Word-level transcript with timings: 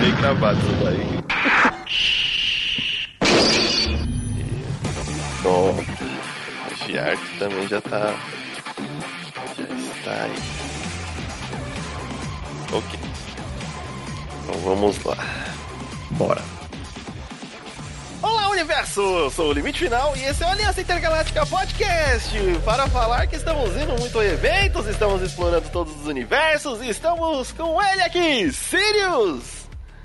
bem 0.00 0.14
gravado 0.16 0.58
isso 0.58 0.84
daí. 0.84 1.20
Bom, 5.42 5.84
a 6.66 6.86
Giarte 6.86 7.38
também 7.38 7.68
já 7.68 7.80
tá. 7.82 8.14
Já 9.56 9.64
está 9.96 10.24
aí. 10.24 10.36
Ok. 12.72 13.00
Então 14.42 14.60
vamos 14.62 15.04
lá. 15.04 15.16
Bora. 16.12 16.42
Olá, 18.22 18.48
universo! 18.50 19.00
Eu 19.00 19.30
sou 19.30 19.48
o 19.48 19.52
Limite 19.52 19.78
Final 19.80 20.16
e 20.16 20.24
esse 20.24 20.42
é 20.42 20.46
o 20.46 20.50
Aliança 20.50 20.80
Intergaláctica 20.80 21.46
Podcast 21.46 22.38
para 22.64 22.86
falar 22.88 23.26
que 23.26 23.36
estamos 23.36 23.74
indo 23.76 23.98
muito 23.98 24.18
a 24.18 24.24
eventos, 24.24 24.86
estamos 24.86 25.22
explorando 25.22 25.68
todos 25.70 25.94
os 26.00 26.06
universos 26.06 26.82
e 26.82 26.90
estamos 26.90 27.52
com 27.52 27.82
ele 27.82 28.02
aqui, 28.02 28.52
Sirius! 28.52 29.59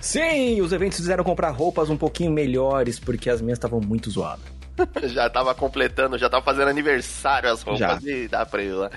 Sim, 0.05 0.61
os 0.61 0.71
eventos 0.71 0.99
fizeram 0.99 1.23
comprar 1.23 1.49
roupas 1.49 1.89
um 1.89 1.97
pouquinho 1.97 2.31
melhores 2.31 2.99
porque 2.99 3.27
as 3.27 3.41
minhas 3.41 3.57
estavam 3.57 3.81
muito 3.81 4.11
zoadas. 4.11 4.45
já 5.11 5.27
tava 5.31 5.55
completando, 5.55 6.15
já 6.15 6.29
tava 6.29 6.45
fazendo 6.45 6.67
aniversário 6.67 7.51
as 7.51 7.63
roupas 7.63 8.03
Já. 8.03 8.11
e 8.11 8.27
dá 8.27 8.45
pra 8.45 8.61
ir 8.61 8.71
lá. 8.71 8.91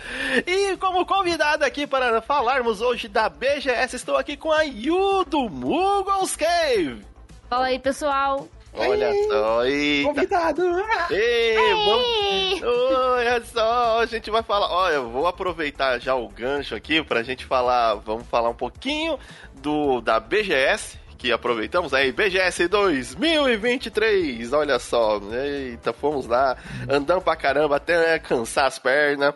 E 0.47 0.77
como 0.77 1.07
convidado 1.07 1.65
aqui 1.65 1.87
para 1.87 2.21
falarmos 2.21 2.83
hoje 2.83 3.09
da 3.09 3.27
BGS, 3.30 3.97
estou 3.97 4.19
aqui 4.19 4.37
com 4.37 4.52
a 4.52 4.65
Yu 4.65 5.25
do 5.25 5.49
Muggles 5.49 6.37
Cave. 6.37 7.02
Fala 7.49 7.69
aí, 7.69 7.79
pessoal. 7.79 8.47
Olha 8.75 9.13
só, 9.29 9.65
eita. 9.65 10.09
Convidado! 10.09 10.63
Ei, 11.11 11.57
vamos... 11.85 12.63
Olha 12.63 13.43
só, 13.45 14.01
a 14.01 14.07
gente 14.07 14.30
vai 14.30 14.43
falar. 14.43 14.71
Olha, 14.71 14.95
eu 14.95 15.11
vou 15.11 15.27
aproveitar 15.27 15.99
já 15.99 16.15
o 16.15 16.29
gancho 16.29 16.75
aqui 16.75 17.02
pra 17.02 17.23
gente 17.23 17.45
falar. 17.45 17.95
Vamos 17.95 18.27
falar 18.29 18.51
um 18.51 18.55
pouquinho 18.55 19.19
do 19.59 20.01
da 20.01 20.19
BGS. 20.21 20.98
Que 21.19 21.33
aproveitamos 21.33 21.93
aí, 21.93 22.12
BGS 22.12 22.69
2023, 22.69 24.52
olha 24.52 24.79
só, 24.79 25.21
eita, 25.32 25.93
fomos 25.93 26.27
lá, 26.27 26.57
andando 26.88 27.21
pra 27.23 27.35
caramba 27.35 27.74
até 27.74 28.21
cansar 28.21 28.66
as 28.66 28.79
pernas. 28.79 29.35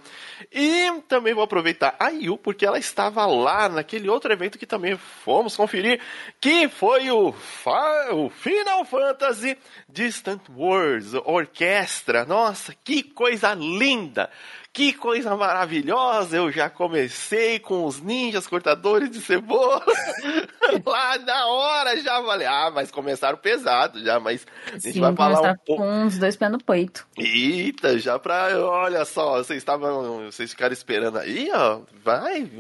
E 0.53 0.93
também 1.09 1.35
vou 1.35 1.43
aproveitar 1.43 1.97
a 1.99 2.11
Yu, 2.11 2.39
porque 2.39 2.65
ela 2.65 2.79
estava 2.79 3.27
lá 3.27 3.69
naquele 3.69 4.09
outro 4.09 4.33
evento 4.33 4.59
que 4.61 4.67
também 4.67 4.97
fomos 4.97 5.57
conferir, 5.57 6.01
que 6.41 6.69
foi 6.69 7.11
o, 7.11 7.33
Fa- 7.33 8.11
o 8.13 8.31
Final 8.31 8.85
Fantasy 8.85 9.59
Distant 9.89 10.43
Wars, 10.55 11.15
Orquestra. 11.25 12.25
Nossa, 12.25 12.73
que 12.85 13.03
coisa 13.03 13.55
linda! 13.55 14.31
Que 14.73 14.95
coisa 14.95 15.37
maravilhosa! 15.37 16.39
Eu 16.39 16.51
já 16.51 16.71
comecei 16.71 17.59
com 17.59 17.85
os 17.85 18.01
ninjas 18.01 18.47
cortadores 18.47 19.11
de 19.11 19.21
cebola. 19.21 19.85
Lá 20.87 21.19
na 21.19 21.47
hora 21.47 22.01
já 22.01 22.23
falei, 22.23 22.47
ah, 22.47 22.71
mas 22.75 22.91
começaram 22.91 23.37
pesado 23.37 24.03
já, 24.03 24.19
mas 24.19 24.47
a 24.69 24.79
gente 24.79 24.93
Sim, 24.95 25.01
vai 25.01 25.15
falar 25.15 25.53
um 25.53 25.57
pouco. 25.67 25.83
com 25.83 26.05
uns 26.05 26.17
dois 26.17 26.37
pés 26.37 26.51
no 26.51 26.59
peito. 26.59 27.07
Eita, 27.19 27.99
já 27.99 28.19
pra. 28.19 28.59
Olha 28.67 29.05
só, 29.05 29.37
vocês 29.39 29.59
estavam. 29.59 30.25
Vocês 30.25 30.51
ficaram 30.51 30.73
esperando 30.73 31.19
aí, 31.19 31.51
ó. 31.53 31.81
Vai. 32.03 32.51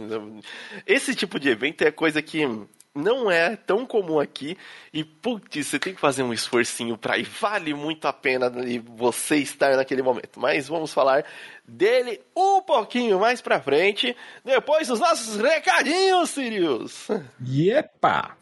Esse 0.87 1.15
tipo 1.15 1.41
de 1.41 1.49
evento 1.49 1.81
é 1.81 1.91
coisa 1.91 2.21
que 2.21 2.47
não 2.95 3.31
é 3.31 3.57
tão 3.57 3.87
comum 3.87 4.21
aqui. 4.21 4.57
E, 4.93 5.03
putz, 5.05 5.67
você 5.67 5.79
tem 5.79 5.95
que 5.95 6.01
fazer 6.01 6.23
um 6.23 6.33
esforcinho 6.33 6.97
pra 6.99 7.19
ir. 7.19 7.25
Vale 7.25 7.75
muito 7.75 8.07
a 8.07 8.13
pena 8.13 8.53
você 8.97 9.37
estar 9.37 9.77
naquele 9.77 10.03
momento. 10.03 10.39
Mas 10.39 10.69
vamos 10.69 10.93
falar 10.93 11.25
dele 11.67 12.21
um 12.37 12.61
pouquinho 12.61 13.19
mais 13.19 13.41
pra 13.41 13.61
frente. 13.61 14.17
Depois 14.45 14.89
dos 14.89 15.01
nossos 15.01 15.37
recadinhos, 15.37 16.31
Sirius. 16.31 17.09
Yepa! 17.47 18.37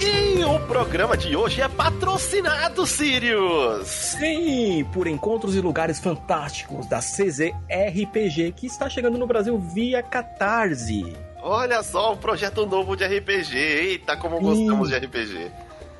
E 0.00 0.44
o 0.44 0.60
programa 0.66 1.16
de 1.16 1.34
hoje 1.36 1.60
é 1.60 1.68
patrocinado, 1.68 2.86
Sirius. 2.86 3.86
Sim, 3.88 4.84
por 4.92 5.06
encontros 5.06 5.54
e 5.56 5.60
lugares 5.60 5.98
fantásticos 5.98 6.86
da 6.86 6.98
CZRPG 7.00 8.52
que 8.52 8.66
está 8.66 8.88
chegando 8.88 9.18
no 9.18 9.26
Brasil 9.26 9.58
via 9.58 10.02
Catarse. 10.02 11.04
Olha 11.42 11.82
só, 11.82 12.12
um 12.12 12.16
projeto 12.16 12.64
novo 12.66 12.96
de 12.96 13.04
RPG. 13.06 13.56
Eita, 13.56 14.16
como 14.16 14.40
gostamos 14.40 14.88
de 14.88 14.96
RPG. 14.96 15.50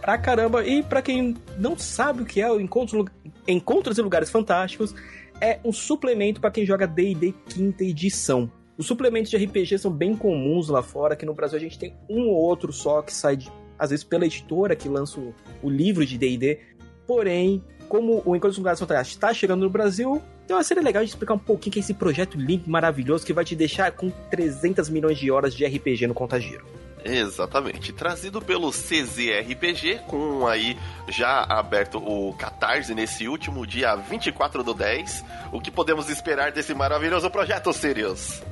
Pra 0.00 0.16
caramba, 0.16 0.64
e 0.64 0.82
pra 0.82 1.03
quem 1.03 1.37
não 1.58 1.76
sabe 1.76 2.22
o 2.22 2.25
que 2.25 2.41
é 2.41 2.50
o 2.50 2.60
Encontro, 2.60 3.04
Encontros 3.47 3.98
e 3.98 4.03
Lugares 4.03 4.31
Fantásticos, 4.31 4.94
é 5.41 5.58
um 5.64 5.72
suplemento 5.72 6.41
pra 6.41 6.50
quem 6.50 6.64
joga 6.64 6.87
D&D 6.87 7.34
quinta 7.48 7.82
edição. 7.84 8.50
Os 8.76 8.87
suplementos 8.87 9.28
de 9.31 9.37
RPG 9.37 9.76
são 9.78 9.91
bem 9.91 10.14
comuns 10.16 10.69
lá 10.69 10.82
fora, 10.84 11.14
aqui 11.14 11.26
no 11.26 11.34
Brasil 11.34 11.58
a 11.58 11.60
gente 11.60 11.76
tem 11.78 11.94
um 12.08 12.28
ou 12.28 12.37
outro 12.37 12.72
só 12.72 13.03
que 13.03 13.12
sai, 13.12 13.37
de- 13.37 13.50
às 13.78 13.91
vezes, 13.91 14.05
pela 14.05 14.27
editora 14.27 14.75
que 14.75 14.89
lança 14.89 15.21
o, 15.21 15.34
o 15.62 15.71
livro 15.71 16.05
de 16.05 16.19
D&D. 16.19 16.59
Porém, 17.06 17.62
como 17.89 18.22
o 18.25 18.37
Encontros 18.37 18.56
e 18.56 18.61
Lugares 18.61 18.81
Fantásticos 18.81 19.16
está 19.16 19.33
chegando 19.33 19.62
no 19.62 19.71
Brasil, 19.71 20.22
então 20.44 20.62
seria 20.62 20.83
legal 20.83 21.03
de 21.03 21.11
explicar 21.11 21.34
um 21.34 21.39
pouquinho 21.39 21.72
que 21.72 21.78
é 21.78 21.83
esse 21.83 21.94
projeto 21.94 22.38
lindo 22.38 22.69
maravilhoso 22.71 23.25
que 23.25 23.33
vai 23.33 23.44
te 23.44 23.56
deixar 23.56 23.93
com 23.93 24.11
300 24.31 24.88
milhões 24.88 25.19
de 25.19 25.31
horas 25.31 25.55
de 25.55 25.65
RPG 25.65 26.06
no 26.06 26.15
Contagiro. 26.15 26.65
Exatamente. 27.05 27.93
Trazido 27.93 28.41
pelo 28.43 28.71
CZRPG, 28.71 30.00
com 30.06 30.47
aí 30.47 30.77
já 31.09 31.44
aberto 31.44 31.99
o 31.99 32.34
Catarse 32.34 32.94
nesse 32.94 33.28
último 33.28 33.67
dia 33.67 33.94
24 33.94 34.62
do 34.62 34.75
10. 34.75 35.25
O 35.53 35.61
que 35.61 35.71
podemos 35.71 36.09
esperar 36.09 36.53
desse 36.53 36.75
maravilhoso 36.75 37.31
projeto, 37.31 37.72
Sirius? 37.72 38.43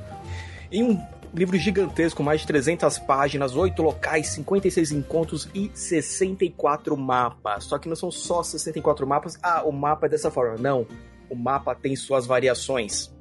Em 0.71 0.83
um 0.83 1.01
livro 1.33 1.57
gigantesco, 1.57 2.23
mais 2.23 2.41
de 2.41 2.47
300 2.47 2.99
páginas, 2.99 3.55
8 3.55 3.81
locais, 3.81 4.27
56 4.27 4.91
encontros 4.91 5.49
e 5.53 5.71
64 5.73 6.95
mapas. 6.97 7.65
Só 7.65 7.77
que 7.77 7.89
não 7.89 7.95
são 7.95 8.11
só 8.11 8.43
64 8.43 9.05
mapas. 9.07 9.37
Ah, 9.41 9.63
o 9.63 9.71
mapa 9.71 10.07
é 10.07 10.09
dessa 10.09 10.31
forma. 10.31 10.57
Não. 10.57 10.87
O 11.29 11.35
mapa 11.35 11.75
tem 11.75 11.95
suas 11.95 12.25
variações. 12.25 13.13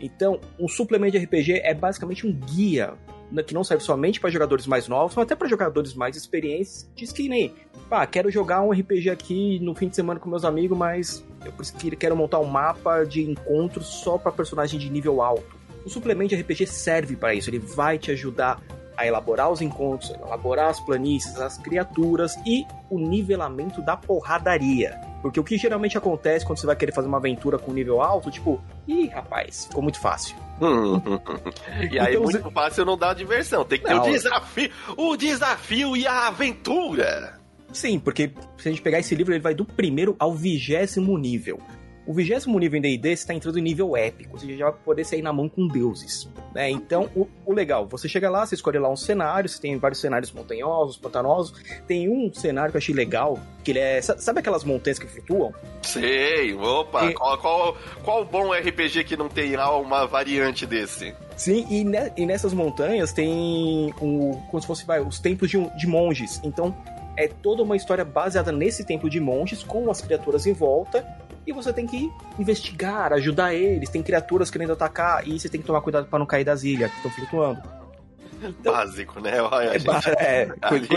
Então, 0.00 0.40
um 0.58 0.68
suplemento 0.68 1.18
de 1.18 1.24
RPG 1.24 1.60
é 1.62 1.74
basicamente 1.74 2.26
um 2.26 2.32
guia 2.32 2.94
né, 3.30 3.42
que 3.42 3.54
não 3.54 3.64
serve 3.64 3.82
somente 3.82 4.20
para 4.20 4.30
jogadores 4.30 4.66
mais 4.66 4.88
novos, 4.88 5.14
mas 5.16 5.24
até 5.24 5.34
para 5.34 5.48
jogadores 5.48 5.94
mais 5.94 6.16
experientes. 6.16 6.90
Diz 6.94 7.12
que 7.12 7.28
nem, 7.28 7.54
pá, 7.88 8.06
quero 8.06 8.30
jogar 8.30 8.62
um 8.62 8.70
RPG 8.70 9.10
aqui 9.10 9.58
no 9.60 9.74
fim 9.74 9.88
de 9.88 9.96
semana 9.96 10.20
com 10.20 10.28
meus 10.28 10.44
amigos, 10.44 10.76
mas 10.76 11.24
eu 11.44 11.52
quero 11.96 12.16
montar 12.16 12.38
um 12.38 12.44
mapa 12.44 13.04
de 13.04 13.22
encontros 13.22 13.86
só 13.86 14.18
para 14.18 14.32
personagem 14.32 14.78
de 14.78 14.90
nível 14.90 15.20
alto. 15.22 15.56
O 15.86 15.88
suplemento 15.88 16.34
de 16.34 16.42
RPG 16.42 16.66
serve 16.66 17.14
para 17.14 17.32
isso, 17.32 17.48
ele 17.48 17.60
vai 17.60 17.96
te 17.96 18.10
ajudar 18.10 18.60
a 18.96 19.06
elaborar 19.06 19.52
os 19.52 19.60
encontros, 19.60 20.12
a 20.12 20.26
elaborar 20.26 20.68
as 20.68 20.80
planícies, 20.80 21.38
as 21.38 21.58
criaturas 21.58 22.34
e 22.44 22.64
o 22.90 22.98
nivelamento 22.98 23.80
da 23.80 23.96
porradaria. 23.96 24.98
Porque 25.22 25.38
o 25.38 25.44
que 25.44 25.56
geralmente 25.56 25.96
acontece 25.96 26.44
quando 26.44 26.58
você 26.58 26.66
vai 26.66 26.74
querer 26.74 26.92
fazer 26.92 27.06
uma 27.06 27.18
aventura 27.18 27.56
com 27.56 27.72
nível 27.72 28.00
alto, 28.02 28.32
tipo, 28.32 28.60
ih, 28.88 29.06
rapaz, 29.06 29.66
ficou 29.66 29.82
muito 29.82 30.00
fácil. 30.00 30.34
e 31.92 32.00
aí, 32.00 32.14
Então, 32.14 32.22
muito 32.22 32.50
fácil 32.50 32.84
não 32.84 32.96
dá 32.96 33.14
diversão. 33.14 33.64
Tem 33.64 33.78
que 33.78 33.84
ter 33.84 33.94
Não. 33.94 34.06
o 34.06 34.10
desafio, 34.10 34.70
o 34.96 35.16
desafio 35.16 35.96
e 35.96 36.06
a 36.06 36.26
aventura. 36.26 37.38
Sim, 37.72 38.00
porque 38.00 38.32
se 38.58 38.68
a 38.68 38.72
gente 38.72 38.82
pegar 38.82 38.98
esse 38.98 39.14
livro, 39.14 39.32
ele 39.32 39.42
vai 39.42 39.54
do 39.54 39.64
primeiro 39.64 40.16
ao 40.18 40.34
vigésimo 40.34 41.16
nível. 41.16 41.60
O 42.06 42.12
vigésimo 42.14 42.58
nível 42.58 42.78
em 42.78 42.82
D&D 42.82 43.10
está 43.12 43.34
entrando 43.34 43.58
em 43.58 43.62
nível 43.62 43.96
épico, 43.96 44.34
ou 44.34 44.38
seja, 44.38 44.56
já 44.56 44.70
vai 44.70 44.74
poder 44.84 45.04
sair 45.04 45.22
na 45.22 45.32
mão 45.32 45.48
com 45.48 45.66
deuses. 45.66 46.28
Né? 46.54 46.70
Então, 46.70 47.10
o, 47.16 47.26
o 47.44 47.52
legal, 47.52 47.86
você 47.86 48.08
chega 48.08 48.30
lá, 48.30 48.46
você 48.46 48.54
escolhe 48.54 48.78
lá 48.78 48.88
um 48.88 48.96
cenário, 48.96 49.48
você 49.48 49.60
tem 49.60 49.76
vários 49.76 50.00
cenários 50.00 50.30
montanhosos, 50.30 50.96
pantanosos. 50.96 51.52
Tem 51.86 52.08
um 52.08 52.32
cenário 52.32 52.70
que 52.70 52.76
eu 52.76 52.78
achei 52.78 52.94
legal, 52.94 53.38
que 53.64 53.72
ele 53.72 53.80
é... 53.80 54.00
sa- 54.00 54.16
Sabe 54.18 54.38
aquelas 54.38 54.62
montanhas 54.62 54.98
que 54.98 55.06
flutuam? 55.06 55.52
Sei, 55.82 56.54
opa, 56.54 57.06
E- 57.10 57.14
qual, 57.14 57.38
qual, 57.38 57.76
qual 58.04 58.24
bom 58.24 58.52
RPG 58.52 59.04
que 59.04 59.16
não 59.16 59.28
tem 59.28 59.56
lá 59.56 59.76
uma 59.76 60.06
variante 60.06 60.64
desse? 60.64 61.12
Sim, 61.36 61.66
e, 61.68 61.84
ne- 61.84 62.12
e 62.16 62.24
nessas 62.24 62.52
montanhas 62.52 63.12
tem 63.12 63.92
o, 64.00 64.40
como 64.50 64.60
se 64.60 64.66
fosse 64.66 64.86
vai, 64.86 65.00
os 65.00 65.18
templos 65.18 65.50
de, 65.50 65.58
de 65.76 65.86
monges. 65.86 66.40
Então 66.44 66.74
é 67.16 67.26
toda 67.28 67.62
uma 67.62 67.76
história 67.76 68.04
baseada 68.04 68.52
nesse 68.52 68.84
templo 68.84 69.10
de 69.10 69.18
monges, 69.20 69.62
com 69.62 69.90
as 69.90 70.00
criaturas 70.00 70.46
em 70.46 70.52
volta. 70.52 71.04
E 71.46 71.52
você 71.52 71.72
tem 71.72 71.86
que 71.86 72.10
investigar, 72.38 73.12
ajudar 73.12 73.54
eles. 73.54 73.88
Tem 73.88 74.02
criaturas 74.02 74.50
querendo 74.50 74.72
atacar. 74.72 75.26
E 75.26 75.38
você 75.38 75.48
tem 75.48 75.60
que 75.60 75.66
tomar 75.66 75.80
cuidado 75.80 76.06
para 76.08 76.18
não 76.18 76.26
cair 76.26 76.44
das 76.44 76.64
ilhas 76.64 76.90
que 76.90 76.96
estão 76.96 77.10
flutuando. 77.12 77.62
Básico, 78.62 79.18
né? 79.20 79.40
Olha, 79.40 79.70
É, 79.74 79.78
gente. 79.78 80.10
é, 80.18 80.48
Ali, 80.60 80.88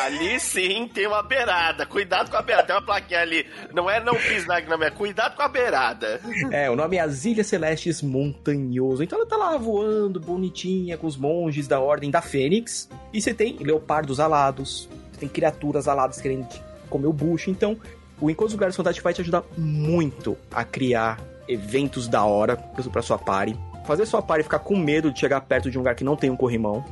ali 0.00 0.40
sim 0.40 0.88
tem 0.92 1.06
uma 1.06 1.22
beirada. 1.22 1.84
Cuidado 1.84 2.30
com 2.30 2.36
a 2.36 2.42
beirada. 2.42 2.66
Tem 2.68 2.76
uma 2.76 2.82
plaquinha 2.82 3.20
ali. 3.20 3.46
Não 3.74 3.90
é 3.90 4.02
não 4.02 4.14
pis 4.14 4.46
na 4.46 4.58
grama, 4.60 4.86
é 4.86 4.90
cuidado 4.90 5.36
com 5.36 5.42
a 5.42 5.48
beirada. 5.48 6.20
É, 6.50 6.70
o 6.70 6.76
nome 6.76 6.96
é 6.96 7.00
As 7.00 7.24
Ilhas 7.24 7.48
Celestes 7.48 8.00
Montanhoso. 8.00 9.02
Então 9.02 9.18
ela 9.18 9.28
tá 9.28 9.36
lá 9.36 9.56
voando, 9.58 10.18
bonitinha, 10.18 10.96
com 10.96 11.06
os 11.06 11.16
monges 11.16 11.68
da 11.68 11.80
Ordem 11.80 12.10
da 12.10 12.22
Fênix. 12.22 12.88
E 13.12 13.20
você 13.20 13.34
tem 13.34 13.56
leopardos 13.58 14.18
alados, 14.18 14.88
tem 15.18 15.28
criaturas 15.28 15.86
aladas 15.88 16.20
querendo 16.20 16.46
comer 16.88 17.06
o 17.08 17.12
bucho. 17.12 17.50
Então, 17.50 17.76
o 18.20 18.30
Encontro 18.30 18.46
dos 18.46 18.54
Lugares 18.54 18.76
Fantásticos 18.76 19.04
vai 19.04 19.14
te 19.14 19.20
ajudar 19.20 19.42
muito 19.56 20.36
a 20.50 20.64
criar 20.64 21.20
eventos 21.48 22.08
da 22.08 22.24
hora 22.24 22.56
pra 22.56 23.02
sua 23.02 23.18
party. 23.18 23.58
Fazer 23.86 24.06
sua 24.06 24.20
party 24.20 24.42
ficar 24.42 24.58
com 24.58 24.76
medo 24.76 25.12
de 25.12 25.20
chegar 25.20 25.40
perto 25.42 25.70
de 25.70 25.78
um 25.78 25.80
lugar 25.80 25.94
que 25.94 26.02
não 26.02 26.16
tem 26.16 26.28
um 26.28 26.36
corrimão. 26.36 26.84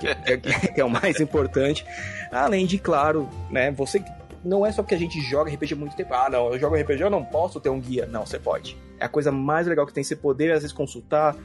que, 0.00 0.06
é, 0.32 0.36
que 0.36 0.80
é 0.80 0.84
o 0.84 0.90
mais 0.90 1.20
importante. 1.20 1.84
Além 2.30 2.64
de, 2.64 2.78
claro, 2.78 3.28
né, 3.50 3.70
você 3.70 4.02
não 4.44 4.64
é 4.64 4.72
só 4.72 4.82
porque 4.82 4.94
a 4.94 4.98
gente 4.98 5.20
joga 5.20 5.52
RPG 5.52 5.74
há 5.74 5.76
muito 5.76 5.96
tempo. 5.96 6.14
Ah, 6.14 6.28
não, 6.30 6.52
eu 6.52 6.58
jogo 6.58 6.76
RPG, 6.76 7.02
eu 7.02 7.10
não 7.10 7.24
posso 7.24 7.60
ter 7.60 7.68
um 7.68 7.80
guia. 7.80 8.06
Não, 8.06 8.24
você 8.24 8.38
pode. 8.38 8.76
É 8.98 9.04
a 9.04 9.08
coisa 9.08 9.30
mais 9.30 9.66
legal 9.66 9.86
que 9.86 9.92
tem 9.92 10.02
você 10.02 10.16
poder, 10.16 10.52
às 10.52 10.62
vezes, 10.62 10.72
consultar 10.72 11.36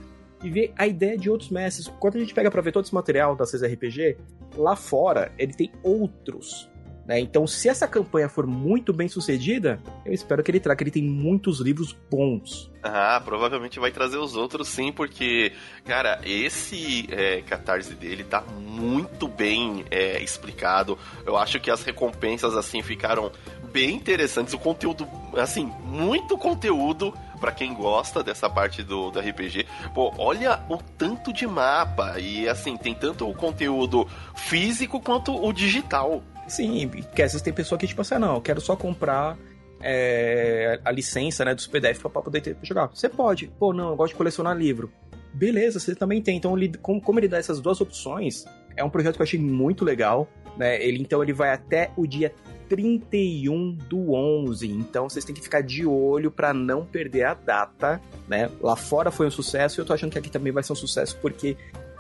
e 0.44 0.50
ver 0.50 0.74
a 0.78 0.88
ideia 0.88 1.18
de 1.18 1.30
outros 1.30 1.50
mestres. 1.50 1.88
Quando 2.00 2.16
a 2.16 2.20
gente 2.20 2.34
pega 2.34 2.50
pra 2.50 2.62
ver 2.62 2.72
todo 2.72 2.86
esse 2.86 2.94
material 2.94 3.36
da 3.36 3.46
CSRPG, 3.46 4.18
lá 4.56 4.76
fora 4.76 5.32
ele 5.38 5.54
tem 5.54 5.72
outros 5.84 6.70
né? 7.08 7.22
Então, 7.22 7.48
se 7.48 7.70
essa 7.70 7.88
campanha 7.88 8.28
for 8.28 8.46
muito 8.46 8.92
bem 8.92 9.08
sucedida, 9.08 9.80
eu 10.06 10.14
espero 10.14 10.44
que 10.44 10.52
ele 10.52 10.60
traga. 10.60 10.84
Ele 10.84 10.92
tem 10.92 11.04
muitos 11.04 11.62
livros 11.62 11.96
bons. 12.12 12.70
Ah, 12.84 13.22
provavelmente 13.24 13.80
vai 13.80 13.92
trazer 13.92 14.18
os 14.18 14.36
outros 14.36 14.68
sim, 14.68 14.92
porque, 14.92 15.54
cara, 15.86 16.20
esse 16.26 17.08
é, 17.10 17.42
catarse 17.42 17.94
dele 17.96 18.26
tá 18.26 18.42
muito 18.42 19.28
bem 19.28 19.86
é, 19.90 20.22
explicado. 20.22 20.98
Eu 21.26 21.38
acho 21.38 21.62
que 21.62 21.72
as 21.72 21.82
recompensas, 21.82 22.56
assim, 22.58 22.82
ficaram 22.82 23.32
bem 23.72 23.96
interessantes. 23.96 24.54
O 24.54 24.60
conteúdo, 24.60 25.08
assim, 25.38 25.72
muito 25.86 26.38
conteúdo 26.38 27.14
para 27.40 27.54
quem 27.54 27.74
gosta 27.74 28.22
dessa 28.22 28.50
parte 28.50 28.84
do, 28.84 29.12
do 29.12 29.20
RPG. 29.20 29.66
Pô, 29.94 30.14
olha 30.18 30.62
o 30.68 30.78
tanto 30.78 31.32
de 31.32 31.48
mapa. 31.48 32.20
E, 32.20 32.50
assim, 32.50 32.76
tem 32.76 32.94
tanto 32.94 33.30
o 33.30 33.34
conteúdo 33.34 34.06
físico 34.36 35.00
quanto 35.00 35.34
o 35.34 35.54
digital. 35.54 36.22
Sim, 36.48 36.88
porque 36.88 37.22
às 37.22 37.34
vezes 37.34 37.42
tem 37.42 37.54
pessoa 37.54 37.78
que, 37.78 37.88
tipo 37.88 38.02
assim, 38.02 38.16
ah, 38.16 38.20
não, 38.20 38.36
eu 38.36 38.42
quero 38.42 38.62
só 38.62 38.76
comprar 38.76 39.38
é, 39.82 40.80
a 40.84 40.92
licença 40.92 41.44
né, 41.46 41.54
dos 41.54 41.68
PDF 41.68 42.02
pra 42.02 42.22
poder 42.22 42.42
ter, 42.42 42.58
jogar. 42.64 42.88
Você 42.88 43.10
pode. 43.10 43.48
Pô, 43.60 43.74
não, 43.74 43.90
eu 43.90 43.96
gosto 43.96 44.14
de 44.14 44.18
colecionar 44.18 44.56
livro. 44.56 44.92
Beleza, 45.34 45.80
você 45.80 45.94
também 45.94 46.22
tem. 46.22 46.38
Então, 46.38 46.58
ele, 46.58 46.76
como, 46.82 47.02
como 47.02 47.20
ele 47.20 47.28
dá 47.28 47.38
essas 47.38 47.60
duas 47.60 47.80
opções, 47.82 48.46
é 48.76 48.84
um 48.84 48.90
projeto 48.90 49.16
que 49.16 49.22
eu 49.22 49.26
achei 49.26 49.40
muito 49.40 49.84
legal. 49.84 50.28
Né? 50.58 50.82
Ele, 50.84 51.02
então, 51.02 51.22
ele 51.22 51.34
vai 51.34 51.52
até 51.52 51.92
o 51.96 52.08
dia 52.08 52.34
31 52.70 53.74
do 53.74 54.14
11. 54.14 54.68
Então, 54.68 55.10
vocês 55.10 55.24
têm 55.24 55.36
que 55.36 55.42
ficar 55.42 55.62
de 55.62 55.86
olho 55.86 56.32
para 56.32 56.54
não 56.54 56.86
perder 56.86 57.26
a 57.26 57.34
data. 57.34 58.02
Né? 58.28 58.50
Lá 58.62 58.76
fora 58.76 59.12
foi 59.12 59.28
um 59.28 59.32
sucesso 59.32 59.80
e 59.80 59.82
eu 59.82 59.86
tô 59.86 59.94
achando 59.94 60.12
que 60.12 60.20
aqui 60.20 60.30
também 60.30 60.52
vai 60.52 60.64
ser 60.64 60.74
um 60.74 60.76
sucesso 60.76 61.18
porque 61.22 61.56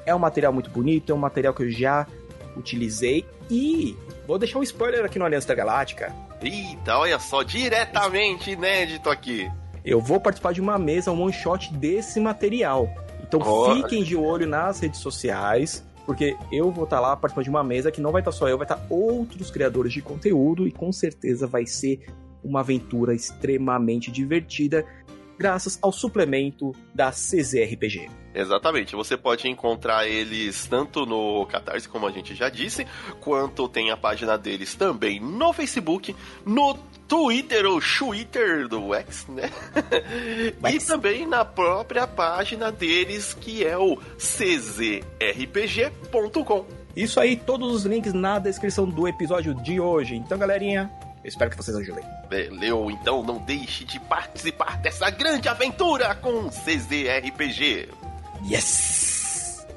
é 0.06 0.16
um 0.16 0.20
material 0.20 0.54
muito 0.54 0.70
bonito, 0.70 1.12
é 1.12 1.16
um 1.16 1.20
material 1.20 1.54
que 1.54 1.64
eu 1.64 1.70
já 1.70 2.08
utilizei 2.57 3.25
e 3.50 3.95
Vou 4.27 4.38
deixar 4.38 4.59
um 4.59 4.63
spoiler 4.63 5.06
aqui 5.06 5.18
no 5.18 5.24
Aliança 5.24 5.48
da 5.48 5.56
Galáctica. 5.56 6.13
Eita, 6.42 6.98
olha 6.98 7.18
só, 7.18 7.44
diretamente 7.44 8.51
inédito 8.51 9.09
aqui. 9.09 9.50
Eu 9.86 10.01
vou 10.01 10.19
participar 10.19 10.51
de 10.51 10.59
uma 10.59 10.77
mesa, 10.77 11.13
um 11.13 11.21
one 11.21 11.31
shot 11.31 11.74
desse 11.74 12.19
material. 12.19 12.89
Então 13.25 13.39
oh. 13.42 13.74
fiquem 13.74 14.04
de 14.04 14.18
olho 14.18 14.45
nas 14.45 14.81
redes 14.81 15.00
sociais, 15.00 15.81
porque 16.06 16.36
eu 16.51 16.69
vou 16.69 16.83
estar 16.83 16.98
tá 16.98 17.01
lá 17.01 17.15
participando 17.15 17.45
de 17.45 17.50
uma 17.50 17.63
mesa 17.63 17.89
que 17.89 18.01
não 18.01 18.12
vai 18.12 18.19
estar 18.19 18.31
tá 18.31 18.38
só 18.38 18.50
eu, 18.50 18.57
vai 18.57 18.65
estar 18.65 18.75
tá 18.75 18.86
outros 18.89 19.50
criadores 19.50 19.94
de 19.94 20.01
conteúdo 20.01 20.68
e 20.68 20.74
com 20.74 20.92
certeza 20.92 21.48
vai 21.48 21.65
ser 21.65 22.06
uma 22.44 22.59
aventura 22.59 23.13
extremamente 23.13 24.12
divertida 24.12 24.86
graças 25.38 25.78
ao 25.81 25.92
suplemento 25.92 26.74
da 26.94 27.12
CZRPG. 27.12 28.10
Exatamente, 28.34 28.95
você 28.95 29.18
pode 29.18 29.48
encontrar 29.48 30.07
eles 30.07 30.68
tanto 30.68 31.06
no 31.06 31.45
Catarse, 31.48 31.89
como 31.89 32.06
a 32.06 32.12
gente 32.12 32.36
já 32.36 32.50
disse, 32.50 32.86
quanto 33.19 33.68
tem 33.68 33.89
a 33.89 33.98
página 33.98 34.38
deles 34.38 34.75
também 34.75 35.19
no 35.19 35.51
Facebook, 35.54 36.16
no 36.45 36.75
Twitter 37.07 37.66
ou 37.66 37.80
Twitter 37.81 38.68
do 38.68 38.94
X, 38.94 39.25
né? 39.28 39.50
e 40.72 40.80
também 40.80 41.25
na 41.25 41.44
própria 41.44 42.06
página 42.06 42.72
deles, 42.72 43.33
que 43.33 43.66
é 43.66 43.75
o 43.78 43.98
czrpg.com. 44.19 45.06
Isso 46.95 47.19
aí, 47.19 47.36
todos 47.36 47.74
os 47.74 47.86
links 47.86 48.13
na 48.13 48.40
descrição 48.40 48.88
do 48.88 49.07
episódio 49.07 49.54
de 49.56 49.80
hoje. 49.80 50.16
Então, 50.16 50.38
galerinha, 50.38 50.92
eu 51.28 51.30
espero 51.30 51.52
que 51.52 51.58
vocês 51.58 51.76
ajudem. 51.76 52.06
Valeu, 52.30 52.90
então 52.90 53.22
não 53.22 53.38
deixe 53.40 53.84
de 53.84 54.00
participar 54.00 54.78
dessa 54.78 55.10
grande 55.10 55.50
aventura 55.50 56.16
com 56.16 56.48
CZRPG. 56.48 57.90
Yes! 58.50 59.68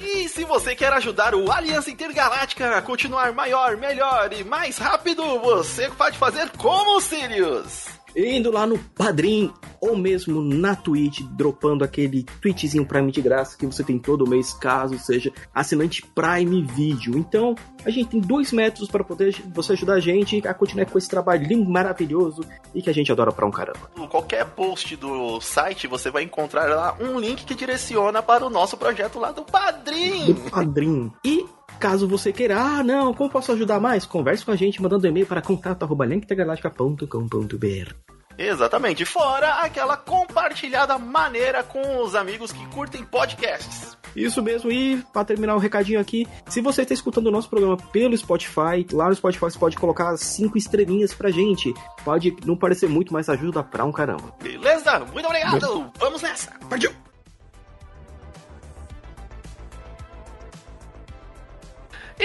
E 0.00 0.28
se 0.30 0.44
você 0.44 0.74
quer 0.74 0.94
ajudar 0.94 1.34
o 1.34 1.52
Aliança 1.52 1.90
Intergaláctica 1.90 2.78
a 2.78 2.80
continuar 2.80 3.34
maior, 3.34 3.76
melhor 3.76 4.32
e 4.32 4.42
mais 4.42 4.78
rápido, 4.78 5.40
você 5.40 5.90
pode 5.90 6.16
fazer 6.16 6.48
como 6.52 6.96
o 6.96 7.00
Sirius 7.02 7.93
indo 8.16 8.50
lá 8.50 8.66
no 8.66 8.78
Padrim 8.78 9.52
ou 9.80 9.96
mesmo 9.96 10.42
na 10.42 10.74
Twitch, 10.74 11.20
dropando 11.32 11.84
aquele 11.84 12.24
tweetzinho 12.40 12.86
Prime 12.86 13.12
de 13.12 13.20
graça 13.20 13.56
que 13.56 13.66
você 13.66 13.84
tem 13.84 13.98
todo 13.98 14.28
mês, 14.28 14.52
caso 14.54 14.98
seja 14.98 15.32
assinante 15.54 16.02
Prime 16.14 16.62
Video. 16.62 17.18
Então, 17.18 17.54
a 17.84 17.90
gente 17.90 18.10
tem 18.10 18.20
dois 18.20 18.52
métodos 18.52 18.88
para 18.88 19.04
poder 19.04 19.34
você 19.52 19.72
ajudar 19.72 19.94
a 19.94 20.00
gente 20.00 20.46
a 20.46 20.54
continuar 20.54 20.86
com 20.86 20.96
esse 20.96 21.08
trabalho 21.08 21.46
lindo, 21.46 21.68
maravilhoso 21.68 22.42
e 22.74 22.80
que 22.80 22.88
a 22.88 22.94
gente 22.94 23.12
adora 23.12 23.32
pra 23.32 23.46
um 23.46 23.50
caramba. 23.50 23.90
Qualquer 24.08 24.46
post 24.46 24.96
do 24.96 25.40
site, 25.40 25.86
você 25.86 26.10
vai 26.10 26.22
encontrar 26.22 26.68
lá 26.68 26.96
um 27.00 27.18
link 27.18 27.44
que 27.44 27.54
direciona 27.54 28.22
para 28.22 28.46
o 28.46 28.50
nosso 28.50 28.76
projeto 28.76 29.18
lá 29.18 29.32
do 29.32 29.42
Padrim. 29.42 30.32
Do 30.32 30.50
Padrim. 30.50 31.12
E 31.24 31.44
Caso 31.78 32.08
você 32.08 32.32
queira, 32.32 32.58
ah, 32.60 32.82
não, 32.82 33.12
como 33.12 33.30
posso 33.30 33.52
ajudar 33.52 33.78
mais? 33.80 34.06
Converse 34.06 34.44
com 34.44 34.50
a 34.50 34.56
gente 34.56 34.80
mandando 34.80 35.06
e-mail 35.06 35.26
para 35.26 35.42
contato.linktegaláctica.com.br. 35.42 38.14
Exatamente, 38.36 39.04
fora 39.04 39.60
aquela 39.60 39.96
compartilhada 39.96 40.98
maneira 40.98 41.62
com 41.62 42.02
os 42.02 42.14
amigos 42.14 42.52
que 42.52 42.66
curtem 42.66 43.04
podcasts. 43.04 43.96
Isso 44.16 44.42
mesmo, 44.42 44.70
e 44.70 45.02
para 45.12 45.24
terminar 45.24 45.56
o 45.56 45.58
recadinho 45.58 46.00
aqui, 46.00 46.26
se 46.48 46.60
você 46.60 46.82
está 46.82 46.94
escutando 46.94 47.26
o 47.26 47.30
nosso 47.30 47.48
programa 47.48 47.76
pelo 47.76 48.16
Spotify, 48.16 48.86
lá 48.92 49.08
no 49.08 49.14
Spotify 49.14 49.44
você 49.44 49.58
pode 49.58 49.76
colocar 49.76 50.16
cinco 50.16 50.56
estrelinhas 50.56 51.12
pra 51.12 51.30
gente. 51.30 51.72
Pode 52.04 52.34
não 52.44 52.56
parecer 52.56 52.88
muito, 52.88 53.12
mas 53.12 53.28
ajuda 53.28 53.62
pra 53.62 53.84
um 53.84 53.92
caramba. 53.92 54.34
Beleza? 54.42 55.00
Muito 55.12 55.26
obrigado! 55.26 55.90
Vamos 55.98 56.22
nessa! 56.22 56.52
Partiu! 56.68 56.92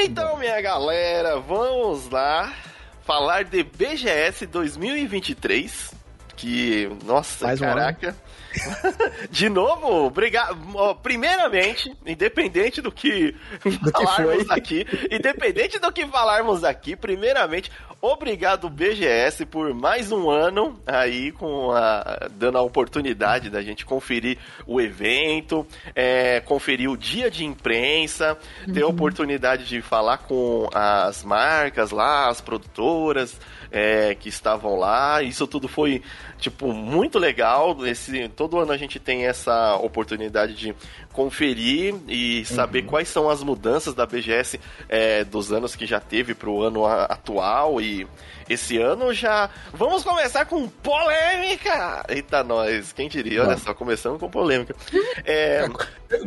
Então, 0.01 0.37
minha 0.37 0.61
galera, 0.61 1.39
vamos 1.41 2.09
lá 2.09 2.53
falar 3.05 3.43
de 3.43 3.63
BGS 3.63 4.45
2023. 4.45 5.93
Que, 6.37 6.89
nossa, 7.03 7.47
Mais 7.47 7.59
caraca. 7.59 8.15
de 9.29 9.49
novo, 9.49 10.05
obrigado. 10.05 10.57
Primeiramente, 11.01 11.95
independente 12.05 12.81
do 12.81 12.91
que, 12.91 13.35
do 13.63 13.91
falarmos 13.91 14.47
que 14.47 14.53
aqui, 14.53 14.85
independente 15.11 15.79
do 15.79 15.91
que 15.91 16.05
falarmos 16.07 16.63
aqui, 16.63 16.95
primeiramente, 16.95 17.71
obrigado 18.01 18.69
BGS 18.69 19.45
por 19.45 19.73
mais 19.73 20.11
um 20.11 20.29
ano 20.29 20.79
aí 20.87 21.31
com 21.31 21.71
a 21.71 22.27
dando 22.31 22.57
a 22.57 22.61
oportunidade 22.61 23.49
da 23.49 23.61
gente 23.61 23.85
conferir 23.85 24.37
o 24.65 24.79
evento, 24.79 25.65
é, 25.93 26.39
conferir 26.39 26.89
o 26.89 26.97
dia 26.97 27.29
de 27.29 27.43
imprensa, 27.43 28.37
uhum. 28.67 28.73
ter 28.73 28.81
a 28.81 28.85
uhum. 28.85 28.91
oportunidade 28.91 29.65
de 29.65 29.81
falar 29.81 30.19
com 30.19 30.69
as 30.73 31.23
marcas 31.23 31.91
lá, 31.91 32.29
as 32.29 32.41
produtoras 32.41 33.37
é, 33.71 34.15
que 34.15 34.29
estavam 34.29 34.75
lá. 34.75 35.21
Isso 35.21 35.47
tudo 35.47 35.67
foi 35.67 36.01
tipo 36.37 36.73
muito 36.73 37.19
legal. 37.19 37.85
Esse 37.85 38.27
todo 38.29 38.59
ano 38.59 38.71
a 38.71 38.77
gente 38.77 38.99
tem 38.99 39.25
essa 39.25 39.75
oportunidade 39.75 40.53
de 40.55 40.75
conferir 41.13 41.95
e 42.07 42.45
saber 42.45 42.81
uhum. 42.81 42.87
quais 42.87 43.07
são 43.07 43.29
as 43.29 43.43
mudanças 43.43 43.93
da 43.93 44.05
BGS 44.05 44.59
é, 44.87 45.23
dos 45.23 45.51
anos 45.51 45.75
que 45.75 45.85
já 45.85 45.99
teve 45.99 46.33
para 46.33 46.49
o 46.49 46.61
ano 46.61 46.85
atual 46.85 47.81
e 47.81 48.07
esse 48.49 48.77
ano 48.77 49.13
já. 49.13 49.49
Vamos 49.73 50.03
começar 50.03 50.45
com 50.45 50.67
polêmica! 50.67 52.03
Eita, 52.09 52.43
nós, 52.43 52.91
quem 52.91 53.07
diria? 53.07 53.43
Olha 53.43 53.57
só, 53.57 53.73
começando 53.73 54.17
com 54.19 54.29
polêmica. 54.29 54.75
É... 55.25 55.67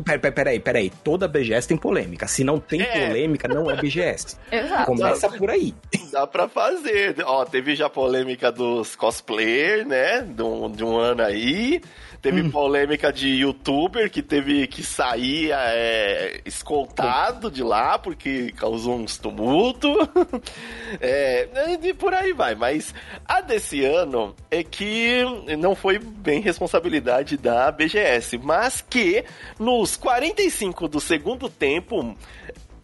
Peraí, 0.05 0.33
peraí, 0.33 0.61
peraí. 0.61 0.91
Toda 1.03 1.27
BGS 1.27 1.67
tem 1.67 1.77
polêmica. 1.77 2.29
Se 2.29 2.45
não 2.45 2.61
tem 2.61 2.83
é... 2.83 3.09
polêmica, 3.09 3.49
não 3.49 3.71
é 3.71 3.77
BGS. 3.77 4.37
Exato. 4.53 4.87
Começa 4.87 5.29
por 5.31 5.51
aí. 5.51 5.75
Dá 6.13 6.27
pra 6.27 6.49
fazer. 6.49 7.17
Ó, 7.25 7.45
teve 7.45 7.75
já 7.75 7.89
polêmica 7.89 8.53
dos 8.53 8.95
cosplayers, 8.95 9.87
né? 9.87 10.21
De 10.23 10.43
um, 10.43 10.71
de 10.71 10.85
um 10.85 10.97
ano 10.97 11.23
aí. 11.23 11.81
Teve 12.23 12.43
hum. 12.43 12.51
polêmica 12.53 13.13
de 13.13 13.29
youtuber 13.29 14.09
que 14.09 14.23
teve 14.23 14.69
que 14.69 14.85
sair 14.85 15.51
é, 15.53 16.41
escoltado 16.47 17.51
de 17.51 17.65
lá 17.65 17.99
porque 17.99 18.53
causou 18.53 18.95
uns 18.95 19.19
tumultos. 19.19 19.91
é, 21.01 21.49
e 21.83 21.93
por 21.93 22.15
aí 22.15 22.33
vai. 22.33 22.55
Mas 22.55 22.95
a 23.25 23.41
desse 23.41 23.85
ano 23.85 24.37
é 24.53 24.63
que 24.63 25.25
não 25.59 25.75
foi 25.75 25.99
bem 25.99 26.41
responsabilidade 26.41 27.37
da 27.37 27.73
BGS, 27.73 28.39
mas 28.39 28.81
que 28.89 29.25
nos 29.59 29.97
45 29.97 30.87
do 30.87 31.01
segundo 31.01 31.49
tempo 31.49 32.17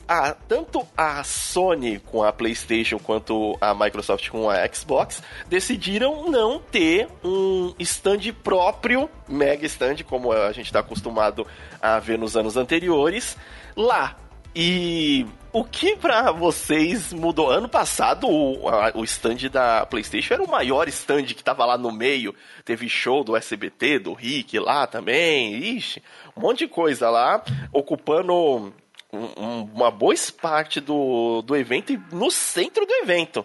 a, 0.09 0.33
tanto 0.33 0.87
a 0.97 1.23
Sony 1.23 1.99
com 1.99 2.25
a 2.25 2.33
PlayStation 2.33 2.99
quanto 2.99 3.57
a 3.61 3.75
Microsoft 3.75 4.31
com 4.31 4.49
a 4.49 4.67
Xbox 4.67 5.23
decidiram 5.47 6.31
não 6.31 6.59
ter 6.59 7.07
um 7.23 7.75
stand 7.79 8.33
próprio, 8.43 9.11
mega 9.29 9.67
stand, 9.67 9.97
como 10.05 10.33
a 10.33 10.51
gente 10.53 10.67
está 10.67 10.81
acostumado 10.81 11.47
a 11.81 11.99
ver 11.99 12.19
nos 12.19 12.37
anos 12.37 12.57
anteriores, 12.57 13.37
lá. 13.77 14.17
E 14.57 15.27
o 15.53 15.63
que 15.63 15.95
para 15.95 16.33
vocês 16.33 17.13
mudou? 17.13 17.51
Ano 17.51 17.69
passado, 17.69 18.27
o, 18.29 18.69
a, 18.69 18.91
o 18.95 19.05
stand 19.05 19.51
da 19.53 19.85
PlayStation 19.87 20.35
era 20.35 20.43
o 20.43 20.51
maior 20.51 20.89
stand 20.89 21.25
que 21.25 21.45
tava 21.45 21.67
lá 21.67 21.77
no 21.77 21.93
meio. 21.93 22.35
Teve 22.65 22.89
show 22.89 23.23
do 23.23 23.37
SBT, 23.37 23.99
do 23.99 24.15
Rick 24.15 24.59
lá 24.59 24.87
também. 24.87 25.55
Ixi, 25.77 26.03
um 26.37 26.41
monte 26.41 26.61
de 26.61 26.69
coisa 26.69 27.11
lá, 27.11 27.43
ocupando 27.73 28.73
um, 29.13 29.43
um, 29.43 29.63
uma 29.75 29.91
boa 29.91 30.15
parte 30.41 30.81
do, 30.81 31.43
do 31.43 31.57
evento 31.57 31.93
e 31.93 32.01
no 32.13 32.31
centro 32.31 32.85
do 32.85 32.93
evento. 32.95 33.45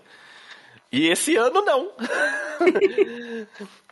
E 0.92 1.08
esse 1.08 1.36
ano 1.36 1.62
não. 1.62 1.92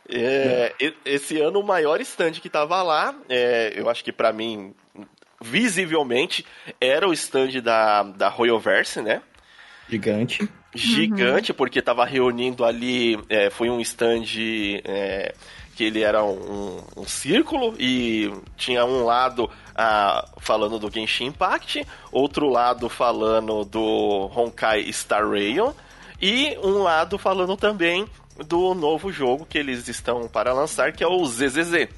é, 0.08 0.72
esse 1.04 1.40
ano 1.40 1.60
o 1.60 1.66
maior 1.66 2.00
stand 2.00 2.32
que 2.32 2.48
tava 2.48 2.82
lá, 2.82 3.14
é, 3.28 3.72
eu 3.74 3.88
acho 3.88 4.04
que 4.04 4.12
para 4.12 4.32
mim 4.32 4.74
visivelmente 5.40 6.46
era 6.80 7.08
o 7.08 7.12
stand 7.12 7.60
da, 7.60 8.04
da 8.04 8.28
Royalverse, 8.28 9.02
né? 9.02 9.20
Gigante. 9.88 10.48
Gigante, 10.74 11.50
uhum. 11.50 11.56
porque 11.56 11.82
tava 11.82 12.04
reunindo 12.04 12.64
ali, 12.64 13.18
é, 13.28 13.50
foi 13.50 13.68
um 13.68 13.80
stand 13.80 14.24
é, 14.84 15.34
que 15.74 15.84
ele 15.84 16.02
era 16.02 16.22
um, 16.24 16.82
um, 16.96 17.04
círculo 17.04 17.74
e 17.78 18.32
tinha 18.56 18.84
um 18.84 19.04
lado 19.04 19.50
ah, 19.74 20.28
falando 20.38 20.78
do 20.78 20.90
Genshin 20.90 21.26
Impact, 21.26 21.86
outro 22.10 22.48
lado 22.48 22.88
falando 22.88 23.64
do 23.64 24.30
Honkai 24.34 24.92
Star 24.92 25.28
Rail 25.28 25.74
e 26.20 26.56
um 26.62 26.82
lado 26.82 27.18
falando 27.18 27.56
também 27.56 28.06
do 28.46 28.74
novo 28.74 29.10
jogo 29.10 29.46
que 29.46 29.58
eles 29.58 29.88
estão 29.88 30.28
para 30.28 30.52
lançar, 30.52 30.92
que 30.92 31.02
é 31.02 31.06
o 31.06 31.24
ZZZ. 31.24 31.88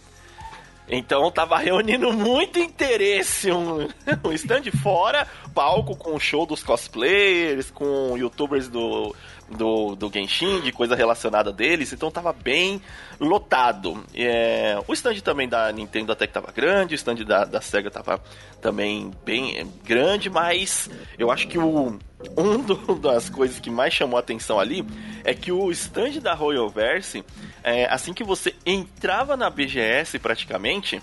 Então 0.88 1.30
tava 1.30 1.56
reunindo 1.56 2.12
muito 2.12 2.58
interesse, 2.58 3.50
um, 3.50 3.88
um 4.22 4.32
stand 4.32 4.70
fora, 4.82 5.26
palco 5.54 5.96
com 5.96 6.14
o 6.14 6.20
show 6.20 6.44
dos 6.44 6.62
cosplayers, 6.62 7.70
com 7.70 8.16
youtubers 8.18 8.68
do, 8.68 9.14
do, 9.50 9.94
do 9.94 10.10
Genshin, 10.12 10.60
de 10.60 10.72
coisa 10.72 10.94
relacionada 10.94 11.52
deles, 11.52 11.92
então 11.92 12.10
tava 12.10 12.32
bem 12.32 12.80
lotado. 13.20 14.04
É, 14.14 14.78
o 14.86 14.92
stand 14.92 15.20
também 15.20 15.48
da 15.48 15.70
Nintendo 15.72 16.12
até 16.12 16.26
que 16.26 16.32
tava 16.32 16.50
grande, 16.52 16.94
o 16.94 16.96
stand 16.96 17.16
da, 17.16 17.44
da 17.44 17.60
SEGA 17.60 17.90
tava 17.90 18.20
também 18.60 19.10
bem 19.24 19.70
grande, 19.84 20.30
mas 20.30 20.88
eu 21.18 21.30
acho 21.30 21.46
que 21.48 21.58
o, 21.58 21.98
um 22.36 22.58
do, 22.58 22.94
das 22.96 23.28
coisas 23.28 23.58
que 23.58 23.70
mais 23.70 23.92
chamou 23.92 24.16
a 24.16 24.20
atenção 24.20 24.58
ali 24.58 24.84
é 25.22 25.34
que 25.34 25.52
o 25.52 25.70
stand 25.70 26.20
da 26.20 26.34
Royalverse, 26.34 27.24
é, 27.62 27.86
assim 27.86 28.12
que 28.12 28.24
você 28.24 28.54
entrava 28.64 29.36
na 29.36 29.50
BGS 29.50 30.18
praticamente, 30.18 31.00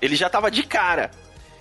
ele 0.00 0.16
já 0.16 0.28
tava 0.28 0.50
de 0.50 0.62
cara. 0.62 1.10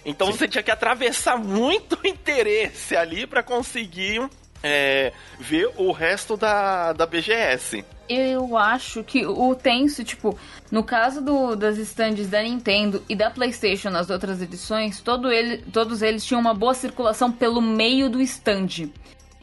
Então 0.05 0.27
Sim. 0.27 0.37
você 0.37 0.47
tinha 0.47 0.63
que 0.63 0.71
atravessar 0.71 1.37
muito 1.37 1.97
interesse 2.05 2.95
ali 2.95 3.25
para 3.25 3.41
conseguir 3.41 4.29
é, 4.63 5.11
ver 5.39 5.69
o 5.77 5.91
resto 5.91 6.35
da, 6.35 6.93
da 6.93 7.05
BGS. 7.05 7.83
Eu 8.07 8.55
acho 8.55 9.03
que 9.03 9.25
o 9.25 9.55
tenso, 9.55 10.03
tipo, 10.03 10.37
no 10.71 10.83
caso 10.83 11.21
do, 11.21 11.55
das 11.55 11.77
stands 11.77 12.27
da 12.27 12.41
Nintendo 12.43 13.03
e 13.09 13.15
da 13.15 13.31
PlayStation 13.31 13.89
nas 13.89 14.09
outras 14.09 14.41
edições, 14.41 15.01
todo 15.01 15.31
ele, 15.31 15.57
todos 15.73 16.01
eles 16.03 16.23
tinham 16.23 16.39
uma 16.39 16.53
boa 16.53 16.73
circulação 16.73 17.31
pelo 17.31 17.61
meio 17.61 18.09
do 18.09 18.21
stand. 18.21 18.89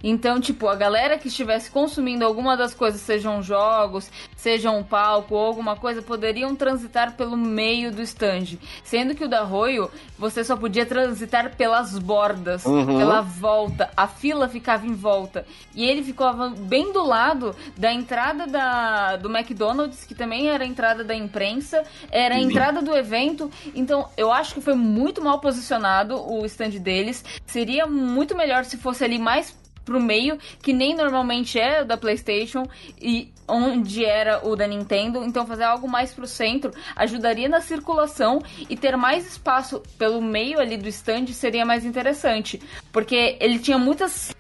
Então, 0.03 0.41
tipo, 0.41 0.69
a 0.69 0.75
galera 0.75 1.17
que 1.17 1.29
estivesse 1.29 1.71
consumindo 1.71 2.25
alguma 2.25 2.57
das 2.57 2.75
coisas, 2.75 3.01
sejam 3.01 3.43
jogos, 3.43 4.11
sejam 4.37 4.79
um 4.79 4.83
palco 4.83 5.35
ou 5.35 5.47
alguma 5.47 5.77
coisa, 5.77 6.03
poderiam 6.03 6.55
transitar 6.57 7.17
pelo 7.17 7.37
meio 7.37 7.93
do 7.93 8.03
stand. 8.03 8.59
Sendo 8.83 9.15
que 9.15 9.25
o 9.25 9.29
da 9.29 9.43
Royo, 9.43 9.91
você 10.19 10.43
só 10.43 10.57
podia 10.57 10.85
transitar 10.85 11.55
pelas 11.57 11.99
bordas, 11.99 12.65
uhum. 12.65 12.99
pela 12.99 13.21
volta. 13.21 13.91
A 13.97 14.07
fila 14.09 14.49
ficava 14.49 14.87
em 14.87 14.95
volta. 14.95 15.47
E 15.75 15.85
ele 15.85 16.03
ficava 16.03 16.51
bem 16.51 16.93
do 16.93 17.05
lado 17.05 17.55
da 17.77 17.93
entrada 17.93 18.47
da, 18.47 19.17
do 19.17 19.35
McDonald's, 19.35 20.05
que 20.05 20.15
também 20.15 20.49
era 20.49 20.65
a 20.65 20.67
entrada 20.67 21.05
da 21.05 21.15
imprensa, 21.15 21.83
era 22.11 22.35
a 22.35 22.41
entrada 22.41 22.83
do 22.83 22.97
evento. 22.97 23.51
Então, 23.75 24.09
eu 24.17 24.33
acho 24.33 24.55
que 24.55 24.61
foi 24.61 24.75
muito 24.75 25.23
mal 25.23 25.41
posicionado 25.41 26.17
o 26.17 26.45
stand 26.47 26.71
deles. 26.81 27.25
Seria 27.47 27.87
muito 27.87 28.37
melhor 28.37 28.65
se 28.65 28.77
fosse 28.77 29.05
ali 29.05 29.19
mais 29.19 29.62
pro 29.85 30.01
meio, 30.01 30.39
que 30.63 30.73
nem 30.73 30.95
normalmente 30.95 31.59
é 31.59 31.83
o 31.83 31.85
da 31.85 31.97
PlayStation 31.97 32.67
e 33.01 33.33
onde 33.47 34.05
era 34.05 34.47
o 34.47 34.57
da 34.57 34.67
Nintendo. 34.67 35.25
Então, 35.25 35.47
fazer 35.47 35.65
algo 35.65 35.89
mais 35.89 36.13
pro 36.13 36.27
centro 36.27 36.73
ajudaria 36.97 37.49
na 37.49 37.61
circulação 37.61 38.43
e 38.69 38.77
ter 38.77 38.97
mais 38.97 39.27
espaço 39.27 39.83
pelo 39.99 40.23
meio 40.23 40.61
ali 40.61 40.77
do 40.77 40.89
stand 40.89 41.27
seria 41.29 41.65
mais 41.65 41.85
interessante, 41.85 42.61
porque 42.93 43.37
ele 43.41 43.59
tinha 43.59 43.79
muitas 43.79 44.35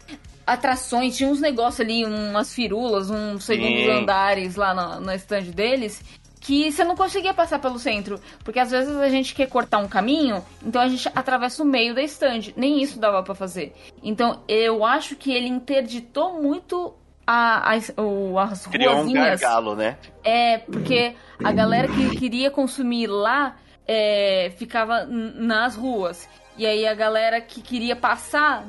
atrações, 0.47 1.17
tinha 1.17 1.29
uns 1.29 1.41
negócios 1.41 1.81
ali, 1.81 2.05
umas 2.05 2.53
firulas, 2.53 3.11
uns 3.11 3.45
segundos 3.45 3.85
Sim. 3.85 3.91
andares 3.91 4.57
lá 4.57 4.75
na, 4.75 5.01
na 5.01 5.15
stand 5.15 5.53
deles, 5.55 6.03
que 6.43 6.71
você 6.71 6.85
não 6.85 6.97
conseguia 6.97 7.33
passar 7.33 7.61
pelo 7.61 7.79
centro. 7.79 8.21
Porque 8.45 8.59
às 8.59 8.71
vezes 8.71 8.95
a 8.97 9.09
gente 9.09 9.35
quer 9.35 9.47
cortar 9.49 9.79
um 9.79 9.89
caminho, 9.89 10.45
então 10.63 10.83
a 10.83 10.89
gente 10.89 11.09
atravessa 11.15 11.63
o 11.63 11.67
meio 11.67 11.95
da 11.95 12.03
estande. 12.03 12.53
Nem 12.57 12.83
isso 12.83 12.99
dava 12.99 13.23
para 13.23 13.35
fazer. 13.35 13.73
Então 14.03 14.43
eu 14.49 14.85
acho 14.85 15.17
que 15.17 15.33
ele 15.33 15.49
interditou 15.49 16.43
muito 16.43 16.95
a, 17.25 17.75
a, 17.75 18.03
o, 18.03 18.39
as 18.39 18.67
Criou 18.67 19.03
um 19.03 19.13
gargalo, 19.13 19.77
né? 19.77 19.97
É, 20.25 20.59
porque 20.59 21.15
a 21.43 21.53
galera 21.53 21.87
que 21.87 22.17
queria 22.17 22.51
consumir 22.51 23.07
lá 23.07 23.57
é, 23.87 24.53
ficava 24.57 25.05
nas 25.07 25.77
ruas. 25.77 26.29
E 26.59 26.67
aí 26.67 26.87
a 26.87 26.95
galera 26.95 27.41
que 27.41 27.63
queria 27.63 27.95
passar 27.97 28.67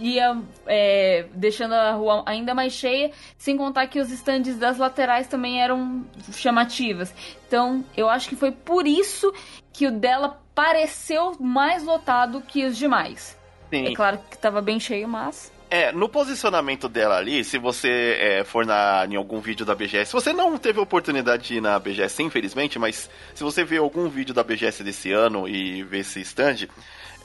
ia 0.00 0.36
é, 0.66 1.26
deixando 1.34 1.74
a 1.74 1.92
rua 1.92 2.22
ainda 2.26 2.54
mais 2.54 2.72
cheia, 2.72 3.10
sem 3.36 3.56
contar 3.56 3.86
que 3.86 4.00
os 4.00 4.10
estandes 4.10 4.56
das 4.56 4.78
laterais 4.78 5.26
também 5.26 5.62
eram 5.62 6.04
chamativas. 6.32 7.14
Então, 7.46 7.84
eu 7.96 8.08
acho 8.08 8.28
que 8.28 8.36
foi 8.36 8.52
por 8.52 8.86
isso 8.86 9.32
que 9.72 9.86
o 9.86 9.90
dela 9.90 10.40
pareceu 10.54 11.36
mais 11.38 11.84
lotado 11.84 12.40
que 12.40 12.64
os 12.64 12.76
demais. 12.76 13.36
Sim. 13.70 13.86
É 13.86 13.94
claro 13.94 14.18
que 14.30 14.36
estava 14.36 14.62
bem 14.62 14.80
cheio, 14.80 15.08
mas. 15.08 15.52
É, 15.68 15.90
no 15.90 16.08
posicionamento 16.08 16.88
dela 16.88 17.16
ali, 17.16 17.42
se 17.42 17.58
você 17.58 18.16
é, 18.20 18.44
for 18.44 18.64
na, 18.64 19.04
em 19.10 19.16
algum 19.16 19.40
vídeo 19.40 19.66
da 19.66 19.74
BGS, 19.74 20.10
se 20.10 20.12
você 20.12 20.32
não 20.32 20.56
teve 20.56 20.78
oportunidade 20.78 21.48
de 21.48 21.56
ir 21.56 21.60
na 21.60 21.76
BGS, 21.76 22.22
infelizmente, 22.22 22.78
mas 22.78 23.10
se 23.34 23.42
você 23.42 23.64
ver 23.64 23.78
algum 23.78 24.08
vídeo 24.08 24.32
da 24.32 24.44
BGS 24.44 24.84
desse 24.84 25.10
ano 25.10 25.48
e 25.48 25.82
ver 25.82 25.98
esse 25.98 26.20
stand, 26.20 26.68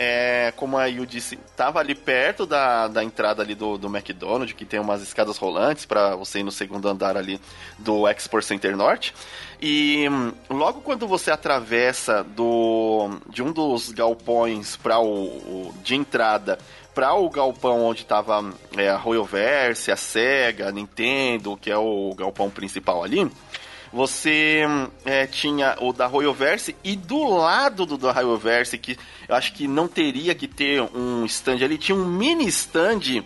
é, 0.04 0.52
como 0.56 0.80
a 0.80 0.88
Yu 0.88 1.06
disse, 1.06 1.38
tava 1.56 1.80
ali 1.80 1.94
perto 1.94 2.48
da, 2.48 2.88
da 2.88 3.04
entrada 3.04 3.44
ali 3.44 3.54
do, 3.54 3.78
do 3.78 3.88
McDonald's, 3.88 4.52
que 4.52 4.66
tem 4.66 4.80
umas 4.80 5.04
escadas 5.04 5.38
rolantes 5.38 5.86
para 5.86 6.16
você 6.16 6.40
ir 6.40 6.44
no 6.44 6.52
segundo 6.52 6.90
andar 6.90 7.16
ali 7.16 7.40
do 7.78 8.10
Export 8.10 8.44
Center 8.44 8.76
Norte. 8.76 9.14
E 9.62 10.10
hum, 10.10 10.32
logo 10.50 10.82
quando 10.82 11.08
você 11.08 11.30
atravessa 11.30 12.24
do 12.24 13.12
de 13.30 13.44
um 13.44 13.52
dos 13.52 13.92
galpões 13.92 14.76
para 14.76 14.98
o, 14.98 15.06
o, 15.08 15.74
de 15.84 15.94
entrada 15.94 16.58
para 16.96 17.14
o 17.14 17.30
galpão 17.30 17.86
onde 17.86 18.04
tava 18.04 18.52
é, 18.76 18.90
a 18.90 18.98
Royalverse, 18.98 19.92
a 19.92 19.96
Sega, 19.96 20.70
a 20.70 20.72
Nintendo, 20.72 21.56
que 21.56 21.70
é 21.70 21.78
o 21.78 22.14
galpão 22.16 22.50
principal 22.50 23.04
ali, 23.04 23.32
você 23.92 24.62
é, 25.06 25.28
tinha 25.28 25.76
o 25.80 25.92
da 25.92 26.08
Royoverse 26.08 26.76
e 26.84 26.96
do 26.96 27.28
lado 27.28 27.86
do 27.86 27.98
da 27.98 28.12
Royoverse, 28.12 28.78
que 28.78 28.98
eu 29.28 29.36
acho 29.36 29.54
que 29.54 29.68
não 29.68 29.88
teria 29.88 30.34
que 30.34 30.48
ter 30.48 30.82
um 30.82 31.26
stand 31.26 31.64
ali, 31.64 31.78
tinha 31.78 31.96
um 31.96 32.06
mini 32.06 32.48
stand 32.48 33.24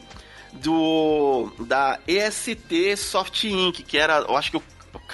do 0.53 1.51
da 1.59 1.99
EST 2.07 2.97
Soft 2.97 3.43
Ink, 3.43 3.83
que 3.83 3.97
era, 3.97 4.19
eu 4.19 4.35
acho 4.35 4.51
que 4.51 4.57
o 4.57 4.63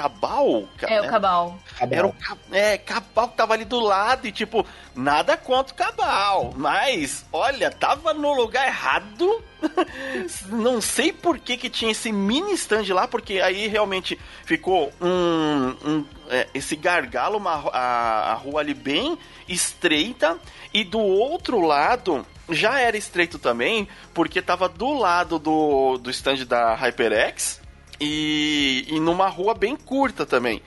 Cabal? 0.02 0.68
É, 0.82 1.00
o 1.00 1.08
Cabal. 1.08 1.60
Era 1.80 2.08
o 2.08 2.16
é, 2.52 2.76
Cabal 2.76 3.30
que 3.30 3.38
tava 3.38 3.54
ali 3.54 3.66
do 3.66 3.80
lado 3.80 4.28
e, 4.28 4.32
tipo, 4.32 4.66
nada 4.96 5.38
contra 5.38 5.74
o 5.74 5.78
Cabal. 5.78 6.54
Mas, 6.56 7.24
olha, 7.32 7.70
tava 7.70 8.12
no 8.12 8.34
lugar 8.34 8.66
errado. 8.66 9.44
Não 10.50 10.82
sei 10.82 11.14
por 11.14 11.38
que 11.38 11.56
que 11.56 11.70
tinha 11.70 11.92
esse 11.92 12.12
mini 12.12 12.54
stand 12.54 12.92
lá, 12.92 13.08
porque 13.08 13.40
aí 13.40 13.68
realmente 13.68 14.20
ficou 14.44 14.92
um... 15.00 15.76
um 15.86 16.06
é, 16.28 16.48
esse 16.54 16.76
gargalo, 16.76 17.38
uma, 17.38 17.70
a, 17.72 18.32
a 18.32 18.34
rua 18.34 18.62
ali 18.62 18.74
bem 18.74 19.20
estreita. 19.48 20.40
E 20.74 20.84
do 20.84 21.00
outro 21.00 21.62
lado 21.62 22.26
já 22.50 22.80
era 22.80 22.98
estreito 22.98 23.38
também, 23.38 23.88
porque 24.16 24.42
tava 24.42 24.68
do 24.68 24.94
lado 24.94 25.38
do, 25.38 26.00
do 26.00 26.10
stand 26.10 26.46
da 26.46 26.74
HyperX 26.74 27.61
e, 28.02 28.86
e 28.90 29.00
numa 29.00 29.30
rua 29.30 29.54
bem 29.54 29.76
curta 29.76 30.26
também. 30.26 30.62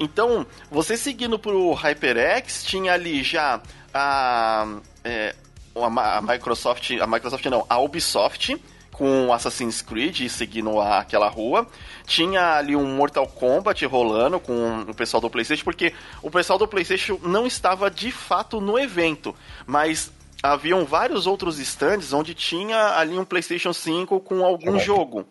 Então, 0.00 0.44
você 0.68 0.96
seguindo 0.96 1.38
pro 1.38 1.72
HyperX, 1.74 2.64
tinha 2.64 2.92
ali 2.92 3.22
já 3.22 3.62
a, 3.94 4.66
é, 5.04 5.34
a, 5.76 6.20
Microsoft, 6.20 6.90
a 7.00 7.06
Microsoft 7.06 7.46
não, 7.46 7.64
a 7.70 7.78
Ubisoft 7.78 8.60
com 8.90 9.32
Assassin's 9.32 9.80
Creed 9.80 10.28
seguindo 10.28 10.80
a, 10.80 10.98
aquela 10.98 11.28
rua. 11.28 11.66
Tinha 12.04 12.56
ali 12.56 12.74
um 12.74 12.96
Mortal 12.96 13.28
Kombat 13.28 13.86
rolando 13.86 14.40
com 14.40 14.80
o 14.88 14.94
pessoal 14.94 15.20
do 15.20 15.30
PlayStation, 15.30 15.64
porque 15.64 15.94
o 16.20 16.30
pessoal 16.30 16.58
do 16.58 16.66
PlayStation 16.66 17.18
não 17.22 17.46
estava 17.46 17.88
de 17.88 18.10
fato 18.10 18.60
no 18.60 18.76
evento, 18.78 19.34
mas 19.66 20.12
haviam 20.42 20.84
vários 20.84 21.28
outros 21.28 21.60
stands 21.60 22.12
onde 22.12 22.34
tinha 22.34 22.98
ali 22.98 23.16
um 23.16 23.24
PlayStation 23.24 23.72
5 23.72 24.18
com 24.20 24.44
algum 24.44 24.78
jogo. 24.80 25.24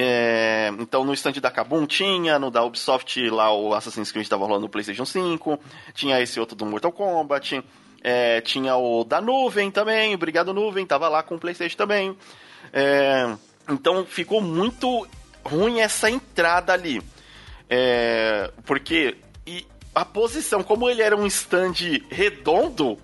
É, 0.00 0.72
então 0.78 1.02
no 1.02 1.12
stand 1.12 1.32
da 1.40 1.50
Kabum 1.50 1.84
tinha, 1.84 2.38
no 2.38 2.52
da 2.52 2.62
Ubisoft 2.62 3.28
lá 3.30 3.52
o 3.52 3.74
Assassin's 3.74 4.12
Creed 4.12 4.22
estava 4.22 4.44
rolando 4.44 4.60
no 4.60 4.68
PlayStation 4.68 5.04
5, 5.04 5.58
tinha 5.92 6.20
esse 6.20 6.38
outro 6.38 6.54
do 6.54 6.64
Mortal 6.64 6.92
Kombat, 6.92 7.60
é, 8.00 8.40
tinha 8.42 8.76
o 8.76 9.02
da 9.02 9.20
Nuvem 9.20 9.72
também, 9.72 10.14
Obrigado 10.14 10.54
Nuvem, 10.54 10.86
tava 10.86 11.08
lá 11.08 11.24
com 11.24 11.34
o 11.34 11.38
PlayStation 11.40 11.76
também. 11.76 12.16
É, 12.72 13.34
então 13.68 14.06
ficou 14.06 14.40
muito 14.40 15.04
ruim 15.44 15.80
essa 15.80 16.08
entrada 16.08 16.72
ali. 16.72 17.02
É, 17.68 18.52
porque 18.64 19.16
a 19.98 20.04
posição, 20.04 20.62
como 20.62 20.88
ele 20.88 21.02
era 21.02 21.16
um 21.16 21.26
stand 21.26 21.74
redondo, 22.08 22.96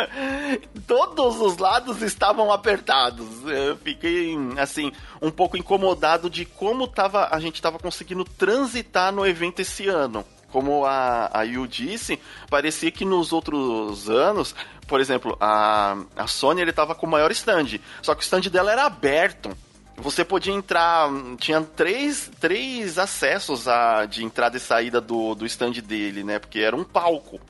todos 0.88 1.38
os 1.38 1.58
lados 1.58 2.00
estavam 2.00 2.50
apertados. 2.50 3.26
Eu 3.44 3.76
fiquei, 3.76 4.34
assim, 4.56 4.90
um 5.20 5.30
pouco 5.30 5.58
incomodado 5.58 6.30
de 6.30 6.46
como 6.46 6.88
tava, 6.88 7.28
a 7.30 7.38
gente 7.38 7.56
estava 7.56 7.78
conseguindo 7.78 8.24
transitar 8.24 9.12
no 9.12 9.26
evento 9.26 9.60
esse 9.60 9.86
ano. 9.86 10.24
Como 10.50 10.86
a, 10.86 11.28
a 11.30 11.42
Yu 11.42 11.66
disse, 11.66 12.18
parecia 12.48 12.90
que 12.90 13.04
nos 13.04 13.30
outros 13.30 14.08
anos, 14.08 14.54
por 14.86 15.02
exemplo, 15.02 15.36
a, 15.38 15.94
a 16.16 16.26
Sony 16.26 16.62
ele 16.62 16.72
tava 16.72 16.94
com 16.94 17.06
o 17.06 17.10
maior 17.10 17.30
stand, 17.32 17.78
só 18.00 18.14
que 18.14 18.22
o 18.22 18.24
stand 18.24 18.48
dela 18.48 18.72
era 18.72 18.86
aberto 18.86 19.54
você 19.96 20.24
podia 20.24 20.52
entrar. 20.52 21.08
Tinha 21.38 21.60
três, 21.62 22.30
três 22.40 22.98
acessos 22.98 23.68
a, 23.68 24.06
de 24.06 24.24
entrada 24.24 24.56
e 24.56 24.60
saída 24.60 25.00
do, 25.00 25.34
do 25.34 25.46
stand 25.46 25.72
dele, 25.72 26.24
né? 26.24 26.38
Porque 26.38 26.60
era 26.60 26.76
um 26.76 26.84
palco. 26.84 27.40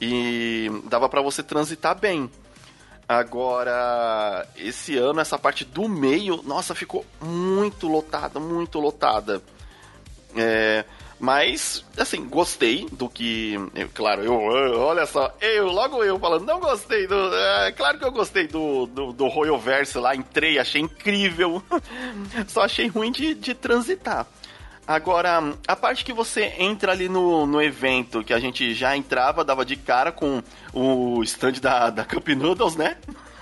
E 0.00 0.70
dava 0.88 1.08
para 1.08 1.22
você 1.22 1.42
transitar 1.42 1.98
bem. 1.98 2.30
Agora, 3.08 4.46
esse 4.56 4.96
ano, 4.96 5.20
essa 5.20 5.38
parte 5.38 5.64
do 5.64 5.88
meio, 5.88 6.42
nossa, 6.42 6.74
ficou 6.74 7.04
muito 7.20 7.86
lotada, 7.86 8.40
muito 8.40 8.80
lotada. 8.80 9.42
É, 10.34 10.84
mas, 11.24 11.82
assim, 11.96 12.28
gostei 12.28 12.86
do 12.92 13.08
que. 13.08 13.54
Eu, 13.74 13.88
claro, 13.94 14.22
eu, 14.22 14.34
olha 14.34 15.06
só, 15.06 15.34
eu, 15.40 15.68
logo 15.68 16.04
eu 16.04 16.18
falando, 16.18 16.44
não 16.44 16.60
gostei 16.60 17.06
do. 17.06 17.34
É, 17.34 17.72
claro 17.72 17.98
que 17.98 18.04
eu 18.04 18.12
gostei 18.12 18.46
do, 18.46 18.84
do, 18.84 19.10
do 19.10 19.26
Royal 19.28 19.58
Verse 19.58 19.96
lá, 19.96 20.14
entrei, 20.14 20.58
achei 20.58 20.82
incrível. 20.82 21.62
Só 22.46 22.64
achei 22.64 22.88
ruim 22.88 23.10
de, 23.10 23.32
de 23.34 23.54
transitar. 23.54 24.26
Agora, 24.86 25.54
a 25.66 25.74
parte 25.74 26.04
que 26.04 26.12
você 26.12 26.52
entra 26.58 26.92
ali 26.92 27.08
no, 27.08 27.46
no 27.46 27.62
evento, 27.62 28.22
que 28.22 28.34
a 28.34 28.38
gente 28.38 28.74
já 28.74 28.94
entrava, 28.94 29.42
dava 29.42 29.64
de 29.64 29.76
cara 29.76 30.12
com 30.12 30.42
o 30.74 31.22
stand 31.22 31.52
da, 31.52 31.88
da 31.88 32.04
Cup 32.04 32.28
Noodles, 32.28 32.76
né? 32.76 32.98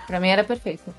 Pra 0.07 0.21
mim 0.21 0.29
era 0.29 0.45
perfeito. 0.45 0.95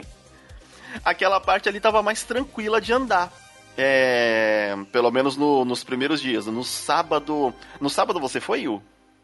Aquela 1.06 1.40
parte 1.40 1.70
ali 1.70 1.80
tava 1.80 2.04
mais 2.04 2.24
tranquila 2.24 2.82
de 2.82 2.92
andar. 2.92 3.32
É, 3.78 4.76
pelo 4.92 5.12
menos 5.12 5.36
no, 5.36 5.66
nos 5.66 5.84
primeiros 5.84 6.22
dias. 6.22 6.46
No 6.46 6.64
sábado. 6.64 7.54
No 7.80 7.90
sábado 7.90 8.20
você 8.20 8.40
foi, 8.40 8.62
Yu? 8.62 8.82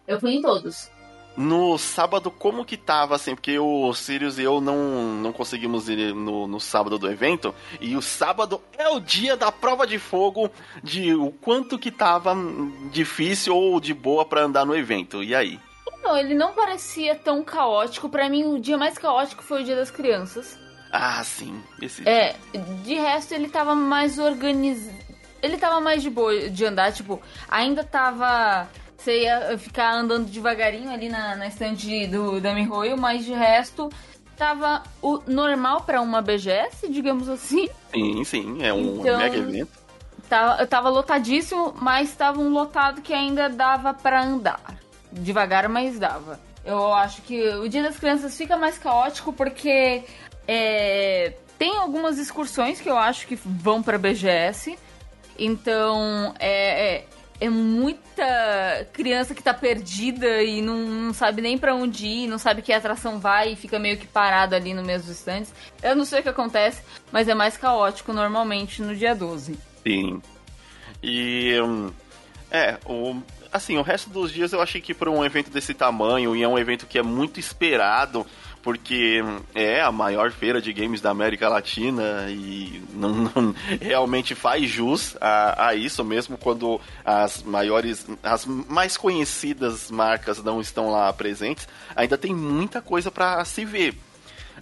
Eu 0.08 0.20
fui 0.20 0.34
em 0.34 0.42
todos. 0.42 0.90
No 1.38 1.78
sábado, 1.78 2.30
como 2.30 2.66
que 2.66 2.76
tava, 2.76 3.16
assim? 3.16 3.34
Porque 3.34 3.58
o 3.58 3.94
Sirius 3.94 4.38
e 4.40 4.44
eu 4.44 4.60
não, 4.60 5.14
não 5.22 5.32
conseguimos 5.32 5.88
ir 5.88 6.14
no, 6.14 6.48
no 6.48 6.60
sábado 6.60 6.98
do 6.98 7.10
evento. 7.10 7.54
E 7.80 7.96
o 7.96 8.02
sábado 8.02 8.62
é 8.78 8.90
o 8.90 9.00
dia 9.00 9.38
da 9.38 9.52
prova 9.52 9.88
de 9.88 9.98
fogo 10.00 10.52
de 10.84 11.14
o 11.14 11.32
quanto 11.32 11.80
que 11.80 11.92
tava 11.92 12.36
difícil 12.92 13.56
ou 13.56 13.80
de 13.80 13.94
boa 13.94 14.26
para 14.26 14.44
andar 14.44 14.66
no 14.66 14.76
evento. 14.76 15.24
E 15.24 15.34
aí? 15.34 15.60
Não, 16.04 16.18
ele 16.18 16.34
não 16.34 16.54
parecia 16.54 17.16
tão 17.16 17.44
caótico. 17.44 18.10
para 18.10 18.28
mim, 18.28 18.44
o 18.46 18.60
dia 18.60 18.78
mais 18.78 18.98
caótico 18.98 19.44
foi 19.44 19.62
o 19.62 19.64
dia 19.64 19.76
das 19.76 19.92
crianças. 19.92 20.58
Ah, 20.92 21.24
sim. 21.24 21.62
Esse 21.82 22.08
é, 22.08 22.36
de 22.84 22.96
resto 22.96 23.34
ele 23.34 23.48
tava 23.50 23.76
mais 23.76 24.18
organizado. 24.18 24.98
Ele 25.42 25.58
tava 25.58 25.80
mais 25.80 26.02
de 26.02 26.10
boa 26.10 26.50
de 26.50 26.66
andar, 26.66 26.92
tipo, 26.92 27.22
ainda 27.48 27.84
tava. 27.84 28.68
Você 28.98 29.22
ia 29.22 29.58
ficar 29.58 29.94
andando 29.94 30.26
devagarinho 30.26 30.92
ali 30.92 31.08
na, 31.08 31.36
na 31.36 31.48
estante 31.48 32.06
do 32.08 32.42
da 32.42 32.54
Mihoyo, 32.54 32.98
mas 32.98 33.24
de 33.24 33.32
resto 33.32 33.90
tava 34.40 34.84
o 35.02 35.22
normal 35.28 35.82
para 35.82 36.02
uma 36.02 36.22
BGS, 36.22 36.90
digamos 36.90 37.30
assim. 37.30 37.70
Sim, 37.94 38.24
sim, 38.24 38.64
é 38.64 38.74
um 38.74 39.00
então, 39.00 39.18
mega 39.18 39.38
evento. 39.38 39.72
Tava, 40.30 40.68
tava 40.68 40.90
lotadíssimo, 40.90 41.74
mas 41.80 42.14
tava 42.16 42.40
um 42.40 42.50
lotado 42.50 43.02
que 43.02 43.14
ainda 43.14 43.50
dava 43.50 43.94
para 43.94 44.24
andar. 44.24 44.62
Devagar, 45.12 45.68
mas 45.68 46.00
dava. 46.00 46.40
Eu 46.64 46.94
acho 46.94 47.22
que 47.24 47.50
o 47.56 47.68
Dia 47.68 47.84
das 47.84 47.98
Crianças 47.98 48.38
fica 48.38 48.56
mais 48.56 48.78
caótico 48.78 49.34
porque 49.34 50.04
é, 50.52 51.34
tem 51.60 51.78
algumas 51.78 52.18
excursões 52.18 52.82
que 52.82 52.90
eu 52.90 52.98
acho 52.98 53.28
que 53.28 53.36
vão 53.36 53.84
para 53.84 54.00
BGS. 54.00 54.80
Então, 55.38 56.34
é, 56.40 56.96
é, 56.96 57.06
é, 57.40 57.50
muita 57.52 58.88
criança 58.92 59.36
que 59.36 59.44
tá 59.44 59.54
perdida 59.54 60.42
e 60.42 60.60
não, 60.60 60.76
não 60.76 61.14
sabe 61.14 61.40
nem 61.40 61.56
para 61.56 61.76
onde 61.76 62.08
ir, 62.08 62.28
não 62.28 62.40
sabe 62.40 62.64
que 62.64 62.74
atração 62.74 63.20
vai 63.20 63.54
e 63.54 63.56
fica 63.56 63.78
meio 63.78 64.00
que 64.00 64.08
parado 64.08 64.56
ali 64.56 64.74
no 64.74 64.82
mesmo 64.82 65.12
stands. 65.12 65.54
Eu 65.84 65.96
não 65.96 66.04
sei 66.04 66.22
o 66.22 66.24
que 66.24 66.30
acontece, 66.30 66.82
mas 67.12 67.28
é 67.28 67.36
mais 67.36 67.56
caótico 67.56 68.12
normalmente 68.12 68.82
no 68.82 68.96
dia 68.96 69.14
12. 69.14 69.56
Sim. 69.86 70.20
E. 71.04 71.62
Um, 71.62 71.92
é, 72.50 72.80
o, 72.88 73.22
assim, 73.52 73.78
o 73.78 73.82
resto 73.82 74.10
dos 74.10 74.32
dias 74.32 74.54
eu 74.54 74.62
achei 74.62 74.82
que 74.82 74.94
para 74.94 75.10
um 75.10 75.24
evento 75.24 75.50
desse 75.50 75.74
tamanho, 75.74 76.36
e 76.36 76.44
é 76.44 76.48
um 76.48 76.58
evento 76.58 76.88
que 76.88 76.98
é 76.98 77.04
muito 77.04 77.40
esperado, 77.40 78.26
porque 78.62 79.24
é 79.56 79.82
a 79.82 79.92
maior 79.92 80.32
feira 80.32 80.62
de 80.62 80.74
games 80.74 81.02
da 81.02 81.10
América 81.10 81.48
Latina 81.48 82.28
e 82.30 82.84
não, 82.94 83.14
não 83.14 83.56
realmente 83.82 84.36
faz 84.36 84.70
jus 84.70 85.16
a, 85.22 85.68
a, 85.68 85.76
isso 85.76 86.04
mesmo 86.04 86.38
quando 86.38 86.80
as 87.06 87.42
maiores, 87.44 88.06
as 88.22 88.46
mais 88.46 88.98
conhecidas 88.98 89.90
marcas 89.90 90.44
não 90.44 90.60
estão 90.60 90.90
lá 90.92 91.12
presentes, 91.14 91.68
ainda 91.96 92.18
tem 92.18 92.34
muita 92.36 92.82
coisa 92.82 93.10
para 93.10 93.44
se 93.46 93.64
ver. 93.64 93.96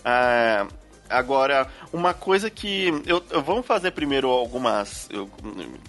Ah, 0.06 0.68
agora, 1.10 1.68
uma 1.92 2.14
coisa 2.14 2.50
que 2.50 2.88
eu, 3.06 3.24
eu, 3.30 3.42
vamos 3.42 3.66
fazer 3.66 3.92
primeiro 3.92 4.30
algumas 4.30 5.10
eu, 5.12 5.30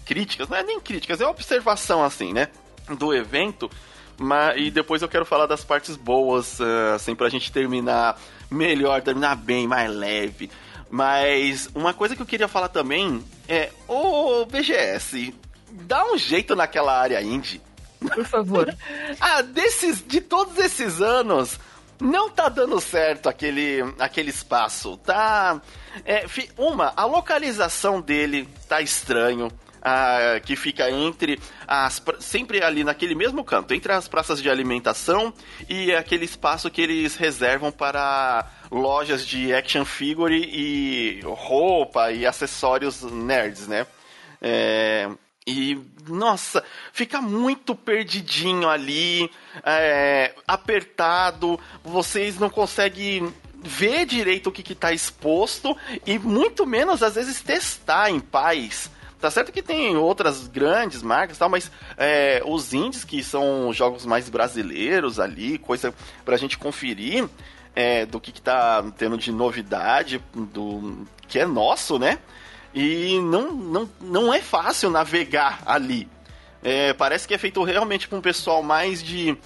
críticas, 0.04 0.48
não 0.48 0.56
é 0.56 0.62
nem 0.62 0.80
críticas, 0.80 1.20
é 1.20 1.26
observação 1.26 2.02
assim, 2.02 2.32
né, 2.32 2.48
do 2.96 3.14
evento 3.14 3.70
mas, 4.18 4.60
e 4.60 4.70
depois 4.70 5.00
eu 5.00 5.08
quero 5.08 5.24
falar 5.24 5.46
das 5.46 5.64
partes 5.64 5.94
boas, 5.94 6.58
uh, 6.58 6.94
assim, 6.96 7.14
pra 7.14 7.28
gente 7.28 7.52
terminar 7.52 8.20
melhor, 8.50 9.00
terminar 9.00 9.36
bem, 9.36 9.66
mais 9.66 9.90
leve. 9.90 10.50
Mas 10.90 11.68
uma 11.74 11.94
coisa 11.94 12.16
que 12.16 12.22
eu 12.22 12.26
queria 12.26 12.48
falar 12.48 12.68
também 12.68 13.22
é: 13.46 13.70
Ô 13.86 14.44
BGS, 14.46 15.34
dá 15.70 16.04
um 16.12 16.18
jeito 16.18 16.56
naquela 16.56 16.98
área 16.98 17.22
indie. 17.22 17.60
Por 18.00 18.24
favor. 18.24 18.74
ah, 19.20 19.42
desses, 19.42 20.04
de 20.06 20.20
todos 20.20 20.56
esses 20.58 21.00
anos, 21.00 21.58
não 22.00 22.30
tá 22.30 22.48
dando 22.48 22.80
certo 22.80 23.28
aquele, 23.28 23.82
aquele 23.98 24.30
espaço. 24.30 24.96
Tá. 24.98 25.60
É, 26.04 26.24
uma, 26.56 26.92
a 26.96 27.04
localização 27.04 28.00
dele 28.00 28.48
tá 28.68 28.80
estranho 28.80 29.50
que 30.44 30.56
fica 30.56 30.90
entre 30.90 31.38
as 31.66 32.02
sempre 32.20 32.62
ali 32.62 32.84
naquele 32.84 33.14
mesmo 33.14 33.44
canto, 33.44 33.74
entre 33.74 33.92
as 33.92 34.08
praças 34.08 34.42
de 34.42 34.50
alimentação 34.50 35.32
e 35.68 35.94
aquele 35.94 36.24
espaço 36.24 36.70
que 36.70 36.80
eles 36.80 37.16
reservam 37.16 37.70
para 37.70 38.46
lojas 38.70 39.26
de 39.26 39.52
action 39.54 39.84
figure 39.84 40.36
e 40.36 41.20
roupa 41.22 42.12
e 42.12 42.26
acessórios 42.26 43.02
nerds, 43.02 43.66
né? 43.66 43.86
É, 44.40 45.08
e, 45.46 45.80
nossa, 46.06 46.62
fica 46.92 47.22
muito 47.22 47.74
perdidinho 47.74 48.68
ali, 48.68 49.30
é, 49.64 50.34
apertado, 50.46 51.58
vocês 51.82 52.38
não 52.38 52.50
conseguem 52.50 53.32
ver 53.54 54.04
direito 54.04 54.48
o 54.48 54.52
que 54.52 54.72
está 54.72 54.92
exposto 54.92 55.74
e 56.06 56.18
muito 56.18 56.66
menos, 56.66 57.02
às 57.02 57.14
vezes, 57.14 57.40
testar 57.40 58.10
em 58.10 58.20
paz 58.20 58.90
Tá 59.20 59.30
certo 59.30 59.50
que 59.50 59.62
tem 59.62 59.96
outras 59.96 60.46
grandes 60.46 61.02
marcas 61.02 61.36
e 61.36 61.40
tal, 61.40 61.48
mas 61.48 61.70
é, 61.96 62.40
os 62.44 62.72
indies, 62.72 63.04
que 63.04 63.22
são 63.22 63.72
jogos 63.72 64.06
mais 64.06 64.28
brasileiros 64.28 65.18
ali, 65.18 65.58
coisa 65.58 65.92
pra 66.24 66.36
gente 66.36 66.56
conferir 66.56 67.28
é, 67.74 68.06
do 68.06 68.20
que, 68.20 68.30
que 68.30 68.40
tá 68.40 68.84
tendo 68.96 69.18
de 69.18 69.32
novidade, 69.32 70.22
do 70.32 71.04
que 71.26 71.38
é 71.38 71.46
nosso, 71.46 71.98
né? 71.98 72.18
E 72.72 73.18
não, 73.20 73.52
não, 73.52 73.90
não 74.00 74.34
é 74.34 74.40
fácil 74.40 74.88
navegar 74.88 75.62
ali. 75.66 76.08
É, 76.62 76.92
parece 76.92 77.26
que 77.26 77.34
é 77.34 77.38
feito 77.38 77.62
realmente 77.64 78.06
com 78.06 78.16
um 78.16 78.20
pessoal 78.20 78.62
mais 78.62 79.02
de 79.02 79.36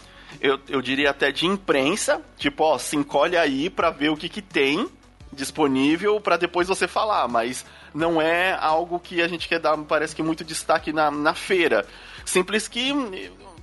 eu, 0.40 0.58
eu 0.68 0.80
diria 0.80 1.10
até 1.10 1.30
de 1.30 1.46
imprensa, 1.46 2.22
tipo, 2.36 2.64
ó, 2.64 2.78
se 2.78 2.96
encolhe 2.96 3.36
aí 3.36 3.68
pra 3.68 3.90
ver 3.90 4.10
o 4.10 4.16
que 4.16 4.28
que 4.28 4.42
tem 4.42 4.88
disponível 5.32 6.20
para 6.20 6.36
depois 6.36 6.68
você 6.68 6.86
falar, 6.86 7.26
mas 7.28 7.64
não 7.94 8.20
é 8.20 8.52
algo 8.52 8.98
que 8.98 9.20
a 9.20 9.28
gente 9.28 9.48
quer 9.48 9.58
dar, 9.58 9.76
parece 9.78 10.14
que 10.14 10.22
muito 10.22 10.44
destaque 10.44 10.92
na, 10.92 11.10
na 11.10 11.34
feira. 11.34 11.86
Simples 12.24 12.68
que 12.68 12.92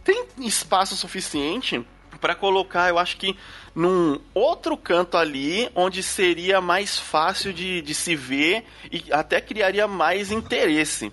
tem 0.04 0.26
espaço 0.40 0.96
suficiente 0.96 1.86
para 2.20 2.36
colocar, 2.36 2.90
eu 2.90 3.00
acho 3.00 3.18
que 3.18 3.36
num 3.74 4.20
outro 4.34 4.76
canto 4.76 5.18
ali, 5.18 5.70
onde 5.74 6.04
seria 6.04 6.60
mais 6.60 6.98
fácil 6.98 7.54
de, 7.54 7.82
de 7.82 7.94
se 7.94 8.16
ver 8.16 8.66
e 8.92 9.06
até 9.12 9.40
criaria 9.40 9.88
mais 9.88 10.32
interesse. 10.32 11.12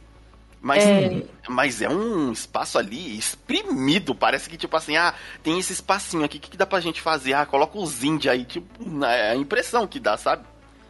Mas 0.61 0.85
é... 0.85 1.23
mas 1.49 1.81
é 1.81 1.89
um 1.89 2.33
espaço 2.33 2.77
ali 2.77 3.17
exprimido. 3.17 4.15
Parece 4.15 4.51
que, 4.51 4.57
tipo 4.57 4.77
assim, 4.77 4.97
ah, 4.97 5.15
tem 5.43 5.59
esse 5.61 5.73
espacinho 5.73 6.25
aqui, 6.25 6.39
o 6.39 6.41
que, 6.41 6.51
que 6.51 6.57
dá 6.57 6.67
pra 6.67 6.81
gente 6.81 7.01
fazer? 7.01 7.35
Ah, 7.35 7.47
coloca 7.47 7.79
os 7.79 8.03
índios 8.03 8.33
aí, 8.33 8.45
tipo, 8.45 8.67
é 9.05 9.31
a 9.31 9.37
impressão 9.37 9.87
que 9.87 10.01
dá, 10.01 10.17
sabe? 10.17 10.45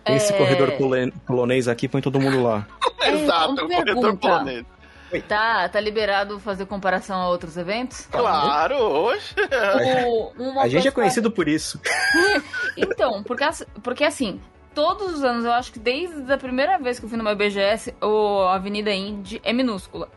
Esse 0.06 0.32
é... 0.32 0.36
corredor 0.36 0.72
polonês 1.26 1.68
aqui, 1.68 1.88
põe 1.88 2.00
todo 2.00 2.20
mundo 2.20 2.42
lá. 2.42 2.66
É, 2.98 3.10
Exato, 3.10 3.52
o 3.52 3.68
corredor 3.68 4.16
polonês. 4.16 4.66
Tá, 5.28 5.68
tá 5.68 5.80
liberado 5.80 6.40
fazer 6.40 6.66
comparação 6.66 7.20
a 7.20 7.28
outros 7.28 7.56
eventos? 7.56 8.06
Claro, 8.06 8.74
hoje. 8.76 9.34
a 10.60 10.68
gente 10.68 10.88
é 10.88 10.90
conhecido 10.90 11.30
por 11.30 11.46
isso. 11.46 11.80
então, 12.76 13.22
porque, 13.22 13.44
porque 13.82 14.04
assim, 14.04 14.40
todos 14.74 15.14
os 15.14 15.24
anos, 15.24 15.44
eu 15.44 15.52
acho 15.52 15.72
que 15.72 15.78
desde 15.78 16.32
a 16.32 16.36
primeira 16.36 16.78
vez 16.78 16.98
que 16.98 17.04
eu 17.04 17.08
fui 17.08 17.16
numa 17.16 17.34
BGS, 17.34 17.94
o 18.02 18.42
Avenida 18.48 18.92
Indy 18.92 19.40
é 19.44 19.52
minúscula. 19.52 20.08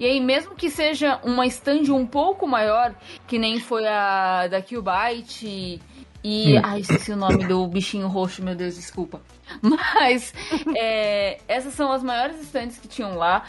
E 0.00 0.04
aí, 0.04 0.20
mesmo 0.20 0.54
que 0.56 0.68
seja 0.68 1.20
uma 1.22 1.46
stand 1.46 1.92
um 1.92 2.06
pouco 2.06 2.46
maior, 2.46 2.94
que 3.26 3.38
nem 3.38 3.60
foi 3.60 3.86
a 3.86 4.48
da 4.48 4.60
Qbyte 4.60 5.80
e. 6.26 6.58
Hum. 6.58 6.62
Ai, 6.64 6.80
esqueci 6.80 7.12
o 7.12 7.16
nome 7.16 7.46
do 7.46 7.64
bichinho 7.68 8.08
roxo, 8.08 8.42
meu 8.42 8.56
Deus, 8.56 8.74
desculpa. 8.74 9.20
Mas 9.62 10.34
é, 10.76 11.38
essas 11.46 11.72
são 11.72 11.92
as 11.92 12.02
maiores 12.02 12.40
estantes 12.40 12.78
que 12.78 12.88
tinham 12.88 13.16
lá. 13.16 13.44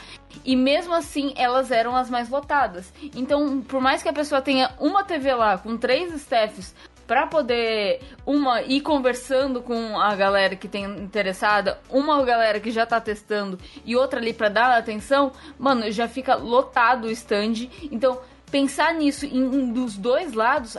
E 0.45 0.55
mesmo 0.55 0.93
assim, 0.93 1.33
elas 1.35 1.71
eram 1.71 1.95
as 1.95 2.07
mais 2.07 2.29
votadas. 2.29 2.93
Então, 3.15 3.61
por 3.61 3.81
mais 3.81 4.03
que 4.03 4.09
a 4.09 4.13
pessoa 4.13 4.43
tenha 4.43 4.71
uma 4.79 5.03
TV 5.03 5.33
lá 5.33 5.57
com 5.57 5.75
três 5.75 6.13
staffs 6.13 6.75
para 7.07 7.25
poder 7.25 7.99
uma 8.23 8.61
ir 8.61 8.81
conversando 8.81 9.59
com 9.59 9.99
a 9.99 10.13
galera 10.13 10.55
que 10.55 10.67
tem 10.67 10.83
interessada, 10.83 11.79
uma 11.89 12.23
galera 12.23 12.59
que 12.59 12.69
já 12.69 12.85
tá 12.85 13.01
testando 13.01 13.57
e 13.85 13.95
outra 13.95 14.19
ali 14.19 14.33
para 14.33 14.49
dar 14.49 14.77
atenção, 14.77 15.31
mano, 15.57 15.89
já 15.89 16.07
fica 16.07 16.35
lotado 16.35 17.05
o 17.05 17.11
stand. 17.11 17.69
Então, 17.91 18.19
pensar 18.51 18.93
nisso 18.93 19.25
em, 19.25 19.39
em 19.39 19.73
dos 19.73 19.97
dois 19.97 20.33
lados 20.33 20.77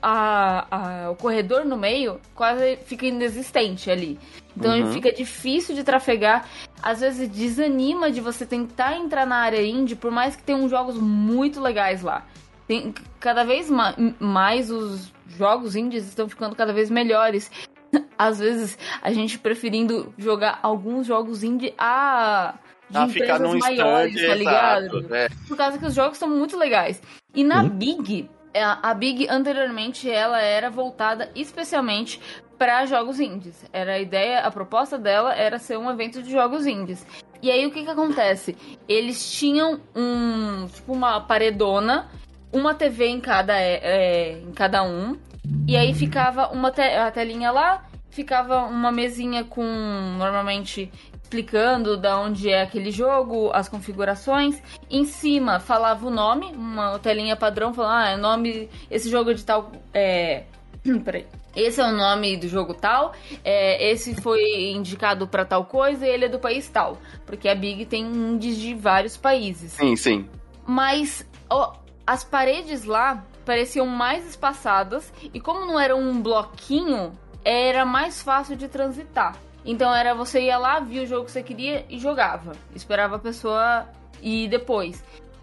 a, 0.00 0.66
a, 0.70 1.10
o 1.10 1.16
corredor 1.16 1.64
no 1.64 1.76
meio 1.76 2.20
quase 2.34 2.76
fica 2.84 3.06
inexistente 3.06 3.90
ali. 3.90 4.18
Então 4.56 4.78
uhum. 4.78 4.92
fica 4.92 5.12
difícil 5.12 5.74
de 5.74 5.84
trafegar. 5.84 6.48
Às 6.82 7.00
vezes 7.00 7.28
desanima 7.28 8.10
de 8.10 8.20
você 8.20 8.46
tentar 8.46 8.96
entrar 8.96 9.26
na 9.26 9.36
área 9.36 9.62
indie, 9.62 9.94
por 9.94 10.10
mais 10.10 10.34
que 10.34 10.42
tenham 10.42 10.68
jogos 10.68 10.96
muito 10.96 11.60
legais 11.60 12.02
lá. 12.02 12.26
Tem, 12.66 12.94
cada 13.18 13.44
vez 13.44 13.70
ma 13.70 13.94
mais 14.18 14.70
os 14.70 15.12
jogos 15.28 15.76
indies 15.76 16.06
estão 16.06 16.28
ficando 16.28 16.56
cada 16.56 16.72
vez 16.72 16.90
melhores. 16.90 17.50
Às 18.16 18.38
vezes 18.38 18.78
a 19.02 19.12
gente 19.12 19.38
preferindo 19.38 20.14
jogar 20.16 20.58
alguns 20.62 21.06
jogos 21.06 21.42
indie 21.42 21.74
a 21.78 22.54
de 22.88 22.98
ah, 22.98 23.04
empresas 23.04 23.54
maiores, 23.54 24.26
tá 24.26 24.34
ligado? 24.34 25.14
é. 25.14 25.28
Por 25.46 25.56
causa 25.56 25.78
que 25.78 25.86
os 25.86 25.94
jogos 25.94 26.18
são 26.18 26.28
muito 26.28 26.58
legais. 26.58 27.00
E 27.32 27.44
na 27.44 27.62
hum. 27.62 27.68
Big, 27.68 28.28
a 28.54 28.94
Big 28.94 29.28
anteriormente 29.28 30.10
ela 30.10 30.40
era 30.40 30.70
voltada 30.70 31.30
especialmente 31.34 32.20
para 32.58 32.84
jogos 32.84 33.18
indies. 33.18 33.64
Era 33.72 33.94
a 33.94 33.98
ideia, 33.98 34.40
a 34.40 34.50
proposta 34.50 34.98
dela 34.98 35.34
era 35.34 35.58
ser 35.58 35.78
um 35.78 35.90
evento 35.90 36.22
de 36.22 36.30
jogos 36.30 36.66
indies. 36.66 37.06
E 37.42 37.50
aí 37.50 37.64
o 37.64 37.70
que 37.70 37.82
que 37.82 37.90
acontece? 37.90 38.54
Eles 38.86 39.32
tinham 39.32 39.80
um 39.96 40.66
tipo 40.66 40.92
uma 40.92 41.20
paredona, 41.20 42.10
uma 42.52 42.74
TV 42.74 43.06
em 43.06 43.20
cada 43.20 43.58
é, 43.58 43.80
é, 43.82 44.32
em 44.40 44.52
cada 44.52 44.82
um, 44.82 45.18
e 45.66 45.74
aí 45.74 45.94
ficava 45.94 46.48
uma 46.48 46.70
te 46.70 46.82
a 46.82 47.10
telinha 47.10 47.50
lá, 47.50 47.82
ficava 48.10 48.64
uma 48.64 48.92
mesinha 48.92 49.42
com 49.42 49.64
normalmente 50.18 50.92
explicando 51.30 51.96
da 51.96 52.20
onde 52.20 52.50
é 52.50 52.62
aquele 52.62 52.90
jogo, 52.90 53.50
as 53.54 53.68
configurações. 53.68 54.60
Em 54.90 55.04
cima 55.04 55.60
falava 55.60 56.04
o 56.04 56.10
nome, 56.10 56.46
uma 56.52 56.98
telinha 56.98 57.36
padrão 57.36 57.72
falando, 57.72 57.92
ah, 57.92 58.08
é 58.10 58.16
nome, 58.16 58.68
esse 58.90 59.08
jogo 59.08 59.30
é 59.30 59.34
de 59.34 59.44
tal. 59.44 59.70
É. 59.94 60.42
Peraí. 61.04 61.24
Esse 61.54 61.80
é 61.80 61.84
o 61.84 61.92
nome 61.92 62.36
do 62.36 62.46
jogo 62.46 62.74
tal, 62.74 63.12
é, 63.44 63.90
esse 63.90 64.14
foi 64.14 64.70
indicado 64.70 65.26
para 65.26 65.44
tal 65.44 65.64
coisa 65.64 66.06
e 66.06 66.08
ele 66.08 66.26
é 66.26 66.28
do 66.28 66.38
país 66.38 66.68
tal. 66.68 66.96
Porque 67.26 67.48
a 67.48 67.54
Big 67.56 67.86
tem 67.86 68.04
índices 68.04 68.60
de 68.60 68.74
vários 68.74 69.16
países. 69.16 69.72
Sim, 69.72 69.96
sim. 69.96 70.28
Mas 70.64 71.26
ó, 71.48 71.74
as 72.06 72.22
paredes 72.22 72.84
lá 72.84 73.24
pareciam 73.44 73.84
mais 73.84 74.28
espaçadas 74.28 75.12
e 75.34 75.40
como 75.40 75.66
não 75.66 75.78
era 75.78 75.96
um 75.96 76.22
bloquinho, 76.22 77.12
era 77.44 77.84
mais 77.84 78.22
fácil 78.22 78.54
de 78.54 78.68
transitar. 78.68 79.36
Então 79.64 79.94
era 79.94 80.14
você 80.14 80.42
ia 80.42 80.58
lá, 80.58 80.80
via 80.80 81.02
o 81.02 81.06
jogo 81.06 81.26
que 81.26 81.32
você 81.32 81.42
queria 81.42 81.84
e 81.88 81.98
jogava. 81.98 82.52
Esperava 82.74 83.16
a 83.16 83.18
pessoa 83.18 83.88
ir 84.22 84.48
depois. 84.48 85.02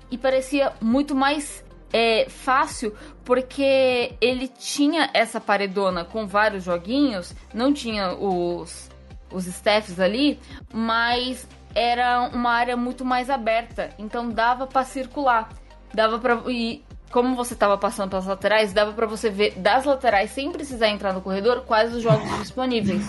E 0.10 0.18
parecia 0.18 0.74
muito 0.82 1.16
mais 1.16 1.64
é, 1.92 2.28
fácil 2.30 2.96
porque 3.24 4.16
ele 4.20 4.48
tinha 4.48 5.10
essa 5.14 5.40
paredona 5.40 6.04
com 6.06 6.26
vários 6.26 6.64
joguinhos, 6.64 7.34
não 7.54 7.74
tinha 7.74 8.14
os, 8.14 8.90
os 9.32 9.46
staffs 9.48 10.00
ali, 10.00 10.40
mas 10.74 11.48
era 11.76 12.30
uma 12.34 12.52
área 12.52 12.76
muito 12.76 13.06
mais 13.06 13.30
aberta, 13.30 13.92
então 14.00 14.30
dava 14.30 14.66
para 14.66 14.84
circular, 14.84 15.50
dava 15.94 16.18
para 16.20 16.42
e 16.52 16.84
como 17.12 17.36
você 17.36 17.54
estava 17.54 17.78
passando 17.78 18.10
pelas 18.10 18.26
laterais, 18.26 18.74
dava 18.74 18.92
para 18.94 19.06
você 19.06 19.30
ver 19.30 19.54
das 19.58 19.86
laterais 19.86 20.32
sem 20.32 20.52
precisar 20.52 20.90
entrar 20.90 21.14
no 21.14 21.22
corredor 21.22 21.62
quais 21.62 21.94
os 21.94 22.02
jogos 22.04 22.28
disponíveis. 22.40 23.06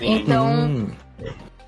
Então, 0.00 0.46
hum. 0.48 0.90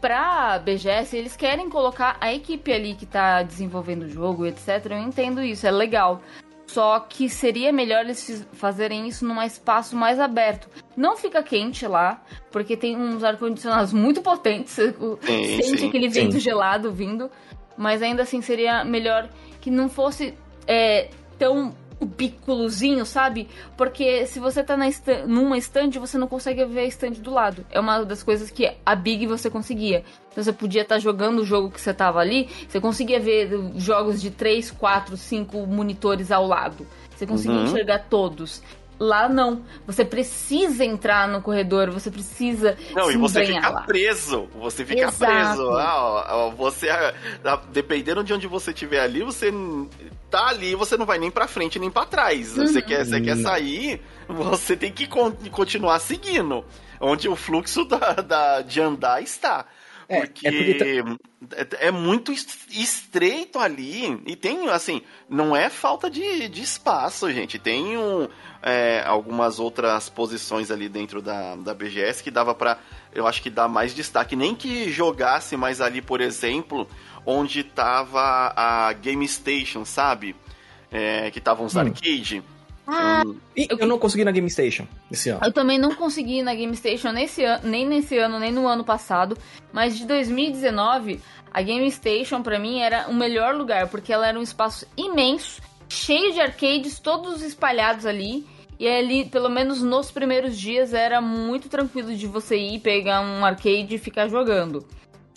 pra 0.01 0.59
BGS, 0.59 1.17
eles 1.17 1.37
querem 1.37 1.69
colocar 1.69 2.17
a 2.21 2.33
equipe 2.33 2.73
ali 2.73 2.95
que 2.95 3.07
tá 3.07 3.43
desenvolvendo 3.43 4.03
o 4.03 4.09
jogo, 4.09 4.47
etc. 4.47 4.87
Eu 4.91 4.99
entendo 4.99 5.43
isso, 5.43 5.67
é 5.67 5.71
legal. 5.71 6.21
Só 6.67 7.01
que 7.01 7.31
seria 7.31 7.73
melhor 7.73 8.05
eles 8.05 8.47
fazerem 8.53 9.09
isso 9.09 9.27
num 9.27 9.43
espaço 9.43 9.97
mais 9.97 10.21
aberto. 10.21 10.69
Não 10.95 11.17
fica 11.17 11.43
quente 11.43 11.87
lá, 11.87 12.23
porque 12.51 12.77
tem 12.77 12.95
uns 12.95 13.25
ar-condicionados 13.25 13.93
muito 13.95 14.21
potentes. 14.21 14.75
Sim, 14.75 15.63
sente 15.63 15.79
sim, 15.79 15.89
aquele 15.89 16.09
vento 16.09 16.35
sim. 16.35 16.41
gelado 16.41 16.93
vindo. 16.93 17.31
Mas 17.77 18.03
ainda 18.03 18.23
assim 18.23 18.43
seria 18.43 18.85
melhor 18.85 19.31
que 19.61 19.71
não 19.71 19.89
fosse 19.89 20.35
é, 20.67 21.09
tão 21.39 21.75
cubículozinho, 21.99 23.05
sabe? 23.05 23.49
Porque 23.77 24.27
se 24.27 24.39
você 24.39 24.63
tá 24.63 24.77
na 24.77 24.89
stand, 24.89 25.27
numa 25.27 25.59
estande, 25.59 25.99
você 25.99 26.17
não 26.17 26.29
consegue 26.29 26.65
ver 26.65 26.81
a 26.81 26.85
estande 26.85 27.21
do 27.21 27.33
lado. 27.33 27.67
É 27.71 27.81
uma 27.81 28.05
das 28.05 28.23
coisas 28.23 28.51
que 28.51 28.73
a 28.85 28.95
Big 28.95 29.27
você 29.27 29.51
conseguia. 29.51 30.05
Então 30.31 30.43
você 30.43 30.53
podia 30.53 30.83
estar 30.83 30.97
tá 30.97 30.99
jogando 31.01 31.41
o 31.41 31.45
jogo 31.45 31.71
que 31.71 31.81
você 31.81 31.93
tava 31.93 32.21
ali, 32.21 32.49
você 32.69 32.81
conseguia 32.81 33.19
ver 33.19 33.51
jogos 33.77 34.21
de 34.21 34.31
3, 34.31 34.71
4, 34.71 35.17
5 35.17 35.67
monitores 35.67 36.31
ao 36.31 36.47
lado. 36.47 36.87
Você 37.17 37.27
conseguia 37.27 37.59
uhum. 37.59 37.65
enxergar 37.65 38.07
todos. 38.09 38.63
Lá 38.99 39.29
não. 39.29 39.63
Você 39.87 40.05
precisa 40.05 40.85
entrar 40.85 41.29
no 41.29 41.41
corredor, 41.41 41.91
você 41.91 42.11
precisa. 42.11 42.77
Não, 42.95 43.11
e 43.11 43.17
você 43.17 43.47
fica 43.47 43.69
lá. 43.69 43.83
preso. 43.83 44.49
Você 44.59 44.85
fica 44.85 45.09
Exato. 45.09 45.33
preso. 45.33 45.71
Ah, 45.77 46.53
você, 46.57 46.91
ah, 46.91 47.15
dependendo 47.71 48.25
de 48.25 48.33
onde 48.33 48.47
você 48.47 48.73
estiver 48.73 49.01
ali, 49.01 49.23
você 49.23 49.53
tá 50.31 50.49
ali, 50.49 50.75
você 50.75 50.97
não 50.97 51.07
vai 51.07 51.19
nem 51.19 51.31
para 51.31 51.47
frente 51.47 51.79
nem 51.79 51.91
para 51.91 52.07
trás. 52.07 52.57
Uhum. 52.57 52.67
Você, 52.67 52.83
quer, 52.83 53.05
você 53.05 53.21
quer 53.21 53.37
sair, 53.37 54.03
você 54.29 54.77
tem 54.77 54.93
que 54.93 55.07
continuar 55.51 55.99
seguindo. 56.01 56.65
Onde 57.01 57.29
o 57.29 57.37
fluxo 57.37 57.85
da, 57.85 58.15
da 58.15 58.63
de 58.63 58.81
andar 58.81 59.23
está. 59.23 59.67
É, 60.09 60.21
porque, 60.21 60.49
é, 60.49 60.51
porque 60.51 61.05
é, 61.55 61.89
é, 61.89 61.91
muito 61.91 62.33
estreito 62.33 63.59
ali. 63.59 64.21
E 64.27 64.35
tem, 64.35 64.69
assim, 64.71 65.03
não 65.29 65.55
é 65.55 65.69
falta 65.69 66.09
de, 66.09 66.49
de 66.49 66.63
espaço, 66.63 67.31
gente. 67.31 67.59
Tem 67.59 67.99
um, 67.99 68.27
é, 68.63 69.03
algumas 69.05 69.61
outras 69.61 70.09
posições 70.09 70.71
ali 70.71 70.89
dentro 70.89 71.21
da, 71.21 71.57
da 71.57 71.75
BGS 71.75 72.23
que 72.23 72.31
dava 72.31 72.55
para 72.55 72.79
eu 73.13 73.27
acho 73.27 73.43
que 73.43 73.51
dá 73.51 73.69
mais 73.69 73.95
destaque. 73.95 74.35
Nem 74.35 74.55
que 74.55 74.91
jogasse 74.91 75.57
mais 75.57 75.81
ali, 75.81 76.01
por 76.01 76.21
exemplo, 76.21 76.89
onde 77.27 77.63
tava 77.63 78.53
a 78.57 78.93
Game 78.95 79.27
Station, 79.29 79.85
sabe? 79.85 80.35
É, 80.91 81.31
que 81.31 81.41
tava 81.41 81.63
uns 81.63 81.77
hum. 81.77 81.81
arcade. 81.81 82.43
Ah, 82.91 83.23
um... 83.27 83.37
eu 83.55 83.87
não 83.87 83.99
consegui 83.99 84.25
na 84.25 84.33
Game 84.33 84.49
Station 84.49 84.87
esse 85.13 85.29
ano. 85.29 85.41
Eu 85.45 85.53
também 85.53 85.79
não 85.79 85.95
consegui 85.95 86.43
na 86.43 86.55
Game 86.55 86.75
Station 86.75 87.13
nesse 87.13 87.45
ano, 87.45 87.69
nem 87.69 87.87
nesse 87.87 88.17
ano, 88.17 88.39
nem 88.39 88.51
no 88.51 88.67
ano 88.67 88.83
passado. 88.83 89.37
Mas 89.71 89.99
de 89.99 90.07
2019, 90.07 91.21
a 91.53 91.61
Game 91.61 91.91
Station 91.91 92.43
para 92.43 92.59
mim 92.59 92.81
era 92.81 93.07
o 93.09 93.15
melhor 93.15 93.55
lugar, 93.55 93.89
porque 93.89 94.11
ela 94.11 94.27
era 94.27 94.39
um 94.39 94.43
espaço 94.43 94.87
imenso 94.97 95.61
cheio 95.87 96.33
de 96.33 96.41
arcades, 96.41 96.99
todos 96.99 97.43
espalhados 97.43 98.07
ali. 98.07 98.47
E 98.79 98.89
ali, 98.89 99.25
pelo 99.25 99.51
menos 99.51 99.83
nos 99.83 100.11
primeiros 100.11 100.57
dias, 100.57 100.95
era 100.95 101.21
muito 101.21 101.69
tranquilo 101.69 102.15
de 102.15 102.27
você 102.27 102.57
ir 102.57 102.79
pegar 102.79 103.21
um 103.21 103.45
arcade 103.45 103.97
e 103.97 103.99
ficar 103.99 104.29
jogando. 104.29 104.87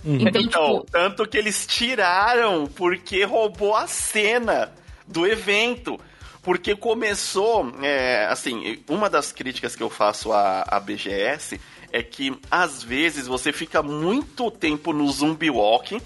Uhum. 0.06 0.16
Então, 0.22 0.42
então 0.42 0.80
tipo... 0.80 0.92
tanto 0.92 1.28
que 1.28 1.38
eles 1.38 1.66
tiraram 1.66 2.66
porque 2.68 3.26
roubou 3.26 3.76
a 3.76 3.88
cena 3.88 4.72
do 5.08 5.26
evento. 5.28 6.00
Porque 6.42 6.76
começou, 6.76 7.72
é, 7.82 8.26
assim, 8.26 8.84
uma 8.90 9.10
das 9.10 9.32
críticas 9.32 9.76
que 9.76 9.84
eu 9.84 9.90
faço 9.90 10.34
à, 10.34 10.64
à 10.68 10.80
BGS 10.80 11.60
é 11.92 12.02
que 12.02 12.36
às 12.50 12.82
vezes 12.82 13.28
você 13.28 13.52
fica 13.52 13.84
muito 13.84 14.50
tempo 14.50 14.92
no 14.94 15.08
zumbi 15.12 15.50
walking 15.50 16.02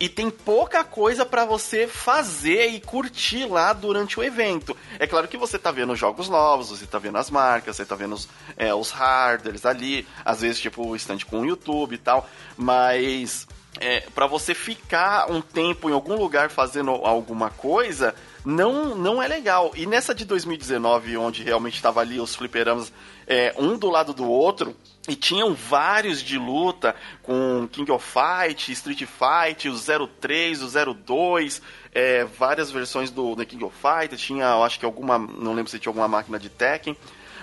e 0.00 0.08
tem 0.08 0.30
pouca 0.30 0.82
coisa 0.82 1.26
para 1.26 1.44
você 1.44 1.86
fazer 1.86 2.68
e 2.68 2.80
curtir 2.80 3.44
lá 3.44 3.74
durante 3.74 4.18
o 4.18 4.24
evento. 4.24 4.74
É 4.98 5.06
claro 5.06 5.28
que 5.28 5.36
você 5.36 5.58
tá 5.58 5.70
vendo 5.70 5.94
jogos 5.94 6.26
novos, 6.26 6.70
você 6.70 6.86
tá 6.86 6.98
vendo 6.98 7.18
as 7.18 7.30
marcas, 7.30 7.76
você 7.76 7.84
tá 7.84 7.94
vendo 7.94 8.14
os, 8.14 8.26
é, 8.56 8.74
os 8.74 8.90
hardwares 8.90 9.66
ali, 9.66 10.08
às 10.24 10.40
vezes 10.40 10.58
tipo 10.58 10.88
o 10.88 10.96
stand 10.96 11.18
com 11.28 11.42
o 11.42 11.46
YouTube 11.46 11.94
e 11.94 11.98
tal, 11.98 12.26
mas 12.56 13.46
é, 13.78 14.00
para 14.14 14.26
você 14.26 14.54
ficar 14.54 15.30
um 15.30 15.42
tempo 15.42 15.90
em 15.90 15.92
algum 15.92 16.16
lugar 16.16 16.50
fazendo 16.50 16.90
alguma 16.90 17.50
coisa, 17.50 18.14
não, 18.44 18.94
não 18.94 19.22
é 19.22 19.28
legal. 19.28 19.72
E 19.74 19.86
nessa 19.86 20.14
de 20.14 20.24
2019, 20.24 21.16
onde 21.16 21.42
realmente 21.42 21.74
estava 21.74 22.00
ali 22.00 22.18
os 22.20 22.34
fliperamas 22.34 22.92
é, 23.26 23.54
um 23.58 23.76
do 23.78 23.88
lado 23.88 24.12
do 24.12 24.28
outro, 24.28 24.74
e 25.08 25.14
tinham 25.14 25.54
vários 25.54 26.22
de 26.22 26.38
luta 26.38 26.94
com 27.22 27.68
King 27.70 27.90
of 27.90 28.04
Fight, 28.04 28.70
Street 28.72 29.04
Fight, 29.06 29.68
o 29.68 30.08
03, 30.08 30.62
o 30.62 30.94
02, 30.94 31.62
é, 31.92 32.24
várias 32.24 32.70
versões 32.70 33.10
do, 33.10 33.34
do 33.34 33.46
King 33.46 33.64
of 33.64 33.76
Fight. 33.76 34.16
Tinha, 34.16 34.44
eu 34.44 34.64
acho 34.64 34.78
que 34.78 34.84
alguma, 34.84 35.18
não 35.18 35.52
lembro 35.52 35.70
se 35.70 35.78
tinha 35.78 35.90
alguma 35.90 36.08
máquina 36.08 36.38
de 36.38 36.48
Tekken, 36.48 36.96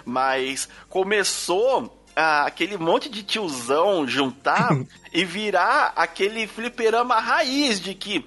mas 0.05 0.69
começou 0.89 1.93
aquele 2.15 2.77
monte 2.77 3.09
de 3.09 3.21
tiozão 3.21 4.07
juntar 4.07 4.71
e 5.13 5.23
virar 5.23 5.93
aquele 5.95 6.47
fliperama 6.47 7.19
raiz 7.19 7.79
de 7.79 7.93
que 7.93 8.25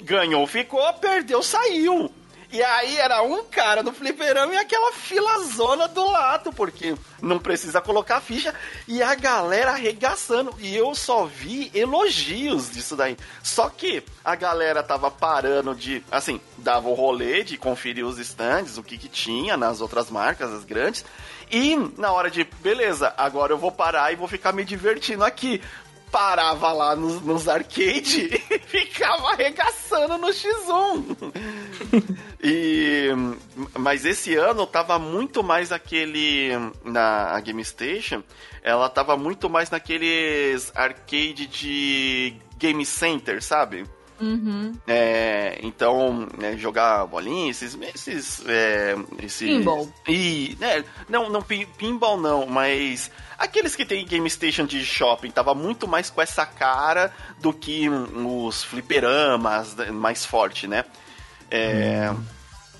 ganhou, 0.00 0.46
ficou, 0.46 0.92
perdeu, 0.94 1.42
saiu. 1.42 2.10
E 2.52 2.62
aí 2.62 2.96
era 2.96 3.22
um 3.22 3.44
cara 3.44 3.82
no 3.82 3.92
fliperama 3.92 4.54
e 4.54 4.56
aquela 4.56 4.92
filazona 4.92 5.88
do 5.88 6.08
lado, 6.08 6.52
porque 6.52 6.94
não 7.20 7.38
precisa 7.38 7.80
colocar 7.80 8.20
ficha. 8.20 8.54
E 8.86 9.02
a 9.02 9.14
galera 9.14 9.72
arregaçando. 9.72 10.54
E 10.60 10.74
eu 10.74 10.94
só 10.94 11.26
vi 11.26 11.70
elogios 11.74 12.70
disso 12.70 12.94
daí. 12.94 13.16
Só 13.42 13.68
que 13.68 14.02
a 14.24 14.34
galera 14.36 14.82
tava 14.82 15.10
parando 15.10 15.74
de, 15.74 16.02
assim, 16.10 16.40
dava 16.56 16.88
o 16.88 16.94
rolê 16.94 17.42
de 17.42 17.58
conferir 17.58 18.06
os 18.06 18.18
stands, 18.18 18.78
o 18.78 18.82
que 18.82 18.96
que 18.96 19.08
tinha 19.08 19.56
nas 19.56 19.80
outras 19.80 20.08
marcas, 20.08 20.52
as 20.52 20.64
grandes. 20.64 21.04
E 21.50 21.76
na 21.96 22.12
hora 22.12 22.30
de, 22.30 22.44
beleza, 22.60 23.12
agora 23.16 23.52
eu 23.52 23.58
vou 23.58 23.70
parar 23.70 24.12
e 24.12 24.16
vou 24.16 24.26
ficar 24.26 24.52
me 24.52 24.64
divertindo 24.64 25.24
aqui 25.24 25.60
parava 26.10 26.72
lá 26.72 26.96
nos, 26.96 27.20
nos 27.22 27.48
arcade 27.48 28.30
e 28.50 28.58
ficava 28.58 29.32
arregaçando 29.32 30.18
no 30.18 30.28
X1. 30.28 32.16
e, 32.42 33.08
mas 33.78 34.04
esse 34.04 34.34
ano 34.34 34.66
tava 34.66 34.98
muito 34.98 35.42
mais 35.42 35.72
aquele. 35.72 36.50
Na 36.84 37.38
Game 37.40 37.64
Station, 37.64 38.22
ela 38.62 38.88
tava 38.88 39.16
muito 39.16 39.48
mais 39.48 39.70
naqueles 39.70 40.72
arcade 40.74 41.46
de 41.46 42.34
Game 42.56 42.84
Center, 42.84 43.42
sabe? 43.42 43.84
Uhum. 44.20 44.74
É, 44.86 45.58
então, 45.62 46.26
é, 46.40 46.56
jogar 46.56 47.06
bolinha, 47.06 47.50
esses. 47.50 47.78
esses, 47.94 48.42
é, 48.46 48.96
esses 49.22 49.48
pinball. 49.48 49.92
E, 50.08 50.56
né, 50.60 50.84
não, 51.08 51.28
não, 51.28 51.42
pinball 51.42 52.18
não, 52.18 52.46
mas 52.46 53.10
aqueles 53.38 53.76
que 53.76 53.84
tem 53.84 54.06
Game 54.06 54.28
Station 54.30 54.64
de 54.64 54.84
shopping 54.84 55.30
tava 55.30 55.54
muito 55.54 55.86
mais 55.86 56.08
com 56.10 56.22
essa 56.22 56.46
cara 56.46 57.12
do 57.40 57.52
que 57.52 57.88
os 57.88 58.64
fliperamas 58.64 59.74
mais 59.92 60.24
forte, 60.24 60.66
né? 60.66 60.84
É, 61.50 62.10
hum. 62.10 62.24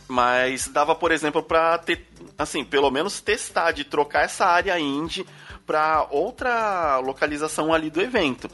Mas 0.09 0.69
dava, 0.69 0.95
por 0.95 1.11
exemplo, 1.11 1.43
pra 1.43 1.79
ter, 1.79 2.07
assim, 2.39 2.65
pelo 2.65 2.91
menos 2.91 3.21
testar, 3.21 3.73
de 3.73 3.85
trocar 3.85 4.25
essa 4.25 4.47
área 4.47 4.79
indie 4.79 5.27
pra 5.67 6.07
outra 6.11 6.99
localização 6.99 7.75
ali 7.75 7.91
do 7.91 8.01
evento. 8.01 8.49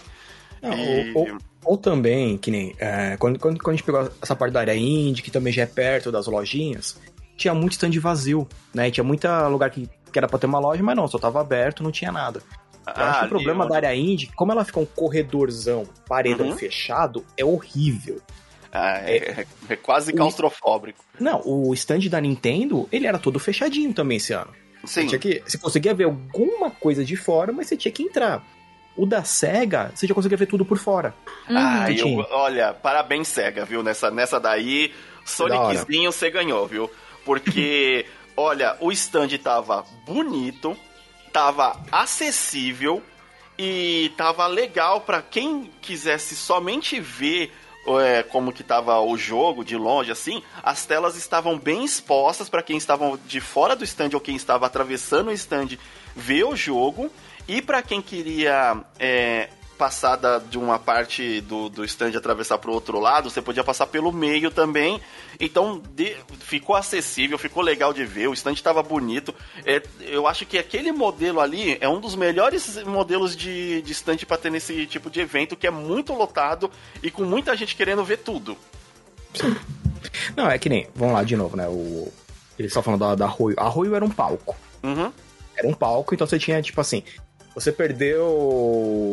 Não, 0.62 0.72
e... 0.72 1.12
ou, 1.12 1.28
ou, 1.28 1.38
ou, 1.64 1.76
também, 1.76 2.38
que 2.38 2.50
nem, 2.50 2.74
é, 2.78 3.16
quando, 3.18 3.38
quando, 3.38 3.58
quando 3.58 3.74
a 3.74 3.76
gente 3.76 3.84
pegou 3.84 4.08
essa 4.22 4.36
parte 4.36 4.52
da 4.52 4.60
área 4.60 4.74
indie, 4.74 5.22
que 5.22 5.30
também 5.30 5.52
já 5.52 5.62
é 5.62 5.66
perto 5.66 6.12
das 6.12 6.26
lojinhas, 6.26 7.00
tinha 7.36 7.52
muito 7.52 7.72
stand 7.72 7.98
vazio, 8.00 8.48
né? 8.72 8.90
Tinha 8.90 9.02
muito 9.02 9.26
lugar 9.50 9.70
que, 9.70 9.88
que 10.12 10.18
era 10.18 10.28
pra 10.28 10.38
ter 10.38 10.46
uma 10.46 10.60
loja, 10.60 10.82
mas 10.82 10.96
não, 10.96 11.08
só 11.08 11.18
tava 11.18 11.40
aberto, 11.40 11.82
não 11.82 11.90
tinha 11.90 12.12
nada. 12.12 12.40
Eu 12.86 12.92
ah, 12.96 13.10
acho 13.10 13.20
que 13.20 13.26
o 13.26 13.28
problema 13.28 13.64
onde... 13.64 13.70
da 13.70 13.76
área 13.76 13.94
indie, 13.94 14.30
como 14.34 14.52
ela 14.52 14.64
fica 14.64 14.80
um 14.80 14.86
corredorzão, 14.86 15.84
paredão 16.08 16.48
uhum. 16.48 16.56
fechado, 16.56 17.24
é 17.36 17.44
horrível. 17.44 18.20
Ah, 18.72 18.98
é, 19.04 19.16
é, 19.16 19.46
é, 19.68 19.76
quase 19.76 20.12
claustrofóbico. 20.12 21.04
Não, 21.20 21.42
o 21.44 21.74
stand 21.74 22.08
da 22.08 22.20
Nintendo, 22.20 22.88
ele 22.90 23.06
era 23.06 23.18
todo 23.18 23.38
fechadinho 23.38 23.92
também 23.92 24.16
esse 24.16 24.32
ano. 24.32 24.50
Sim. 24.84 25.08
Você, 25.08 25.18
que, 25.18 25.42
você 25.46 25.58
conseguia 25.58 25.94
ver 25.94 26.04
alguma 26.04 26.70
coisa 26.70 27.04
de 27.04 27.14
fora, 27.14 27.52
mas 27.52 27.68
você 27.68 27.76
tinha 27.76 27.92
que 27.92 28.02
entrar. 28.02 28.42
O 28.96 29.06
da 29.06 29.24
SEGA, 29.24 29.90
você 29.94 30.06
já 30.06 30.14
conseguia 30.14 30.36
ver 30.36 30.46
tudo 30.46 30.64
por 30.64 30.78
fora. 30.78 31.14
Uhum. 31.48 31.56
Ah, 31.56 31.90
eu, 31.90 32.26
olha, 32.30 32.74
parabéns, 32.74 33.28
SEGA, 33.28 33.64
viu? 33.64 33.82
Nessa, 33.82 34.10
nessa 34.10 34.38
daí, 34.38 34.92
Soniczinho 35.24 36.12
você 36.12 36.30
ganhou, 36.30 36.66
viu? 36.66 36.90
Porque, 37.24 38.06
olha, 38.36 38.76
o 38.80 38.92
stand 38.92 39.38
tava 39.38 39.84
bonito, 40.04 40.76
tava 41.32 41.80
acessível 41.90 43.02
e 43.58 44.12
tava 44.16 44.46
legal 44.46 45.00
para 45.00 45.22
quem 45.22 45.70
quisesse 45.80 46.34
somente 46.36 47.00
ver 47.00 47.52
é, 48.00 48.22
como 48.22 48.52
que 48.52 48.62
tava 48.62 49.00
o 49.00 49.16
jogo 49.16 49.64
de 49.64 49.76
longe, 49.76 50.12
assim, 50.12 50.42
as 50.62 50.86
telas 50.86 51.16
estavam 51.16 51.58
bem 51.58 51.84
expostas 51.84 52.48
para 52.48 52.62
quem 52.62 52.76
estava 52.76 53.18
de 53.26 53.40
fora 53.40 53.74
do 53.74 53.84
stand 53.84 54.10
ou 54.14 54.20
quem 54.20 54.36
estava 54.36 54.66
atravessando 54.66 55.28
o 55.28 55.32
stand 55.32 55.78
ver 56.14 56.44
o 56.44 56.54
jogo. 56.54 57.10
E 57.48 57.60
para 57.60 57.82
quem 57.82 58.00
queria 58.00 58.82
é, 58.98 59.48
passar 59.82 60.14
da, 60.14 60.38
de 60.38 60.56
uma 60.56 60.78
parte 60.78 61.40
do, 61.40 61.68
do 61.68 61.84
stand 61.84 62.10
e 62.10 62.16
atravessar 62.16 62.56
para 62.58 62.70
o 62.70 62.74
outro 62.74 63.00
lado, 63.00 63.28
você 63.28 63.42
podia 63.42 63.64
passar 63.64 63.86
pelo 63.88 64.12
meio 64.12 64.48
também. 64.50 65.00
Então 65.40 65.82
de, 65.94 66.16
ficou 66.38 66.76
acessível, 66.76 67.36
ficou 67.36 67.62
legal 67.62 67.92
de 67.92 68.04
ver, 68.04 68.28
o 68.28 68.32
stand 68.32 68.52
estava 68.52 68.80
bonito. 68.80 69.34
É, 69.66 69.82
eu 70.00 70.28
acho 70.28 70.46
que 70.46 70.56
aquele 70.56 70.92
modelo 70.92 71.40
ali 71.40 71.76
é 71.80 71.88
um 71.88 72.00
dos 72.00 72.14
melhores 72.14 72.80
modelos 72.84 73.36
de, 73.36 73.82
de 73.82 73.92
stand 73.92 74.18
para 74.18 74.38
ter 74.38 74.50
nesse 74.50 74.86
tipo 74.86 75.10
de 75.10 75.20
evento, 75.20 75.56
que 75.56 75.66
é 75.66 75.70
muito 75.70 76.12
lotado 76.12 76.70
e 77.02 77.10
com 77.10 77.24
muita 77.24 77.56
gente 77.56 77.74
querendo 77.74 78.04
ver 78.04 78.18
tudo. 78.18 78.56
Sim. 79.34 79.56
Não, 80.36 80.48
é 80.48 80.58
que 80.58 80.68
nem, 80.68 80.88
vamos 80.94 81.14
lá 81.14 81.24
de 81.24 81.36
novo, 81.36 81.56
né? 81.56 81.66
O, 81.66 82.12
eles 82.56 82.70
estão 82.70 82.84
falando 82.84 83.00
da, 83.00 83.14
da 83.16 83.24
Arroio. 83.24 83.58
Arroio 83.58 83.96
era 83.96 84.04
um 84.04 84.10
palco. 84.10 84.54
Uhum. 84.82 85.12
Era 85.56 85.66
um 85.68 85.74
palco, 85.74 86.14
então 86.14 86.26
você 86.26 86.38
tinha, 86.38 86.62
tipo 86.62 86.80
assim, 86.80 87.02
você 87.54 87.72
perdeu 87.72 88.26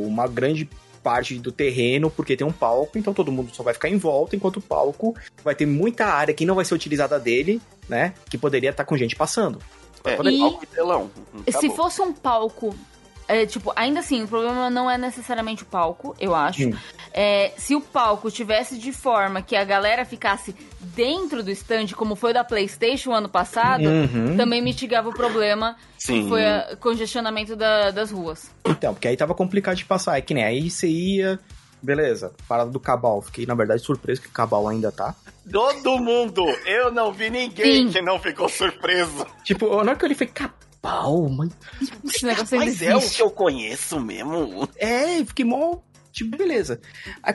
uma 0.08 0.28
grande 0.28 0.69
parte 1.04 1.36
do 1.39 1.52
terreno 1.52 2.12
porque 2.12 2.36
tem 2.36 2.45
um 2.45 2.52
palco, 2.52 2.97
então 2.97 3.13
todo 3.13 3.32
mundo 3.32 3.54
só 3.54 3.63
vai 3.63 3.73
ficar 3.73 3.89
em 3.89 3.97
volta, 3.97 4.36
enquanto 4.36 4.58
o 4.58 4.62
palco 4.62 5.15
vai 5.43 5.56
ter 5.56 5.65
muita 5.65 6.06
área 6.06 6.34
que 6.34 6.45
não 6.45 6.56
vai 6.56 6.65
ser 6.65 6.73
utilizada 6.73 7.19
dele, 7.19 7.62
né? 7.88 8.13
Que 8.30 8.38
poderia 8.38 8.69
estar 8.69 8.86
com 8.86 8.97
gente 8.97 9.15
passando. 9.15 9.60
É, 10.04 10.13
e... 10.13 10.39
palco 10.39 10.63
e 10.63 10.67
telão. 10.67 11.12
Acabou. 11.47 11.62
Se 11.62 11.75
fosse 11.75 12.02
um 12.02 12.13
palco 12.13 12.75
é, 13.30 13.46
tipo, 13.46 13.72
ainda 13.76 14.00
assim, 14.00 14.24
o 14.24 14.28
problema 14.28 14.72
não 14.72 14.89
é 14.89 14.98
necessariamente 14.98 15.62
o 15.62 15.65
palco, 15.68 16.15
eu 16.20 16.34
acho. 16.34 16.72
É, 17.13 17.52
se 17.58 17.76
o 17.76 17.82
palco 17.82 18.32
tivesse 18.32 18.76
de 18.76 18.92
forma 18.92 19.39
que 19.39 19.56
a 19.56 19.63
galera 19.63 20.04
ficasse 20.04 20.56
dentro 20.80 21.44
do 21.44 21.52
stand, 21.52 21.89
como 21.96 22.15
foi 22.15 22.34
da 22.34 22.44
PlayStation 22.44 23.12
ano 23.12 23.30
passado, 23.30 23.84
uhum. 23.84 24.36
também 24.36 24.63
mitigava 24.63 25.10
o 25.10 25.13
problema 25.13 25.76
Sim. 25.96 26.24
que 26.24 26.30
foi 26.30 26.42
o 26.74 26.78
congestionamento 26.78 27.56
da, 27.56 27.92
das 27.92 28.10
ruas. 28.10 28.50
Então, 28.65 28.96
porque 28.96 29.08
aí 29.08 29.15
tava 29.15 29.36
complicado 29.36 29.78
de 29.78 29.86
passar. 29.86 30.18
É 30.18 30.22
que 30.22 30.34
nem 30.34 30.44
aí 30.44 30.72
você 30.72 30.88
ia. 30.88 31.39
Beleza, 31.84 32.34
parada 32.48 32.72
do 32.72 32.80
Cabal. 32.80 33.22
Fiquei, 33.22 33.46
na 33.46 33.54
verdade, 33.54 33.84
surpreso 33.84 34.22
que 34.22 34.28
o 34.28 34.32
Cabal 34.32 34.68
ainda 34.68 34.92
tá. 34.92 35.13
Todo 35.52 36.00
mundo! 36.00 36.44
Eu 36.65 36.92
não 36.92 37.13
vi 37.13 37.30
ninguém 37.30 37.86
Sim. 37.86 37.92
que 37.92 38.02
não 38.02 38.18
ficou 38.18 38.50
surpreso. 38.50 39.26
Tipo, 39.44 39.68
na 39.84 39.92
hora 39.92 39.96
que 39.96 40.04
eu 40.04 40.08
olhei, 40.08 40.18
falei, 40.18 40.34
pau, 40.82 41.30
mas. 41.30 41.52
Esse 42.06 42.26
negócio 42.26 42.58
mas 42.58 42.82
é 42.82 42.96
o 42.96 43.02
que 43.02 43.22
eu 43.22 43.32
conheço 43.32 44.00
mesmo. 44.00 44.68
É, 44.78 45.24
fiquei 45.26 45.46
mó. 45.46 45.78
Tipo, 46.12 46.38
beleza. 46.38 46.80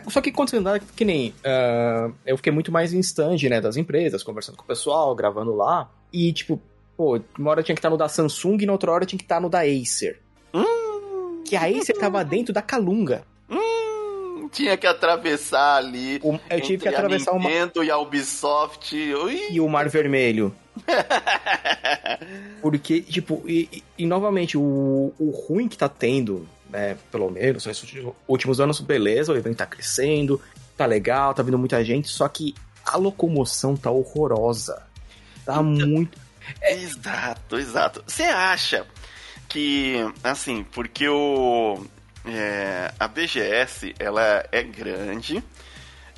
Só 0.08 0.20
que 0.20 0.32
quando 0.32 0.50
você 0.50 0.56
andava, 0.56 0.78
que 0.78 1.04
nem. 1.04 1.30
Uh, 1.30 2.14
eu 2.26 2.36
fiquei 2.36 2.52
muito 2.52 2.72
mais 2.72 2.92
em 2.92 3.00
stand, 3.00 3.36
né, 3.48 3.60
das 3.60 3.76
empresas, 3.76 4.22
conversando 4.22 4.56
com 4.56 4.64
o 4.64 4.66
pessoal, 4.66 5.14
gravando 5.14 5.54
lá. 5.54 5.90
E, 6.12 6.32
tipo, 6.32 6.60
pô, 6.96 7.20
uma 7.38 7.50
hora 7.50 7.62
tinha 7.62 7.74
que 7.74 7.78
estar 7.78 7.90
no 7.90 7.96
da 7.96 8.08
Samsung 8.08 8.58
e 8.60 8.66
na 8.66 8.72
outra 8.72 8.90
hora 8.90 9.06
tinha 9.06 9.18
que 9.18 9.24
estar 9.24 9.40
no 9.40 9.48
da 9.48 9.60
Acer. 9.60 10.20
Hum, 10.52 11.42
que 11.44 11.56
a 11.56 11.66
Acer 11.66 11.96
tava 11.96 12.24
dentro 12.24 12.52
da 12.52 12.62
Calunga. 12.62 13.24
Hum, 13.48 14.48
tinha 14.50 14.76
que 14.76 14.86
atravessar 14.86 15.76
ali. 15.76 16.20
O, 16.22 16.38
eu 16.50 16.60
tive 16.60 16.82
que 16.82 16.88
atravessar 16.88 17.32
a 17.32 17.38
Nintendo 17.38 17.80
uma... 17.80 17.84
e 17.84 17.90
a 17.90 17.98
Ubisoft. 17.98 18.94
Ui. 18.94 19.48
E 19.50 19.60
o 19.60 19.68
Mar 19.68 19.88
Vermelho. 19.88 20.54
Porque, 22.60 23.00
tipo, 23.00 23.42
e, 23.46 23.68
e, 23.72 23.84
e 23.98 24.06
novamente, 24.06 24.56
o, 24.58 25.12
o 25.18 25.30
ruim 25.30 25.68
que 25.68 25.78
tá 25.78 25.88
tendo, 25.88 26.48
né, 26.70 26.96
pelo 27.10 27.30
menos 27.30 27.66
nesses 27.66 28.04
últimos 28.26 28.60
anos, 28.60 28.80
beleza, 28.80 29.32
o 29.32 29.36
evento 29.36 29.58
tá 29.58 29.66
crescendo, 29.66 30.40
tá 30.76 30.86
legal, 30.86 31.34
tá 31.34 31.42
vindo 31.42 31.58
muita 31.58 31.84
gente, 31.84 32.08
só 32.08 32.28
que 32.28 32.54
a 32.84 32.96
locomoção 32.96 33.76
tá 33.76 33.90
horrorosa. 33.90 34.82
Tá 35.44 35.54
então, 35.54 35.64
muito. 35.64 36.18
É... 36.60 36.74
Exato, 36.74 37.56
exato. 37.56 38.04
Você 38.06 38.24
acha 38.24 38.86
que, 39.48 39.96
assim, 40.22 40.64
porque 40.64 41.08
o. 41.08 41.84
É, 42.26 42.90
a 42.98 43.06
BGS, 43.06 43.94
ela 43.98 44.46
é 44.50 44.62
grande. 44.62 45.44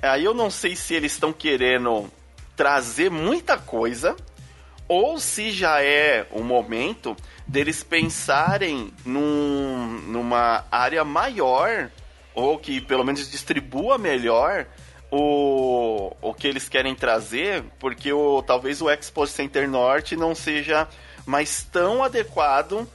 Aí 0.01 0.25
eu 0.25 0.33
não 0.33 0.51
sei 0.51 0.77
se 0.77 0.95
eles 0.95 1.12
estão 1.12 1.33
querendo 1.33 2.09
trazer 2.55 3.11
muita 3.11 3.59
coisa 3.59 4.16
ou 4.88 5.18
se 5.18 5.51
já 5.51 5.83
é 5.83 6.27
o 6.31 6.42
momento 6.42 7.16
deles 7.46 7.83
pensarem 7.83 8.92
num, 9.05 10.01
numa 10.07 10.64
área 10.70 11.05
maior 11.05 11.90
ou 12.35 12.59
que 12.59 12.81
pelo 12.81 13.05
menos 13.05 13.31
distribua 13.31 13.99
melhor 13.99 14.66
o, 15.11 16.14
o 16.20 16.35
que 16.35 16.46
eles 16.46 16.68
querem 16.68 16.94
trazer, 16.94 17.64
porque 17.79 18.12
o, 18.12 18.42
talvez 18.42 18.83
o 18.83 18.90
Expo 18.90 19.27
Center 19.27 19.68
Norte 19.68 20.16
não 20.16 20.35
seja 20.35 20.88
mais 21.25 21.62
tão 21.64 22.05
adequado 22.05 22.87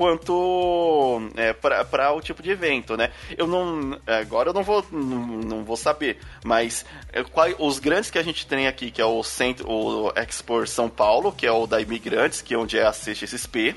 quanto 0.00 1.20
é, 1.36 1.52
para 1.52 2.10
o 2.14 2.22
tipo 2.22 2.42
de 2.42 2.50
evento, 2.50 2.96
né? 2.96 3.10
Eu 3.36 3.46
não 3.46 4.00
agora 4.06 4.48
eu 4.48 4.54
não 4.54 4.62
vou 4.62 4.82
não, 4.90 5.26
não 5.26 5.62
vou 5.62 5.76
saber, 5.76 6.16
mas 6.42 6.86
é, 7.12 7.22
qual, 7.22 7.48
os 7.58 7.78
grandes 7.78 8.10
que 8.10 8.18
a 8.18 8.22
gente 8.22 8.46
tem 8.46 8.66
aqui, 8.66 8.90
que 8.90 9.02
é 9.02 9.04
o 9.04 9.22
centro, 9.22 9.70
o 9.70 10.10
Expo 10.16 10.66
São 10.66 10.88
Paulo, 10.88 11.30
que 11.30 11.46
é 11.46 11.52
o 11.52 11.66
da 11.66 11.82
Imigrantes, 11.82 12.40
que 12.40 12.54
é 12.54 12.56
onde 12.56 12.78
é 12.78 12.86
a 12.86 12.92
CXP. 12.92 13.76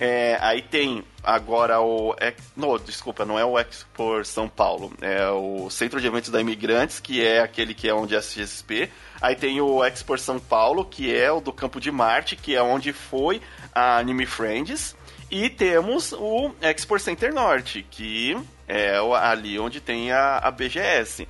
É, 0.00 0.38
aí 0.40 0.62
tem 0.62 1.04
agora 1.22 1.82
o. 1.82 2.16
Não, 2.56 2.78
desculpa, 2.78 3.26
não 3.26 3.38
é 3.38 3.44
o 3.44 3.58
Expo 3.58 4.24
São 4.24 4.48
Paulo. 4.48 4.90
É 5.02 5.28
o 5.28 5.68
Centro 5.68 6.00
de 6.00 6.06
Eventos 6.06 6.30
da 6.30 6.40
Imigrantes, 6.40 6.98
que 6.98 7.22
é 7.22 7.40
aquele 7.40 7.74
que 7.74 7.90
é 7.90 7.94
onde 7.94 8.14
é 8.14 8.18
a 8.18 8.22
CXP. 8.22 8.90
Aí 9.20 9.36
tem 9.36 9.60
o 9.60 9.84
Expo 9.84 10.16
São 10.16 10.38
Paulo, 10.38 10.82
que 10.82 11.14
é 11.14 11.30
o 11.30 11.42
do 11.42 11.52
Campo 11.52 11.78
de 11.78 11.90
Marte, 11.90 12.36
que 12.36 12.54
é 12.54 12.62
onde 12.62 12.94
foi 12.94 13.42
a 13.74 13.98
Anime 13.98 14.24
Friends. 14.24 14.96
E 15.30 15.50
temos 15.50 16.12
o 16.12 16.52
Expo 16.60 16.98
Center 16.98 17.34
Norte, 17.34 17.84
que 17.90 18.36
é 18.68 18.96
ali 19.20 19.58
onde 19.58 19.80
tem 19.80 20.12
a, 20.12 20.38
a 20.38 20.50
BGS. 20.50 21.26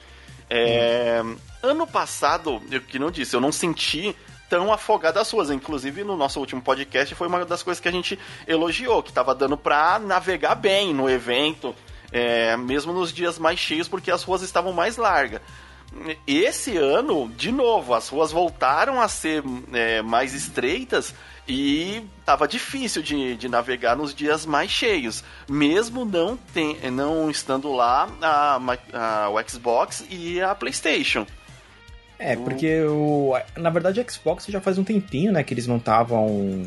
É, 0.49 1.21
hum. 1.25 1.37
Ano 1.63 1.87
passado, 1.87 2.63
eu 2.71 2.81
que 2.81 2.99
não 2.99 3.11
disse, 3.11 3.35
eu 3.35 3.41
não 3.41 3.51
senti 3.51 4.15
tão 4.49 4.73
afogada 4.73 5.21
as 5.21 5.31
ruas. 5.31 5.51
Inclusive, 5.51 6.05
no 6.05 6.17
nosso 6.17 6.39
último 6.39 6.63
podcast, 6.63 7.15
foi 7.15 7.27
uma 7.27 7.45
das 7.45 7.63
coisas 7.63 7.81
que 7.81 7.89
a 7.89 7.93
gente 7.93 8.19
elogiou, 8.47 9.03
que 9.03 9.11
estava 9.11 9.35
dando 9.35 9.57
para 9.57 9.99
navegar 9.99 10.55
bem 10.55 10.95
no 10.95 11.09
evento, 11.09 11.75
é, 12.13 12.57
mesmo 12.57 12.93
nos 12.93 13.13
dias 13.13 13.39
mais 13.39 13.59
cheios, 13.59 13.89
porque 13.89 14.11
as 14.11 14.23
ruas 14.23 14.43
estavam 14.43 14.73
mais 14.73 14.97
largas. 14.97 15.41
Esse 16.27 16.77
ano, 16.77 17.29
de 17.37 17.51
novo, 17.51 17.95
as 17.95 18.09
ruas 18.09 18.31
voltaram 18.31 19.01
a 19.01 19.09
ser 19.09 19.43
é, 19.73 20.03
mais 20.03 20.35
estreitas 20.35 21.15
e 21.49 22.03
tava 22.25 22.49
difícil 22.49 23.03
de, 23.03 23.37
de 23.37 23.49
navegar 23.49 23.97
nos 23.97 24.15
dias 24.15 24.45
mais 24.45 24.71
cheios, 24.71 25.23
mesmo 25.49 26.05
não, 26.05 26.37
tem, 26.37 26.77
não 26.91 27.31
estando 27.31 27.73
lá 27.73 28.09
a, 28.21 28.61
a, 28.93 29.31
o 29.31 29.49
Xbox 29.49 30.05
e 30.11 30.41
a 30.41 30.55
PlayStation. 30.55 31.27
É, 32.19 32.35
porque 32.35 32.81
o, 32.83 33.35
na 33.57 33.71
verdade 33.71 34.01
o 34.01 34.11
Xbox 34.11 34.47
já 34.47 34.61
faz 34.61 34.79
um 34.79 34.85
tempinho, 34.85 35.33
né, 35.33 35.43
que 35.45 35.53
eles 35.53 35.67
não 35.67 35.77
estavam. 35.77 36.65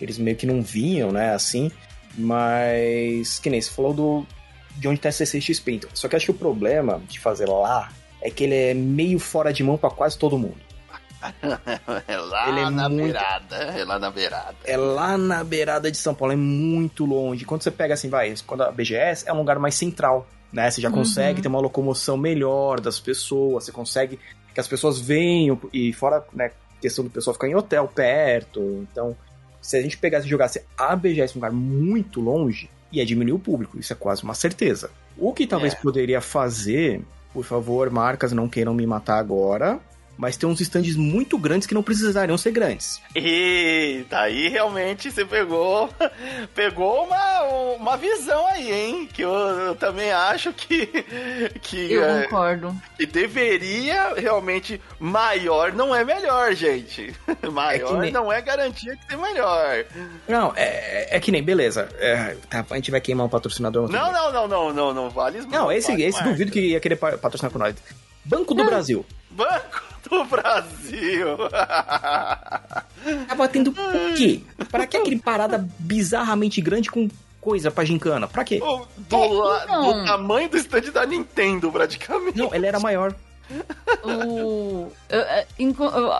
Eles 0.00 0.18
meio 0.18 0.36
que 0.36 0.46
não 0.46 0.62
vinham, 0.62 1.10
né, 1.12 1.34
assim. 1.34 1.70
Mas, 2.16 3.38
que 3.38 3.48
nem 3.48 3.60
você 3.60 3.70
falou 3.70 3.94
do, 3.94 4.26
de 4.76 4.88
onde 4.88 5.00
tá 5.00 5.08
a 5.08 5.12
CCXP. 5.12 5.72
Então. 5.72 5.90
Só 5.94 6.08
que 6.08 6.16
acho 6.16 6.26
que 6.26 6.30
o 6.32 6.34
problema 6.34 7.00
de 7.08 7.18
fazer 7.20 7.46
lá 7.46 7.90
é 8.20 8.30
que 8.30 8.44
ele 8.44 8.54
é 8.54 8.74
meio 8.74 9.18
fora 9.18 9.52
de 9.52 9.62
mão 9.62 9.78
para 9.78 9.90
quase 9.90 10.18
todo 10.18 10.38
mundo. 10.38 10.67
é 12.06 12.16
lá 12.16 12.48
ele 12.48 12.60
é 12.60 12.70
na 12.70 12.88
muito... 12.88 13.02
beirada, 13.04 13.56
é 13.56 13.84
lá 13.84 13.98
na 13.98 14.10
beirada. 14.10 14.56
É 14.64 14.76
lá 14.76 15.18
na 15.18 15.42
beirada 15.42 15.90
de 15.90 15.96
São 15.96 16.14
Paulo, 16.14 16.32
é 16.32 16.36
muito 16.36 17.04
longe. 17.04 17.44
Quando 17.44 17.62
você 17.62 17.70
pega 17.70 17.94
assim, 17.94 18.08
vai, 18.08 18.34
quando 18.46 18.62
a 18.62 18.70
BGS 18.70 19.28
é 19.28 19.32
um 19.32 19.38
lugar 19.38 19.58
mais 19.58 19.74
central, 19.74 20.26
né? 20.52 20.70
Você 20.70 20.80
já 20.80 20.90
consegue 20.90 21.38
uhum. 21.38 21.42
ter 21.42 21.48
uma 21.48 21.60
locomoção 21.60 22.16
melhor 22.16 22.80
das 22.80 23.00
pessoas, 23.00 23.64
você 23.64 23.72
consegue 23.72 24.18
que 24.54 24.60
as 24.60 24.68
pessoas 24.68 24.98
venham 24.98 25.58
e 25.72 25.92
fora, 25.92 26.24
né, 26.32 26.50
questão 26.80 27.04
do 27.04 27.10
pessoal 27.10 27.34
ficar 27.34 27.48
em 27.48 27.54
hotel 27.54 27.86
perto. 27.88 28.86
Então, 28.90 29.16
se 29.60 29.76
a 29.76 29.82
gente 29.82 29.98
pegasse 29.98 30.26
e 30.26 30.30
jogasse 30.30 30.64
a 30.76 30.94
BGS 30.96 31.34
em 31.34 31.36
um 31.36 31.40
lugar 31.40 31.52
muito 31.52 32.20
longe, 32.20 32.70
ia 32.90 33.04
diminuir 33.04 33.34
o 33.34 33.38
público, 33.38 33.78
isso 33.78 33.92
é 33.92 33.96
quase 33.96 34.22
uma 34.22 34.34
certeza. 34.34 34.90
O 35.16 35.32
que 35.32 35.46
talvez 35.46 35.74
é. 35.74 35.76
poderia 35.76 36.20
fazer, 36.20 37.02
por 37.32 37.44
favor, 37.44 37.90
marcas 37.90 38.32
não 38.32 38.48
queiram 38.48 38.72
me 38.72 38.86
matar 38.86 39.18
agora, 39.18 39.78
mas 40.18 40.36
tem 40.36 40.48
uns 40.48 40.60
stands 40.60 40.96
muito 40.96 41.38
grandes 41.38 41.66
que 41.66 41.74
não 41.74 41.82
precisariam 41.82 42.36
ser 42.36 42.50
grandes. 42.50 43.00
Eita, 43.14 44.18
aí 44.18 44.48
realmente 44.48 45.10
você 45.10 45.24
pegou 45.24 45.88
pegou 46.54 47.04
uma, 47.04 47.42
uma 47.74 47.96
visão 47.96 48.46
aí, 48.48 48.70
hein? 48.70 49.08
Que 49.12 49.22
eu, 49.22 49.30
eu 49.30 49.74
também 49.76 50.10
acho 50.10 50.52
que. 50.52 50.86
que 51.62 51.92
eu 51.92 52.04
é, 52.04 52.22
concordo. 52.24 52.74
Que 52.96 53.06
deveria 53.06 54.14
realmente. 54.14 54.80
Maior 54.98 55.72
não 55.72 55.94
é 55.94 56.04
melhor, 56.04 56.52
gente. 56.54 57.14
Maior 57.52 57.98
é 57.98 58.00
nem... 58.00 58.12
não 58.12 58.32
é 58.32 58.42
garantia 58.42 58.96
que 58.96 59.06
tem 59.06 59.16
melhor. 59.16 59.84
Não, 60.26 60.52
é, 60.56 61.16
é 61.16 61.20
que 61.20 61.30
nem, 61.30 61.42
beleza. 61.42 61.88
É, 61.98 62.36
tá, 62.50 62.66
a 62.68 62.74
gente 62.74 62.90
vai 62.90 63.00
queimar 63.00 63.26
um 63.26 63.28
patrocinador. 63.28 63.88
Não, 63.88 64.12
não, 64.12 64.32
não, 64.32 64.48
não, 64.48 64.72
não, 64.72 64.94
não, 64.94 65.10
vale 65.10 65.40
Não, 65.46 65.70
esse, 65.70 65.92
vale 65.92 66.04
esse 66.04 66.22
duvido 66.24 66.50
que 66.50 66.60
ia 66.60 66.80
querer 66.80 66.96
patrocinar 66.96 67.52
com 67.52 67.58
nós. 67.58 67.76
Banco 68.24 68.54
do 68.54 68.62
não. 68.62 68.66
Brasil. 68.66 69.06
Banco 69.30 69.87
do 70.08 70.24
Brasil. 70.24 71.36
Tá 71.50 73.34
batendo 73.36 73.72
por 73.72 73.92
quê? 74.16 74.42
Pra 74.70 74.86
que 74.86 74.96
aquele 74.96 75.18
parada 75.18 75.68
bizarramente 75.78 76.60
grande 76.60 76.90
com 76.90 77.08
coisa 77.40 77.70
pra 77.70 77.84
gincana? 77.84 78.26
Pra 78.26 78.44
quê? 78.44 78.58
Do, 78.58 78.86
do, 78.96 79.18
do 79.18 80.04
tamanho 80.04 80.48
do 80.48 80.56
stand 80.56 80.92
da 80.92 81.06
Nintendo, 81.06 81.70
praticamente. 81.70 82.38
Não, 82.38 82.54
ele 82.54 82.66
era 82.66 82.78
maior. 82.78 83.14
O... 84.04 84.92
Eu, 85.08 85.20
é, 85.20 85.46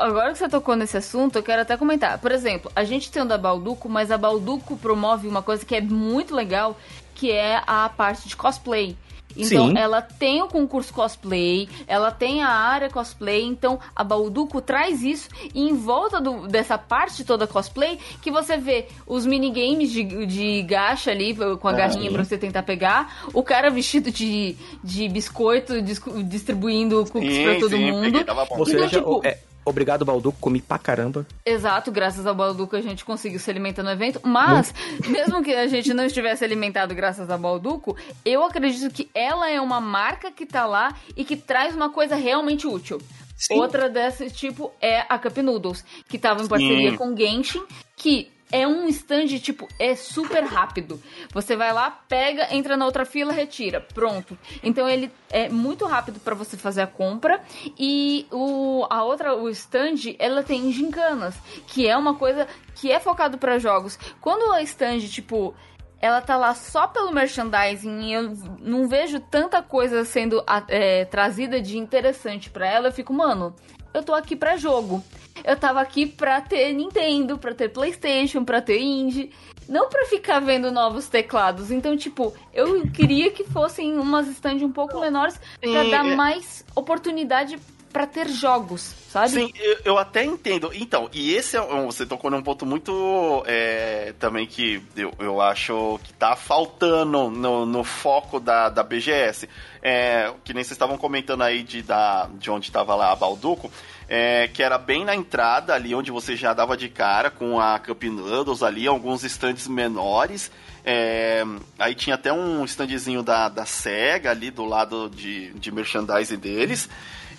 agora 0.00 0.32
que 0.32 0.38
você 0.38 0.48
tocou 0.48 0.74
nesse 0.74 0.96
assunto, 0.96 1.36
eu 1.36 1.42
quero 1.42 1.60
até 1.62 1.76
comentar. 1.76 2.18
Por 2.18 2.32
exemplo, 2.32 2.72
a 2.74 2.84
gente 2.84 3.10
tem 3.10 3.22
o 3.22 3.26
da 3.26 3.36
Balduco, 3.36 3.88
mas 3.88 4.10
a 4.10 4.16
Balduco 4.16 4.76
promove 4.76 5.28
uma 5.28 5.42
coisa 5.42 5.64
que 5.64 5.74
é 5.74 5.80
muito 5.80 6.34
legal, 6.34 6.78
que 7.14 7.30
é 7.30 7.62
a 7.66 7.88
parte 7.88 8.28
de 8.28 8.36
cosplay. 8.36 8.96
Então, 9.36 9.68
Sim. 9.68 9.78
ela 9.78 10.02
tem 10.02 10.42
o 10.42 10.48
concurso 10.48 10.92
cosplay, 10.92 11.68
ela 11.86 12.10
tem 12.10 12.42
a 12.42 12.48
área 12.48 12.90
cosplay, 12.90 13.44
então 13.44 13.78
a 13.94 14.02
Balduco 14.02 14.60
traz 14.60 15.02
isso 15.02 15.28
e 15.54 15.68
em 15.68 15.74
volta 15.74 16.20
do, 16.20 16.48
dessa 16.48 16.76
parte 16.76 17.24
toda 17.24 17.46
cosplay, 17.46 17.98
que 18.20 18.30
você 18.30 18.56
vê 18.56 18.86
os 19.06 19.24
minigames 19.24 19.90
de, 19.90 20.26
de 20.26 20.62
gacha 20.62 21.10
ali, 21.10 21.36
com 21.60 21.68
a 21.68 21.72
garrinha 21.72 22.10
pra 22.10 22.24
você 22.24 22.36
tentar 22.36 22.62
pegar, 22.62 23.28
o 23.32 23.42
cara 23.42 23.70
vestido 23.70 24.10
de, 24.10 24.56
de 24.82 25.08
biscoito 25.08 25.80
distribuindo 25.82 27.04
cookies 27.06 27.34
sim, 27.34 27.44
pra 27.44 27.54
todo 27.56 27.70
sim, 27.70 27.90
mundo. 27.90 28.02
Peguei, 28.02 28.20
então, 28.22 28.88
tipo, 28.88 29.20
é, 29.24 29.38
Obrigado, 29.68 30.04
Balduco, 30.04 30.38
comi 30.40 30.60
pra 30.60 30.78
caramba. 30.78 31.26
Exato, 31.44 31.90
graças 31.92 32.26
ao 32.26 32.34
Balduco 32.34 32.76
a 32.76 32.80
gente 32.80 33.04
conseguiu 33.04 33.38
se 33.38 33.50
alimentar 33.50 33.82
no 33.82 33.90
evento. 33.90 34.20
Mas, 34.24 34.74
mesmo 35.06 35.42
que 35.42 35.52
a 35.52 35.66
gente 35.66 35.92
não 35.94 36.04
estivesse 36.04 36.44
alimentado 36.44 36.94
graças 36.94 37.30
ao 37.30 37.38
Balduco, 37.38 37.96
eu 38.24 38.44
acredito 38.44 38.92
que 38.92 39.08
ela 39.14 39.50
é 39.50 39.60
uma 39.60 39.80
marca 39.80 40.30
que 40.30 40.46
tá 40.46 40.66
lá 40.66 40.94
e 41.16 41.24
que 41.24 41.36
traz 41.36 41.74
uma 41.74 41.90
coisa 41.90 42.16
realmente 42.16 42.66
útil. 42.66 43.00
Sim. 43.36 43.60
Outra 43.60 43.88
desse 43.88 44.30
tipo 44.30 44.72
é 44.80 45.04
a 45.08 45.16
Cup 45.16 45.36
Noodles, 45.38 45.84
que 46.08 46.18
tava 46.18 46.42
em 46.42 46.48
parceria 46.48 46.90
Sim. 46.90 46.96
com 46.96 47.16
Genshin, 47.16 47.62
que 47.96 48.30
é 48.50 48.66
um 48.66 48.88
stand, 48.88 49.26
tipo, 49.38 49.68
é 49.78 49.94
super 49.94 50.42
rápido. 50.44 51.00
Você 51.32 51.56
vai 51.56 51.72
lá, 51.72 51.90
pega, 51.90 52.54
entra 52.54 52.76
na 52.76 52.84
outra 52.84 53.04
fila, 53.04 53.32
retira. 53.32 53.80
Pronto. 53.80 54.38
Então 54.62 54.88
ele 54.88 55.10
é 55.30 55.48
muito 55.48 55.84
rápido 55.86 56.18
para 56.20 56.34
você 56.34 56.56
fazer 56.56 56.82
a 56.82 56.86
compra. 56.86 57.42
E 57.78 58.26
o, 58.30 58.86
a 58.88 59.04
outra, 59.04 59.34
o 59.34 59.48
stand, 59.50 60.16
ela 60.18 60.42
tem 60.42 60.72
gincanas, 60.72 61.34
que 61.66 61.86
é 61.86 61.96
uma 61.96 62.14
coisa 62.14 62.46
que 62.74 62.90
é 62.90 62.98
focado 62.98 63.38
para 63.38 63.58
jogos. 63.58 63.98
Quando 64.20 64.52
a 64.52 64.62
stand, 64.62 65.00
tipo, 65.08 65.54
ela 66.00 66.20
tá 66.20 66.36
lá 66.36 66.54
só 66.54 66.86
pelo 66.86 67.12
merchandising 67.12 68.00
e 68.02 68.12
eu 68.12 68.32
não 68.60 68.88
vejo 68.88 69.18
tanta 69.20 69.62
coisa 69.62 70.04
sendo 70.04 70.42
é, 70.68 71.04
trazida 71.04 71.60
de 71.60 71.76
interessante 71.76 72.50
para 72.50 72.66
ela, 72.66 72.88
eu 72.88 72.92
fico, 72.92 73.12
mano, 73.12 73.54
eu 73.92 74.02
tô 74.02 74.14
aqui 74.14 74.36
para 74.36 74.56
jogo. 74.56 75.02
Eu 75.44 75.56
tava 75.56 75.80
aqui 75.80 76.06
pra 76.06 76.40
ter 76.40 76.72
Nintendo, 76.72 77.38
pra 77.38 77.54
ter 77.54 77.68
PlayStation, 77.68 78.44
pra 78.44 78.60
ter 78.60 78.80
Indie. 78.80 79.30
não 79.68 79.88
para 79.88 80.06
ficar 80.06 80.40
vendo 80.40 80.70
novos 80.72 81.08
teclados. 81.08 81.70
Então, 81.70 81.96
tipo, 81.96 82.34
eu 82.52 82.88
queria 82.90 83.30
que 83.30 83.44
fossem 83.44 83.98
umas 83.98 84.26
stands 84.28 84.62
um 84.62 84.72
pouco 84.72 85.00
menores 85.00 85.38
para 85.60 85.84
dar 85.84 86.06
é. 86.06 86.14
mais 86.16 86.64
oportunidade 86.74 87.58
para 87.92 88.06
ter 88.06 88.28
jogos, 88.28 88.94
sabe? 89.10 89.30
Sim, 89.30 89.52
eu, 89.56 89.78
eu, 89.84 89.98
até 89.98 90.24
entendo. 90.24 90.70
Então, 90.74 91.08
e 91.12 91.34
esse 91.34 91.56
é 91.56 91.62
um, 91.62 91.86
você 91.86 92.04
tocou 92.04 92.30
num 92.30 92.42
ponto 92.42 92.66
muito 92.66 93.42
é, 93.46 94.14
também 94.18 94.46
que 94.46 94.82
eu, 94.96 95.12
eu 95.18 95.40
acho 95.40 95.98
que 96.04 96.12
tá 96.12 96.36
faltando 96.36 97.30
no, 97.30 97.66
no 97.66 97.84
foco 97.84 98.38
da, 98.38 98.68
da 98.68 98.82
BGS. 98.82 99.48
É, 99.82 100.32
que 100.44 100.52
nem 100.52 100.62
vocês 100.62 100.72
estavam 100.72 100.98
comentando 100.98 101.42
aí 101.42 101.62
de, 101.62 101.82
da, 101.82 102.28
de 102.34 102.50
onde 102.50 102.66
estava 102.66 102.94
lá 102.94 103.12
a 103.12 103.16
Balduco. 103.16 103.70
É, 104.10 104.48
que 104.48 104.62
era 104.62 104.78
bem 104.78 105.04
na 105.04 105.14
entrada 105.14 105.74
ali 105.74 105.94
onde 105.94 106.10
você 106.10 106.34
já 106.34 106.54
dava 106.54 106.76
de 106.76 106.88
cara 106.88 107.30
com 107.30 107.60
a 107.60 107.78
Cup 107.78 108.04
Noodles 108.04 108.62
ali, 108.62 108.86
alguns 108.86 109.22
stands 109.22 109.68
menores. 109.68 110.50
É, 110.84 111.44
aí 111.78 111.94
tinha 111.94 112.14
até 112.14 112.32
um 112.32 112.64
standzinho 112.64 113.22
da, 113.22 113.50
da 113.50 113.66
SEGA 113.66 114.30
ali 114.30 114.50
do 114.50 114.64
lado 114.64 115.10
de, 115.10 115.50
de 115.50 115.70
merchandising 115.70 116.38
deles. 116.38 116.88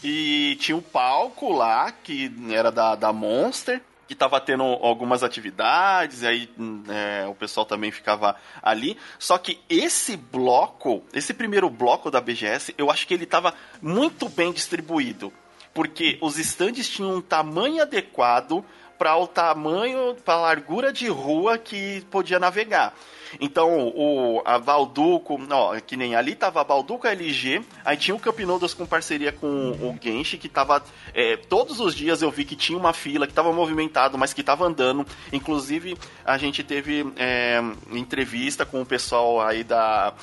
E 0.03 0.57
tinha 0.59 0.75
o 0.75 0.79
um 0.79 0.83
palco 0.83 1.51
lá, 1.51 1.91
que 1.91 2.31
era 2.51 2.71
da, 2.71 2.95
da 2.95 3.11
Monster, 3.11 3.81
que 4.07 4.13
estava 4.13 4.41
tendo 4.41 4.63
algumas 4.63 5.21
atividades, 5.21 6.23
e 6.23 6.27
aí 6.27 6.49
é, 6.87 7.27
o 7.27 7.35
pessoal 7.35 7.63
também 7.63 7.91
ficava 7.91 8.35
ali. 8.63 8.97
Só 9.19 9.37
que 9.37 9.59
esse 9.69 10.17
bloco, 10.17 11.03
esse 11.13 11.31
primeiro 11.31 11.69
bloco 11.69 12.09
da 12.09 12.19
BGS, 12.19 12.73
eu 12.75 12.89
acho 12.89 13.05
que 13.05 13.13
ele 13.13 13.25
estava 13.25 13.53
muito 13.79 14.27
bem 14.27 14.51
distribuído. 14.51 15.31
Porque 15.75 16.17
os 16.21 16.39
stands 16.39 16.89
tinham 16.89 17.17
um 17.17 17.21
tamanho 17.21 17.83
adequado 17.83 18.65
para 18.99 19.15
o 19.15 19.25
tamanho, 19.25 20.15
para 20.25 20.33
a 20.33 20.41
largura 20.41 20.91
de 20.91 21.07
rua 21.07 21.57
que 21.57 22.01
podia 22.11 22.37
navegar. 22.37 22.93
Então, 23.39 23.89
o, 23.89 24.41
a 24.45 24.57
Valduco, 24.57 25.39
ó, 25.51 25.79
que 25.79 25.97
nem 25.97 26.15
ali 26.15 26.35
tava 26.35 26.61
a 26.61 26.63
Valduco 26.63 27.07
a 27.07 27.11
LG, 27.11 27.61
aí 27.83 27.97
tinha 27.97 28.15
o 28.15 28.19
Campinodas 28.19 28.73
com 28.73 28.85
parceria 28.85 29.31
com 29.31 29.47
o 29.47 29.97
Genshi, 30.01 30.37
que 30.37 30.47
tava. 30.47 30.83
É, 31.13 31.35
todos 31.37 31.79
os 31.79 31.93
dias 31.93 32.21
eu 32.21 32.31
vi 32.31 32.45
que 32.45 32.55
tinha 32.55 32.77
uma 32.77 32.93
fila, 32.93 33.27
que 33.27 33.33
tava 33.33 33.51
movimentado, 33.51 34.17
mas 34.17 34.33
que 34.33 34.41
tava 34.41 34.65
andando. 34.65 35.05
Inclusive, 35.31 35.97
a 36.25 36.37
gente 36.37 36.63
teve 36.63 37.05
é, 37.17 37.61
entrevista 37.91 38.65
com 38.65 38.81
o 38.81 38.85
pessoal 38.85 39.41
aí 39.41 39.63
da, 39.63 40.13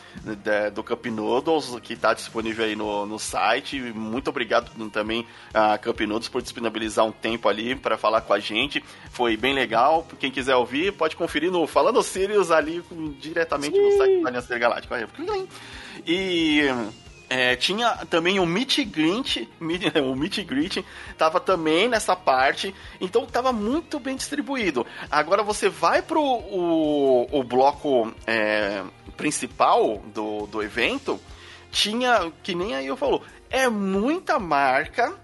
da 0.43 0.71
do 0.71 0.83
Campinodos, 0.83 1.79
que 1.81 1.95
tá 1.95 2.15
disponível 2.15 2.65
aí 2.65 2.75
no, 2.75 3.07
no 3.07 3.19
site. 3.19 3.81
Muito 3.81 4.29
obrigado 4.29 4.71
também 4.91 5.27
a 5.55 5.79
Campinodos 5.79 6.29
por 6.29 6.43
disponibilizar 6.43 7.05
um 7.05 7.13
tempo 7.13 7.49
ali 7.49 7.75
para 7.75 7.97
falar 7.97 8.23
com 8.23 8.33
a 8.33 8.39
gente. 8.39 8.66
Foi 9.11 9.37
bem 9.37 9.55
legal. 9.55 10.07
Quem 10.19 10.31
quiser 10.31 10.57
ouvir, 10.57 10.93
pode 10.93 11.17
conferir 11.17 11.51
no 11.51 11.67
Falando 11.67 12.03
Sirius 12.03 12.51
ali 12.51 12.83
diretamente 13.21 13.77
Sim. 13.77 13.83
no 13.83 13.97
site 13.97 14.23
da 14.23 14.29
Aliança 14.29 14.59
Galáctica. 14.59 15.09
E 16.07 16.63
é, 17.29 17.57
tinha 17.57 17.91
também 18.09 18.39
o 18.39 18.47
Meet 18.47 18.85
Grint, 18.85 19.39
o 20.03 20.15
Meet 20.15 20.45
Greet 20.45 20.85
tava 21.19 21.41
também 21.41 21.89
nessa 21.89 22.15
parte, 22.15 22.75
então 23.01 23.27
tava 23.27 23.53
muito 23.53 23.99
bem 23.99 24.17
distribuído. 24.17 24.87
Agora 25.11 25.43
você 25.43 25.69
vai 25.69 26.03
pro 26.03 26.23
o, 26.23 27.27
o 27.31 27.43
bloco 27.43 28.13
é, 28.27 28.83
principal 29.17 29.99
do, 30.15 30.47
do 30.47 30.63
evento, 30.63 31.21
tinha, 31.71 32.31
que 32.43 32.55
nem 32.55 32.75
aí 32.75 32.87
eu 32.87 32.97
falou, 32.97 33.23
é 33.51 33.69
muita 33.69 34.39
marca 34.39 35.15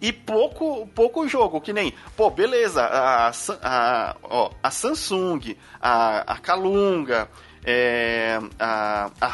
e 0.00 0.12
pouco, 0.12 0.86
pouco 0.94 1.28
jogo, 1.28 1.60
que 1.60 1.72
nem, 1.72 1.92
pô, 2.16 2.30
beleza, 2.30 2.82
a, 2.82 3.30
a, 3.62 4.16
ó, 4.22 4.50
a 4.62 4.70
Samsung, 4.70 5.56
a, 5.80 6.20
a 6.32 6.38
Kalunga, 6.38 7.28
é, 7.64 8.38
a, 8.58 9.10
a, 9.20 9.26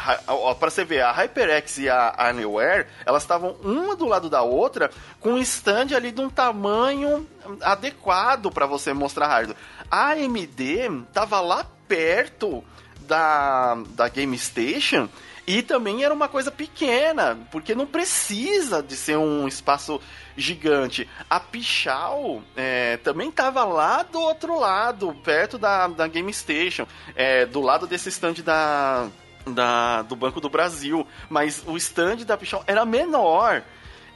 a, 0.51 0.55
pra 0.55 0.69
você 0.69 0.83
ver, 0.83 1.01
a 1.01 1.11
HyperX 1.11 1.77
e 1.77 1.89
a 1.89 2.13
Anywhere, 2.29 2.87
elas 3.05 3.23
estavam 3.23 3.55
uma 3.63 3.95
do 3.95 4.05
lado 4.05 4.29
da 4.29 4.41
outra 4.41 4.91
com 5.21 5.33
um 5.33 5.37
stand 5.37 5.95
ali 5.95 6.11
de 6.11 6.19
um 6.19 6.29
tamanho 6.29 7.25
adequado 7.61 8.51
para 8.51 8.65
você 8.65 8.93
mostrar 8.93 9.27
hardware. 9.27 9.57
A 9.89 10.11
AMD 10.11 11.05
tava 11.13 11.39
lá 11.39 11.65
perto 11.87 12.61
da, 12.99 13.77
da 13.91 14.09
Game 14.09 14.37
Station 14.37 15.07
e 15.47 15.61
também 15.61 16.03
era 16.03 16.13
uma 16.13 16.27
coisa 16.27 16.51
pequena, 16.51 17.39
porque 17.49 17.73
não 17.73 17.85
precisa 17.85 18.83
de 18.83 18.97
ser 18.97 19.17
um 19.17 19.47
espaço 19.47 20.01
gigante. 20.35 21.09
A 21.29 21.39
Pichal 21.39 22.43
é, 22.53 22.97
também 22.97 23.29
estava 23.29 23.63
lá 23.63 24.03
do 24.03 24.19
outro 24.19 24.59
lado, 24.59 25.15
perto 25.23 25.57
da, 25.57 25.87
da 25.87 26.05
Game 26.05 26.31
Station, 26.33 26.85
é, 27.15 27.45
do 27.45 27.61
lado 27.61 27.87
desse 27.87 28.09
stand 28.09 28.43
da, 28.43 29.07
da, 29.47 30.01
do 30.01 30.17
Banco 30.17 30.41
do 30.41 30.49
Brasil. 30.49 31.07
Mas 31.29 31.63
o 31.65 31.77
stand 31.77 32.17
da 32.17 32.35
Pichal 32.35 32.61
era 32.67 32.85
menor. 32.85 33.63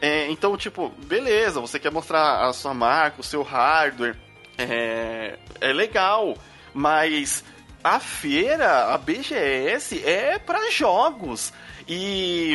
É, 0.01 0.29
então, 0.29 0.57
tipo, 0.57 0.89
beleza, 1.05 1.61
você 1.61 1.79
quer 1.79 1.93
mostrar 1.93 2.45
a 2.45 2.51
sua 2.51 2.73
marca, 2.73 3.21
o 3.21 3.23
seu 3.23 3.41
hardware, 3.41 4.17
é, 4.57 5.39
é 5.61 5.71
legal, 5.71 6.35
mas 6.73 7.41
a 7.83 7.99
feira, 7.99 8.93
a 8.93 8.97
BGS, 8.97 10.03
é 10.05 10.37
para 10.39 10.71
jogos. 10.71 11.53
E 11.87 12.53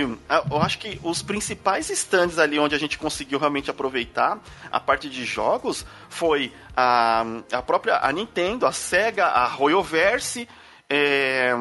eu 0.51 0.63
acho 0.63 0.79
que 0.79 1.01
os 1.03 1.23
principais 1.23 1.91
stands 1.91 2.39
ali 2.39 2.59
onde 2.59 2.75
a 2.75 2.79
gente 2.79 2.97
conseguiu 2.97 3.39
realmente 3.39 3.71
aproveitar 3.71 4.39
a 4.71 4.81
parte 4.81 5.11
de 5.11 5.25
jogos 5.25 5.85
foi 6.09 6.53
a, 6.77 7.25
a 7.53 7.61
própria 7.61 7.99
a 7.99 8.13
Nintendo, 8.13 8.67
a 8.67 8.73
Sega, 8.73 9.27
a 9.27 9.47
Royoverse, 9.47 10.49
é, 10.89 11.55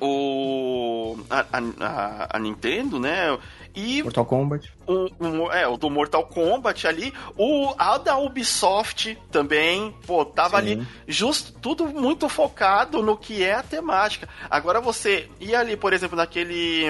o, 0.00 1.16
a, 1.30 1.46
a, 1.52 2.36
a, 2.36 2.38
Nintendo, 2.38 2.98
né? 2.98 3.38
E 3.74 4.02
Mortal 4.04 4.24
Kombat. 4.24 4.72
O, 4.86 5.10
o, 5.18 5.52
é, 5.52 5.66
o 5.66 5.76
do 5.76 5.90
Mortal 5.90 6.24
Kombat 6.24 6.86
ali. 6.86 7.12
O, 7.36 7.74
a 7.76 7.98
da 7.98 8.16
Ubisoft 8.16 9.18
também, 9.32 9.92
pô, 10.06 10.24
tava 10.24 10.60
Sim. 10.60 10.72
ali 10.72 10.86
justo 11.08 11.52
tudo 11.60 11.86
muito 11.88 12.28
focado 12.28 13.02
no 13.02 13.16
que 13.16 13.42
é 13.42 13.54
a 13.54 13.62
temática. 13.62 14.28
Agora 14.48 14.80
você 14.80 15.28
ia 15.40 15.58
ali, 15.58 15.76
por 15.76 15.92
exemplo, 15.92 16.16
naquele 16.16 16.84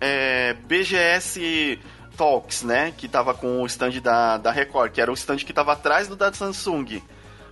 é, 0.00 0.54
BGS 0.54 1.78
Talks, 2.16 2.62
né? 2.62 2.94
Que 2.96 3.06
tava 3.06 3.34
com 3.34 3.60
o 3.60 3.66
stand 3.66 4.00
da, 4.00 4.38
da 4.38 4.50
Record, 4.50 4.92
que 4.92 5.00
era 5.00 5.10
o 5.10 5.14
stand 5.14 5.38
que 5.38 5.52
tava 5.52 5.72
atrás 5.72 6.08
do 6.08 6.16
da 6.16 6.32
Samsung. 6.32 7.02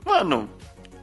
Mano, 0.05 0.49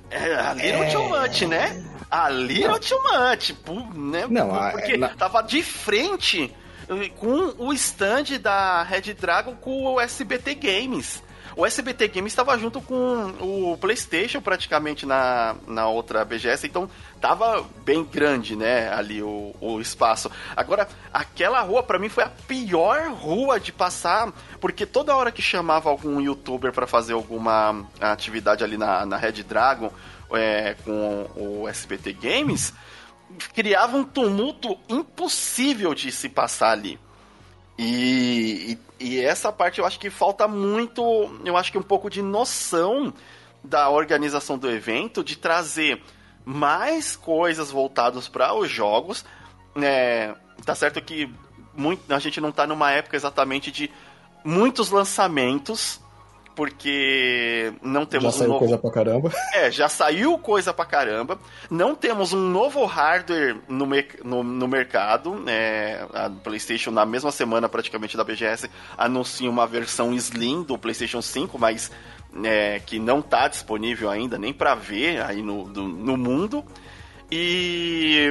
é, 0.10 0.34
ali 0.36 0.68
é... 0.68 0.90
too 0.92 1.08
much, 1.08 1.42
né? 1.44 1.86
Ali 2.10 2.68
não 2.68 2.80
too 2.80 3.00
much, 3.04 3.56
né? 3.94 4.26
Não, 4.28 4.50
porque 4.72 4.94
a, 4.94 4.98
na... 4.98 5.10
tava 5.10 5.44
de 5.44 5.62
frente 5.62 6.52
com 7.18 7.54
o 7.58 7.74
stand 7.74 8.40
da 8.42 8.84
Red 8.84 9.14
Dragon 9.14 9.56
com 9.56 9.86
o 9.86 10.00
SBT 10.00 10.56
Games. 10.56 11.22
O 11.56 11.66
SBT 11.66 12.08
Games 12.08 12.32
estava 12.32 12.58
junto 12.58 12.80
com 12.80 13.34
o 13.42 13.78
PlayStation 13.78 14.40
praticamente 14.42 15.06
na, 15.06 15.56
na 15.68 15.88
outra 15.88 16.24
BGS, 16.24 16.68
então 16.68 16.90
tava 17.20 17.66
bem 17.84 18.04
grande, 18.04 18.56
né, 18.56 18.94
ali 18.94 19.22
o, 19.22 19.54
o 19.60 19.82
espaço. 19.82 20.32
Agora, 20.56 20.88
aquela 21.12 21.60
rua 21.62 21.84
para 21.84 22.00
mim 22.00 22.08
foi 22.08 22.24
a 22.24 22.30
pior 22.30 23.12
rua 23.12 23.60
de 23.60 23.72
passar, 23.72 24.32
porque 24.62 24.86
toda 24.86 25.16
hora 25.16 25.32
que 25.32 25.42
chamava 25.42 25.90
algum 25.90 26.22
youtuber 26.22 26.72
para 26.72 26.88
fazer 26.88 27.14
alguma 27.14 27.86
atividade 28.00 28.64
ali 28.64 28.78
na, 28.78 29.06
na 29.06 29.18
Red 29.18 29.44
Dragon 29.44 29.92
é, 30.32 30.76
com 30.86 31.30
o 31.36 31.68
SBT 31.68 32.14
Games, 32.14 32.74
criava 33.54 33.98
um 33.98 34.04
tumulto 34.04 34.78
impossível 34.88 35.94
de 35.94 36.12
se 36.12 36.30
passar 36.30 36.72
ali. 36.72 37.00
E, 37.78 38.78
e, 39.00 39.06
e, 39.06 39.20
essa 39.20 39.52
parte 39.52 39.80
eu 39.80 39.86
acho 39.86 40.00
que 40.00 40.10
falta 40.10 40.48
muito, 40.48 41.02
eu 41.46 41.56
acho 41.56 41.72
que 41.72 41.78
um 41.78 41.84
pouco 41.84 42.10
de 42.10 42.22
noção 42.22 43.14
da 43.64 43.90
organização 43.90 44.58
do 44.58 44.70
evento, 44.70 45.24
de 45.24 45.38
trazer 45.38 46.02
mais 46.44 47.16
coisas 47.16 47.72
voltadas 47.72 48.28
para 48.28 48.54
os 48.54 48.70
jogos. 48.70 49.24
É, 49.82 50.36
tá 50.66 50.76
certo 50.76 51.02
que 51.02 51.34
muito, 51.74 52.14
a 52.14 52.20
gente 52.20 52.42
não 52.42 52.50
está 52.50 52.68
numa 52.68 52.92
época 52.92 53.16
exatamente 53.16 53.72
de 53.72 53.90
muitos 54.44 54.90
lançamentos, 54.90 56.02
porque 56.60 57.72
não 57.82 58.06
temos 58.06 58.34
já 58.34 58.40
saiu 58.40 58.50
um 58.50 58.54
novo... 58.56 58.60
coisa 58.60 58.78
pra 58.78 58.92
caramba. 58.92 59.32
É, 59.54 59.72
já 59.72 59.88
saiu 59.88 60.38
coisa 60.38 60.74
pra 60.74 60.84
caramba. 60.84 61.40
Não 61.70 61.96
temos 61.96 62.34
um 62.34 62.50
novo 62.50 62.84
hardware 62.84 63.56
no, 63.70 63.88
me... 63.88 64.06
no, 64.26 64.44
no 64.44 64.68
mercado. 64.68 65.42
É, 65.48 66.06
a 66.14 66.30
PlayStation, 66.30 66.92
na 66.92 67.06
mesma 67.06 67.32
semana 67.32 67.70
praticamente 67.70 68.18
da 68.18 68.26
BGS, 68.26 68.70
anuncia 68.98 69.50
uma 69.50 69.66
versão 69.66 70.14
Slim 70.14 70.64
do 70.64 70.78
PlayStation 70.78 71.22
5, 71.22 71.58
mas 71.58 71.90
é, 72.44 72.82
que 72.86 73.00
não 73.00 73.20
está 73.20 73.48
disponível 73.48 74.10
ainda 74.10 74.38
nem 74.38 74.52
para 74.52 74.76
ver 74.76 75.22
aí 75.22 75.42
no, 75.42 75.64
do, 75.64 75.84
no 75.84 76.18
mundo. 76.18 76.66
E 77.32 78.28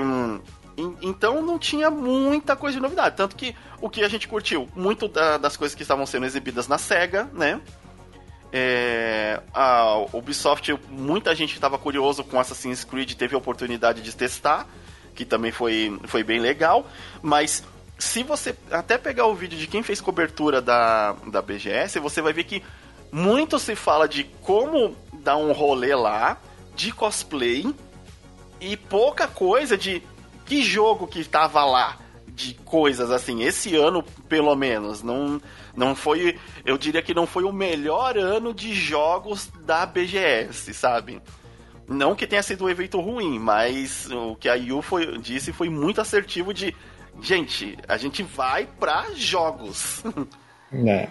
então 1.01 1.41
não 1.41 1.59
tinha 1.59 1.91
muita 1.91 2.55
coisa 2.55 2.77
de 2.77 2.83
novidade. 2.83 3.17
Tanto 3.17 3.35
que 3.35 3.57
o 3.81 3.89
que 3.89 4.05
a 4.05 4.09
gente 4.09 4.29
curtiu, 4.29 4.69
muito 4.77 5.09
da, 5.09 5.39
das 5.39 5.57
coisas 5.57 5.75
que 5.75 5.81
estavam 5.81 6.05
sendo 6.05 6.27
exibidas 6.27 6.69
na 6.69 6.77
SEGA, 6.77 7.25
né? 7.33 7.59
É, 8.53 9.43
a 9.53 9.99
Ubisoft, 10.13 10.73
muita 10.89 11.35
gente 11.35 11.55
estava 11.55 11.79
curioso 11.79 12.25
com 12.25 12.41
Assassin's 12.41 12.83
Creed, 12.83 13.15
teve 13.15 13.35
a 13.35 13.39
oportunidade 13.39 14.01
de 14.01 14.15
testar, 14.17 14.67
que 15.15 15.25
também 15.25 15.53
foi, 15.53 15.99
foi 16.07 16.25
bem 16.25 16.41
legal, 16.41 16.87
mas 17.21 17.63
se 17.99 18.23
você 18.23 18.57
até 18.71 18.97
pegar 18.97 19.27
o 19.27 19.35
vídeo 19.35 19.59
de 19.59 19.67
quem 19.67 19.83
fez 19.83 20.01
cobertura 20.01 20.63
da, 20.63 21.13
da 21.27 21.43
BGS, 21.43 21.99
você 21.99 22.23
vai 22.23 22.33
ver 22.33 22.45
que 22.45 22.63
muito 23.11 23.59
se 23.59 23.75
fala 23.75 24.09
de 24.09 24.25
como 24.43 24.97
dar 25.13 25.37
um 25.37 25.53
rolê 25.53 25.95
lá, 25.95 26.39
de 26.75 26.93
cosplay, 26.93 27.67
e 28.61 28.77
pouca 28.77 29.27
coisa 29.27 29.77
de 29.77 30.03
que 30.47 30.63
jogo 30.63 31.07
que 31.07 31.25
tava 31.25 31.65
lá 31.65 31.97
de 32.29 32.55
coisas 32.65 33.11
assim. 33.11 33.43
Esse 33.43 33.75
ano, 33.75 34.03
pelo 34.29 34.55
menos, 34.55 35.03
não 35.03 35.41
não 35.79 35.95
foi, 35.95 36.37
eu 36.67 36.77
diria 36.77 37.01
que 37.01 37.15
não 37.15 37.25
foi 37.25 37.45
o 37.45 37.53
melhor 37.53 38.19
ano 38.19 38.53
de 38.53 38.75
jogos 38.75 39.49
da 39.65 39.87
BGS, 39.87 40.75
sabe? 40.75 41.23
Não 41.87 42.17
que 42.17 42.27
tenha 42.27 42.43
sido 42.43 42.65
um 42.65 42.69
evento 42.69 43.01
ruim, 43.01 43.39
mas 43.39 44.11
o 44.11 44.35
que 44.35 44.49
a 44.49 44.55
Yu 44.55 44.83
foi, 44.83 45.19
disse 45.19 45.53
foi 45.53 45.71
muito 45.71 46.01
assertivo 46.01 46.53
de 46.53 46.75
gente, 47.23 47.79
a 47.87 47.97
gente 47.97 48.25
vai 48.25 48.67
pra 48.67 49.07
jogos. 49.15 50.03
É. 50.71 51.09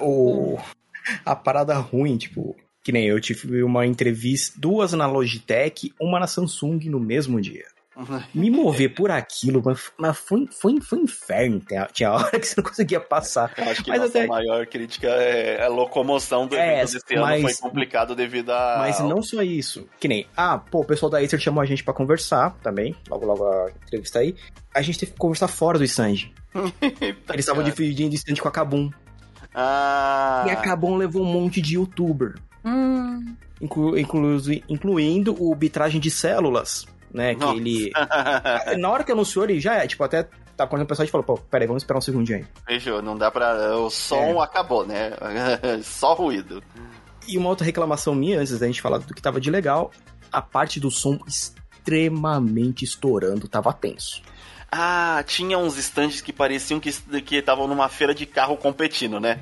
O, 0.00 0.56
a 1.24 1.34
parada 1.34 1.76
ruim, 1.78 2.16
tipo, 2.16 2.54
que 2.84 2.92
nem 2.92 3.06
eu 3.06 3.20
tive 3.20 3.64
uma 3.64 3.84
entrevista, 3.84 4.56
duas 4.56 4.92
na 4.92 5.04
Logitech, 5.04 5.92
uma 6.00 6.20
na 6.20 6.28
Samsung 6.28 6.78
no 6.84 7.00
mesmo 7.00 7.40
dia. 7.40 7.66
Me 8.32 8.48
mover 8.48 8.94
por 8.94 9.10
aquilo, 9.10 9.62
mas 9.96 10.18
foi, 10.18 10.46
foi, 10.50 10.80
foi 10.80 11.00
inferno. 11.00 11.60
Tinha 11.92 12.12
hora 12.12 12.38
que 12.38 12.46
você 12.46 12.54
não 12.56 12.68
conseguia 12.68 13.00
passar. 13.00 13.52
Eu 13.56 13.64
acho 13.64 13.82
que 13.82 13.90
mas 13.90 14.00
nossa 14.00 14.18
até... 14.18 14.26
maior 14.26 14.66
crítica 14.66 15.08
é 15.08 15.64
a 15.64 15.68
locomoção 15.68 16.46
do 16.46 16.54
é, 16.54 16.82
evento 16.82 16.92
desse 16.92 17.16
mas... 17.16 17.44
ano 17.44 17.48
foi 17.48 17.54
complicado 17.54 18.14
devido 18.14 18.50
a. 18.50 18.76
Mas 18.78 19.00
não 19.00 19.20
só 19.20 19.42
isso. 19.42 19.88
Que 19.98 20.06
nem, 20.06 20.26
ah, 20.36 20.58
pô, 20.58 20.80
o 20.80 20.84
pessoal 20.84 21.10
da 21.10 21.18
Acer 21.18 21.40
chamou 21.40 21.60
a 21.60 21.66
gente 21.66 21.82
para 21.82 21.92
conversar 21.92 22.56
também. 22.62 22.94
Logo, 23.10 23.26
logo 23.26 23.44
a 23.44 23.70
entrevista 23.84 24.20
aí. 24.20 24.36
A 24.72 24.80
gente 24.80 25.00
teve 25.00 25.12
que 25.12 25.18
conversar 25.18 25.48
fora 25.48 25.76
do 25.76 25.84
stand. 25.84 26.30
Eles 26.80 27.40
estavam 27.40 27.64
dividindo 27.64 28.14
stand 28.14 28.36
com 28.36 28.46
a 28.46 28.52
Kabum. 28.52 28.90
Ah. 29.52 30.44
E 30.46 30.50
a 30.50 30.56
Kabum 30.56 30.96
levou 30.96 31.22
um 31.22 31.32
monte 31.32 31.60
de 31.60 31.74
youtuber. 31.74 32.34
Hum. 32.64 33.34
Inclu, 33.60 33.98
inclu, 33.98 34.36
incluindo 34.68 35.34
o 35.42 35.52
bitragem 35.54 36.00
de 36.00 36.12
células 36.12 36.86
né? 37.12 37.34
Que 37.34 37.44
ele. 37.44 37.92
Na 38.78 38.90
hora 38.90 39.04
que 39.04 39.12
anunciou, 39.12 39.44
ele 39.44 39.60
já 39.60 39.74
é, 39.74 39.86
tipo, 39.86 40.02
até 40.04 40.28
tá 40.56 40.66
quando 40.66 40.82
o 40.82 40.86
pessoal 40.86 41.06
falou, 41.08 41.24
pô, 41.24 41.38
peraí, 41.38 41.66
vamos 41.66 41.82
esperar 41.82 41.98
um 41.98 42.02
segundinho 42.02 42.38
aí. 42.38 42.46
Fechou, 42.66 43.00
não 43.00 43.16
dá 43.16 43.30
pra. 43.30 43.76
O 43.76 43.90
som 43.90 44.40
é. 44.40 44.44
acabou, 44.44 44.86
né? 44.86 45.12
Só 45.82 46.14
ruído. 46.14 46.62
E 47.26 47.38
uma 47.38 47.48
outra 47.48 47.64
reclamação 47.64 48.14
minha, 48.14 48.40
antes 48.40 48.58
da 48.58 48.66
gente 48.66 48.82
falar 48.82 48.98
do 48.98 49.14
que 49.14 49.22
tava 49.22 49.40
de 49.40 49.50
legal, 49.50 49.92
a 50.32 50.42
parte 50.42 50.80
do 50.80 50.90
som 50.90 51.18
extremamente 51.26 52.84
estourando, 52.84 53.46
tava 53.46 53.72
tenso. 53.72 54.22
Ah, 54.70 55.22
tinha 55.26 55.56
uns 55.56 55.78
stands 55.78 56.20
que 56.20 56.32
pareciam 56.32 56.78
que 56.78 56.90
estavam 57.36 57.66
numa 57.66 57.88
feira 57.88 58.14
de 58.14 58.26
carro 58.26 58.56
competindo, 58.56 59.18
né? 59.18 59.40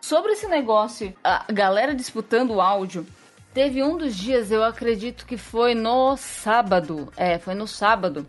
Sobre 0.00 0.32
esse 0.32 0.46
negócio, 0.46 1.14
a 1.22 1.44
galera 1.52 1.94
disputando 1.94 2.52
o 2.52 2.60
áudio, 2.60 3.06
Teve 3.52 3.82
um 3.82 3.96
dos 3.96 4.16
dias, 4.16 4.52
eu 4.52 4.62
acredito 4.62 5.26
que 5.26 5.36
foi 5.36 5.74
no 5.74 6.16
sábado. 6.16 7.12
É, 7.16 7.38
foi 7.38 7.54
no 7.54 7.66
sábado. 7.66 8.26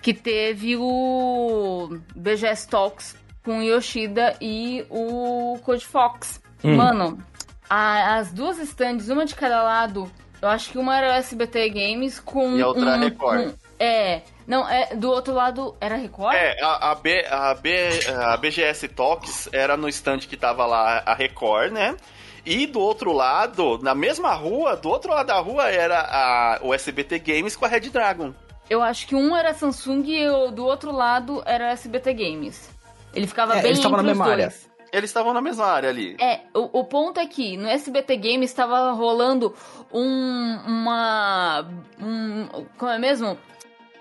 Que 0.00 0.14
teve 0.14 0.76
o 0.76 1.98
BGS 2.16 2.68
Talks 2.68 3.16
com 3.44 3.58
o 3.58 3.62
Yoshida 3.62 4.36
e 4.40 4.84
o 4.88 5.58
Code 5.62 5.86
Fox. 5.86 6.40
Hum. 6.64 6.76
Mano, 6.76 7.22
a, 7.68 8.16
as 8.16 8.32
duas 8.32 8.58
stands, 8.58 9.08
uma 9.08 9.26
de 9.26 9.34
cada 9.34 9.62
lado, 9.62 10.10
eu 10.40 10.48
acho 10.48 10.70
que 10.70 10.78
uma 10.78 10.96
era 10.96 11.08
o 11.08 11.12
SBT 11.12 11.70
Games 11.70 12.18
com. 12.18 12.56
E 12.56 12.62
a 12.62 12.66
outra 12.66 12.96
um, 12.96 13.00
Record. 13.00 13.48
Um, 13.48 13.54
é. 13.78 14.22
Não, 14.46 14.68
é, 14.68 14.94
do 14.96 15.08
outro 15.10 15.32
lado 15.32 15.76
era 15.80 15.96
Record? 15.96 16.34
É, 16.34 16.56
a, 16.62 16.90
a, 16.90 16.94
B, 16.96 17.24
a, 17.30 17.54
B, 17.54 17.88
a 18.08 18.36
BGS 18.36 18.88
Talks 18.88 19.48
era 19.52 19.76
no 19.76 19.88
stand 19.88 20.18
que 20.20 20.36
tava 20.36 20.66
lá 20.66 21.02
a 21.06 21.14
Record, 21.14 21.72
né? 21.72 21.96
E 22.44 22.66
do 22.66 22.80
outro 22.80 23.12
lado, 23.12 23.78
na 23.82 23.94
mesma 23.94 24.34
rua, 24.34 24.76
do 24.76 24.88
outro 24.88 25.12
lado 25.12 25.28
da 25.28 25.38
rua 25.38 25.70
era 25.70 26.00
a, 26.00 26.58
o 26.62 26.74
SBT 26.74 27.20
Games 27.20 27.54
com 27.54 27.64
a 27.64 27.68
Red 27.68 27.88
Dragon. 27.90 28.34
Eu 28.68 28.82
acho 28.82 29.06
que 29.06 29.14
um 29.14 29.36
era 29.36 29.54
Samsung 29.54 30.02
e 30.06 30.50
do 30.50 30.64
outro 30.64 30.90
lado 30.90 31.42
era 31.46 31.70
SBT 31.70 32.14
Games. 32.14 32.70
Ele 33.14 33.26
ficava 33.26 33.52
é, 33.52 33.56
bem 33.56 33.66
eles 33.66 33.78
estavam 33.78 33.98
na 33.98 34.02
mesma 34.02 34.26
área. 34.26 34.52
Eles 34.92 35.10
estavam 35.10 35.32
na 35.32 35.40
mesma 35.40 35.66
área 35.66 35.88
ali. 35.88 36.16
É, 36.20 36.40
o, 36.54 36.80
o, 36.80 36.84
ponto 36.84 37.18
é 37.18 37.26
que 37.26 37.56
no 37.56 37.66
SBT 37.66 38.16
Games 38.16 38.50
estava 38.50 38.92
rolando 38.92 39.54
um, 39.92 40.58
uma. 40.66 41.66
Um, 41.98 42.46
como 42.76 42.90
é 42.90 42.98
mesmo? 42.98 43.38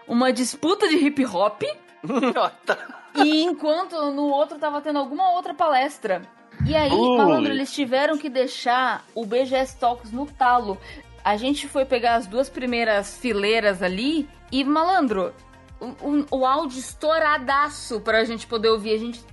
Uma 0.08 0.34
disputa 0.34 0.88
de 0.90 0.96
hip 0.96 1.26
hop. 1.26 1.62
e 3.16 3.44
enquanto 3.44 4.12
no 4.12 4.24
outro 4.24 4.58
tava 4.58 4.82
tendo 4.82 5.00
alguma 5.00 5.32
outra 5.32 5.54
palestra. 5.54 6.24
E 6.66 6.76
aí, 6.76 6.92
Ui. 6.92 7.18
malandro, 7.18 7.52
eles 7.52 7.74
tiveram 7.74 8.18
que 8.18 8.30
deixar 8.30 9.06
o 9.16 9.26
BGS 9.26 9.78
Talks 9.78 10.12
no 10.12 10.26
talo. 10.26 10.78
A 11.24 11.36
gente 11.38 11.68
foi 11.68 11.86
pegar 11.86 12.16
as 12.16 12.28
duas 12.28 12.50
primeiras 12.50 13.18
fileiras 13.18 13.82
ali 13.82 14.28
e, 14.52 14.64
malandro, 14.64 15.34
o, 15.80 15.86
o, 15.86 16.26
o 16.32 16.46
áudio 16.46 16.80
estouradaço 16.80 18.00
pra 18.02 18.24
gente 18.24 18.48
poder 18.48 18.70
ouvir. 18.70 18.94
A 18.94 18.98
gente 18.98 19.24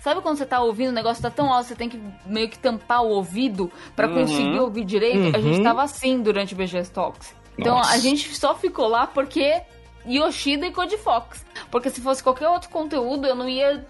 Sabe 0.00 0.20
quando 0.20 0.36
você 0.36 0.46
tá 0.46 0.60
ouvindo, 0.60 0.90
o 0.90 0.92
negócio 0.92 1.20
tá 1.20 1.30
tão 1.30 1.52
alto, 1.52 1.66
você 1.66 1.74
tem 1.74 1.88
que 1.88 2.00
meio 2.24 2.48
que 2.48 2.58
tampar 2.58 3.02
o 3.02 3.08
ouvido 3.08 3.70
para 3.96 4.06
uhum. 4.06 4.20
conseguir 4.20 4.60
ouvir 4.60 4.84
direito? 4.84 5.18
Uhum. 5.18 5.32
A 5.34 5.40
gente 5.40 5.58
uhum. 5.58 5.64
tava 5.64 5.82
assim 5.82 6.22
durante 6.22 6.54
o 6.54 6.56
BGS 6.56 6.92
Talks. 6.92 7.34
Então 7.58 7.76
Nossa. 7.76 7.92
a 7.92 7.98
gente 7.98 8.34
só 8.36 8.54
ficou 8.54 8.86
lá 8.86 9.06
porque 9.06 9.60
Yoshida 10.06 10.66
e 10.66 10.72
Code 10.72 10.96
Fox. 10.98 11.44
Porque 11.70 11.90
se 11.90 12.00
fosse 12.00 12.22
qualquer 12.22 12.48
outro 12.48 12.70
conteúdo, 12.70 13.26
eu 13.26 13.34
não 13.34 13.48
ia 13.48 13.84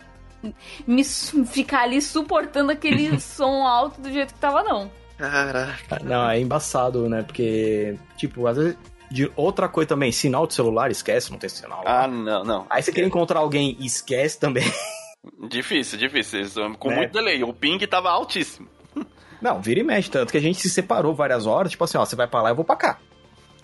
me 0.87 1.05
ficar 1.05 1.83
ali 1.83 2.01
suportando 2.01 2.73
aquele 2.73 3.19
som 3.21 3.67
alto 3.67 4.01
do 4.01 4.11
jeito 4.11 4.35
que 4.35 4.41
tava, 4.41 4.63
não. 4.63 4.91
Caraca. 5.17 5.99
Não, 6.03 6.31
é 6.31 6.41
embaçado, 6.41 7.09
né? 7.09 7.23
Porque, 7.23 7.97
tipo, 8.17 8.47
às 8.47 8.57
vezes. 8.57 8.77
De 9.11 9.31
outra 9.37 9.71
coisa 9.71 9.89
também, 9.89 10.13
sinal 10.13 10.47
de 10.47 10.53
celular, 10.53 10.91
esquece, 10.91 11.31
não 11.31 11.39
tem 11.39 11.49
sinal. 11.49 11.83
Ah, 11.87 12.07
não, 12.07 12.45
não. 12.45 12.67
Aí 12.69 12.83
você 12.83 12.93
quer 12.93 13.05
encontrar 13.05 13.39
alguém 13.39 13.75
esquece 13.81 14.39
também. 14.39 14.71
Difícil, 15.49 15.99
difícil. 15.99 16.45
Com 16.79 16.91
né? 16.91 16.97
muito 16.97 17.13
delay. 17.13 17.43
O 17.43 17.53
ping 17.53 17.79
tava 17.87 18.11
altíssimo. 18.11 18.69
Não, 19.41 19.61
vira 19.61 19.81
e 19.81 19.83
mexe, 19.85 20.11
tanto 20.11 20.33
que 20.33 20.39
a 20.39 20.41
gente 20.41 20.61
se 20.61 20.69
separou 20.69 21.15
várias 21.15 21.47
horas, 21.47 21.71
tipo 21.71 21.85
assim, 21.85 21.97
ó, 21.97 22.05
você 22.05 22.17
vai 22.17 22.27
pra 22.27 22.43
lá, 22.43 22.51
eu 22.51 22.57
vou 22.57 22.65
pra 22.65 22.77
cá. 22.77 22.99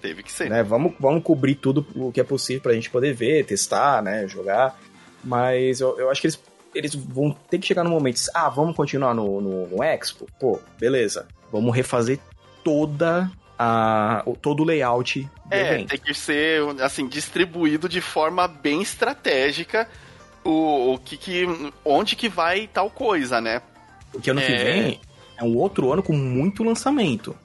Teve 0.01 0.23
que 0.23 0.31
ser. 0.31 0.49
Né? 0.49 0.63
Vamos, 0.63 0.95
vamos 1.01 1.23
cobrir 1.23 1.57
tudo 1.57 1.87
o 1.97 2.13
que 2.13 2.21
é 2.21 2.25
possível 2.25 2.63
pra 2.63 2.75
gente 2.75 2.91
poder 2.91 3.13
ver, 3.13 3.45
testar, 3.45 4.03
né, 4.03 4.29
jogar. 4.29 4.79
Mas 5.25 5.81
eu, 5.81 5.99
eu 5.99 6.11
acho 6.11 6.21
que 6.21 6.27
eles 6.27 6.41
eles 6.75 6.95
vão 6.95 7.37
ter 7.49 7.59
que 7.59 7.67
chegar 7.67 7.85
no 7.85 7.91
momento, 7.91 8.21
ah, 8.35 8.49
vamos 8.49 8.75
continuar 8.75 9.15
no, 9.15 9.41
no, 9.41 9.67
no 9.69 9.83
Expo? 9.83 10.27
Pô, 10.39 10.61
beleza. 10.79 11.27
Vamos 11.53 11.75
refazer 11.75 12.19
toda 12.63 13.31
a, 13.59 14.25
todo 14.43 14.63
o 14.63 14.65
layout 14.65 15.21
do 15.23 15.55
é, 15.55 15.75
evento. 15.75 15.89
tem 15.91 15.99
que 15.99 16.15
ser, 16.15 16.63
assim, 16.81 17.07
distribuído 17.07 17.89
de 17.89 18.01
forma 18.01 18.49
bem 18.49 18.83
estratégica 18.83 19.89
o, 20.43 20.95
o 20.95 20.99
que, 20.99 21.17
que 21.17 21.47
onde 21.85 22.17
que 22.17 22.29
vai 22.29 22.67
tal 22.67 22.91
coisa, 22.91 23.41
né? 23.41 23.63
Porque 24.13 24.31
ano 24.31 24.41
é... 24.41 24.47
que 24.47 24.53
vem 24.53 25.01
é 25.37 25.45
um 25.45 25.57
outro 25.57 25.93
ano 25.93 26.03
com 26.03 26.13
muito 26.13 26.63
lançamento. 26.63 27.37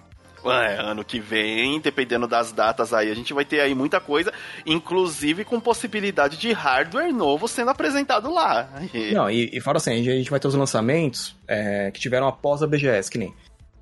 É, 0.45 0.79
ano 0.79 1.03
que 1.03 1.19
vem, 1.19 1.79
dependendo 1.79 2.27
das 2.27 2.51
datas 2.51 2.93
aí, 2.93 3.11
a 3.11 3.15
gente 3.15 3.33
vai 3.33 3.43
ter 3.43 3.59
aí 3.59 3.73
muita 3.75 3.99
coisa, 3.99 4.31
inclusive 4.65 5.43
com 5.43 5.59
possibilidade 5.59 6.37
de 6.37 6.51
hardware 6.51 7.13
novo 7.13 7.47
sendo 7.47 7.71
apresentado 7.71 8.31
lá. 8.31 8.69
Não, 9.13 9.29
e, 9.29 9.49
e 9.53 9.59
fora 9.59 9.77
assim, 9.77 9.91
a 9.91 10.03
gente 10.03 10.29
vai 10.29 10.39
ter 10.39 10.47
os 10.47 10.55
lançamentos 10.55 11.35
é, 11.47 11.91
que 11.91 11.99
tiveram 11.99 12.27
após 12.27 12.63
a 12.63 12.67
BGS, 12.67 13.09
que 13.09 13.17
nem. 13.17 13.33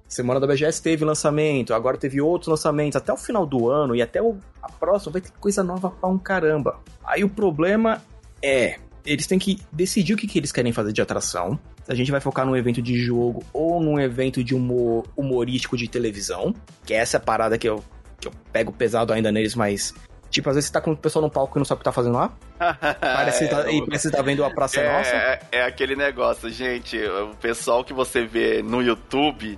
Semana 0.07 0.39
da 0.39 0.47
BGS 0.47 0.81
teve 0.81 1.03
lançamento, 1.03 1.73
agora 1.73 1.97
teve 1.97 2.21
outros 2.21 2.47
lançamentos, 2.47 2.95
até 2.95 3.11
o 3.11 3.17
final 3.17 3.45
do 3.45 3.69
ano 3.69 3.93
e 3.93 4.01
até 4.01 4.21
o, 4.21 4.37
a 4.61 4.71
próxima 4.71 5.11
vai 5.11 5.21
ter 5.21 5.31
coisa 5.37 5.61
nova 5.61 5.89
pra 5.89 6.07
um 6.07 6.17
caramba. 6.17 6.79
Aí 7.03 7.25
o 7.25 7.29
problema 7.29 8.01
é, 8.41 8.77
eles 9.05 9.27
têm 9.27 9.37
que 9.37 9.59
decidir 9.71 10.13
o 10.13 10.17
que, 10.17 10.25
que 10.25 10.39
eles 10.39 10.51
querem 10.51 10.71
fazer 10.71 10.93
de 10.93 11.01
atração, 11.01 11.59
a 11.87 11.95
gente 11.95 12.11
vai 12.11 12.19
focar 12.19 12.45
num 12.45 12.55
evento 12.55 12.81
de 12.81 12.97
jogo 12.97 13.43
ou 13.53 13.81
num 13.81 13.99
evento 13.99 14.43
de 14.43 14.53
humor 14.53 15.05
humorístico 15.15 15.77
de 15.77 15.87
televisão, 15.87 16.53
que 16.85 16.93
é 16.93 16.97
essa 16.97 17.19
parada 17.19 17.57
que 17.57 17.67
eu, 17.67 17.83
que 18.19 18.27
eu 18.27 18.31
pego 18.51 18.71
pesado 18.71 19.13
ainda 19.13 19.31
neles, 19.31 19.55
mas 19.55 19.93
Tipo, 20.29 20.49
às 20.49 20.55
vezes 20.55 20.67
você 20.67 20.73
tá 20.73 20.81
com 20.81 20.91
o 20.91 20.97
pessoal 20.97 21.23
no 21.23 21.31
palco 21.31 21.53
que 21.53 21.59
não 21.59 21.65
sabe 21.65 21.77
o 21.77 21.79
que 21.79 21.85
tá 21.85 21.91
fazendo 21.91 22.15
lá. 22.15 22.31
parece, 22.99 23.45
que 23.45 23.49
tá, 23.49 23.71
e 23.71 23.85
parece 23.85 24.09
que 24.09 24.17
tá 24.17 24.21
vendo 24.21 24.43
a 24.43 24.49
Praça 24.49 24.79
é, 24.79 24.97
Nossa. 24.97 25.15
É, 25.15 25.39
é 25.51 25.61
aquele 25.63 25.95
negócio, 25.95 26.49
gente. 26.49 26.97
O 27.01 27.35
pessoal 27.37 27.83
que 27.83 27.93
você 27.93 28.25
vê 28.25 28.61
no 28.61 28.81
YouTube 28.81 29.57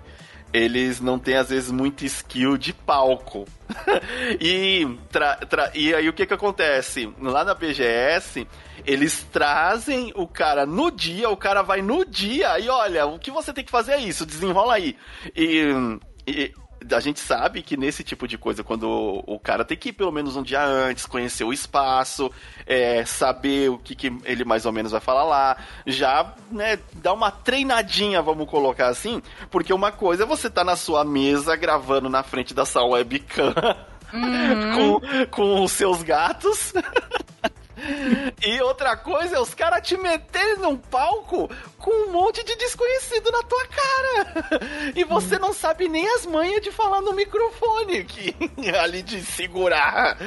eles 0.51 0.99
não 0.99 1.19
têm, 1.19 1.35
às 1.35 1.49
vezes, 1.49 1.71
muito 1.71 2.05
skill 2.05 2.57
de 2.57 2.73
palco. 2.73 3.45
e, 4.39 4.97
tra, 5.11 5.35
tra, 5.35 5.71
e 5.75 5.93
aí 5.93 6.09
o 6.09 6.13
que 6.13 6.25
que 6.25 6.33
acontece? 6.33 7.11
Lá 7.19 7.43
na 7.43 7.53
BGS, 7.53 8.47
eles 8.85 9.25
trazem 9.31 10.11
o 10.15 10.27
cara 10.27 10.65
no 10.65 10.89
dia, 10.89 11.29
o 11.29 11.37
cara 11.37 11.61
vai 11.61 11.81
no 11.81 12.03
dia 12.03 12.59
e 12.59 12.69
olha, 12.69 13.05
o 13.05 13.19
que 13.19 13.29
você 13.29 13.53
tem 13.53 13.63
que 13.63 13.71
fazer 13.71 13.93
é 13.93 13.99
isso, 13.99 14.25
desenrola 14.25 14.73
aí. 14.73 14.97
E, 15.35 15.99
e 16.25 16.53
a 16.91 16.99
gente 16.99 17.19
sabe 17.19 17.61
que 17.61 17.75
nesse 17.75 18.03
tipo 18.03 18.27
de 18.27 18.37
coisa, 18.37 18.63
quando 18.63 19.23
o 19.27 19.39
cara 19.39 19.65
tem 19.65 19.77
que 19.77 19.89
ir 19.89 19.93
pelo 19.93 20.11
menos 20.11 20.35
um 20.35 20.43
dia 20.43 20.63
antes, 20.63 21.05
conhecer 21.05 21.43
o 21.43 21.53
espaço, 21.53 22.31
é, 22.65 23.03
saber 23.05 23.69
o 23.69 23.77
que, 23.77 23.95
que, 23.95 24.13
ele 24.23 24.45
mais 24.45 24.65
ou 24.65 24.71
menos 24.71 24.91
vai 24.91 25.01
falar 25.01 25.23
lá, 25.23 25.57
já 25.85 26.33
né, 26.51 26.79
dá 26.95 27.13
uma 27.13 27.31
treinadinha, 27.31 28.21
vamos 28.21 28.49
colocar 28.49 28.87
assim, 28.87 29.21
porque 29.51 29.73
uma 29.73 29.91
coisa 29.91 30.23
é 30.23 30.25
você 30.25 30.49
tá 30.49 30.63
na 30.63 30.75
sua 30.75 31.03
mesa 31.03 31.55
gravando 31.55 32.09
na 32.09 32.23
frente 32.23 32.53
da 32.53 32.65
sua 32.65 32.85
webcam 32.85 33.53
uhum. 34.13 34.99
com, 34.99 35.27
com 35.29 35.63
os 35.63 35.71
seus 35.71 36.01
gatos. 36.01 36.73
E 38.41 38.61
outra 38.61 38.95
coisa 38.95 39.35
é 39.35 39.39
os 39.39 39.53
caras 39.53 39.85
te 39.87 39.97
meterem 39.97 40.57
num 40.57 40.77
palco 40.77 41.49
com 41.77 41.91
um 41.91 42.11
monte 42.11 42.43
de 42.43 42.55
desconhecido 42.55 43.31
na 43.31 43.43
tua 43.43 43.65
cara. 43.67 44.89
E 44.95 45.03
você 45.03 45.37
não 45.37 45.53
sabe 45.53 45.87
nem 45.87 46.07
as 46.15 46.25
manhas 46.25 46.61
de 46.61 46.71
falar 46.71 47.01
no 47.01 47.13
microfone 47.13 48.03
que 48.05 48.35
ali 48.79 49.01
de 49.01 49.21
segurar. 49.21 50.17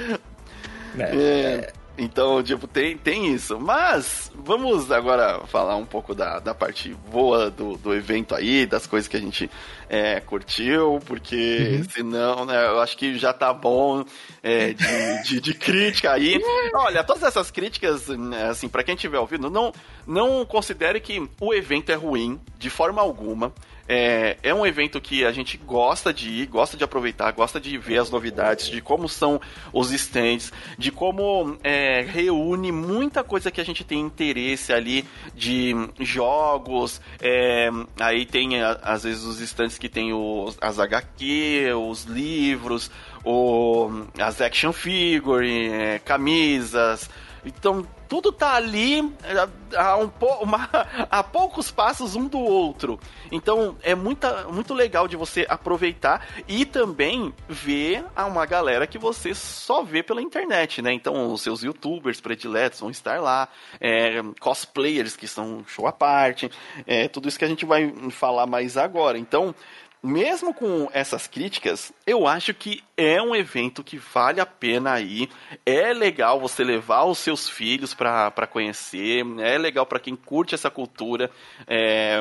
É. 0.98 1.02
é. 1.02 1.72
Então, 1.96 2.42
tipo, 2.42 2.66
tem, 2.66 2.96
tem 2.96 3.34
isso. 3.34 3.60
Mas, 3.60 4.30
vamos 4.34 4.90
agora 4.90 5.40
falar 5.46 5.76
um 5.76 5.84
pouco 5.84 6.14
da, 6.14 6.38
da 6.38 6.54
parte 6.54 6.94
boa 7.10 7.50
do, 7.50 7.76
do 7.76 7.94
evento 7.94 8.34
aí, 8.34 8.64
das 8.64 8.86
coisas 8.86 9.06
que 9.06 9.16
a 9.16 9.20
gente 9.20 9.50
é, 9.88 10.20
curtiu, 10.20 11.00
porque 11.04 11.76
uhum. 11.78 11.90
senão, 11.90 12.44
né, 12.46 12.66
eu 12.66 12.80
acho 12.80 12.96
que 12.96 13.18
já 13.18 13.32
tá 13.32 13.52
bom 13.52 14.04
é, 14.42 14.72
de, 14.72 15.22
de, 15.22 15.40
de, 15.40 15.54
crítica 15.54 16.12
aí. 16.12 16.40
Olha, 16.74 17.04
todas 17.04 17.22
essas 17.22 17.50
críticas, 17.50 18.08
né, 18.08 18.48
assim, 18.48 18.68
para 18.68 18.82
quem 18.82 18.94
estiver 18.94 19.18
ouvindo, 19.18 19.50
não, 19.50 19.72
não 20.06 20.46
considere 20.46 20.98
que 20.98 21.28
o 21.38 21.52
evento 21.52 21.92
é 21.92 21.94
ruim, 21.94 22.40
de 22.58 22.70
forma 22.70 23.02
alguma. 23.02 23.52
É, 23.94 24.38
é 24.42 24.54
um 24.54 24.64
evento 24.64 24.98
que 25.02 25.22
a 25.22 25.30
gente 25.32 25.58
gosta 25.58 26.14
de 26.14 26.30
ir, 26.30 26.46
gosta 26.46 26.78
de 26.78 26.82
aproveitar, 26.82 27.30
gosta 27.32 27.60
de 27.60 27.76
ver 27.76 27.98
as 27.98 28.10
novidades, 28.10 28.70
de 28.70 28.80
como 28.80 29.06
são 29.06 29.38
os 29.70 29.92
stands, 29.92 30.50
de 30.78 30.90
como 30.90 31.58
é, 31.62 32.00
reúne 32.00 32.72
muita 32.72 33.22
coisa 33.22 33.50
que 33.50 33.60
a 33.60 33.64
gente 33.64 33.84
tem 33.84 34.00
interesse 34.00 34.72
ali 34.72 35.04
de 35.34 35.74
jogos. 36.00 37.02
É, 37.20 37.68
aí 38.00 38.24
tem 38.24 38.62
às 38.62 39.02
vezes 39.02 39.24
os 39.24 39.38
stands 39.40 39.76
que 39.76 39.90
tem 39.90 40.14
os, 40.14 40.56
as 40.58 40.78
HQ, 40.78 41.74
os 41.74 42.04
livros, 42.04 42.90
o, 43.22 43.90
as 44.18 44.40
action 44.40 44.72
figure, 44.72 45.68
é, 45.68 45.98
camisas. 45.98 47.10
Então 47.44 47.86
tudo 48.12 48.30
tá 48.30 48.56
ali 48.56 49.10
é, 49.24 49.78
a, 49.78 49.96
um, 49.96 50.10
uma, 50.42 50.68
a 51.10 51.22
poucos 51.22 51.70
passos 51.70 52.14
um 52.14 52.28
do 52.28 52.38
outro. 52.38 53.00
Então 53.30 53.74
é 53.82 53.94
muita, 53.94 54.44
muito 54.48 54.74
legal 54.74 55.08
de 55.08 55.16
você 55.16 55.46
aproveitar 55.48 56.26
e 56.46 56.66
também 56.66 57.32
ver 57.48 58.04
uma 58.18 58.44
galera 58.44 58.86
que 58.86 58.98
você 58.98 59.34
só 59.34 59.82
vê 59.82 60.02
pela 60.02 60.20
internet, 60.20 60.82
né? 60.82 60.92
Então 60.92 61.32
os 61.32 61.40
seus 61.40 61.62
youtubers 61.62 62.20
prediletos 62.20 62.80
vão 62.80 62.90
estar 62.90 63.18
lá, 63.18 63.48
é, 63.80 64.20
cosplayers 64.38 65.16
que 65.16 65.26
são 65.26 65.64
show 65.66 65.86
à 65.86 65.92
parte, 65.92 66.50
é, 66.86 67.08
tudo 67.08 67.30
isso 67.30 67.38
que 67.38 67.46
a 67.46 67.48
gente 67.48 67.64
vai 67.64 67.94
falar 68.10 68.46
mais 68.46 68.76
agora. 68.76 69.16
Então 69.16 69.54
mesmo 70.02 70.52
com 70.52 70.88
essas 70.92 71.28
críticas, 71.28 71.92
eu 72.04 72.26
acho 72.26 72.52
que 72.52 72.82
é 72.96 73.22
um 73.22 73.36
evento 73.36 73.84
que 73.84 73.96
vale 73.96 74.40
a 74.40 74.46
pena 74.46 75.00
ir. 75.00 75.28
É 75.64 75.92
legal 75.92 76.40
você 76.40 76.64
levar 76.64 77.04
os 77.04 77.18
seus 77.18 77.48
filhos 77.48 77.94
para 77.94 78.46
conhecer. 78.48 79.24
É 79.38 79.56
legal 79.56 79.86
para 79.86 80.00
quem 80.00 80.16
curte 80.16 80.54
essa 80.54 80.70
cultura 80.70 81.30
é, 81.68 82.20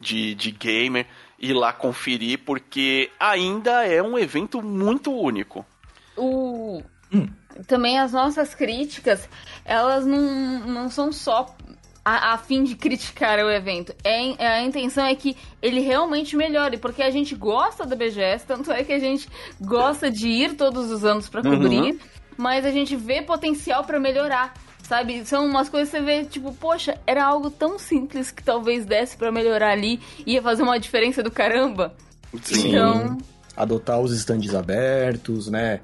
de, 0.00 0.34
de 0.34 0.50
gamer 0.50 1.06
ir 1.38 1.52
lá 1.52 1.72
conferir, 1.72 2.40
porque 2.44 3.10
ainda 3.18 3.86
é 3.86 4.02
um 4.02 4.18
evento 4.18 4.60
muito 4.60 5.12
único. 5.12 5.64
O... 6.16 6.82
Hum. 7.12 7.28
Também 7.66 7.98
as 7.98 8.12
nossas 8.12 8.54
críticas, 8.54 9.28
elas 9.64 10.06
não, 10.06 10.60
não 10.60 10.88
são 10.88 11.12
só 11.12 11.54
a, 12.04 12.34
a, 12.34 12.38
fim 12.38 12.64
de 12.64 12.74
criticar 12.74 13.38
o 13.38 13.50
evento. 13.50 13.94
É, 14.02 14.46
a 14.46 14.62
intenção 14.62 15.04
é 15.06 15.14
que 15.14 15.36
ele 15.60 15.80
realmente 15.80 16.36
melhore, 16.36 16.76
porque 16.76 17.02
a 17.02 17.10
gente 17.10 17.34
gosta 17.34 17.86
da 17.86 17.94
BGS, 17.94 18.44
tanto 18.46 18.72
é 18.72 18.82
que 18.82 18.92
a 18.92 18.98
gente 18.98 19.28
gosta 19.60 20.10
de 20.10 20.28
ir 20.28 20.54
todos 20.54 20.90
os 20.90 21.04
anos 21.04 21.28
para 21.28 21.42
cobrir, 21.42 21.92
uhum. 21.92 21.98
mas 22.36 22.66
a 22.66 22.70
gente 22.70 22.96
vê 22.96 23.22
potencial 23.22 23.84
para 23.84 24.00
melhorar. 24.00 24.54
Sabe, 24.82 25.24
são 25.24 25.46
umas 25.46 25.68
coisas 25.68 25.90
que 25.90 25.96
você 25.96 26.02
vê, 26.04 26.24
tipo, 26.24 26.52
poxa, 26.52 26.98
era 27.06 27.24
algo 27.24 27.50
tão 27.50 27.78
simples 27.78 28.32
que 28.32 28.42
talvez 28.42 28.84
desse 28.84 29.16
para 29.16 29.30
melhorar 29.30 29.70
ali, 29.70 30.00
ia 30.26 30.42
fazer 30.42 30.64
uma 30.64 30.78
diferença 30.78 31.22
do 31.22 31.30
caramba. 31.30 31.94
Sim. 32.42 32.68
Então, 32.68 33.16
adotar 33.56 34.00
os 34.00 34.12
estandes 34.12 34.54
abertos, 34.54 35.48
né? 35.48 35.80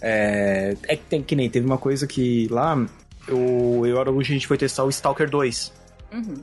É, 0.00 0.76
é 0.88 0.96
que 0.96 1.04
tem 1.04 1.22
que 1.22 1.36
nem 1.36 1.48
teve 1.48 1.64
uma 1.64 1.78
coisa 1.78 2.06
que 2.06 2.48
lá 2.48 2.86
eu, 3.26 3.38
eu 3.38 3.86
e 3.86 3.92
o 3.92 4.00
Araújo, 4.00 4.30
a 4.30 4.34
gente 4.34 4.46
foi 4.46 4.56
testar 4.56 4.84
o 4.84 4.88
Stalker 4.88 5.28
2. 5.28 5.72
Uhum. 6.12 6.34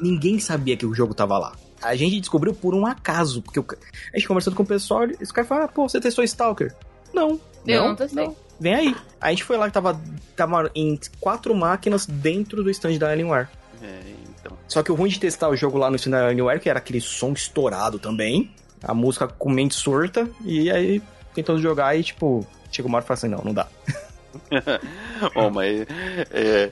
Ninguém 0.00 0.38
sabia 0.38 0.76
que 0.76 0.86
o 0.86 0.94
jogo 0.94 1.14
tava 1.14 1.38
lá. 1.38 1.52
A 1.82 1.94
gente 1.94 2.18
descobriu 2.18 2.54
por 2.54 2.74
um 2.74 2.86
acaso, 2.86 3.42
porque 3.42 3.58
eu, 3.58 3.66
a 4.12 4.16
gente 4.16 4.26
conversando 4.26 4.56
com 4.56 4.62
o 4.62 4.66
pessoal, 4.66 5.04
esse 5.20 5.32
cara 5.32 5.46
fala, 5.46 5.64
ah, 5.64 5.68
pô, 5.68 5.88
você 5.88 6.00
testou 6.00 6.24
Stalker? 6.24 6.74
Não. 7.12 7.38
Eu 7.66 7.80
não, 7.80 7.88
não 7.88 7.96
testei. 7.96 8.26
Não. 8.26 8.36
Vem 8.58 8.74
aí. 8.74 8.96
A 9.20 9.30
gente 9.30 9.44
foi 9.44 9.56
lá 9.56 9.66
que 9.66 9.72
tava, 9.72 10.00
tava 10.36 10.70
em 10.74 10.98
quatro 11.20 11.54
máquinas 11.54 12.06
dentro 12.06 12.62
do 12.62 12.70
stand 12.70 12.98
da 12.98 13.10
Alienware. 13.10 13.48
É, 13.82 14.00
então. 14.38 14.56
Só 14.68 14.82
que 14.82 14.92
o 14.92 14.94
ruim 14.94 15.10
de 15.10 15.18
testar 15.18 15.48
o 15.48 15.56
jogo 15.56 15.78
lá 15.78 15.90
no 15.90 15.96
stand 15.96 16.12
da 16.12 16.26
Alienware, 16.26 16.60
que 16.60 16.68
era 16.68 16.78
aquele 16.78 17.00
som 17.00 17.32
estourado 17.32 17.98
também, 17.98 18.50
a 18.82 18.94
música 18.94 19.26
com 19.26 19.50
mente 19.50 19.74
surta, 19.74 20.28
e 20.44 20.70
aí 20.70 21.02
tentando 21.34 21.60
jogar 21.60 21.98
e, 21.98 22.04
tipo, 22.04 22.46
chega 22.70 22.86
uma 22.86 22.96
hora 22.96 23.04
e 23.04 23.08
fala 23.08 23.18
assim, 23.18 23.28
não, 23.28 23.42
não 23.44 23.52
dá. 23.52 23.66
Bom, 25.34 25.50
mas. 25.50 25.86
É, 26.30 26.70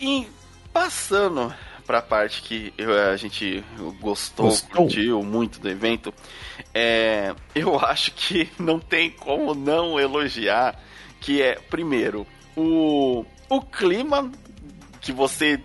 e 0.00 0.26
passando 0.72 1.54
pra 1.86 2.02
parte 2.02 2.42
que 2.42 2.72
eu, 2.76 2.92
a 3.10 3.16
gente 3.16 3.64
gostou, 3.98 4.46
gostou, 4.46 4.82
curtiu 4.82 5.22
muito 5.22 5.58
do 5.58 5.70
evento, 5.70 6.12
é, 6.74 7.34
eu 7.54 7.78
acho 7.82 8.12
que 8.12 8.50
não 8.58 8.78
tem 8.78 9.10
como 9.10 9.54
não 9.54 9.98
elogiar 9.98 10.78
que 11.20 11.42
é, 11.42 11.54
primeiro, 11.54 12.26
o, 12.54 13.24
o 13.48 13.62
clima 13.62 14.30
que 15.00 15.12
você 15.12 15.60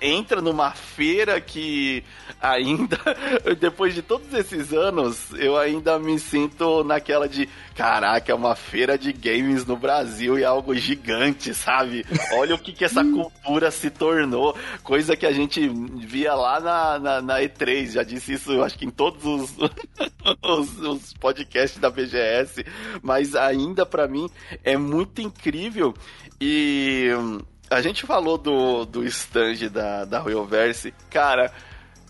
entra 0.00 0.40
numa 0.40 0.72
feira 0.72 1.40
que 1.40 2.04
ainda, 2.40 2.98
depois 3.58 3.94
de 3.94 4.02
todos 4.02 4.32
esses 4.34 4.72
anos, 4.72 5.30
eu 5.32 5.56
ainda 5.56 5.98
me 5.98 6.18
sinto 6.18 6.84
naquela 6.84 7.28
de 7.28 7.48
caraca, 7.74 8.32
é 8.32 8.34
uma 8.34 8.54
feira 8.54 8.98
de 8.98 9.12
games 9.12 9.64
no 9.64 9.76
Brasil 9.76 10.38
e 10.38 10.42
é 10.42 10.46
algo 10.46 10.74
gigante, 10.74 11.54
sabe? 11.54 12.04
Olha 12.34 12.54
o 12.54 12.58
que, 12.58 12.72
que 12.72 12.84
essa 12.84 13.02
cultura 13.04 13.70
se 13.70 13.90
tornou, 13.90 14.56
coisa 14.82 15.16
que 15.16 15.26
a 15.26 15.32
gente 15.32 15.68
via 15.68 16.34
lá 16.34 16.60
na, 16.60 16.98
na, 16.98 17.22
na 17.22 17.40
E3, 17.40 17.92
já 17.92 18.02
disse 18.02 18.34
isso, 18.34 18.62
acho 18.62 18.78
que 18.78 18.84
em 18.84 18.90
todos 18.90 19.24
os, 19.24 19.56
os, 20.42 20.78
os 20.78 21.14
podcasts 21.14 21.80
da 21.80 21.90
BGS, 21.90 22.64
mas 23.02 23.34
ainda 23.34 23.86
para 23.86 24.06
mim 24.06 24.28
é 24.62 24.76
muito 24.76 25.20
incrível. 25.20 25.94
E 26.40 27.08
a 27.72 27.80
gente 27.80 28.06
falou 28.06 28.36
do, 28.36 28.84
do 28.84 29.04
stand 29.04 29.68
da, 29.70 30.04
da 30.04 30.18
Royalverse. 30.18 30.92
Cara, 31.10 31.52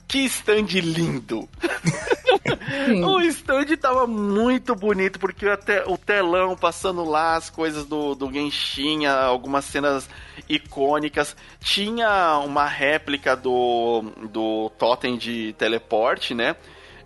que 0.08 0.18
stand 0.24 0.66
lindo! 0.80 1.48
o 3.06 3.20
stand 3.22 3.76
tava 3.80 4.06
muito 4.06 4.74
bonito, 4.74 5.18
porque 5.18 5.46
até 5.46 5.84
o 5.86 5.96
telão 5.96 6.56
passando 6.56 7.04
lá, 7.04 7.36
as 7.36 7.48
coisas 7.48 7.86
do, 7.86 8.14
do 8.14 8.30
Genshin, 8.30 9.06
algumas 9.06 9.64
cenas 9.64 10.08
icônicas. 10.48 11.36
Tinha 11.60 12.38
uma 12.38 12.66
réplica 12.66 13.36
do, 13.36 14.02
do 14.30 14.70
totem 14.78 15.16
de 15.16 15.54
teleporte, 15.54 16.34
né? 16.34 16.56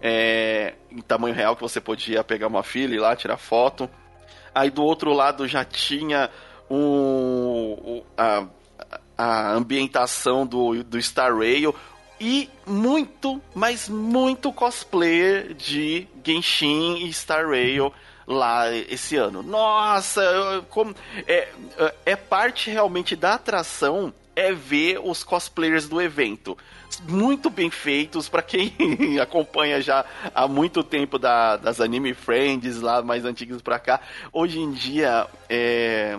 É, 0.01 0.75
em 0.91 1.01
tamanho 1.01 1.35
real 1.35 1.57
que 1.57 1.63
você 1.63 1.81
podia 1.81 2.25
pegar 2.25 2.47
uma 2.47 2.63
fila 2.63 2.95
e 2.95 2.99
lá 2.99 3.15
tirar 3.15 3.37
foto. 3.37 3.89
Aí 4.55 4.71
do 4.71 4.83
outro 4.83 5.13
lado 5.13 5.47
já 5.47 5.65
tinha 5.65 6.31
a, 8.17 8.47
a 9.17 9.53
ambientação 9.53 10.47
do, 10.47 10.83
do 10.85 11.01
Star 11.01 11.37
Rail 11.37 11.75
e 12.21 12.49
muito, 12.67 13.41
mas 13.55 13.89
muito 13.89 14.53
cosplayer 14.53 15.55
de 15.55 16.09
Genshin 16.25 17.07
e 17.07 17.12
Star 17.12 17.49
Rail 17.49 17.93
lá 18.27 18.73
esse 18.75 19.17
ano. 19.17 19.43
Nossa, 19.43 20.64
como 20.71 20.95
é, 21.27 21.49
é 22.05 22.17
parte 22.17 22.71
realmente 22.71 23.14
da 23.14 23.35
atração 23.35 24.12
é 24.35 24.53
ver 24.53 25.01
os 25.03 25.25
cosplayers 25.25 25.89
do 25.89 26.01
evento. 26.01 26.57
Muito 27.09 27.49
bem 27.49 27.71
feitos, 27.71 28.29
para 28.29 28.43
quem 28.43 28.73
acompanha 29.21 29.81
já 29.81 30.05
há 30.35 30.47
muito 30.47 30.83
tempo 30.83 31.19
da, 31.19 31.57
das 31.57 31.81
Anime 31.81 32.12
Friends 32.14 32.81
lá 32.81 33.03
mais 33.03 33.25
antigas 33.25 33.62
pra 33.62 33.79
cá. 33.79 34.01
Hoje 34.33 34.61
em 34.61 34.73
dia, 34.73 35.27
é, 35.49 36.19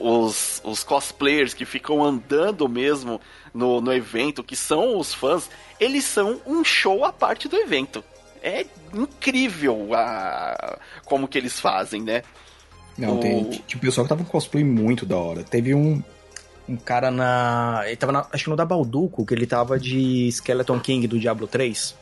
os, 0.00 0.60
os 0.64 0.82
cosplayers 0.82 1.54
que 1.54 1.64
ficam 1.64 2.02
andando 2.02 2.68
mesmo 2.68 3.20
no, 3.52 3.80
no 3.80 3.92
evento, 3.92 4.42
que 4.42 4.56
são 4.56 4.98
os 4.98 5.12
fãs, 5.12 5.50
eles 5.78 6.04
são 6.04 6.40
um 6.46 6.64
show 6.64 7.04
à 7.04 7.12
parte 7.12 7.48
do 7.48 7.56
evento. 7.56 8.02
É 8.42 8.66
incrível 8.92 9.94
a, 9.94 10.78
como 11.04 11.28
que 11.28 11.38
eles 11.38 11.60
fazem, 11.60 12.02
né? 12.02 12.22
Não, 12.96 13.16
o... 13.16 13.20
tem 13.20 13.50
tipo, 13.66 13.82
pessoal 13.82 14.04
que 14.04 14.08
tava 14.08 14.24
com 14.24 14.30
cosplay 14.30 14.64
muito 14.64 15.06
da 15.06 15.16
hora. 15.16 15.42
Teve 15.44 15.74
um, 15.74 16.02
um 16.68 16.76
cara 16.76 17.10
na. 17.10 17.82
Ele 17.86 17.96
tava 17.96 18.12
na, 18.12 18.26
acho 18.32 18.44
que 18.44 18.50
no 18.50 18.56
da 18.56 18.64
Balduco, 18.64 19.24
que 19.24 19.34
ele 19.34 19.46
tava 19.46 19.78
de 19.78 20.28
Skeleton 20.28 20.80
King 20.80 21.06
do 21.06 21.18
Diablo 21.18 21.46
3. 21.46 21.94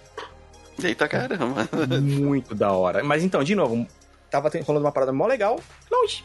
Eita 0.83 1.07
caramba. 1.07 1.69
Muito 2.01 2.55
da 2.55 2.73
hora. 2.73 3.05
Mas 3.05 3.23
então, 3.23 3.45
de 3.45 3.55
novo, 3.55 3.87
tava 4.31 4.51
rolando 4.65 4.87
uma 4.87 4.93
parada 4.93 5.13
mó 5.13 5.27
legal, 5.27 5.61
longe. 5.91 6.25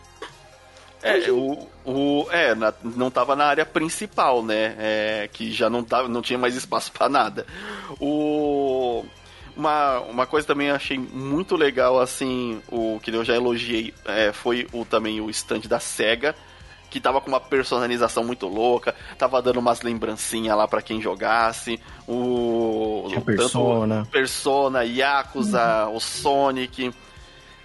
É, 1.05 1.31
o, 1.31 1.67
o, 1.85 2.27
é 2.31 2.55
na, 2.55 2.73
não 2.83 3.11
tava 3.11 3.35
na 3.35 3.45
área 3.45 3.63
principal, 3.63 4.41
né? 4.41 4.75
É, 4.79 5.29
que 5.31 5.51
já 5.51 5.69
não, 5.69 5.83
tava, 5.83 6.07
não 6.07 6.19
tinha 6.19 6.39
mais 6.39 6.55
espaço 6.55 6.89
para 6.97 7.07
nada. 7.07 7.45
O, 7.99 9.05
uma, 9.55 9.99
uma 9.99 10.25
coisa 10.25 10.47
também 10.47 10.71
achei 10.71 10.97
muito 10.97 11.55
legal, 11.55 11.99
assim, 11.99 12.59
o 12.71 12.99
que 13.03 13.11
eu 13.11 13.23
já 13.23 13.35
elogiei, 13.35 13.93
é, 14.05 14.33
foi 14.33 14.67
o, 14.73 14.83
também 14.83 15.21
o 15.21 15.29
stand 15.29 15.61
da 15.69 15.79
SEGA, 15.79 16.35
que 16.89 16.99
tava 16.99 17.21
com 17.21 17.27
uma 17.27 17.39
personalização 17.39 18.23
muito 18.23 18.47
louca, 18.47 18.95
tava 19.15 19.39
dando 19.43 19.59
umas 19.59 19.83
lembrancinhas 19.83 20.57
lá 20.57 20.67
para 20.67 20.81
quem 20.81 20.99
jogasse. 20.99 21.79
O, 22.07 23.11
o 23.15 23.21
Persona, 23.21 24.07
Persona, 24.11 24.83
Yakuza, 24.83 25.85
uhum. 25.85 25.97
o 25.97 25.99
Sonic 25.99 26.91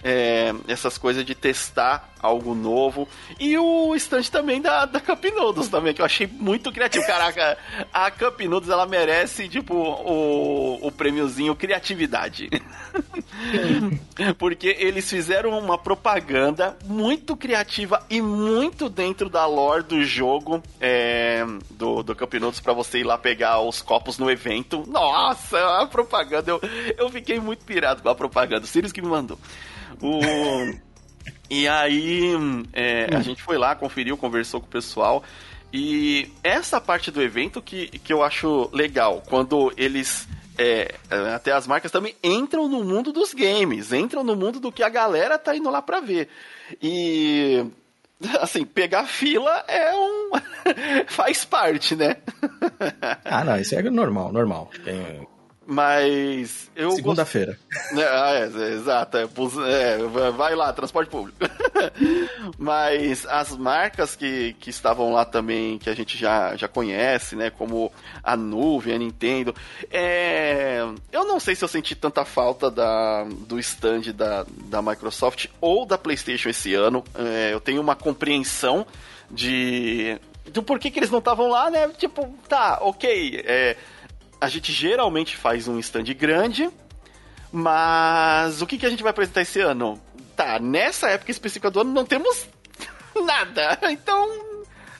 é, 0.03 0.53
essas 0.67 0.97
coisas 0.97 1.25
de 1.25 1.35
testar 1.35 2.11
algo 2.21 2.53
novo. 2.53 3.07
E 3.39 3.57
o 3.57 3.95
stand 3.95 4.23
também 4.23 4.61
da, 4.61 4.85
da 4.85 4.99
Cup 4.99 5.23
Noodles 5.35 5.69
também, 5.69 5.93
que 5.93 6.01
eu 6.01 6.05
achei 6.05 6.27
muito 6.27 6.71
criativo. 6.71 7.05
Caraca, 7.05 7.57
a 7.91 8.11
Cup 8.11 8.41
Noodles, 8.41 8.71
ela 8.71 8.85
merece, 8.85 9.49
tipo, 9.49 9.73
o, 9.73 10.87
o 10.87 10.91
prêmiozinho 10.91 11.55
criatividade. 11.55 12.49
Porque 14.37 14.75
eles 14.79 15.09
fizeram 15.09 15.57
uma 15.57 15.77
propaganda 15.77 16.77
muito 16.85 17.35
criativa 17.35 18.05
e 18.09 18.21
muito 18.21 18.89
dentro 18.89 19.29
da 19.29 19.45
lore 19.45 19.83
do 19.83 20.03
jogo 20.03 20.61
é, 20.79 21.43
do, 21.71 22.03
do 22.03 22.15
Cup 22.15 22.33
Noodles 22.35 22.59
pra 22.59 22.73
você 22.73 22.99
ir 22.99 23.03
lá 23.03 23.17
pegar 23.17 23.59
os 23.61 23.81
copos 23.81 24.19
no 24.19 24.29
evento. 24.29 24.83
Nossa, 24.87 25.81
a 25.81 25.87
propaganda, 25.87 26.51
eu, 26.51 26.61
eu 26.97 27.09
fiquei 27.09 27.39
muito 27.39 27.65
pirado 27.65 28.03
com 28.03 28.09
a 28.09 28.15
propaganda. 28.15 28.65
O 28.65 28.67
Sirius 28.67 28.91
que 28.91 29.01
me 29.01 29.07
mandou. 29.07 29.39
O... 30.01 30.19
E 31.49 31.67
aí 31.67 32.31
é, 32.71 33.13
a 33.13 33.17
hum. 33.17 33.23
gente 33.23 33.43
foi 33.43 33.57
lá, 33.57 33.75
conferiu, 33.75 34.17
conversou 34.17 34.61
com 34.61 34.67
o 34.67 34.69
pessoal. 34.69 35.23
E 35.73 36.31
essa 36.43 36.81
parte 36.81 37.11
do 37.11 37.21
evento 37.21 37.61
que, 37.61 37.87
que 37.87 38.11
eu 38.11 38.23
acho 38.23 38.69
legal, 38.73 39.23
quando 39.27 39.71
eles. 39.77 40.27
É, 40.57 40.95
até 41.33 41.53
as 41.53 41.65
marcas 41.65 41.91
também 41.91 42.15
entram 42.21 42.67
no 42.67 42.83
mundo 42.83 43.11
dos 43.11 43.33
games, 43.33 43.93
entram 43.93 44.23
no 44.23 44.35
mundo 44.35 44.59
do 44.59 44.71
que 44.71 44.83
a 44.83 44.89
galera 44.89 45.39
tá 45.39 45.55
indo 45.55 45.69
lá 45.69 45.81
pra 45.81 45.99
ver. 45.99 46.29
E. 46.81 47.65
Assim, 48.39 48.63
pegar 48.65 49.05
fila 49.05 49.63
é 49.67 49.95
um. 49.95 50.31
faz 51.07 51.43
parte, 51.43 51.95
né? 51.95 52.17
ah, 53.25 53.43
não, 53.43 53.57
isso 53.57 53.73
é 53.73 53.81
normal, 53.81 54.31
normal. 54.31 54.69
Tem, 54.83 55.27
mas 55.65 56.71
eu. 56.75 56.91
Segunda-feira. 56.91 57.57
Gost... 57.71 58.01
É, 58.01 58.07
ah, 58.07 58.31
é, 58.33 58.63
é, 58.63 58.73
exato. 58.73 59.17
É, 59.17 59.23
é, 59.23 60.31
vai 60.31 60.55
lá, 60.55 60.73
transporte 60.73 61.09
público. 61.09 61.37
Mas 62.57 63.25
as 63.27 63.55
marcas 63.55 64.15
que, 64.15 64.53
que 64.59 64.69
estavam 64.69 65.13
lá 65.13 65.23
também, 65.23 65.77
que 65.77 65.89
a 65.89 65.93
gente 65.93 66.17
já, 66.17 66.55
já 66.55 66.67
conhece, 66.67 67.35
né? 67.35 67.51
Como 67.51 67.91
a 68.23 68.35
nuvem, 68.35 68.95
a 68.95 68.97
Nintendo. 68.97 69.53
É, 69.91 70.79
eu 71.11 71.25
não 71.25 71.39
sei 71.39 71.55
se 71.55 71.63
eu 71.63 71.69
senti 71.69 71.95
tanta 71.95 72.25
falta 72.25 72.69
da, 72.71 73.23
do 73.23 73.59
stand 73.59 74.13
da, 74.15 74.45
da 74.65 74.81
Microsoft 74.81 75.45
ou 75.59 75.85
da 75.85 75.97
PlayStation 75.97 76.49
esse 76.49 76.73
ano. 76.73 77.03
Eu 77.51 77.59
tenho 77.59 77.81
uma 77.81 77.95
compreensão 77.95 78.85
de. 79.29 80.19
Do 80.51 80.63
porquê 80.63 80.89
que 80.89 80.99
eles 80.99 81.11
não 81.11 81.19
estavam 81.19 81.47
lá, 81.47 81.69
né? 81.69 81.87
Tipo, 81.89 82.27
tá, 82.49 82.79
ok. 82.81 83.43
É, 83.45 83.77
a 84.41 84.49
gente 84.49 84.73
geralmente 84.73 85.37
faz 85.37 85.67
um 85.67 85.77
stand 85.77 86.05
grande, 86.15 86.67
mas 87.51 88.59
o 88.61 88.65
que, 88.65 88.79
que 88.79 88.85
a 88.87 88.89
gente 88.89 89.03
vai 89.03 89.11
apresentar 89.11 89.41
esse 89.41 89.59
ano? 89.59 90.01
Tá, 90.35 90.57
nessa 90.59 91.09
época 91.09 91.29
específica 91.29 91.69
do 91.69 91.81
ano 91.81 91.93
não 91.93 92.03
temos 92.03 92.47
nada, 93.23 93.77
então 93.91 94.27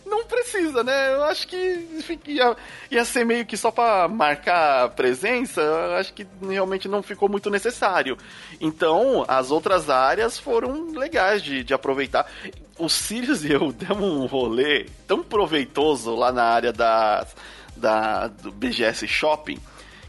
não 0.06 0.26
precisa, 0.26 0.84
né? 0.84 1.16
Eu 1.16 1.24
acho 1.24 1.48
que 1.48 1.88
ia, 2.28 2.56
ia 2.92 3.04
ser 3.04 3.26
meio 3.26 3.46
que 3.46 3.58
só 3.58 3.72
para 3.72 4.08
marcar 4.08 4.90
presença, 4.90 5.62
eu 5.62 5.96
acho 5.96 6.14
que 6.14 6.28
realmente 6.48 6.88
não 6.88 7.02
ficou 7.02 7.28
muito 7.28 7.50
necessário. 7.50 8.18
Então, 8.60 9.26
as 9.28 9.50
outras 9.50 9.90
áreas 9.90 10.38
foram 10.38 10.92
legais 10.92 11.42
de, 11.42 11.64
de 11.64 11.74
aproveitar. 11.74 12.30
O 12.78 12.90
Sirius 12.90 13.44
e 13.44 13.54
eu 13.54 13.72
demos 13.74 14.04
um 14.04 14.26
rolê 14.26 14.86
tão 15.08 15.24
proveitoso 15.24 16.14
lá 16.14 16.32
na 16.32 16.44
área 16.44 16.74
das 16.74 17.34
da, 17.76 18.28
do 18.28 18.52
BGS 18.52 19.08
Shopping, 19.08 19.60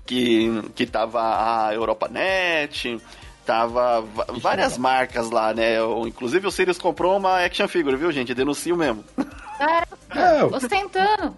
que, 0.06 0.48
que 0.74 0.86
tava 0.86 1.66
a 1.66 1.74
Europa 1.74 2.08
Net, 2.08 2.98
tava 3.44 4.02
várias 4.40 4.78
marcas 4.78 5.30
lá, 5.30 5.52
né? 5.52 5.76
Inclusive 6.06 6.46
o 6.46 6.50
Sirius 6.50 6.78
comprou 6.78 7.16
uma 7.16 7.44
action 7.44 7.68
figure, 7.68 7.96
viu, 7.96 8.12
gente? 8.12 8.34
Denuncio 8.34 8.76
mesmo. 8.76 9.04
É, 10.14 10.44
ostentando. 10.44 11.36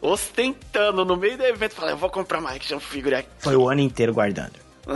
Ostentando 0.00 1.04
no 1.04 1.16
meio 1.16 1.36
do 1.36 1.44
evento, 1.44 1.74
falei, 1.74 1.94
eu 1.94 1.98
vou 1.98 2.08
comprar 2.08 2.38
uma 2.38 2.50
action 2.50 2.80
figure 2.80 3.16
aqui. 3.16 3.28
Foi 3.38 3.56
o 3.56 3.68
ano 3.68 3.80
inteiro 3.80 4.14
guardando. 4.14 4.52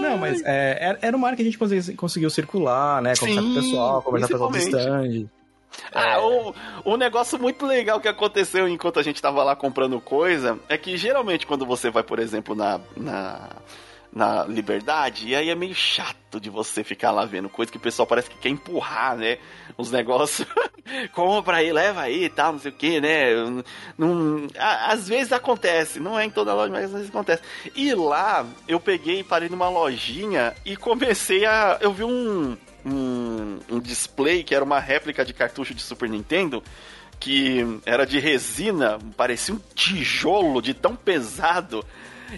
Não, 0.00 0.18
mas 0.18 0.42
é, 0.44 0.98
era 1.00 1.16
uma 1.16 1.28
área 1.28 1.36
que 1.36 1.42
a 1.42 1.44
gente 1.44 1.56
conseguiu, 1.96 2.28
circular, 2.28 3.00
né? 3.00 3.14
Conversar 3.14 3.40
Sim, 3.40 3.46
com 3.46 3.52
o 3.52 3.54
pessoal, 3.62 4.02
conversar 4.02 4.38
com 4.38 4.44
o 4.44 4.50
pessoal 4.50 4.50
do 4.50 4.58
stand. 4.58 5.30
Ah, 5.92 6.20
o, 6.20 6.54
um 6.84 6.96
negócio 6.96 7.38
muito 7.38 7.66
legal 7.66 8.00
que 8.00 8.08
aconteceu 8.08 8.68
enquanto 8.68 8.98
a 8.98 9.02
gente 9.02 9.20
tava 9.20 9.42
lá 9.42 9.54
comprando 9.54 10.00
coisa 10.00 10.58
é 10.68 10.76
que 10.76 10.96
geralmente 10.96 11.46
quando 11.46 11.66
você 11.66 11.90
vai, 11.90 12.02
por 12.02 12.18
exemplo, 12.18 12.54
na, 12.54 12.80
na, 12.96 13.50
na 14.12 14.44
Liberdade, 14.44 15.28
e 15.28 15.34
aí 15.34 15.48
é 15.48 15.54
meio 15.54 15.74
chato 15.74 16.38
de 16.38 16.50
você 16.50 16.84
ficar 16.84 17.10
lá 17.10 17.24
vendo 17.24 17.48
coisa 17.48 17.72
que 17.72 17.78
o 17.78 17.80
pessoal 17.80 18.06
parece 18.06 18.28
que 18.28 18.36
quer 18.36 18.50
empurrar, 18.50 19.16
né? 19.16 19.38
Os 19.76 19.90
negócios, 19.90 20.46
compra 21.12 21.58
aí, 21.58 21.72
leva 21.72 22.02
aí 22.02 22.24
e 22.24 22.28
tal, 22.28 22.52
não 22.52 22.58
sei 22.58 22.70
o 22.70 22.74
que, 22.74 23.00
né? 23.00 23.34
Não, 23.96 24.46
às 24.58 25.08
vezes 25.08 25.32
acontece, 25.32 25.98
não 25.98 26.18
é 26.18 26.26
em 26.26 26.30
toda 26.30 26.54
loja, 26.54 26.70
mas 26.72 26.84
às 26.84 26.92
vezes 26.92 27.08
acontece. 27.08 27.42
E 27.74 27.94
lá 27.94 28.46
eu 28.68 28.78
peguei 28.78 29.24
parei 29.24 29.48
numa 29.48 29.68
lojinha 29.68 30.54
e 30.64 30.76
comecei 30.76 31.46
a. 31.46 31.78
Eu 31.80 31.92
vi 31.92 32.04
um 32.04 32.56
um, 32.84 33.58
um 33.70 33.80
display 33.80 34.42
que 34.42 34.54
era 34.54 34.64
uma 34.64 34.80
réplica 34.80 35.24
de 35.24 35.32
cartucho 35.32 35.74
de 35.74 35.82
Super 35.82 36.08
Nintendo 36.08 36.62
que 37.22 37.80
era 37.86 38.04
de 38.04 38.18
resina, 38.18 38.98
parecia 39.16 39.54
um 39.54 39.60
tijolo 39.76 40.60
de 40.60 40.74
tão 40.74 40.96
pesado. 40.96 41.84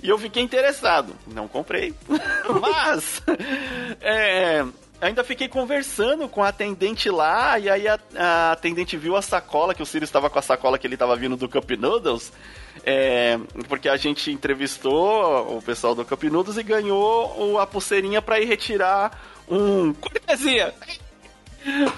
E 0.03 0.11
eu 0.11 0.19
fiquei 0.19 0.43
interessado. 0.43 1.15
Não 1.27 1.49
comprei. 1.49 1.95
Mas 2.61 3.23
é, 3.99 4.63
ainda 5.01 5.25
fiquei 5.25 5.49
conversando 5.49 6.29
com 6.29 6.43
a 6.43 6.49
atendente 6.49 7.09
lá, 7.09 7.59
e 7.59 7.71
aí 7.71 7.89
a, 7.89 7.99
a 8.15 8.53
atendente 8.53 8.95
viu 8.95 9.17
a 9.17 9.23
sacola, 9.23 9.75
que 9.75 9.83
o 9.83 9.87
Sirius 9.87 10.11
estava 10.11 10.29
com 10.29 10.39
a 10.39 10.43
sacola 10.43 10.79
que 10.79 10.87
ele 10.87 10.97
estava 10.97 11.17
vindo 11.17 11.35
do 11.37 11.49
Cup 11.49 11.71
Noodles. 11.79 12.31
É, 12.85 13.39
porque 13.69 13.89
a 13.89 13.97
gente 13.97 14.31
entrevistou 14.31 15.57
o 15.57 15.63
pessoal 15.63 15.95
do 15.95 16.05
Cup 16.05 16.25
Noodles 16.25 16.59
e 16.59 16.63
ganhou 16.63 17.59
a 17.59 17.67
pulseirinha 17.67 18.21
para 18.21 18.39
ir 18.39 18.45
retirar 18.45 19.19
um 19.49 19.93
cortesia. 19.95 20.75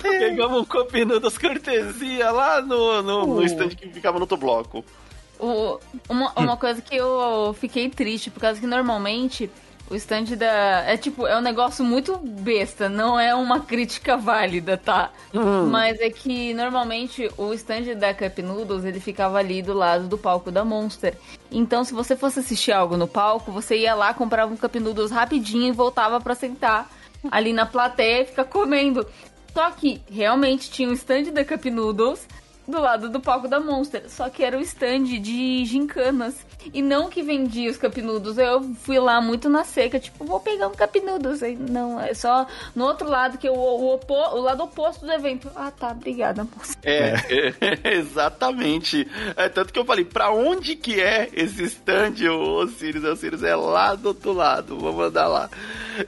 Pegamos 0.01 0.61
um 0.61 0.65
copinho 0.65 1.19
das 1.19 1.37
cortesia 1.37 2.31
lá 2.31 2.61
no, 2.61 3.03
no, 3.03 3.25
uh. 3.25 3.35
no 3.37 3.45
stand 3.45 3.71
que 3.71 3.89
ficava 3.89 4.19
no 4.19 4.23
outro 4.23 4.37
bloco. 4.37 4.85
O, 5.39 5.79
uma, 6.09 6.33
uma 6.37 6.57
coisa 6.57 6.81
que 6.81 6.97
eu 6.97 7.55
fiquei 7.59 7.91
triste, 7.91 8.31
por 8.31 8.41
causa 8.41 8.61
que 8.61 8.67
normalmente 8.67 9.51
o 9.91 9.95
stand 9.95 10.37
da. 10.37 10.85
É 10.87 10.97
tipo, 10.97 11.27
é 11.27 11.37
um 11.37 11.41
negócio 11.41 11.85
muito 11.85 12.17
besta, 12.19 12.89
não 12.89 13.19
é 13.19 13.35
uma 13.35 13.61
crítica 13.61 14.17
válida, 14.17 14.77
tá? 14.77 15.11
Uhum. 15.33 15.67
Mas 15.67 16.01
é 16.01 16.11
que 16.11 16.53
normalmente 16.55 17.31
o 17.37 17.53
stand 17.53 17.95
da 17.97 18.13
Cup 18.13 18.39
Noodles 18.39 18.85
ele 18.85 18.99
ficava 18.99 19.39
ali 19.39 19.63
do 19.63 19.75
lado 19.75 20.09
do 20.09 20.19
palco 20.19 20.51
da 20.51 20.65
Monster. 20.65 21.17
Então, 21.51 21.85
se 21.85 21.95
você 21.95 22.17
fosse 22.17 22.41
assistir 22.41 22.73
algo 22.73 22.97
no 22.97 23.07
palco, 23.07 23.53
você 23.53 23.77
ia 23.77 23.95
lá, 23.95 24.13
comprava 24.13 24.53
um 24.53 24.57
Cup 24.57 24.75
Noodles 24.77 25.11
rapidinho 25.11 25.69
e 25.69 25.73
voltava 25.73 26.21
para 26.21 26.35
sentar 26.35 26.91
ali 27.31 27.53
na 27.53 27.67
plateia 27.67 28.23
e 28.23 28.27
fica 28.27 28.45
comendo. 28.45 29.07
Só 29.53 29.71
que 29.71 30.03
realmente 30.11 30.71
tinha 30.71 30.89
um 30.89 30.93
stand 30.93 31.33
da 31.33 31.45
Cup 31.45 31.65
Noodles 31.67 32.27
do 32.67 32.81
lado 32.81 33.09
do 33.09 33.21
palco 33.21 33.49
da 33.49 33.61
Monster. 33.61 34.09
Só 34.09 34.29
que 34.29 34.43
era 34.43 34.57
o 34.57 34.61
stand 34.61 35.05
de 35.21 35.65
gincanas. 35.65 36.45
E 36.73 36.83
não 36.83 37.09
que 37.09 37.23
vendia 37.23 37.71
os 37.71 37.77
capinudos. 37.77 38.39
Eu 38.39 38.63
fui 38.83 38.99
lá 38.99 39.21
muito 39.21 39.49
na 39.49 39.65
seca, 39.65 40.01
tipo, 40.01 40.25
vou 40.25 40.41
pegar 40.41 40.67
um 40.69 40.75
capinudos. 40.75 41.43
Aí, 41.43 41.57
não, 41.57 42.01
é 42.01 42.13
só 42.13 42.47
no 42.75 42.85
outro 42.85 43.09
lado, 43.09 43.39
que 43.39 43.47
é 43.47 43.51
o, 43.51 43.55
o, 43.55 43.95
opo, 43.95 44.15
o 44.15 44.41
lado 44.41 44.65
oposto 44.65 45.07
do 45.07 45.13
evento. 45.13 45.51
Ah, 45.55 45.71
tá, 45.71 45.91
obrigada, 45.91 46.45
moça. 46.45 46.77
É, 46.83 47.15
é. 47.31 47.95
exatamente. 47.97 49.09
É, 49.37 49.49
tanto 49.49 49.73
que 49.73 49.79
eu 49.79 49.85
falei, 49.85 50.05
pra 50.05 50.31
onde 50.33 50.75
que 50.75 51.01
é 51.01 51.29
esse 51.33 51.63
stand, 51.65 52.15
o 52.31 52.67
Sirius? 52.67 53.05
O 53.05 53.17
Sirius 53.17 53.43
é 53.43 53.55
lá 53.55 53.95
do 53.95 54.09
outro 54.09 54.33
lado, 54.33 54.77
vou 54.77 54.93
mandar 54.93 55.29
lá. 55.29 55.49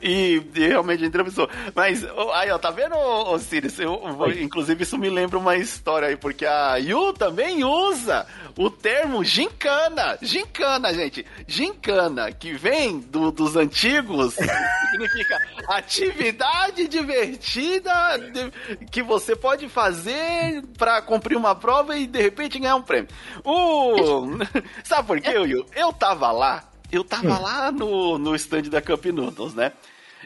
E, 0.02 0.42
e 0.54 0.66
realmente 0.66 1.04
entrevistou. 1.04 1.48
Mas, 1.74 2.04
aí, 2.34 2.50
ó, 2.50 2.58
tá 2.58 2.70
vendo, 2.70 2.96
ô, 2.96 3.38
Sirius? 3.38 3.78
Eu, 3.78 4.00
inclusive, 4.40 4.82
isso 4.82 4.98
me 4.98 5.08
lembra 5.08 5.38
uma 5.38 5.56
história 5.56 6.08
aí, 6.08 6.16
porque 6.16 6.47
a 6.48 6.76
Yu 6.76 7.12
também 7.12 7.62
usa 7.62 8.26
o 8.56 8.68
termo 8.68 9.22
gincana. 9.22 10.18
Gincana, 10.20 10.92
gente. 10.92 11.24
Gincana, 11.46 12.32
que 12.32 12.54
vem 12.54 12.98
do, 12.98 13.30
dos 13.30 13.54
antigos, 13.54 14.34
significa 14.90 15.40
atividade 15.68 16.88
divertida 16.88 18.18
de, 18.18 18.86
que 18.86 19.00
você 19.00 19.36
pode 19.36 19.68
fazer 19.68 20.64
para 20.76 21.00
cumprir 21.00 21.36
uma 21.36 21.54
prova 21.54 21.96
e 21.96 22.06
de 22.06 22.20
repente 22.20 22.58
ganhar 22.58 22.74
um 22.74 22.82
prêmio. 22.82 23.08
O... 23.44 24.26
Sabe 24.82 25.06
por 25.06 25.20
quê, 25.20 25.38
Will? 25.38 25.64
Eu 25.76 25.92
tava 25.92 26.32
lá, 26.32 26.68
eu 26.90 27.04
tava 27.04 27.34
hum. 27.34 27.42
lá 27.42 27.70
no, 27.70 28.18
no 28.18 28.34
stand 28.34 28.62
da 28.62 28.82
Cup 28.82 29.04
Noodles, 29.06 29.54
né? 29.54 29.72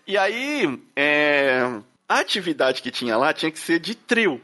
E 0.07 0.16
aí, 0.16 0.81
é... 0.97 1.61
a 2.09 2.18
atividade 2.18 2.81
que 2.81 2.91
tinha 2.91 3.16
lá 3.16 3.33
tinha 3.33 3.51
que 3.51 3.59
ser 3.59 3.79
de 3.79 3.95
trio. 3.95 4.41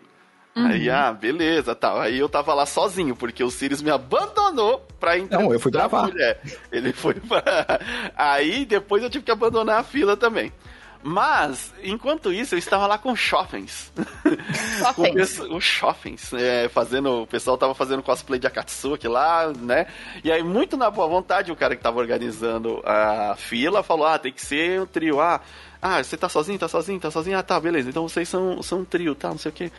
Uhum. 0.59 0.67
Aí, 0.67 0.91
ah, 0.91 1.13
beleza, 1.13 1.75
tal. 1.75 2.01
Aí 2.01 2.19
eu 2.19 2.29
tava 2.29 2.53
lá 2.53 2.67
sozinho, 2.67 3.15
porque 3.15 3.45
o 3.45 3.51
Sirius 3.51 3.81
me 3.81 3.91
abandonou 3.91 4.85
pra 4.99 5.17
entrar. 5.17 5.41
Não, 5.41 5.53
eu 5.53 5.61
fui 5.61 5.71
gravar. 5.71 6.03
Mulher. 6.03 6.41
Ele 6.73 6.93
foi 6.93 7.15
pra... 7.15 7.81
Aí 8.17 8.65
depois 8.65 9.03
eu 9.03 9.11
tive 9.11 9.25
que 9.25 9.31
abandonar 9.31 9.79
a 9.79 9.85
fila 9.85 10.17
também. 10.17 10.53
Mas, 11.01 11.73
enquanto 11.83 12.33
isso, 12.33 12.57
eu 12.57 12.59
estava 12.59 12.87
lá 12.89 12.99
com 12.99 13.15
shoppings. 13.15 13.93
Shoppings. 14.83 15.39
o 15.39 15.61
shoppings, 15.61 16.33
é, 16.33 16.69
fazendo. 16.69 17.23
O 17.23 17.27
pessoal 17.27 17.57
tava 17.57 17.73
fazendo 17.73 18.03
cosplay 18.03 18.41
de 18.41 18.49
Akatsuki 18.49 19.07
lá, 19.07 19.53
né? 19.57 19.87
E 20.25 20.33
aí, 20.33 20.43
muito 20.43 20.77
na 20.77 20.91
boa 20.91 21.07
vontade, 21.07 21.53
o 21.53 21.57
cara 21.57 21.77
que 21.77 21.83
tava 21.83 22.01
organizando 22.01 22.83
a 22.85 23.37
fila 23.37 23.83
falou: 23.83 24.07
ah, 24.07 24.19
tem 24.19 24.33
que 24.33 24.45
ser 24.45 24.81
um 24.81 24.87
trio. 24.87 25.21
Ah, 25.21 25.41
ah, 25.81 26.03
você 26.03 26.17
tá 26.17 26.29
sozinho, 26.29 26.59
tá 26.59 26.69
sozinho, 26.69 26.99
tá 26.99 27.11
sozinho? 27.11 27.39
Ah, 27.39 27.43
tá, 27.43 27.59
beleza. 27.61 27.89
Então 27.89 28.09
vocês 28.09 28.29
são, 28.29 28.63
são 28.63 28.81
um 28.81 28.85
trio, 28.85 29.15
tá? 29.15 29.29
Não 29.29 29.39
sei 29.39 29.51
o 29.51 29.55
que. 29.55 29.73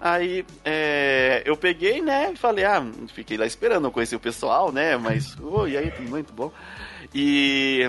Aí 0.00 0.44
é, 0.64 1.42
eu 1.46 1.56
peguei, 1.56 2.02
né, 2.02 2.30
e 2.32 2.36
falei, 2.36 2.64
ah, 2.64 2.84
fiquei 3.14 3.36
lá 3.38 3.46
esperando, 3.46 3.84
não 3.84 3.90
conheci 3.90 4.14
o 4.14 4.20
pessoal, 4.20 4.70
né, 4.70 4.96
mas, 4.96 5.34
oi, 5.40 5.72
e 5.72 5.78
aí, 5.78 5.90
tudo 5.90 6.08
muito 6.10 6.32
bom. 6.32 6.52
E 7.14 7.82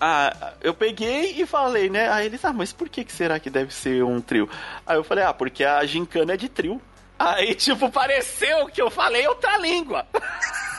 ah, 0.00 0.54
eu 0.62 0.72
peguei 0.72 1.34
e 1.36 1.44
falei, 1.44 1.90
né, 1.90 2.08
aí 2.10 2.26
eles, 2.26 2.42
ah, 2.44 2.52
mas 2.52 2.72
por 2.72 2.88
que, 2.88 3.04
que 3.04 3.12
será 3.12 3.38
que 3.38 3.50
deve 3.50 3.74
ser 3.74 4.02
um 4.02 4.20
trio? 4.20 4.48
Aí 4.86 4.96
eu 4.96 5.04
falei, 5.04 5.24
ah, 5.24 5.34
porque 5.34 5.64
a 5.64 5.84
gincana 5.84 6.32
é 6.32 6.36
de 6.36 6.48
trio. 6.48 6.80
Aí, 7.18 7.54
tipo, 7.56 7.90
pareceu 7.90 8.66
que 8.66 8.80
eu 8.80 8.90
falei 8.90 9.26
outra 9.26 9.58
língua. 9.58 10.06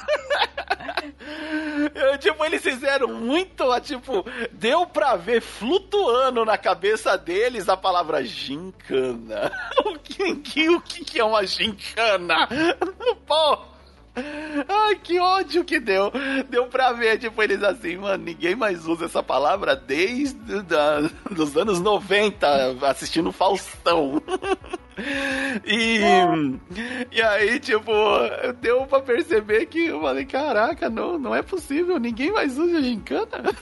Eu, 1.93 2.18
tipo, 2.18 2.43
eles 2.43 2.62
fizeram 2.62 3.08
muito, 3.08 3.80
tipo, 3.82 4.26
deu 4.51 4.86
pra 4.86 5.16
ver 5.16 5.41
flutuando 5.41 6.43
na 6.43 6.58
cabeça 6.58 7.18
deles 7.18 7.70
a 7.70 7.78
palavra 7.78 8.24
gincana. 8.24 9.51
O 9.86 9.99
que, 10.38 10.70
o 10.70 10.82
que 10.82 11.20
é 11.20 11.24
uma 11.24 11.45
gincana? 11.45 12.47
Pô! 13.28 13.75
Ai, 14.68 14.95
que 14.95 15.20
ódio 15.20 15.63
que 15.66 15.80
deu. 15.80 16.11
Deu 16.49 16.68
pra 16.68 16.93
ver, 16.93 17.18
tipo, 17.18 17.41
eles 17.43 17.61
assim, 17.61 17.97
mano, 17.97 18.24
ninguém 18.24 18.55
mais 18.55 18.88
usa 18.88 19.05
essa 19.05 19.22
palavra 19.22 19.76
desde 19.76 20.61
da, 20.63 21.01
dos 21.30 21.55
anos 21.57 21.82
90, 21.82 22.78
assistindo 22.88 23.32
Faustão. 23.32 24.22
E, 25.66 25.99
e 27.11 27.22
aí, 27.22 27.59
tipo, 27.59 27.91
deu 28.61 28.86
pra 28.88 29.01
perceber 29.01 29.66
que 29.66 29.88
eu 29.88 29.99
falei, 29.99 30.24
caraca, 30.24 30.89
não, 30.89 31.20
não 31.20 31.36
é 31.36 31.41
possível, 31.41 31.99
ninguém 31.99 32.32
mais 32.32 32.57
usa 32.57 32.82
gincana. 32.82 33.53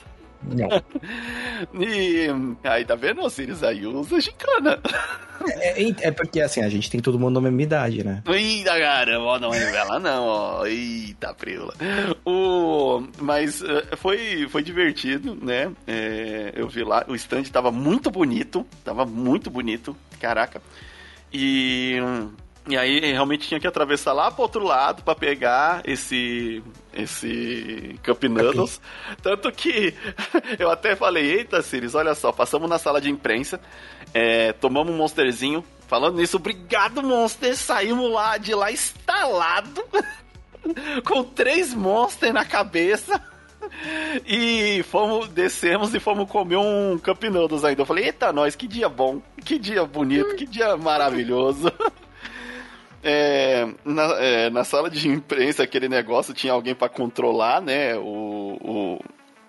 Não. 0.47 0.69
E 1.79 2.27
aí, 2.63 2.83
tá 2.83 2.95
vendo, 2.95 3.21
Osiris? 3.21 3.63
Aí 3.63 3.85
usa 3.85 4.19
gincana. 4.19 4.79
É, 5.47 5.81
é, 5.81 5.95
é, 6.01 6.11
porque, 6.11 6.41
assim, 6.41 6.61
a 6.61 6.69
gente 6.69 6.89
tem 6.89 6.99
todo 6.99 7.17
mundo 7.17 7.35
na 7.35 7.41
mesma 7.41 7.61
idade, 7.61 8.03
né? 8.03 8.21
Eita, 8.27 8.77
caramba, 8.77 9.39
não 9.39 9.49
revela 9.49 9.99
não, 9.99 10.25
ó. 10.25 10.65
Eita, 10.65 11.33
prila. 11.33 11.73
O... 12.25 13.03
Mas 13.17 13.61
uh, 13.61 13.95
foi, 13.97 14.47
foi 14.49 14.61
divertido, 14.61 15.35
né? 15.41 15.71
É, 15.87 16.51
eu 16.55 16.67
vi 16.67 16.83
lá, 16.83 17.05
o 17.07 17.15
stand 17.15 17.43
tava 17.43 17.71
muito 17.71 18.11
bonito, 18.11 18.65
tava 18.83 19.05
muito 19.05 19.49
bonito, 19.49 19.95
caraca. 20.19 20.61
E 21.31 21.97
e 22.65 22.77
aí 22.77 22.99
realmente 23.11 23.47
tinha 23.47 23.59
que 23.59 23.67
atravessar 23.67 24.13
lá 24.13 24.31
pro 24.31 24.43
outro 24.43 24.63
lado 24.63 25.03
para 25.03 25.15
pegar 25.15 25.81
esse 25.83 26.63
esse 26.93 27.99
Cup 28.05 28.23
Noodles. 28.23 28.79
Tanto 29.21 29.51
que 29.51 29.93
eu 30.57 30.69
até 30.71 30.95
falei, 30.95 31.39
eita 31.39 31.61
Sirius, 31.61 31.95
olha 31.95 32.15
só, 32.15 32.31
passamos 32.31 32.69
na 32.69 32.79
sala 32.79 33.01
de 33.01 33.09
imprensa, 33.09 33.59
é, 34.13 34.53
tomamos 34.53 34.93
um 34.93 34.97
monsterzinho. 34.97 35.63
Falando 35.87 36.17
nisso, 36.17 36.37
obrigado, 36.37 37.03
Monster! 37.03 37.55
Saímos 37.55 38.11
lá 38.11 38.37
de 38.37 38.55
lá 38.55 38.71
instalado, 38.71 39.83
com 41.05 41.23
três 41.23 41.73
Monster 41.73 42.33
na 42.33 42.45
cabeça. 42.45 43.21
E 44.25 44.83
fomos, 44.83 45.27
descemos 45.29 45.93
e 45.93 45.99
fomos 45.99 46.29
comer 46.29 46.57
um 46.57 46.97
Cup 46.97 47.23
Noodles 47.23 47.63
ainda. 47.63 47.81
Eu 47.81 47.85
falei, 47.85 48.05
eita, 48.05 48.31
nós, 48.31 48.55
que 48.55 48.67
dia 48.67 48.87
bom, 48.87 49.21
que 49.43 49.59
dia 49.59 49.85
bonito, 49.85 50.35
que 50.35 50.45
dia 50.45 50.77
maravilhoso. 50.77 51.71
É, 53.03 53.67
na, 53.83 54.03
é, 54.13 54.49
na, 54.49 54.63
sala 54.63 54.89
de 54.89 55.09
imprensa, 55.09 55.63
aquele 55.63 55.89
negócio 55.89 56.33
tinha 56.33 56.53
alguém 56.53 56.73
para 56.73 56.87
controlar, 56.87 57.61
né? 57.61 57.97
O. 57.97 58.99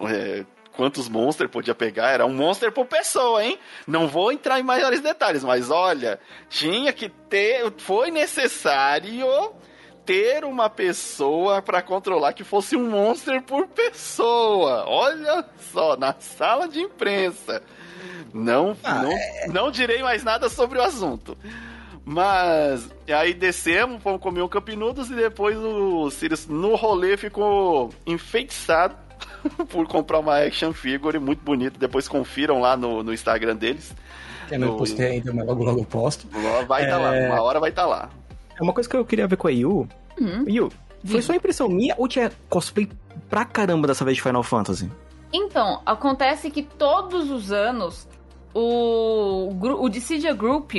o 0.01 0.09
é, 0.09 0.45
quantos 0.73 1.09
monstros 1.09 1.51
podia 1.51 1.75
pegar? 1.75 2.11
Era 2.11 2.27
um 2.27 2.35
monster 2.35 2.73
por 2.73 2.87
pessoa, 2.87 3.45
hein? 3.45 3.59
Não 3.87 4.09
vou 4.09 4.33
entrar 4.33 4.59
em 4.59 4.65
maiores 4.65 5.01
detalhes, 5.01 5.45
mas 5.45 5.71
olha, 5.71 6.19
tinha 6.49 6.93
que 6.93 7.09
ter. 7.09 7.73
Foi 7.79 8.11
necessário 8.11 9.27
ter 10.05 10.45
uma 10.45 10.69
pessoa 10.69 11.63
para 11.63 11.81
controlar 11.81 12.33
que 12.33 12.45
fosse 12.45 12.77
um 12.77 12.91
monster 12.91 13.41
por 13.43 13.67
pessoa. 13.69 14.85
Olha 14.87 15.45
só, 15.73 15.97
na 15.97 16.15
sala 16.19 16.69
de 16.69 16.81
imprensa. 16.81 17.63
Não, 18.33 18.77
ah, 18.83 19.03
não, 19.03 19.13
é... 19.13 19.47
não 19.49 19.71
direi 19.71 20.03
mais 20.03 20.25
nada 20.25 20.49
sobre 20.49 20.79
o 20.79 20.83
assunto. 20.83 21.39
Mas 22.05 22.91
aí 23.09 23.33
descemos, 23.33 24.03
fomos 24.03 24.21
comer 24.21 24.43
um 24.43 24.49
campinudos 24.49 25.11
e 25.11 25.15
depois 25.15 25.57
o 25.57 26.11
Sirius 26.11 26.47
no 26.47 26.75
rolê 26.75 27.17
ficou 27.17 27.91
enfeitiçado 28.07 28.95
por 29.71 29.87
comprar 29.87 30.19
uma 30.19 30.39
action 30.39 30.73
figure 30.73 31.19
muito 31.19 31.43
bonita. 31.43 31.79
Depois 31.79 32.07
confiram 32.07 32.61
lá 32.61 32.77
no, 32.77 33.03
no 33.03 33.13
Instagram 33.13 33.57
deles. 33.57 33.95
Eu 34.51 34.59
não 34.59 34.69
no... 34.73 34.77
postei 34.77 35.13
ainda, 35.13 35.33
mas 35.33 35.47
logo 35.47 35.65
logo 35.65 35.85
posto. 35.85 36.29
Vai 36.69 36.85
estar 36.85 36.85
é... 36.85 36.89
tá 36.91 36.99
lá, 36.99 37.35
uma 37.35 37.43
hora 37.43 37.59
vai 37.59 37.71
estar 37.71 37.83
tá 37.83 37.89
lá. 37.89 38.11
É 38.59 38.63
uma 38.63 38.73
coisa 38.73 38.89
que 38.89 38.97
eu 38.97 39.05
queria 39.05 39.27
ver 39.27 39.37
com 39.37 39.49
a 39.49 39.51
Yu. 39.51 39.89
Uhum. 40.21 40.45
Yu, 40.47 40.71
foi 41.05 41.23
só 41.23 41.35
impressão 41.35 41.69
minha 41.69 41.95
ou 41.97 42.07
tinha 42.07 42.31
cosplay 42.49 42.89
pra 43.29 43.45
caramba 43.45 43.89
dessa 43.89 44.05
vez 44.05 44.17
de 44.17 44.23
Final 44.23 44.43
Fantasy? 44.43 44.91
Então, 45.33 45.81
acontece 45.85 46.51
que 46.51 46.63
todos 46.63 47.31
os 47.31 47.51
anos 47.51 48.07
o, 48.55 49.49
o 49.81 49.89
Dissidia 49.89 50.33
Group, 50.33 50.75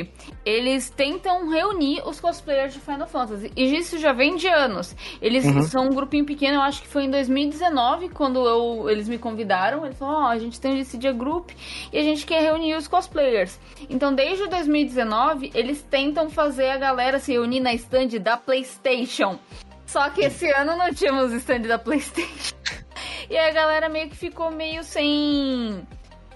eles 0.46 0.90
tentam 0.90 1.50
reunir 1.50 2.02
os 2.08 2.20
cosplayers 2.22 2.74
de 2.74 2.80
Final 2.80 3.06
Fantasy. 3.06 3.52
E 3.56 3.76
isso 3.76 3.98
já 3.98 4.14
vem 4.14 4.38
de 4.38 4.48
anos. 4.48 4.96
Eles 5.22 5.46
uhum. 5.46 5.62
são 5.64 5.86
um 5.88 5.94
grupinho 5.94 6.26
pequeno, 6.26 6.56
eu 6.56 6.62
acho 6.62 6.82
que 6.82 6.88
foi 6.88 7.04
em 7.04 7.12
2019, 7.12 8.10
quando 8.10 8.48
eu, 8.48 8.90
eles 8.90 9.10
me 9.10 9.18
convidaram. 9.18 9.86
Eles 9.86 9.98
falaram, 9.98 10.20
ó, 10.20 10.24
oh, 10.24 10.28
a 10.28 10.38
gente 10.38 10.60
tem 10.60 10.74
o 10.74 10.78
Dissidia 10.78 11.12
Group 11.12 11.52
e 11.92 11.98
a 11.98 12.02
gente 12.02 12.26
quer 12.26 12.42
reunir 12.42 12.76
os 12.76 12.88
cosplayers. 12.88 13.60
Então, 13.90 14.16
desde 14.16 14.48
2019, 14.48 15.52
eles 15.54 15.82
tentam 15.82 16.30
fazer 16.30 16.70
a 16.70 16.78
galera 16.78 17.20
se 17.20 17.34
reunir 17.34 17.60
na 17.60 17.74
stand 17.74 18.20
da 18.22 18.38
PlayStation. 18.38 19.38
Só 19.86 20.10
que 20.10 20.22
esse 20.22 20.50
ano 20.50 20.78
não 20.78 20.94
tínhamos 20.94 21.34
stand 21.34 21.62
da 21.62 21.78
PlayStation. 21.78 22.56
E 23.28 23.36
a 23.36 23.52
galera 23.52 23.90
meio 23.90 24.08
que 24.08 24.16
ficou 24.16 24.52
meio 24.52 24.84
sem 24.84 25.82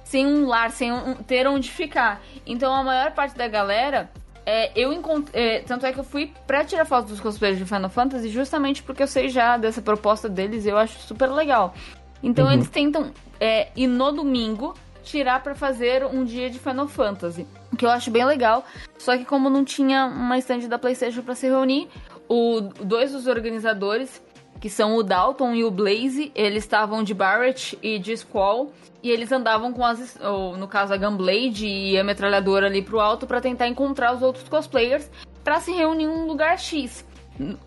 sem 0.09 0.25
um 0.25 0.47
lar, 0.47 0.71
sem 0.71 0.91
um, 0.91 1.13
ter 1.13 1.47
onde 1.47 1.69
ficar. 1.69 2.19
Então 2.43 2.73
a 2.73 2.83
maior 2.83 3.11
parte 3.11 3.37
da 3.37 3.47
galera 3.47 4.09
é, 4.43 4.71
eu 4.75 4.91
encontrei. 4.91 5.57
É, 5.57 5.59
tanto 5.59 5.85
é 5.85 5.93
que 5.93 5.99
eu 5.99 6.03
fui 6.03 6.33
pra 6.47 6.65
tirar 6.65 6.83
foto 6.83 7.09
dos 7.09 7.19
cosplayers 7.19 7.59
de 7.59 7.65
Final 7.65 7.91
Fantasy 7.91 8.29
justamente 8.29 8.81
porque 8.81 9.03
eu 9.03 9.07
sei 9.07 9.29
já 9.29 9.55
dessa 9.55 9.83
proposta 9.83 10.27
deles 10.27 10.65
e 10.65 10.69
eu 10.69 10.79
acho 10.79 10.97
super 11.01 11.29
legal. 11.29 11.75
Então 12.23 12.47
uhum. 12.47 12.53
eles 12.53 12.67
tentam 12.69 13.11
é, 13.39 13.67
ir 13.75 13.85
no 13.85 14.11
domingo 14.11 14.73
tirar 15.03 15.43
para 15.43 15.53
fazer 15.53 16.03
um 16.03 16.25
dia 16.25 16.49
de 16.49 16.57
Final 16.57 16.87
Fantasy, 16.87 17.45
que 17.77 17.85
eu 17.85 17.91
acho 17.91 18.09
bem 18.09 18.25
legal. 18.25 18.65
Só 18.97 19.15
que 19.15 19.25
como 19.25 19.47
não 19.47 19.63
tinha 19.63 20.07
uma 20.07 20.39
stand 20.39 20.67
da 20.67 20.79
PlayStation 20.79 21.21
para 21.21 21.35
se 21.35 21.47
reunir, 21.47 21.87
o, 22.27 22.61
dois 22.61 23.11
dos 23.11 23.27
organizadores, 23.27 24.19
que 24.59 24.69
são 24.69 24.95
o 24.95 25.03
Dalton 25.03 25.53
e 25.53 25.63
o 25.63 25.71
Blaze, 25.71 26.31
eles 26.35 26.63
estavam 26.63 27.03
de 27.03 27.13
Barrett 27.13 27.77
e 27.81 27.97
de 27.97 28.15
Squall, 28.15 28.71
e 29.01 29.09
eles 29.09 29.31
andavam 29.31 29.71
com 29.71 29.85
as, 29.85 30.19
ou, 30.21 30.57
no 30.57 30.67
caso 30.67 30.93
a 30.93 30.97
Gunblade 30.97 31.65
e 31.65 31.97
a 31.97 32.03
metralhadora 32.03 32.67
ali 32.67 32.81
pro 32.81 32.99
alto 32.99 33.25
para 33.25 33.39
tentar 33.39 33.67
encontrar 33.67 34.13
os 34.13 34.21
outros 34.21 34.47
cosplayers 34.49 35.09
para 35.43 35.59
se 35.61 35.71
reunir 35.71 36.03
em 36.03 36.07
um 36.07 36.25
lugar 36.25 36.59
X. 36.59 37.07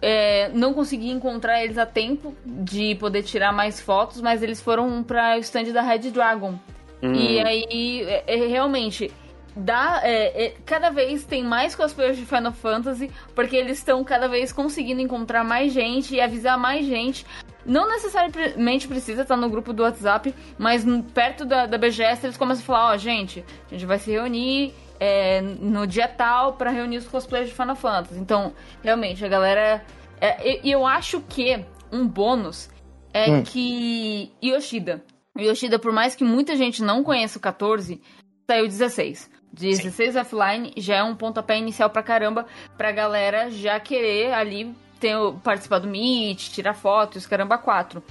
É, 0.02 0.50
não 0.50 0.74
consegui 0.74 1.10
encontrar 1.10 1.64
eles 1.64 1.78
a 1.78 1.86
tempo 1.86 2.34
de 2.44 2.94
poder 2.96 3.22
tirar 3.22 3.52
mais 3.52 3.80
fotos, 3.80 4.20
mas 4.20 4.42
eles 4.42 4.60
foram 4.60 5.02
para 5.02 5.36
o 5.36 5.40
stand 5.40 5.72
da 5.72 5.80
Red 5.80 6.10
Dragon. 6.10 6.58
Hum. 7.02 7.14
E 7.14 7.40
aí, 7.40 8.02
é, 8.02 8.24
é, 8.26 8.46
realmente, 8.46 9.10
dá, 9.56 10.00
é, 10.02 10.46
é, 10.46 10.54
cada 10.64 10.90
vez 10.90 11.24
tem 11.24 11.44
mais 11.44 11.74
cosplayers 11.74 12.16
de 12.16 12.24
Final 12.24 12.52
Fantasy, 12.52 13.10
porque 13.34 13.56
eles 13.56 13.78
estão 13.78 14.02
cada 14.04 14.28
vez 14.28 14.52
conseguindo 14.52 15.00
encontrar 15.00 15.44
mais 15.44 15.72
gente 15.72 16.14
e 16.14 16.20
avisar 16.20 16.58
mais 16.58 16.86
gente. 16.86 17.26
Não 17.64 17.88
necessariamente 17.88 18.88
precisa 18.88 19.22
estar 19.22 19.36
no 19.36 19.48
grupo 19.48 19.72
do 19.72 19.82
WhatsApp, 19.82 20.34
mas 20.58 20.84
perto 21.14 21.44
da, 21.44 21.66
da 21.66 21.78
BGS 21.78 22.26
eles 22.26 22.36
começam 22.36 22.62
a 22.62 22.66
falar: 22.66 22.90
ó, 22.90 22.94
oh, 22.94 22.98
gente, 22.98 23.44
a 23.66 23.74
gente 23.74 23.86
vai 23.86 23.98
se 23.98 24.10
reunir 24.10 24.74
é, 24.98 25.40
no 25.40 25.86
dia 25.86 26.08
tal 26.08 26.54
para 26.54 26.70
reunir 26.70 26.98
os 26.98 27.06
cosplayers 27.06 27.50
de 27.50 27.54
Final 27.54 27.76
Fantasy. 27.76 28.20
Então, 28.20 28.52
realmente, 28.82 29.24
a 29.24 29.28
galera. 29.28 29.84
É, 30.20 30.66
e 30.66 30.70
eu 30.70 30.86
acho 30.86 31.20
que 31.20 31.64
um 31.90 32.06
bônus 32.06 32.70
é 33.12 33.30
hum. 33.30 33.42
que 33.42 34.32
Yoshida. 34.42 35.04
Yoshida, 35.38 35.78
por 35.78 35.92
mais 35.92 36.14
que 36.14 36.24
muita 36.24 36.56
gente 36.56 36.82
não 36.82 37.02
conheça 37.02 37.38
o 37.38 37.40
14, 37.40 38.00
saiu 38.48 38.66
16. 38.66 39.30
16 39.52 40.12
Sim. 40.12 40.18
offline 40.18 40.72
já 40.76 40.96
é 40.96 41.02
um 41.02 41.14
pontapé 41.14 41.58
inicial 41.58 41.90
pra 41.90 42.02
caramba 42.02 42.46
pra 42.76 42.90
galera 42.90 43.50
já 43.50 43.78
querer 43.78 44.32
ali 44.32 44.74
ter, 44.98 45.14
participar 45.42 45.80
do 45.80 45.88
Meet, 45.88 46.50
tirar 46.50 46.74
fotos, 46.74 47.26
caramba 47.26 47.58
4. 47.58 48.02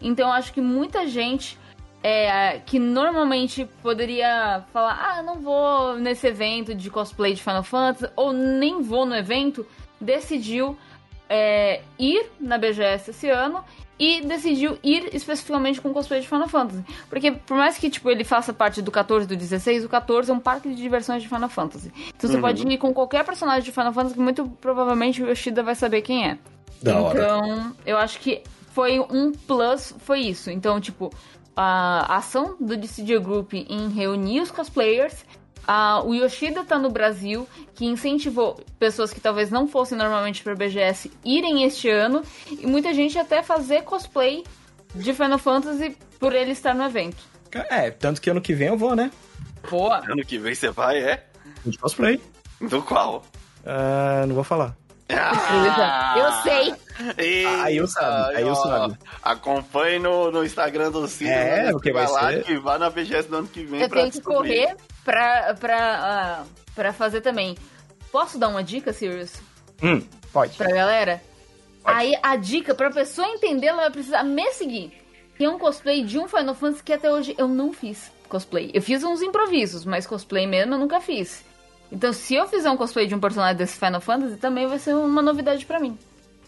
Então 0.00 0.32
acho 0.32 0.52
que 0.52 0.60
muita 0.60 1.06
gente 1.06 1.58
é, 2.02 2.60
que 2.60 2.78
normalmente 2.78 3.66
poderia 3.82 4.64
falar, 4.72 4.98
ah, 5.00 5.22
não 5.22 5.40
vou 5.40 5.96
nesse 5.96 6.26
evento 6.26 6.74
de 6.74 6.90
cosplay 6.90 7.34
de 7.34 7.42
Final 7.42 7.62
Fantasy, 7.62 8.10
ou 8.16 8.32
nem 8.32 8.82
vou 8.82 9.04
no 9.04 9.14
evento, 9.14 9.66
decidiu 10.00 10.76
é, 11.30 11.80
ir 11.96 12.26
na 12.40 12.58
BGS 12.58 13.10
esse 13.10 13.30
ano 13.30 13.64
e 13.96 14.22
decidiu 14.22 14.78
ir 14.82 15.14
especificamente 15.14 15.80
com 15.80 15.92
cosplay 15.92 16.20
de 16.20 16.26
Final 16.26 16.48
Fantasy. 16.48 16.84
Porque 17.08 17.30
por 17.30 17.56
mais 17.56 17.78
que 17.78 17.88
tipo, 17.88 18.10
ele 18.10 18.24
faça 18.24 18.52
parte 18.52 18.82
do 18.82 18.90
14 18.90 19.26
e 19.26 19.28
do 19.28 19.36
16, 19.36 19.84
o 19.84 19.88
14 19.88 20.30
é 20.30 20.34
um 20.34 20.40
parque 20.40 20.68
de 20.70 20.74
diversões 20.74 21.22
de 21.22 21.28
Final 21.28 21.48
Fantasy. 21.48 21.92
Então 22.16 22.28
uhum. 22.28 22.36
você 22.36 22.40
pode 22.40 22.66
ir 22.66 22.78
com 22.78 22.92
qualquer 22.92 23.24
personagem 23.24 23.62
de 23.62 23.70
Final 23.70 23.92
Fantasy 23.92 24.14
que 24.14 24.20
muito 24.20 24.48
provavelmente 24.60 25.22
o 25.22 25.28
Yoshida 25.28 25.62
vai 25.62 25.74
saber 25.76 26.02
quem 26.02 26.28
é. 26.28 26.38
Da 26.82 26.92
então, 26.92 27.04
hora. 27.04 27.72
eu 27.86 27.98
acho 27.98 28.18
que 28.18 28.42
foi 28.72 28.98
um 28.98 29.32
plus, 29.32 29.94
foi 29.98 30.20
isso. 30.20 30.50
Então, 30.50 30.80
tipo, 30.80 31.10
a 31.54 32.16
ação 32.16 32.56
do 32.58 32.76
DCD 32.76 33.18
Group 33.18 33.52
em 33.52 33.90
reunir 33.90 34.40
os 34.40 34.50
cosplayers. 34.50 35.26
Uh, 35.68 36.06
o 36.06 36.14
Yoshida 36.14 36.64
tá 36.64 36.78
no 36.78 36.90
Brasil, 36.90 37.48
que 37.74 37.86
incentivou 37.86 38.60
pessoas 38.78 39.12
que 39.12 39.20
talvez 39.20 39.50
não 39.50 39.68
fossem 39.68 39.96
normalmente 39.96 40.42
para 40.42 40.54
BGS 40.54 41.10
irem 41.24 41.64
este 41.64 41.88
ano, 41.88 42.22
e 42.50 42.66
muita 42.66 42.92
gente 42.92 43.18
até 43.18 43.42
fazer 43.42 43.82
cosplay 43.82 44.44
de 44.94 45.14
Final 45.14 45.38
Fantasy 45.38 45.96
por 46.18 46.34
ele 46.34 46.52
estar 46.52 46.74
no 46.74 46.84
evento. 46.84 47.22
É, 47.52 47.90
tanto 47.90 48.20
que 48.20 48.30
ano 48.30 48.40
que 48.40 48.54
vem 48.54 48.68
eu 48.68 48.76
vou, 48.76 48.94
né? 48.94 49.10
Boa! 49.68 50.02
Ano 50.08 50.24
que 50.24 50.38
vem 50.38 50.54
você 50.54 50.70
vai, 50.70 50.98
é? 50.98 51.24
De 51.64 51.76
cosplay. 51.78 52.20
Do 52.60 52.82
qual? 52.82 53.24
Uh, 53.64 54.26
não 54.26 54.34
vou 54.34 54.44
falar. 54.44 54.79
Ah, 55.12 56.14
eu 56.18 56.42
sei. 56.42 56.74
Eita, 57.16 57.62
aí 57.62 57.76
eu 57.76 57.86
sabe, 57.86 58.36
aí 58.36 58.42
eu 58.42 58.54
sabe. 58.54 58.98
Acompanhe 59.22 59.98
no, 59.98 60.30
no 60.30 60.44
Instagram 60.44 60.90
do 60.90 61.06
Cid. 61.08 61.30
É, 61.30 61.64
né, 61.64 61.72
porque 61.72 61.92
vai, 61.92 62.06
vai 62.06 62.34
ser. 62.34 62.44
que 62.44 62.58
vá 62.58 62.78
na 62.78 62.90
BGS 62.90 63.28
do 63.28 63.36
ano 63.36 63.48
que 63.48 63.64
vem 63.64 63.80
Eu 63.80 63.88
tenho 63.88 64.10
que 64.10 64.20
correr 64.20 64.76
pra, 65.04 65.54
pra, 65.54 66.44
uh, 66.44 66.48
pra 66.74 66.92
fazer 66.92 67.20
também. 67.20 67.56
Posso 68.12 68.38
dar 68.38 68.48
uma 68.48 68.62
dica, 68.62 68.92
Sirius? 68.92 69.32
Hum, 69.82 70.02
pode. 70.32 70.56
Pra 70.56 70.70
galera? 70.70 71.22
Pode. 71.82 71.96
Aí 71.96 72.14
a 72.22 72.36
dica, 72.36 72.74
pra 72.74 72.90
pessoa 72.90 73.26
entender, 73.28 73.68
ela 73.68 73.82
vai 73.82 73.90
precisar 73.90 74.22
me 74.22 74.52
seguir. 74.52 74.92
Tem 75.38 75.48
um 75.48 75.58
cosplay 75.58 76.04
de 76.04 76.18
um 76.18 76.28
Final 76.28 76.54
Fantasy 76.54 76.82
que 76.82 76.92
até 76.92 77.10
hoje 77.10 77.34
eu 77.38 77.48
não 77.48 77.72
fiz 77.72 78.12
cosplay. 78.28 78.70
Eu 78.74 78.82
fiz 78.82 79.02
uns 79.02 79.22
improvisos, 79.22 79.84
mas 79.84 80.06
cosplay 80.06 80.46
mesmo 80.46 80.74
eu 80.74 80.78
nunca 80.78 81.00
fiz. 81.00 81.42
Então, 81.92 82.12
se 82.12 82.34
eu 82.34 82.46
fizer 82.46 82.70
um 82.70 82.76
cosplay 82.76 83.06
de 83.06 83.14
um 83.14 83.20
personagem 83.20 83.56
desse 83.56 83.76
Final 83.76 84.00
Fantasy, 84.00 84.36
também 84.36 84.66
vai 84.66 84.78
ser 84.78 84.94
uma 84.94 85.20
novidade 85.20 85.66
para 85.66 85.80
mim. 85.80 85.98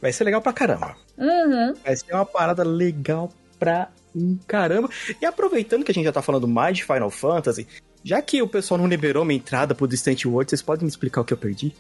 Vai 0.01 0.13
ser 0.13 0.25
legal 0.25 0.41
pra 0.41 0.53
caramba. 0.53 0.97
Uhum. 1.17 1.75
Vai 1.85 1.97
ser 1.97 2.13
uma 2.13 2.27
parada 2.27 2.63
legal 2.63 3.33
pra 3.59 3.89
um 4.15 4.37
caramba. 4.47 4.89
E 5.21 5.27
aproveitando 5.27 5.85
que 5.85 5.91
a 5.91 5.95
gente 5.95 6.05
já 6.05 6.13
tá 6.13 6.23
falando 6.23 6.47
mais 6.49 6.77
de 6.77 6.85
Final 6.85 7.11
Fantasy, 7.11 7.67
já 8.05 8.21
que 8.21 8.43
o 8.43 8.49
pessoal 8.49 8.79
não 8.79 8.87
liberou 8.87 9.25
minha 9.25 9.39
entrada 9.39 9.75
pro 9.75 9.87
Distant 9.87 10.25
World, 10.25 10.51
vocês 10.51 10.63
podem 10.63 10.85
me 10.85 10.89
explicar 10.89 11.21
o 11.21 11.25
que 11.25 11.33
eu 11.33 11.37
perdi? 11.39 11.75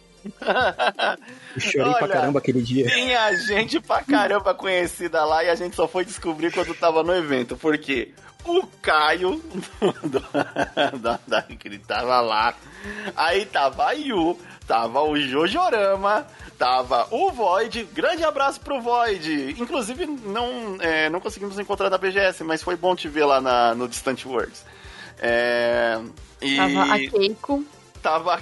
Eu 1.54 1.60
chorei 1.60 1.88
Olha, 1.88 1.98
pra 1.98 2.08
caramba 2.08 2.38
aquele 2.38 2.62
dia. 2.62 2.86
Tinha 2.86 3.34
gente 3.36 3.80
pra 3.80 4.02
caramba 4.02 4.54
conhecida 4.54 5.24
lá 5.24 5.44
e 5.44 5.48
a 5.48 5.54
gente 5.54 5.76
só 5.76 5.88
foi 5.88 6.04
descobrir 6.04 6.52
quando 6.52 6.74
tava 6.74 7.02
no 7.02 7.14
evento. 7.14 7.56
Por 7.56 7.76
quê? 7.78 8.12
o 8.44 8.66
Caio 8.80 9.40
da, 11.00 11.18
da, 11.26 11.44
ele 11.64 11.78
tava 11.78 12.20
lá. 12.20 12.54
Aí 13.16 13.46
tava 13.46 13.86
a 13.86 13.92
Yu, 13.92 14.38
tava 14.66 15.02
o 15.02 15.16
Jojorama, 15.16 16.26
tava 16.58 17.06
o 17.10 17.30
Void. 17.30 17.84
Grande 17.92 18.24
abraço 18.24 18.60
pro 18.60 18.80
Void. 18.80 19.56
Inclusive, 19.58 20.06
não, 20.06 20.76
é, 20.80 21.08
não 21.08 21.20
conseguimos 21.20 21.58
encontrar 21.58 21.90
na 21.90 21.98
BGS, 21.98 22.42
mas 22.44 22.62
foi 22.62 22.76
bom 22.76 22.96
te 22.96 23.08
ver 23.08 23.24
lá 23.24 23.40
na, 23.40 23.74
no 23.74 23.88
Distant 23.88 24.24
Worlds. 24.26 24.64
É, 25.18 26.00
e... 26.40 26.56
Tava 26.56 26.94
a 26.94 26.98
Keiko. 26.98 27.64
A 28.08 28.40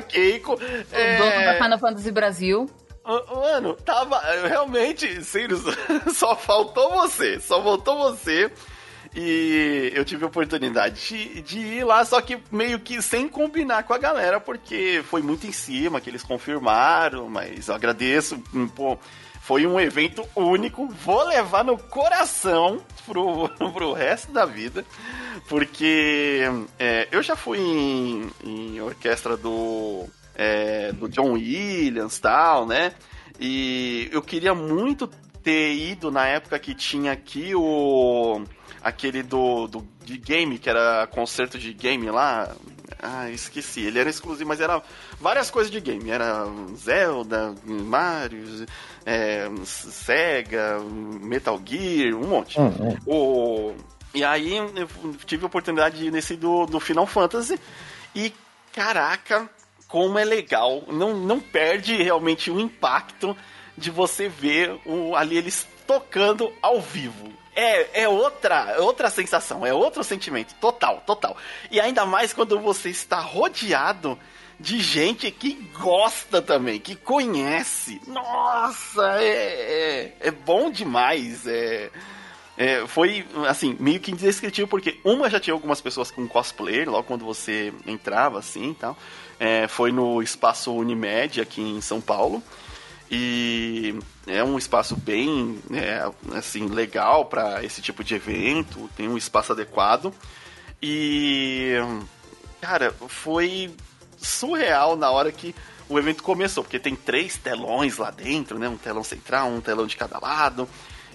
Keiko. 0.00 0.54
O 0.58 0.96
é... 0.96 1.16
dono 1.16 1.44
da 1.44 1.54
Final 1.62 1.78
Fantasy 1.78 2.10
Brasil. 2.10 2.70
Mano, 3.04 3.74
tava. 3.74 4.20
Realmente, 4.46 5.24
Sirius, 5.24 5.62
só 6.14 6.36
faltou 6.36 6.90
você. 6.90 7.40
Só 7.40 7.62
faltou 7.62 7.96
você. 7.96 8.50
E 9.14 9.90
eu 9.94 10.04
tive 10.04 10.24
a 10.24 10.28
oportunidade 10.28 11.08
de, 11.08 11.40
de, 11.40 11.58
ir 11.58 11.84
lá, 11.84 12.04
só 12.04 12.20
que 12.20 12.38
meio 12.52 12.78
que 12.78 13.00
sem 13.00 13.26
combinar 13.26 13.84
com 13.84 13.94
a 13.94 13.98
galera, 13.98 14.38
porque 14.38 15.02
foi 15.08 15.22
muito 15.22 15.46
em 15.46 15.52
cima 15.52 16.00
que 16.00 16.10
eles 16.10 16.22
confirmaram, 16.22 17.28
mas 17.28 17.68
eu 17.68 17.74
agradeço. 17.74 18.38
Pô, 18.74 18.98
foi 19.48 19.66
um 19.66 19.80
evento 19.80 20.28
único. 20.36 20.86
Vou 20.88 21.24
levar 21.24 21.64
no 21.64 21.78
coração 21.78 22.82
pro, 23.06 23.48
pro 23.72 23.94
resto 23.94 24.30
da 24.30 24.44
vida, 24.44 24.84
porque 25.48 26.42
é, 26.78 27.08
eu 27.10 27.22
já 27.22 27.34
fui 27.34 27.58
em, 27.58 28.30
em 28.44 28.78
orquestra 28.82 29.38
do 29.38 30.04
é, 30.34 30.92
do 30.92 31.08
John 31.08 31.32
Williams 31.32 32.18
tal, 32.18 32.66
né? 32.66 32.92
E 33.40 34.10
eu 34.12 34.20
queria 34.20 34.54
muito 34.54 35.08
ter 35.42 35.72
ido 35.72 36.10
na 36.10 36.26
época 36.26 36.58
que 36.58 36.74
tinha 36.74 37.12
aqui 37.12 37.54
o. 37.54 38.44
aquele 38.82 39.22
do, 39.22 39.66
do 39.66 39.88
de 40.04 40.18
game, 40.18 40.58
que 40.58 40.68
era 40.68 41.06
concerto 41.06 41.58
de 41.58 41.72
game 41.72 42.10
lá. 42.10 42.54
Ah, 43.00 43.30
esqueci. 43.30 43.80
Ele 43.80 43.98
era 43.98 44.10
exclusivo, 44.10 44.48
mas 44.48 44.60
era 44.60 44.82
várias 45.20 45.50
coisas 45.50 45.70
de 45.70 45.80
game. 45.80 46.10
Era 46.10 46.44
Zelda, 46.76 47.54
Mario, 47.64 48.66
é, 49.04 49.48
Sega, 49.64 50.78
Metal 50.80 51.60
Gear, 51.64 52.14
um 52.14 52.26
monte. 52.26 52.58
Uhum. 52.58 52.96
O, 53.06 53.74
e 54.14 54.24
aí 54.24 54.56
eu 54.56 54.88
tive 55.26 55.44
a 55.44 55.46
oportunidade 55.46 55.98
de 55.98 56.06
ir 56.06 56.10
nesse 56.10 56.36
do, 56.36 56.66
do 56.66 56.80
Final 56.80 57.06
Fantasy. 57.06 57.58
E 58.14 58.32
caraca, 58.72 59.48
como 59.86 60.18
é 60.18 60.24
legal. 60.24 60.82
Não, 60.88 61.16
não 61.16 61.40
perde 61.40 62.02
realmente 62.02 62.50
o 62.50 62.58
impacto 62.58 63.36
de 63.76 63.90
você 63.90 64.28
ver 64.28 64.76
o, 64.84 65.14
ali 65.14 65.36
eles 65.36 65.66
tocando 65.86 66.52
ao 66.60 66.80
vivo. 66.80 67.32
É, 67.60 68.02
é 68.02 68.08
outra, 68.08 68.76
outra 68.78 69.10
sensação, 69.10 69.66
é 69.66 69.74
outro 69.74 70.04
sentimento, 70.04 70.54
total, 70.60 71.02
total. 71.04 71.36
E 71.72 71.80
ainda 71.80 72.06
mais 72.06 72.32
quando 72.32 72.56
você 72.60 72.88
está 72.88 73.18
rodeado 73.18 74.16
de 74.60 74.78
gente 74.78 75.28
que 75.32 75.54
gosta 75.74 76.40
também, 76.40 76.78
que 76.78 76.94
conhece. 76.94 78.00
Nossa, 78.06 79.20
é, 79.20 80.12
é, 80.20 80.28
é 80.28 80.30
bom 80.30 80.70
demais. 80.70 81.48
É, 81.48 81.90
é, 82.56 82.86
foi, 82.86 83.26
assim, 83.48 83.76
meio 83.80 83.98
que 83.98 84.12
indescritível, 84.12 84.68
porque 84.68 85.00
uma 85.04 85.28
já 85.28 85.40
tinha 85.40 85.52
algumas 85.52 85.80
pessoas 85.80 86.12
com 86.12 86.28
cosplayer, 86.28 86.88
logo 86.88 87.08
quando 87.08 87.24
você 87.24 87.72
entrava, 87.84 88.38
assim 88.38 88.70
e. 88.70 88.96
É, 89.40 89.66
foi 89.66 89.90
no 89.90 90.22
espaço 90.22 90.72
Unimed, 90.72 91.40
aqui 91.40 91.60
em 91.60 91.80
São 91.80 92.00
Paulo. 92.00 92.40
E 93.10 93.98
é 94.26 94.44
um 94.44 94.58
espaço 94.58 94.94
bem, 94.94 95.58
é, 95.72 96.10
assim, 96.36 96.66
legal 96.66 97.24
para 97.24 97.64
esse 97.64 97.80
tipo 97.80 98.04
de 98.04 98.14
evento, 98.14 98.88
tem 98.96 99.08
um 99.08 99.16
espaço 99.16 99.52
adequado. 99.52 100.12
E. 100.82 101.74
Cara, 102.60 102.92
foi 103.06 103.70
surreal 104.16 104.96
na 104.96 105.10
hora 105.10 105.30
que 105.30 105.54
o 105.88 105.98
evento 105.98 106.22
começou, 106.22 106.62
porque 106.62 106.78
tem 106.78 106.94
três 106.94 107.36
telões 107.36 107.96
lá 107.96 108.10
dentro, 108.10 108.58
né? 108.58 108.68
Um 108.68 108.76
telão 108.76 109.02
central, 109.02 109.48
um 109.48 109.60
telão 109.60 109.86
de 109.86 109.96
cada 109.96 110.18
lado. 110.18 110.68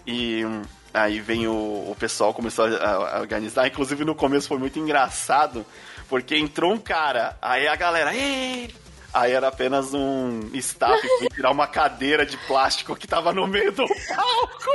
E 0.07 0.43
hum, 0.43 0.63
aí 0.93 1.19
vem 1.19 1.47
o, 1.47 1.51
o 1.51 1.95
pessoal 1.99 2.33
começou 2.33 2.65
a, 2.65 3.17
a, 3.17 3.19
organizar. 3.19 3.67
Inclusive 3.67 4.03
no 4.03 4.15
começo 4.15 4.47
foi 4.47 4.57
muito 4.57 4.79
engraçado, 4.79 5.65
porque 6.09 6.35
entrou 6.35 6.73
um 6.73 6.79
cara, 6.79 7.37
aí 7.41 7.67
a 7.67 7.75
galera, 7.75 8.15
Ei! 8.15 8.82
Aí 9.13 9.31
era 9.31 9.49
apenas 9.49 9.93
um 9.93 10.49
staff 10.53 10.99
que 11.19 11.29
tirar 11.35 11.51
uma 11.51 11.67
cadeira 11.67 12.25
de 12.25 12.35
plástico 12.47 12.95
que 12.95 13.07
tava 13.07 13.31
no 13.31 13.45
meio 13.45 13.71
do 13.71 13.85
palco. 13.87 14.71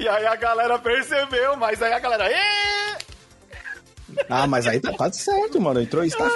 e 0.00 0.08
aí 0.08 0.26
a 0.26 0.34
galera 0.34 0.78
percebeu, 0.78 1.56
mas 1.56 1.80
aí 1.80 1.92
a 1.92 1.98
galera. 2.00 2.28
Êêê! 2.28 2.98
Ah, 4.28 4.46
mas 4.46 4.66
aí 4.66 4.80
tá 4.80 4.92
quase 4.92 5.18
certo, 5.18 5.60
mano. 5.60 5.80
Entrou 5.80 6.04
staff. 6.04 6.34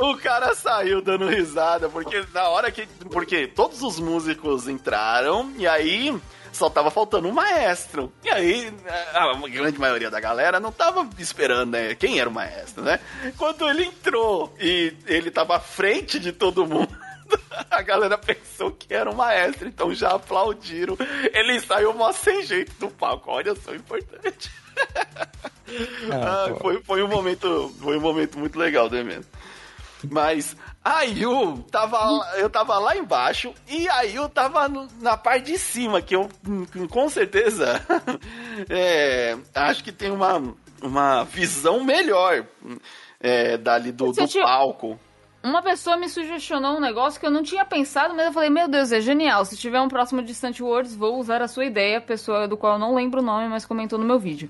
o 0.00 0.16
cara 0.16 0.54
saiu 0.54 1.02
dando 1.02 1.28
risada, 1.28 1.88
porque 1.88 2.24
na 2.32 2.48
hora 2.48 2.70
que. 2.70 2.86
Porque 3.10 3.46
todos 3.46 3.82
os 3.82 3.98
músicos 3.98 4.68
entraram, 4.68 5.52
e 5.56 5.66
aí 5.66 6.16
só 6.54 6.70
tava 6.70 6.90
faltando 6.90 7.28
um 7.28 7.32
maestro. 7.32 8.12
E 8.22 8.30
aí, 8.30 8.72
a 9.12 9.48
grande 9.48 9.78
maioria 9.78 10.10
da 10.10 10.20
galera 10.20 10.60
não 10.60 10.72
tava 10.72 11.08
esperando, 11.18 11.72
né? 11.72 11.94
Quem 11.94 12.20
era 12.20 12.28
o 12.28 12.32
maestro, 12.32 12.82
né? 12.82 13.00
Quando 13.36 13.68
ele 13.68 13.84
entrou 13.84 14.54
e 14.60 14.94
ele 15.06 15.30
tava 15.30 15.56
à 15.56 15.60
frente 15.60 16.18
de 16.18 16.32
todo 16.32 16.66
mundo. 16.66 16.88
A 17.70 17.82
galera 17.82 18.18
pensou 18.18 18.70
que 18.70 18.92
era 18.92 19.10
um 19.10 19.14
maestro, 19.14 19.66
então 19.66 19.94
já 19.94 20.10
aplaudiram. 20.10 20.96
Ele 21.32 21.58
saiu 21.60 21.92
mó 21.94 22.12
sem 22.12 22.42
jeito 22.42 22.72
do 22.78 22.88
palco. 22.88 23.30
Olha 23.30 23.54
só, 23.54 23.74
importante. 23.74 24.50
Ah, 26.12 26.46
ah, 26.50 26.54
foi, 26.60 26.80
foi, 26.82 27.02
um 27.02 27.08
momento, 27.08 27.74
foi 27.80 27.96
um 27.96 28.00
momento 28.00 28.38
muito 28.38 28.56
legal 28.58 28.88
do 28.88 28.96
evento. 28.96 29.26
Mas 30.10 30.56
a 30.84 31.02
Yu 31.02 31.64
tava, 31.70 31.98
eu 32.36 32.50
tava 32.50 32.78
lá 32.78 32.96
embaixo 32.96 33.52
e 33.68 33.88
a 33.88 34.02
Yu 34.02 34.28
tava 34.28 34.68
no, 34.68 34.86
na 35.00 35.16
parte 35.16 35.52
de 35.52 35.58
cima, 35.58 36.02
que 36.02 36.14
eu 36.14 36.28
com 36.90 37.08
certeza 37.08 37.80
é, 38.68 39.36
acho 39.54 39.82
que 39.82 39.92
tem 39.92 40.10
uma, 40.10 40.42
uma 40.82 41.24
visão 41.24 41.82
melhor 41.82 42.46
é, 43.20 43.56
dali 43.56 43.92
do, 43.92 44.12
do 44.12 44.28
palco. 44.42 44.98
Uma 45.42 45.62
pessoa 45.62 45.98
me 45.98 46.08
sugestionou 46.08 46.78
um 46.78 46.80
negócio 46.80 47.20
que 47.20 47.26
eu 47.26 47.30
não 47.30 47.42
tinha 47.42 47.66
pensado, 47.66 48.14
mas 48.14 48.26
eu 48.26 48.32
falei, 48.32 48.48
meu 48.48 48.66
Deus, 48.66 48.92
é 48.92 49.00
genial. 49.00 49.44
Se 49.44 49.58
tiver 49.58 49.78
um 49.78 49.88
próximo 49.88 50.22
Distant 50.22 50.58
Words, 50.58 50.96
vou 50.96 51.18
usar 51.18 51.42
a 51.42 51.48
sua 51.48 51.66
ideia, 51.66 52.00
pessoa 52.00 52.48
do 52.48 52.56
qual 52.56 52.74
eu 52.74 52.78
não 52.78 52.94
lembro 52.94 53.20
o 53.20 53.24
nome, 53.24 53.46
mas 53.48 53.66
comentou 53.66 53.98
no 53.98 54.06
meu 54.06 54.18
vídeo. 54.18 54.48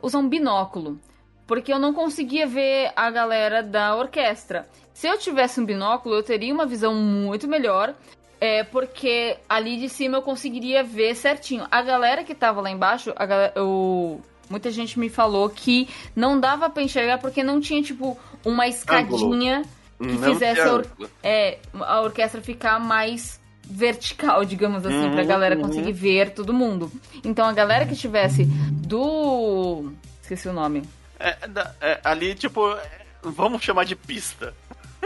Usar 0.00 0.18
um 0.18 0.28
binóculo. 0.28 1.00
Porque 1.46 1.72
eu 1.72 1.78
não 1.78 1.92
conseguia 1.92 2.46
ver 2.46 2.92
a 2.94 3.10
galera 3.10 3.62
da 3.62 3.96
orquestra. 3.96 4.66
Se 4.94 5.06
eu 5.06 5.18
tivesse 5.18 5.60
um 5.60 5.64
binóculo, 5.64 6.14
eu 6.14 6.22
teria 6.22 6.52
uma 6.52 6.66
visão 6.66 6.94
muito 6.94 7.48
melhor. 7.48 7.94
É, 8.40 8.64
porque 8.64 9.36
ali 9.48 9.76
de 9.76 9.88
cima 9.88 10.18
eu 10.18 10.22
conseguiria 10.22 10.82
ver 10.82 11.14
certinho. 11.14 11.64
A 11.70 11.80
galera 11.80 12.24
que 12.24 12.34
tava 12.34 12.60
lá 12.60 12.70
embaixo, 12.70 13.12
a 13.14 13.24
galera, 13.24 13.62
o, 13.62 14.20
muita 14.50 14.68
gente 14.70 14.98
me 14.98 15.08
falou 15.08 15.48
que 15.48 15.88
não 16.14 16.40
dava 16.40 16.68
para 16.68 16.82
enxergar 16.82 17.18
porque 17.18 17.44
não 17.44 17.60
tinha, 17.60 17.80
tipo, 17.82 18.18
uma 18.44 18.66
escadinha. 18.66 19.58
Ângulo 19.58 19.82
que 20.02 20.18
não 20.18 20.32
fizesse 20.32 20.60
a, 20.60 20.72
or 20.72 20.86
é, 21.22 21.58
a 21.80 22.00
orquestra 22.00 22.40
ficar 22.40 22.80
mais 22.80 23.40
vertical, 23.64 24.44
digamos 24.44 24.84
assim, 24.84 25.06
uhum, 25.06 25.12
pra 25.12 25.22
galera 25.22 25.56
uhum. 25.56 25.62
conseguir 25.62 25.92
ver 25.92 26.30
todo 26.30 26.52
mundo. 26.52 26.90
Então 27.24 27.46
a 27.46 27.52
galera 27.52 27.86
que 27.86 27.92
estivesse 27.92 28.44
do. 28.44 29.92
Esqueci 30.20 30.48
o 30.48 30.52
nome. 30.52 30.82
É, 31.22 31.38
é, 31.80 32.00
ali, 32.02 32.34
tipo, 32.34 32.76
vamos 33.22 33.62
chamar 33.62 33.84
de 33.84 33.94
pista. 33.94 34.54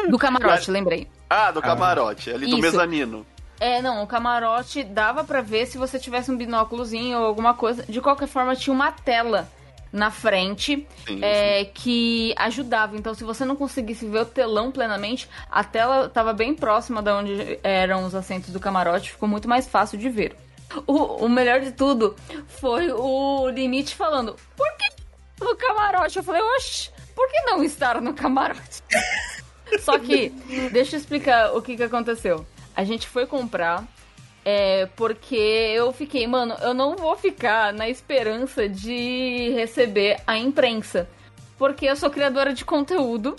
Do 0.08 0.18
camarote, 0.18 0.70
lembrei. 0.72 1.06
Ah, 1.28 1.50
do 1.50 1.60
camarote, 1.60 2.30
ali 2.30 2.46
Isso. 2.46 2.56
do 2.56 2.62
mezanino. 2.62 3.26
É, 3.58 3.80
não, 3.80 4.02
o 4.02 4.06
camarote 4.06 4.82
dava 4.82 5.24
para 5.24 5.40
ver 5.40 5.66
se 5.66 5.78
você 5.78 5.98
tivesse 5.98 6.30
um 6.30 6.36
binóculozinho 6.36 7.18
ou 7.18 7.24
alguma 7.24 7.54
coisa. 7.54 7.84
De 7.88 8.00
qualquer 8.00 8.28
forma, 8.28 8.54
tinha 8.54 8.72
uma 8.72 8.92
tela 8.92 9.48
na 9.92 10.10
frente 10.10 10.86
sim, 11.06 11.20
é, 11.22 11.64
sim. 11.64 11.70
que 11.72 12.34
ajudava. 12.36 12.96
Então, 12.96 13.14
se 13.14 13.24
você 13.24 13.44
não 13.44 13.56
conseguisse 13.56 14.06
ver 14.06 14.20
o 14.20 14.26
telão 14.26 14.70
plenamente, 14.70 15.28
a 15.50 15.64
tela 15.64 16.06
estava 16.06 16.32
bem 16.32 16.54
próxima 16.54 17.02
de 17.02 17.10
onde 17.10 17.58
eram 17.62 18.04
os 18.04 18.14
assentos 18.14 18.50
do 18.50 18.60
camarote, 18.60 19.12
ficou 19.12 19.28
muito 19.28 19.48
mais 19.48 19.66
fácil 19.66 19.98
de 19.98 20.08
ver. 20.08 20.36
O, 20.86 21.24
o 21.24 21.28
melhor 21.28 21.60
de 21.60 21.72
tudo 21.72 22.16
foi 22.46 22.90
o 22.90 23.48
Limite 23.48 23.94
falando: 23.94 24.36
por 24.56 24.66
que 24.76 24.95
no 25.40 25.56
camarote? 25.56 26.18
Eu 26.18 26.22
falei: 26.22 26.42
oxe, 26.56 26.90
por 27.14 27.28
que 27.30 27.40
não 27.42 27.62
estar 27.62 28.00
no 28.00 28.14
camarote? 28.14 28.82
Só 29.80 29.98
que, 29.98 30.30
deixa 30.72 30.96
eu 30.96 31.00
explicar 31.00 31.56
o 31.56 31.62
que, 31.62 31.76
que 31.76 31.82
aconteceu. 31.82 32.46
A 32.74 32.84
gente 32.84 33.08
foi 33.08 33.26
comprar 33.26 33.84
é, 34.48 34.86
porque 34.94 35.34
eu 35.34 35.92
fiquei, 35.92 36.24
mano, 36.24 36.54
eu 36.60 36.72
não 36.72 36.94
vou 36.94 37.16
ficar 37.16 37.72
na 37.72 37.88
esperança 37.88 38.68
de 38.68 39.50
receber 39.56 40.20
a 40.24 40.38
imprensa. 40.38 41.08
Porque 41.58 41.84
eu 41.84 41.96
sou 41.96 42.08
criadora 42.10 42.54
de 42.54 42.64
conteúdo. 42.64 43.34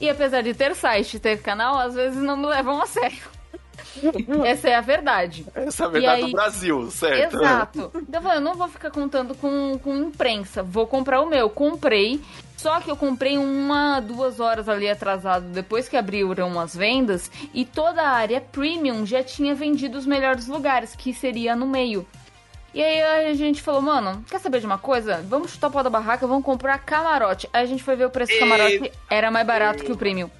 E 0.00 0.10
apesar 0.10 0.42
de 0.42 0.52
ter 0.52 0.74
site, 0.74 1.20
ter 1.20 1.40
canal, 1.40 1.78
às 1.78 1.94
vezes 1.94 2.20
não 2.20 2.36
me 2.36 2.46
levam 2.46 2.82
a 2.82 2.86
sério. 2.86 3.22
Essa 4.44 4.68
é 4.68 4.74
a 4.74 4.80
verdade. 4.80 5.46
Essa 5.54 5.84
é 5.84 5.86
a 5.86 5.90
verdade 5.90 6.22
aí, 6.22 6.30
do 6.30 6.32
Brasil, 6.32 6.90
certo? 6.90 7.36
Exato. 7.36 7.90
Então 7.94 8.20
eu 8.20 8.22
falei, 8.22 8.38
eu 8.38 8.42
não 8.42 8.54
vou 8.54 8.68
ficar 8.68 8.90
contando 8.90 9.34
com, 9.34 9.78
com 9.82 9.96
imprensa. 9.96 10.62
Vou 10.62 10.86
comprar 10.86 11.20
o 11.20 11.26
meu. 11.26 11.48
Comprei. 11.50 12.20
Só 12.56 12.80
que 12.80 12.88
eu 12.88 12.96
comprei 12.96 13.36
uma, 13.38 13.98
duas 13.98 14.38
horas 14.38 14.68
ali 14.68 14.88
atrasado 14.88 15.46
depois 15.46 15.88
que 15.88 15.96
abriram 15.96 16.60
as 16.60 16.76
vendas 16.76 17.28
e 17.52 17.64
toda 17.64 18.00
a 18.02 18.10
área 18.10 18.40
premium 18.40 19.04
já 19.04 19.20
tinha 19.20 19.52
vendido 19.52 19.98
os 19.98 20.06
melhores 20.06 20.46
lugares, 20.46 20.94
que 20.94 21.12
seria 21.12 21.56
no 21.56 21.66
meio. 21.66 22.06
E 22.72 22.82
aí 22.82 23.26
a 23.28 23.34
gente 23.34 23.60
falou, 23.60 23.82
mano, 23.82 24.24
quer 24.30 24.38
saber 24.38 24.60
de 24.60 24.66
uma 24.66 24.78
coisa? 24.78 25.22
Vamos 25.28 25.50
chutar 25.50 25.66
o 25.66 25.70
pau 25.72 25.82
da 25.82 25.90
barraca, 25.90 26.24
vamos 26.26 26.44
comprar 26.44 26.78
camarote. 26.78 27.48
Aí 27.52 27.64
a 27.64 27.66
gente 27.66 27.82
foi 27.82 27.96
ver 27.96 28.06
o 28.06 28.10
preço 28.10 28.32
do 28.32 28.38
camarote, 28.38 28.92
era 29.10 29.28
mais 29.28 29.46
barato 29.46 29.82
que 29.82 29.90
o 29.90 29.96
premium. 29.96 30.30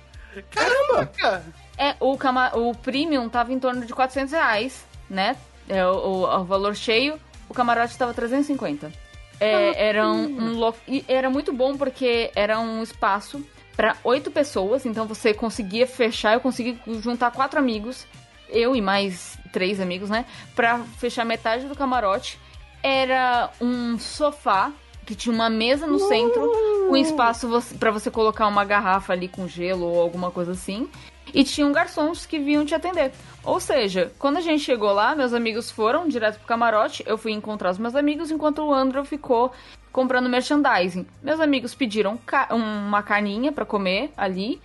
Caramba! 0.50 1.42
É, 1.76 1.96
o, 2.00 2.16
cama 2.16 2.52
o 2.54 2.74
premium 2.74 3.28
tava 3.28 3.52
em 3.52 3.58
torno 3.58 3.84
de 3.84 3.92
400 3.92 4.32
reais, 4.32 4.84
né? 5.08 5.36
É, 5.68 5.86
o, 5.86 5.94
o, 5.94 6.40
o 6.40 6.44
valor 6.44 6.74
cheio, 6.74 7.18
o 7.48 7.54
camarote 7.54 7.96
tava 7.96 8.12
350. 8.12 8.92
É, 9.40 9.88
era 9.88 10.08
um, 10.08 10.60
um 10.60 10.72
era 11.08 11.28
muito 11.28 11.52
bom 11.52 11.76
porque 11.76 12.30
era 12.36 12.60
um 12.60 12.82
espaço 12.82 13.44
para 13.76 13.96
oito 14.04 14.30
pessoas, 14.30 14.86
então 14.86 15.06
você 15.06 15.34
conseguia 15.34 15.86
fechar, 15.86 16.34
eu 16.34 16.40
consegui 16.40 16.78
juntar 17.00 17.30
quatro 17.32 17.58
amigos, 17.58 18.06
eu 18.48 18.76
e 18.76 18.80
mais 18.80 19.36
três 19.52 19.80
amigos, 19.80 20.10
né, 20.10 20.26
para 20.54 20.78
fechar 20.98 21.24
metade 21.24 21.66
do 21.66 21.74
camarote. 21.74 22.38
Era 22.82 23.50
um 23.60 23.98
sofá 23.98 24.72
que 25.04 25.14
tinha 25.14 25.34
uma 25.34 25.50
mesa 25.50 25.86
no 25.86 25.98
centro, 25.98 26.48
com 26.88 26.96
espaço 26.96 27.48
para 27.78 27.90
você 27.90 28.10
colocar 28.10 28.46
uma 28.46 28.64
garrafa 28.64 29.12
ali 29.12 29.26
com 29.26 29.48
gelo 29.48 29.86
ou 29.86 30.00
alguma 30.00 30.30
coisa 30.30 30.52
assim. 30.52 30.88
E 31.34 31.44
tinham 31.44 31.72
garçons 31.72 32.26
que 32.26 32.38
vinham 32.38 32.64
te 32.64 32.74
atender. 32.74 33.12
Ou 33.44 33.58
seja, 33.58 34.12
quando 34.18 34.36
a 34.36 34.40
gente 34.40 34.62
chegou 34.62 34.92
lá, 34.92 35.14
meus 35.14 35.32
amigos 35.32 35.70
foram 35.70 36.06
direto 36.06 36.38
pro 36.38 36.46
camarote, 36.46 37.02
eu 37.06 37.16
fui 37.18 37.32
encontrar 37.32 37.70
os 37.70 37.78
meus 37.78 37.94
amigos, 37.94 38.30
enquanto 38.30 38.62
o 38.62 38.72
Andrew 38.72 39.04
ficou 39.04 39.52
comprando 39.90 40.28
merchandising. 40.28 41.06
Meus 41.22 41.40
amigos 41.40 41.74
pediram 41.74 42.16
ca 42.16 42.48
uma 42.50 43.02
carninha 43.02 43.52
para 43.52 43.64
comer 43.64 44.10
ali 44.16 44.60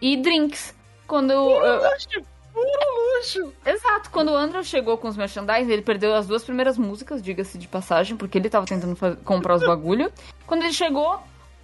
e 0.00 0.16
drinks. 0.16 0.74
Quando 1.06 1.34
puro 1.34 1.64
eu... 1.64 1.82
luxo, 1.82 2.26
puro 2.52 3.16
luxo! 3.16 3.52
Exato, 3.66 4.10
quando 4.10 4.30
o 4.30 4.36
Andrew 4.36 4.64
chegou 4.64 4.96
com 4.96 5.08
os 5.08 5.16
merchandising, 5.16 5.70
ele 5.70 5.82
perdeu 5.82 6.14
as 6.14 6.26
duas 6.26 6.42
primeiras 6.42 6.78
músicas, 6.78 7.22
diga-se 7.22 7.58
de 7.58 7.68
passagem, 7.68 8.16
porque 8.16 8.38
ele 8.38 8.48
tava 8.48 8.66
tentando 8.66 8.96
comprar 9.24 9.56
os 9.56 9.66
bagulho. 9.66 10.10
Quando 10.46 10.62
ele 10.62 10.72
chegou, 10.72 11.20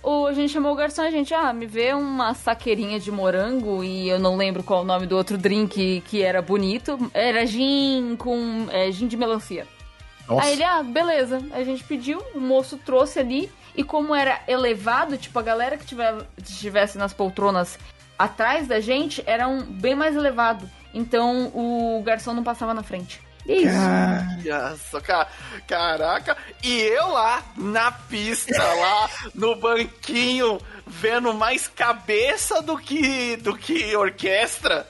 o, 0.09 0.27
a 0.27 0.33
gente 0.33 0.53
chamou 0.53 0.73
o 0.73 0.75
garçom 0.75 1.03
a 1.03 1.11
gente, 1.11 1.35
ah, 1.35 1.53
me 1.53 1.67
vê 1.67 1.93
uma 1.93 2.33
saqueirinha 2.33 2.99
de 2.99 3.13
morango 3.13 3.85
e 3.85 4.09
eu 4.09 4.19
não 4.19 4.37
lembro 4.37 4.63
qual 4.63 4.81
o 4.81 4.85
nome 4.85 5.07
do 5.07 5.15
outro 5.15 5.37
drink 5.37 6.03
que 6.07 6.23
era 6.23 6.41
bonito. 6.41 6.99
Era 7.13 7.45
gin 7.45 8.17
com. 8.17 8.67
É, 8.71 8.91
gin 8.91 9.07
de 9.07 9.19
melancia. 9.19 9.67
Nossa. 10.27 10.47
Aí 10.47 10.53
ele, 10.55 10.65
ah, 10.65 10.83
beleza. 10.83 11.43
A 11.53 11.63
gente 11.63 11.85
pediu, 11.85 12.23
o 12.35 12.41
moço 12.41 12.79
trouxe 12.79 13.19
ali. 13.19 13.51
E 13.77 13.85
como 13.85 14.15
era 14.15 14.41
elevado, 14.49 15.19
tipo, 15.19 15.39
a 15.39 15.43
galera 15.43 15.77
que 15.77 15.85
tiver, 15.85 16.15
estivesse 16.39 16.97
nas 16.97 17.13
poltronas 17.13 17.79
atrás 18.19 18.67
da 18.67 18.81
gente 18.81 19.23
era 19.27 19.47
um 19.47 19.63
bem 19.63 19.95
mais 19.95 20.17
elevado. 20.17 20.69
Então 20.95 21.53
o 21.55 22.03
garçom 22.03 22.33
não 22.33 22.43
passava 22.43 22.73
na 22.73 22.83
frente. 22.83 23.21
Isso. 23.49 25.01
Car... 25.01 25.29
Caraca. 25.67 26.37
E 26.63 26.81
eu 26.81 27.09
lá 27.09 27.43
na 27.57 27.91
pista, 27.91 28.53
lá 28.63 29.11
no 29.35 29.57
banquinho, 29.57 30.61
vendo 30.87 31.33
mais 31.33 31.67
cabeça 31.67 32.61
do 32.63 32.77
que 32.77 33.37
do 33.37 33.57
que 33.57 33.97
orquestra. 33.97 34.87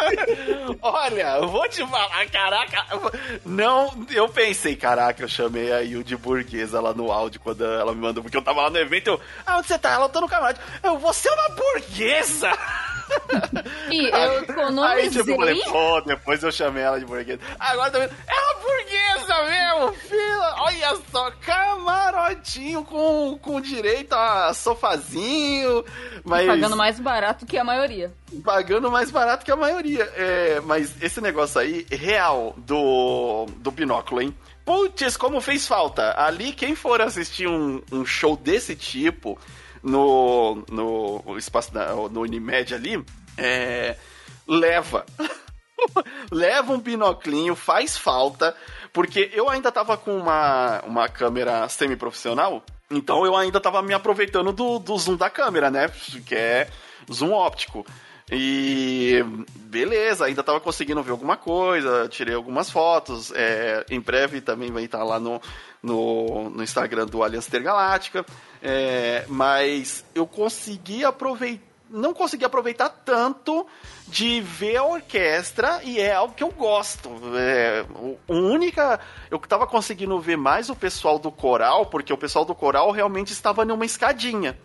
Olha, 0.82 1.38
eu 1.38 1.48
vou 1.48 1.68
te 1.68 1.86
falar, 1.86 2.26
caraca. 2.26 2.84
Não, 3.44 4.06
eu 4.10 4.28
pensei, 4.28 4.76
caraca, 4.76 5.22
eu 5.22 5.28
chamei 5.28 5.72
a 5.72 5.80
Yu 5.80 6.02
de 6.02 6.16
burguesa 6.16 6.80
lá 6.80 6.92
no 6.92 7.10
áudio 7.10 7.40
quando 7.40 7.64
ela 7.64 7.94
me 7.94 8.00
mandou, 8.00 8.22
porque 8.22 8.36
eu 8.36 8.42
tava 8.42 8.62
lá 8.62 8.70
no 8.70 8.78
evento. 8.78 9.08
Eu, 9.08 9.20
ah, 9.46 9.58
onde 9.58 9.68
você 9.68 9.78
tá? 9.78 9.92
Ela 9.92 10.08
tá 10.08 10.20
no 10.20 10.28
camarote. 10.28 10.60
Eu, 10.82 10.98
você 10.98 11.28
é 11.28 11.32
uma 11.32 11.48
burguesa! 11.50 12.50
E 13.90 14.08
eu 14.08 14.42
economizei. 14.42 15.04
Aí, 15.04 15.10
tipo, 15.10 15.30
eu 15.30 15.36
falei, 15.36 15.62
pô, 15.62 16.00
depois 16.00 16.42
eu 16.42 16.50
chamei 16.50 16.82
ela 16.82 16.98
de 16.98 17.06
burguesa. 17.06 17.40
Agora 17.58 17.90
também, 17.90 18.08
é 18.26 18.34
uma 18.34 18.54
burguesa 18.60 19.44
mesmo, 19.44 19.92
filha. 20.08 20.54
Olha 20.58 20.98
só, 21.10 21.30
camarotinho 21.40 22.84
com, 22.84 23.38
com 23.40 23.60
direito 23.60 24.12
a 24.12 24.52
sofazinho. 24.54 25.84
Mas... 26.24 26.46
Pagando 26.46 26.76
mais 26.76 26.98
barato 26.98 27.46
que 27.46 27.56
a 27.56 27.64
maioria. 27.64 28.12
Pagando 28.44 28.90
mais 28.90 29.10
barato 29.10 29.44
que 29.44 29.52
a 29.52 29.56
maioria. 29.56 30.04
É, 30.16 30.60
mas 30.64 31.00
esse 31.00 31.20
negócio 31.20 31.60
aí, 31.60 31.86
real, 31.90 32.54
do, 32.58 33.46
do 33.58 33.70
binóculo, 33.70 34.20
hein? 34.20 34.36
Putz, 34.64 35.16
como 35.16 35.40
fez 35.40 35.64
falta. 35.64 36.12
Ali, 36.20 36.52
quem 36.52 36.74
for 36.74 37.00
assistir 37.00 37.46
um, 37.46 37.80
um 37.92 38.04
show 38.04 38.36
desse 38.36 38.74
tipo 38.74 39.38
no, 39.82 40.64
no 40.70 41.38
espaço 41.38 41.72
da, 41.72 41.94
no 41.94 42.20
Unimed 42.22 42.74
ali, 42.74 43.04
é, 43.36 43.96
leva. 44.46 45.04
leva 46.30 46.72
um 46.72 46.80
binoclinho, 46.80 47.54
faz 47.54 47.96
falta, 47.96 48.56
porque 48.92 49.30
eu 49.32 49.48
ainda 49.48 49.70
tava 49.70 49.96
com 49.96 50.16
uma, 50.16 50.80
uma 50.86 51.08
câmera 51.08 51.68
semi-profissional, 51.68 52.64
então 52.90 53.26
eu 53.26 53.36
ainda 53.36 53.60
tava 53.60 53.82
me 53.82 53.92
aproveitando 53.92 54.52
do, 54.52 54.78
do 54.78 54.96
zoom 54.96 55.16
da 55.16 55.28
câmera, 55.28 55.70
né? 55.70 55.90
Que 56.24 56.34
é 56.34 56.68
zoom 57.12 57.32
óptico. 57.32 57.84
E 58.30 59.24
beleza, 59.54 60.24
ainda 60.24 60.42
tava 60.42 60.58
conseguindo 60.58 61.00
ver 61.00 61.12
alguma 61.12 61.36
coisa, 61.36 62.08
tirei 62.08 62.34
algumas 62.34 62.68
fotos. 62.68 63.32
É, 63.34 63.86
em 63.88 64.00
breve 64.00 64.40
também 64.40 64.72
vai 64.72 64.84
estar 64.84 65.04
lá 65.04 65.20
no, 65.20 65.40
no, 65.82 66.50
no 66.50 66.62
Instagram 66.62 67.06
do 67.06 67.22
Aliança 67.22 67.48
Intergaláctica. 67.48 68.26
É, 68.60 69.24
mas 69.28 70.04
eu 70.14 70.26
consegui 70.26 71.04
aproveitar. 71.04 71.64
Não 71.88 72.12
consegui 72.12 72.44
aproveitar 72.44 72.88
tanto 72.88 73.64
de 74.08 74.40
ver 74.40 74.78
a 74.78 74.82
orquestra 74.82 75.80
e 75.84 76.00
é 76.00 76.12
algo 76.12 76.34
que 76.34 76.42
eu 76.42 76.50
gosto. 76.50 77.08
É, 77.36 77.86
o, 77.94 78.18
única. 78.28 78.98
Eu 79.30 79.38
tava 79.38 79.68
conseguindo 79.68 80.18
ver 80.18 80.36
mais 80.36 80.68
o 80.68 80.74
pessoal 80.74 81.16
do 81.16 81.30
coral, 81.30 81.86
porque 81.86 82.12
o 82.12 82.18
pessoal 82.18 82.44
do 82.44 82.56
coral 82.56 82.90
realmente 82.90 83.32
estava 83.32 83.64
numa 83.64 83.86
escadinha. 83.86 84.58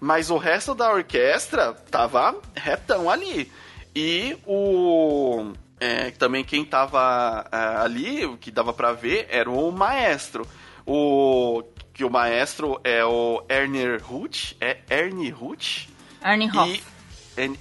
Mas 0.00 0.30
o 0.30 0.36
resto 0.36 0.74
da 0.74 0.92
orquestra 0.92 1.72
tava 1.90 2.36
retão 2.54 3.10
ali. 3.10 3.50
E 3.94 4.36
o. 4.46 5.52
É, 5.80 6.10
também 6.12 6.44
quem 6.44 6.64
tava 6.64 7.44
é, 7.50 7.56
ali, 7.82 8.24
o 8.24 8.36
que 8.36 8.50
dava 8.50 8.72
para 8.72 8.92
ver, 8.92 9.26
era 9.30 9.50
o 9.50 9.70
maestro. 9.72 10.46
O. 10.86 11.62
Que 11.92 12.04
o 12.04 12.10
maestro 12.10 12.80
é 12.84 13.04
o 13.04 13.42
Ernie 13.48 13.96
Huth. 13.96 14.54
É 14.60 14.78
Ernie 14.88 15.32
Huth. 15.32 15.88
Ernie 16.24 16.48
Hoff. 16.48 16.70
E 16.70 16.97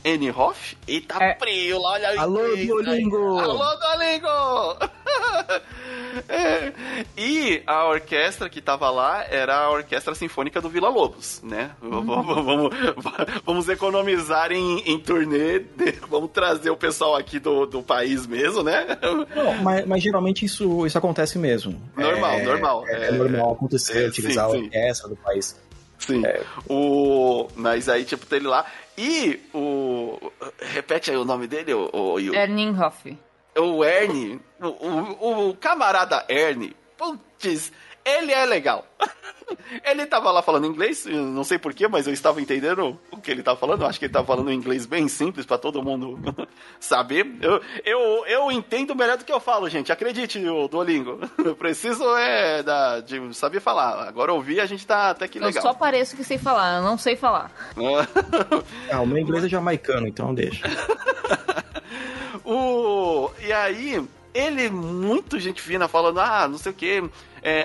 Annie 0.06 0.32
Hoff? 0.32 0.78
Eita, 0.88 1.16
É. 1.24 1.36
frio, 1.40 1.80
lá, 1.82 1.92
olha 1.94 2.20
Alô, 2.22 2.40
aí. 2.42 2.66
Duolingo! 2.68 3.40
Alô, 3.40 3.76
Duolingo! 3.76 4.78
É. 6.28 6.74
E 7.16 7.62
a 7.68 7.86
orquestra 7.88 8.50
que 8.50 8.60
tava 8.62 8.90
lá 8.90 9.24
era 9.30 9.56
a 9.56 9.70
Orquestra 9.72 10.16
Sinfônica 10.16 10.60
do 10.62 10.70
Vila 10.70 10.90
Lobos, 10.90 11.42
né? 11.44 11.72
V- 11.82 11.90
v- 11.90 12.02
Vamos, 12.06 12.76
vamos 13.46 13.70
economizar 13.70 14.52
em, 14.52 14.80
em 14.80 15.00
turnê, 15.00 15.64
vamos 16.10 16.32
trazer 16.32 16.70
o 16.72 16.78
pessoal 16.78 17.16
aqui 17.16 17.40
do, 17.40 17.66
do 17.66 17.82
país 17.84 18.26
mesmo, 18.26 18.64
né? 18.64 18.86
Não, 19.36 19.54
mas, 19.64 19.86
mas 19.86 20.02
geralmente 20.04 20.46
isso, 20.46 20.86
isso 20.86 20.98
acontece 20.98 21.38
mesmo. 21.38 21.80
Normal, 21.96 22.32
é, 22.34 22.44
normal. 22.44 22.88
É, 22.88 23.08
é 23.08 23.12
normal 23.12 23.52
acontecer, 23.54 24.06
é, 24.06 24.08
utilizar 24.08 24.50
sim, 24.50 24.56
a 24.56 24.60
sim. 24.60 24.66
orquestra 24.66 25.10
do 25.10 25.16
país. 25.18 25.60
Sim. 26.00 26.26
É. 26.26 26.42
O... 26.70 27.48
Mas 27.56 27.90
aí, 27.90 28.06
tipo, 28.06 28.26
tem 28.26 28.38
ele 28.40 28.48
lá. 28.48 28.66
E 28.98 29.40
o. 29.54 30.18
Repete 30.60 31.12
aí 31.12 31.18
o 31.18 31.26
nome 31.26 31.48
dele, 31.48 31.74
o, 31.74 31.90
o, 31.94 32.20
Yu. 32.20 32.34
Ernie 32.34 32.72
Hoff. 32.72 33.18
o 33.56 33.84
Ernie, 33.84 34.40
o, 34.60 34.68
o, 34.68 35.50
o 35.50 35.56
camarada 35.56 36.26
Ernie, 36.28 36.76
putz, 36.98 37.72
ele 38.08 38.32
é 38.32 38.46
legal. 38.46 38.86
ele 39.84 40.06
tava 40.06 40.32
lá 40.32 40.42
falando 40.42 40.66
inglês, 40.66 41.06
eu 41.06 41.24
não 41.24 41.44
sei 41.44 41.58
porquê, 41.58 41.88
mas 41.88 42.08
eu 42.08 42.14
estava 42.14 42.42
entendendo 42.42 43.00
o 43.12 43.18
que 43.18 43.32
ele 43.32 43.44
tava 43.44 43.58
falando. 43.58 43.82
Eu 43.82 43.88
acho 43.88 44.00
que 44.00 44.06
ele 44.06 44.14
tava 44.14 44.26
falando 44.26 44.48
um 44.48 44.54
inglês 44.54 44.86
bem 44.86 45.08
simples 45.08 45.46
pra 45.46 45.58
todo 45.58 45.84
mundo 45.84 46.20
saber. 46.80 47.38
Eu, 47.42 47.62
eu, 47.86 48.26
eu 48.26 48.52
entendo 48.52 48.96
melhor 48.96 49.18
do 49.18 49.26
que 49.26 49.32
eu 49.32 49.40
falo, 49.40 49.70
gente. 49.70 49.92
Acredite, 49.92 50.40
o 50.48 50.68
Duolingo. 50.68 51.20
Eu 51.44 51.56
preciso 51.56 52.04
é 52.18 52.62
da, 52.62 53.00
de 53.00 53.34
saber 53.34 53.60
falar. 53.60 54.08
Agora 54.08 54.34
ouvir 54.34 54.60
a 54.60 54.66
gente 54.66 54.86
tá 54.86 55.12
até 55.12 55.28
que 55.28 55.40
Eu 55.40 55.46
legal. 55.46 55.62
só 55.62 55.74
pareço 55.74 56.16
que 56.16 56.24
sei 56.24 56.38
falar, 56.38 56.78
eu 56.78 56.84
não 56.84 56.98
sei 56.98 57.16
falar. 57.16 57.52
Ah, 58.92 59.02
o 59.02 59.06
meu 59.06 59.18
inglês 59.18 59.46
é 59.46 59.50
jamaicano, 59.50 60.08
então 60.08 60.34
deixa. 60.34 60.68
O... 62.44 63.30
E 63.42 63.52
aí, 63.52 64.02
ele, 64.38 64.70
muito 64.70 65.40
gente 65.40 65.62
fina, 65.62 65.88
falando, 65.88 66.20
ah, 66.20 66.48
não 66.48 66.58
sei 66.58 66.72
o 66.72 66.76
que, 66.76 67.04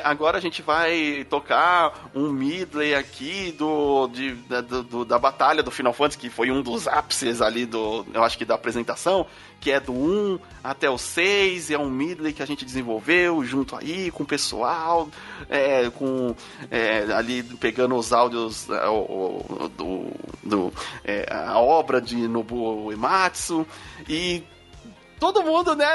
agora 0.05 0.39
a 0.39 0.40
gente 0.40 0.62
vai 0.62 1.27
tocar 1.28 2.09
um 2.15 2.31
medley 2.31 2.94
aqui 2.94 3.53
do, 3.59 4.07
de, 4.09 4.32
da, 4.49 4.61
do- 4.61 5.05
da 5.05 5.19
batalha 5.19 5.62
do 5.62 5.70
Final 5.70 5.93
Fantasy, 5.93 6.19
que 6.19 6.31
foi 6.31 6.51
um 6.51 6.62
dos 6.62 6.86
ápices 6.86 7.40
ali 7.43 7.66
do, 7.66 8.07
eu 8.15 8.23
acho 8.23 8.39
que 8.39 8.44
da 8.44 8.55
apresentação, 8.55 9.27
que 9.61 9.70
é 9.70 9.78
do 9.81 9.93
1 9.93 10.39
até 10.62 10.89
o 10.90 10.99
6, 10.99 11.70
e 11.70 11.74
é 11.74 11.78
um 11.78 11.90
medley 11.90 12.32
que 12.32 12.43
a 12.43 12.47
gente 12.47 12.65
desenvolveu 12.65 13.44
junto 13.44 13.74
aí 13.77 14.11
com 14.11 14.23
o 14.23 14.27
pessoal, 14.27 15.09
é, 15.49 15.89
com 15.90 16.35
é, 16.70 17.12
ali 17.12 17.43
pegando 17.43 17.97
os 17.97 18.12
áudios 18.12 18.69
é, 18.70 18.89
o- 18.89 19.44
o- 19.59 19.69
do, 19.77 20.07
do, 20.43 20.73
é, 21.05 21.27
a 21.32 21.59
obra 21.59 22.01
de 22.01 22.16
Nobuo 22.28 22.86
Uematsu, 22.86 23.66
e 24.09 24.43
todo 25.23 25.44
mundo, 25.44 25.77
né, 25.77 25.86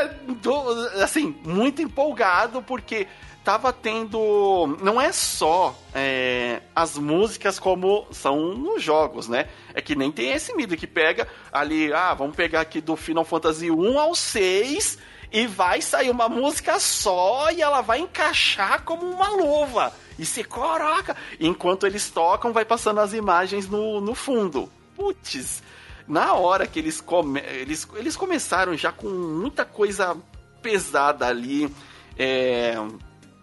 assim, 1.04 1.36
muito 1.44 1.82
empolgado, 1.82 2.62
porque 2.62 3.06
tava 3.44 3.74
tendo. 3.74 4.78
Não 4.82 5.02
é 5.02 5.12
só 5.12 5.78
é, 5.94 6.62
as 6.74 6.98
músicas 6.98 7.60
como 7.60 8.08
são 8.10 8.56
nos 8.56 8.82
jogos, 8.82 9.28
né? 9.28 9.50
É 9.74 9.82
que 9.82 9.98
nem 9.98 10.14
tem 10.14 10.32
esse 10.32 10.56
mídia 10.56 10.78
que 10.78 10.88
pega 10.88 11.28
ali, 11.52 11.92
ah, 11.92 12.14
vamos 12.14 12.38
pegar 12.38 12.62
aqui 12.62 12.80
do 12.80 12.96
Final 12.96 13.26
Fantasy 13.26 13.70
1 13.70 14.00
ao 14.00 14.16
6 14.16 14.98
e 15.30 15.46
vai 15.46 15.82
sair 15.82 16.10
uma 16.10 16.30
música 16.30 16.80
só 16.80 17.52
e 17.52 17.62
ela 17.62 17.82
vai 17.82 18.00
encaixar 18.00 18.84
como 18.84 19.06
uma 19.06 19.28
luva. 19.28 19.92
E 20.18 20.26
se 20.26 20.42
caraca! 20.42 21.18
Enquanto 21.38 21.86
eles 21.86 22.10
tocam, 22.10 22.54
vai 22.54 22.64
passando 22.64 23.02
as 23.02 23.12
imagens 23.12 23.68
no, 23.68 24.00
no 24.00 24.16
fundo. 24.16 24.72
Putz, 24.96 25.62
na 26.08 26.34
hora 26.34 26.66
que 26.68 26.80
eles, 26.80 27.02
come... 27.02 27.40
eles, 27.42 27.88
eles 27.96 28.16
começaram 28.16 28.76
já 28.78 28.92
com 28.92 29.08
muita 29.10 29.66
coisa 29.66 30.16
pesada 30.62 31.28
ali. 31.28 31.70
É, 32.18 32.76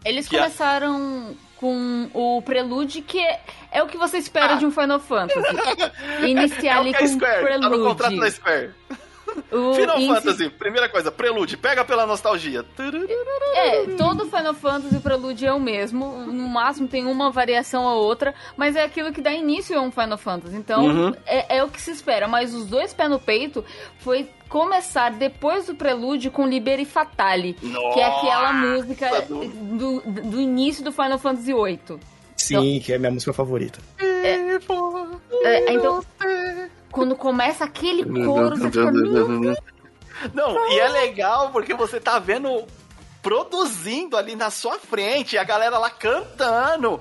Eles 0.04 0.28
Que 0.28 0.36
a- 0.36 0.42
começaram 0.44 1.36
com 1.56 2.10
o 2.12 2.42
prelude, 2.42 3.00
que 3.02 3.18
é, 3.18 3.40
é 3.72 3.82
o 3.82 3.86
que 3.86 3.96
você 3.96 4.18
espera 4.18 4.54
Ah. 4.54 4.56
de 4.56 4.66
um 4.66 4.70
Final 4.70 4.98
Fantasy. 5.00 5.40
Iniciar 6.26 6.74
é 6.74 6.76
o 6.78 6.80
ali 6.80 6.94
com 6.94 7.04
um 7.04 7.08
Square, 7.08 7.60
tá 7.60 7.68
no 7.70 7.84
contrato 7.84 8.16
da. 8.18 8.30
Square. 8.30 8.70
O 9.52 9.74
Final 9.74 10.00
Fantasy, 10.00 10.48
primeira 10.50 10.88
coisa, 10.88 11.10
prelude, 11.12 11.56
pega 11.56 11.84
pela 11.84 12.06
nostalgia. 12.06 12.64
É, 13.54 13.84
todo 13.96 14.24
Final 14.26 14.54
Fantasy 14.54 14.96
o 14.96 15.00
prelude 15.00 15.46
é 15.46 15.52
o 15.52 15.60
mesmo. 15.60 16.06
No 16.26 16.48
máximo 16.48 16.88
tem 16.88 17.06
uma 17.06 17.30
variação 17.30 17.84
ou 17.84 18.02
outra, 18.02 18.34
mas 18.56 18.76
é 18.76 18.84
aquilo 18.84 19.12
que 19.12 19.20
dá 19.20 19.32
início 19.32 19.78
a 19.78 19.82
um 19.82 19.90
Final 19.90 20.18
Fantasy. 20.18 20.56
Então 20.56 20.84
Uhum. 20.84 21.14
é, 21.26 21.58
é 21.58 21.64
o 21.64 21.68
que 21.68 21.80
se 21.80 21.90
espera. 21.90 22.26
Mas 22.28 22.52
os 22.54 22.66
dois 22.66 22.92
pés 22.92 23.10
no 23.10 23.18
peito 23.20 23.64
foi 23.98 24.28
começar 24.48 25.10
depois 25.12 25.66
do 25.66 25.74
prelude 25.74 26.30
com 26.30 26.46
Liberi 26.46 26.84
Fatale, 26.84 27.54
que 27.54 28.00
é 28.00 28.04
aquela 28.04 28.52
música 28.52 29.22
do- 29.22 30.00
do, 30.00 30.00
do 30.30 30.40
início 30.40 30.84
do 30.84 30.92
Final 30.92 31.18
Fantasy 31.18 31.52
VIII. 31.52 31.98
Sim, 32.46 32.80
que 32.80 32.92
é 32.92 32.98
minha 32.98 33.10
música 33.10 33.32
favorita. 33.32 33.78
É, 35.42 35.72
então, 35.72 36.02
quando 36.90 37.14
começa 37.16 37.64
aquele 37.64 38.04
coro, 38.04 38.56
você 38.56 38.70
fica, 38.70 38.90
"Meu 38.92 39.56
Não, 40.32 40.72
e 40.72 40.78
é 40.78 40.88
legal 40.88 41.50
porque 41.50 41.74
você 41.74 42.00
tá 42.00 42.18
vendo 42.18 42.64
produzindo 43.22 44.16
ali 44.16 44.36
na 44.36 44.50
sua 44.50 44.78
frente, 44.78 45.38
a 45.38 45.44
galera 45.44 45.78
lá 45.78 45.90
cantando. 45.90 47.00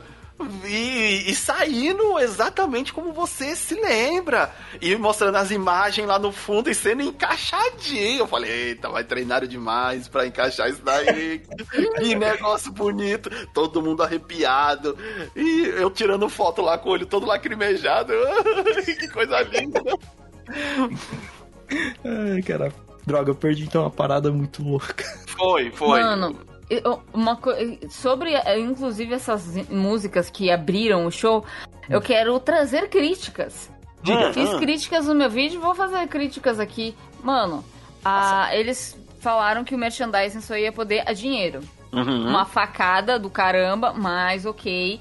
E, 0.65 1.29
e 1.31 1.35
saindo 1.35 2.19
exatamente 2.19 2.93
como 2.93 3.11
você 3.13 3.55
se 3.55 3.75
lembra. 3.75 4.51
E 4.81 4.95
mostrando 4.95 5.35
as 5.37 5.51
imagens 5.51 6.07
lá 6.07 6.17
no 6.19 6.31
fundo 6.31 6.69
e 6.69 6.75
sendo 6.75 7.01
encaixadinho. 7.01 8.19
Eu 8.19 8.27
falei, 8.27 8.51
eita, 8.51 8.89
vai 8.89 9.03
treinar 9.03 9.45
demais 9.47 10.07
pra 10.07 10.27
encaixar 10.27 10.69
isso 10.69 10.81
daí. 10.83 11.41
que 11.99 12.15
negócio 12.15 12.71
bonito. 12.71 13.29
Todo 13.53 13.81
mundo 13.81 14.03
arrepiado. 14.03 14.97
E 15.35 15.65
eu 15.75 15.89
tirando 15.89 16.29
foto 16.29 16.61
lá 16.61 16.77
com 16.77 16.89
o 16.89 16.91
olho 16.93 17.05
todo 17.05 17.25
lacrimejado. 17.25 18.13
que 18.85 19.07
coisa 19.09 19.41
linda. 19.41 19.81
Ai, 22.03 22.41
cara. 22.41 22.73
Droga, 23.05 23.31
eu 23.31 23.35
perdi 23.35 23.63
então 23.63 23.81
uma 23.81 23.91
parada 23.91 24.31
muito 24.31 24.63
louca. 24.63 25.03
Foi, 25.27 25.71
foi. 25.71 26.01
Mano, 26.01 26.39
uma 27.13 27.35
co- 27.35 27.51
sobre 27.89 28.33
eh, 28.33 28.59
inclusive 28.59 29.13
essas 29.13 29.45
músicas 29.69 30.29
que 30.29 30.49
abriram 30.51 31.05
o 31.05 31.11
show, 31.11 31.43
eu 31.89 31.99
quero 32.01 32.39
trazer 32.39 32.89
críticas. 32.89 33.69
Diga. 34.01 34.33
Fiz 34.33 34.49
Hum. 34.49 34.59
críticas 34.59 35.07
no 35.07 35.15
meu 35.15 35.29
vídeo, 35.29 35.59
vou 35.61 35.73
fazer 35.75 36.07
críticas 36.07 36.59
aqui. 36.59 36.95
Mano, 37.23 37.63
a- 38.03 38.49
eles 38.55 38.97
falaram 39.19 39.63
que 39.63 39.73
o 39.73 39.77
merchandising 39.77 40.41
só 40.41 40.55
ia 40.57 40.71
poder 40.71 41.03
a 41.07 41.13
dinheiro. 41.13 41.61
Uhum. 41.91 42.27
Uma 42.27 42.43
facada 42.45 43.17
do 43.19 43.29
caramba, 43.29 43.93
mas 43.93 44.45
ok. 44.45 44.99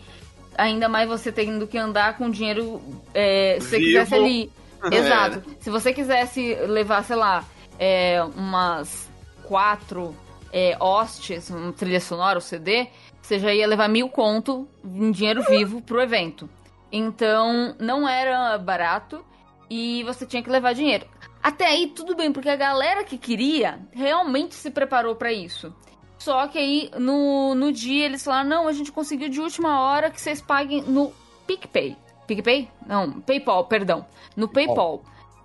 Ainda 0.57 0.89
mais 0.89 1.09
você 1.09 1.33
tendo 1.33 1.67
que 1.67 1.79
andar 1.79 2.17
com 2.19 2.29
dinheiro 2.31 2.81
é, 3.15 3.57
se 3.61 3.69
você 3.69 3.79
quisesse 3.79 4.15
ali. 4.15 4.53
É. 4.91 4.95
Exato. 4.99 5.43
Se 5.61 5.71
você 5.71 5.93
quisesse 5.93 6.55
levar, 6.67 7.03
sei 7.05 7.17
lá, 7.17 7.45
é, 7.79 8.23
umas 8.37 9.09
quatro 9.45 10.15
é, 10.53 10.77
hostes, 10.79 11.51
uma 11.51 11.73
trilha 11.73 12.01
sonora, 12.01 12.39
o 12.39 12.43
CD, 12.43 12.89
você 13.21 13.39
já 13.39 13.55
ia 13.55 13.67
levar 13.67 13.89
mil 13.89 14.09
conto 14.09 14.69
em 14.85 15.11
dinheiro 15.11 15.43
vivo 15.43 15.81
pro 15.81 16.01
evento. 16.01 16.49
Então, 16.91 17.75
não 17.79 18.07
era 18.07 18.59
barato 18.59 19.25
e 19.71 20.03
você 20.05 20.27
tinha 20.27 20.43
que 20.43 20.51
levar 20.51 20.75
dinheiro. 20.75 21.07
Até 21.43 21.67
aí, 21.67 21.89
tudo 21.89 22.15
bem, 22.15 22.31
porque 22.31 22.51
a 22.51 22.57
galera 22.57 23.03
que 23.03 23.17
queria 23.17 23.81
realmente 23.93 24.55
se 24.55 24.71
preparou 24.71 25.17
pra 25.17 25.33
isso. 25.33 25.75
Só 26.19 26.47
que 26.47 26.59
aí, 26.59 26.91
no, 26.99 27.55
no 27.55 27.73
dia, 27.73 28.05
eles 28.05 28.23
falaram: 28.23 28.49
não, 28.49 28.69
a 28.69 28.73
gente 28.73 28.93
conseguiu 28.93 29.29
de 29.29 29.41
última 29.41 29.81
hora 29.81 30.11
que 30.11 30.21
vocês 30.21 30.41
paguem 30.41 30.83
no 30.83 31.13
PicPay. 31.47 31.97
PicPay? 32.29 32.69
Não, 32.87 33.21
PayPal, 33.21 33.65
perdão. 33.65 34.07
No 34.37 34.47
PayPal. 34.47 35.03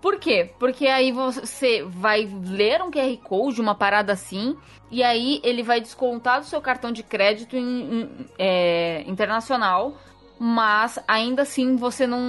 Por 0.08 0.20
quê? 0.20 0.50
Porque 0.58 0.88
aí 0.88 1.12
você 1.12 1.84
vai 1.84 2.24
ler 2.46 2.82
um 2.82 2.90
QR 2.90 3.18
Code, 3.18 3.60
uma 3.60 3.76
parada 3.76 4.14
assim, 4.14 4.56
e 4.90 5.04
aí 5.04 5.42
ele 5.44 5.62
vai 5.62 5.82
descontar 5.82 6.40
do 6.40 6.46
seu 6.46 6.62
cartão 6.62 6.94
de 6.94 7.04
crédito 7.04 7.58
em- 7.58 8.04
em- 8.04 8.26
é, 8.40 9.04
internacional, 9.06 9.98
mas 10.40 10.98
ainda 11.06 11.42
assim 11.42 11.76
você 11.76 12.08
não, 12.08 12.22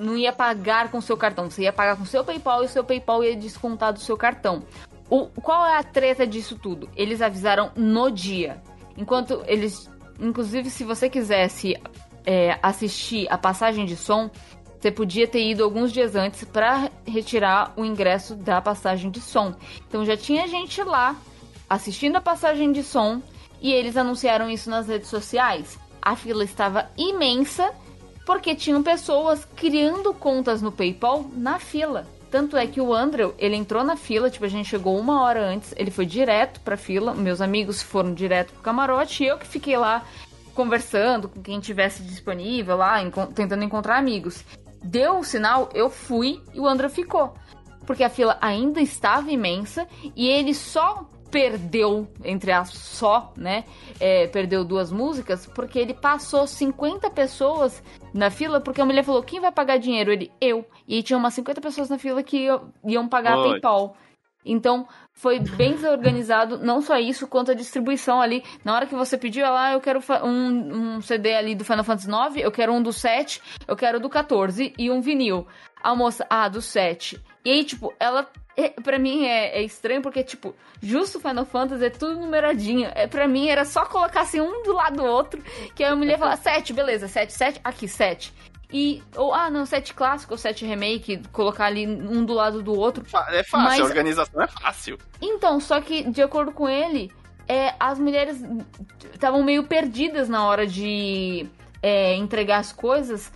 não 0.00 0.16
ia 0.16 0.32
pagar 0.32 0.88
com 0.88 0.98
o 0.98 1.02
seu 1.02 1.16
cartão, 1.16 1.50
você 1.50 1.62
ia 1.62 1.72
pagar 1.72 1.96
com 1.96 2.04
o 2.04 2.06
seu 2.06 2.22
PayPal 2.22 2.62
e 2.62 2.66
o 2.66 2.68
seu 2.68 2.84
PayPal 2.84 3.24
ia 3.24 3.34
descontar 3.34 3.92
do 3.92 3.98
seu 3.98 4.16
cartão. 4.16 4.62
O, 5.10 5.26
qual 5.26 5.66
é 5.66 5.76
a 5.78 5.82
treta 5.82 6.24
disso 6.24 6.56
tudo? 6.56 6.88
Eles 6.94 7.20
avisaram 7.20 7.72
no 7.74 8.08
dia. 8.08 8.62
Enquanto 8.96 9.42
eles. 9.48 9.90
Inclusive, 10.20 10.70
se 10.70 10.84
você 10.84 11.10
quisesse 11.10 11.76
é, 12.24 12.56
assistir 12.62 13.26
a 13.30 13.38
passagem 13.38 13.84
de 13.84 13.96
som, 13.96 14.30
você 14.78 14.90
podia 14.90 15.26
ter 15.26 15.42
ido 15.44 15.64
alguns 15.64 15.92
dias 15.92 16.14
antes 16.14 16.44
para 16.44 16.90
retirar 17.06 17.72
o 17.76 17.84
ingresso 17.84 18.34
da 18.34 18.60
passagem 18.60 19.10
de 19.10 19.20
som. 19.20 19.54
Então 19.88 20.04
já 20.04 20.16
tinha 20.16 20.46
gente 20.46 20.82
lá 20.82 21.16
assistindo 21.68 22.16
a 22.16 22.20
passagem 22.20 22.72
de 22.72 22.82
som 22.82 23.20
e 23.60 23.72
eles 23.72 23.96
anunciaram 23.96 24.48
isso 24.48 24.70
nas 24.70 24.86
redes 24.86 25.08
sociais. 25.08 25.78
A 26.00 26.14
fila 26.14 26.44
estava 26.44 26.88
imensa 26.96 27.72
porque 28.24 28.54
tinham 28.54 28.82
pessoas 28.82 29.44
criando 29.56 30.12
contas 30.12 30.60
no 30.60 30.70
PayPal 30.70 31.24
na 31.32 31.58
fila. 31.58 32.06
Tanto 32.30 32.56
é 32.56 32.66
que 32.66 32.80
o 32.80 32.92
Andrew, 32.92 33.34
ele 33.38 33.54
entrou 33.56 33.84
na 33.84 33.96
fila, 33.96 34.28
tipo, 34.28 34.44
a 34.44 34.48
gente 34.48 34.68
chegou 34.68 34.98
uma 34.98 35.22
hora 35.22 35.40
antes, 35.40 35.72
ele 35.76 35.92
foi 35.92 36.04
direto 36.04 36.60
pra 36.60 36.76
fila, 36.76 37.14
meus 37.14 37.40
amigos 37.40 37.80
foram 37.82 38.12
direto 38.12 38.52
pro 38.52 38.62
camarote 38.62 39.22
e 39.22 39.28
eu 39.28 39.38
que 39.38 39.46
fiquei 39.46 39.76
lá 39.76 40.04
conversando 40.52 41.28
com 41.28 41.40
quem 41.40 41.60
tivesse 41.60 42.02
disponível 42.02 42.76
lá, 42.76 43.00
enco- 43.00 43.26
tentando 43.26 43.62
encontrar 43.62 43.96
amigos. 43.96 44.44
Deu 44.82 45.18
o 45.18 45.24
sinal, 45.24 45.68
eu 45.74 45.88
fui 45.90 46.42
e 46.54 46.60
o 46.60 46.66
Andrew 46.66 46.88
ficou. 46.90 47.34
Porque 47.86 48.02
a 48.04 48.10
fila 48.10 48.36
ainda 48.40 48.80
estava 48.80 49.30
imensa 49.30 49.86
e 50.14 50.26
ele 50.28 50.52
só 50.54 51.08
perdeu, 51.30 52.08
entre 52.24 52.50
as 52.52 52.70
só, 52.70 53.32
né? 53.36 53.64
é, 54.00 54.26
perdeu 54.28 54.64
duas 54.64 54.90
músicas, 54.90 55.46
porque 55.46 55.78
ele 55.78 55.94
passou 55.94 56.46
50 56.46 57.10
pessoas 57.10 57.82
na 58.14 58.30
fila, 58.30 58.60
porque 58.60 58.80
a 58.80 58.84
mulher 58.84 59.04
falou: 59.04 59.22
quem 59.22 59.40
vai 59.40 59.52
pagar 59.52 59.78
dinheiro? 59.78 60.12
Ele, 60.12 60.30
eu. 60.40 60.64
E 60.86 61.02
tinha 61.02 61.18
umas 61.18 61.34
50 61.34 61.60
pessoas 61.60 61.88
na 61.88 61.98
fila 61.98 62.22
que 62.22 62.44
iam- 62.44 62.72
iam 62.84 63.08
pagar 63.08 63.38
Oi. 63.38 63.50
PayPal. 63.50 63.96
Então, 64.44 64.86
foi 65.16 65.40
bem 65.40 65.72
desorganizado, 65.72 66.58
não 66.58 66.82
só 66.82 66.98
isso, 66.98 67.26
quanto 67.26 67.50
a 67.50 67.54
distribuição 67.54 68.20
ali. 68.20 68.44
Na 68.62 68.74
hora 68.74 68.86
que 68.86 68.94
você 68.94 69.16
pediu, 69.16 69.46
ela, 69.46 69.68
ah, 69.68 69.72
eu 69.72 69.80
quero 69.80 69.98
um, 70.22 70.96
um 70.96 71.00
CD 71.00 71.34
ali 71.34 71.54
do 71.54 71.64
Final 71.64 71.82
Fantasy 71.82 72.08
IX, 72.08 72.44
eu 72.44 72.52
quero 72.52 72.72
um 72.72 72.82
do 72.82 72.92
7, 72.92 73.40
eu 73.66 73.74
quero 73.74 73.98
do 73.98 74.10
14 74.10 74.74
e 74.78 74.90
um 74.90 75.00
vinil. 75.00 75.46
A 75.82 75.94
moça, 75.94 76.26
ah, 76.28 76.48
do 76.48 76.60
7. 76.60 77.18
E 77.44 77.50
aí, 77.50 77.64
tipo, 77.64 77.94
ela. 77.98 78.28
É, 78.58 78.70
pra 78.70 78.98
mim 78.98 79.24
é, 79.26 79.58
é 79.58 79.62
estranho 79.62 80.00
porque, 80.00 80.22
tipo, 80.22 80.54
justo 80.82 81.20
Final 81.20 81.44
Fantasy 81.44 81.84
é 81.84 81.90
tudo 81.90 82.18
numeradinho. 82.18 82.90
É, 82.94 83.06
pra 83.06 83.26
mim 83.28 83.48
era 83.48 83.64
só 83.64 83.84
colocar 83.86 84.22
assim 84.22 84.40
um 84.40 84.62
do 84.62 84.72
lado 84.72 84.96
do 84.96 85.04
outro, 85.04 85.42
que 85.74 85.84
aí 85.84 85.92
a 85.92 85.96
mulher 85.96 86.18
fala 86.18 86.36
7, 86.36 86.72
beleza, 86.72 87.06
7, 87.06 87.32
7, 87.32 87.60
aqui, 87.62 87.86
7. 87.86 88.32
E, 88.72 89.02
ou, 89.14 89.32
ah, 89.32 89.48
não, 89.48 89.64
7 89.64 89.94
clássico 89.94 90.34
ou 90.34 90.38
7 90.38 90.64
remake, 90.66 91.22
colocar 91.32 91.66
ali 91.66 91.86
um 91.86 92.24
do 92.24 92.34
lado 92.34 92.62
do 92.62 92.76
outro. 92.76 93.04
É 93.28 93.42
fácil, 93.44 93.68
Mas- 93.68 93.80
a 93.80 93.84
organização 93.84 94.42
é 94.42 94.46
fácil. 94.48 94.98
Então, 95.22 95.60
só 95.60 95.80
que, 95.80 96.02
de 96.10 96.20
acordo 96.20 96.50
com 96.50 96.68
ele, 96.68 97.12
é, 97.46 97.74
as 97.78 97.98
mulheres 97.98 98.42
estavam 99.12 99.42
meio 99.44 99.64
perdidas 99.64 100.28
na 100.28 100.44
hora 100.44 100.66
de 100.66 101.46
é, 101.80 102.16
entregar 102.16 102.58
as 102.58 102.72
coisas, 102.72 103.30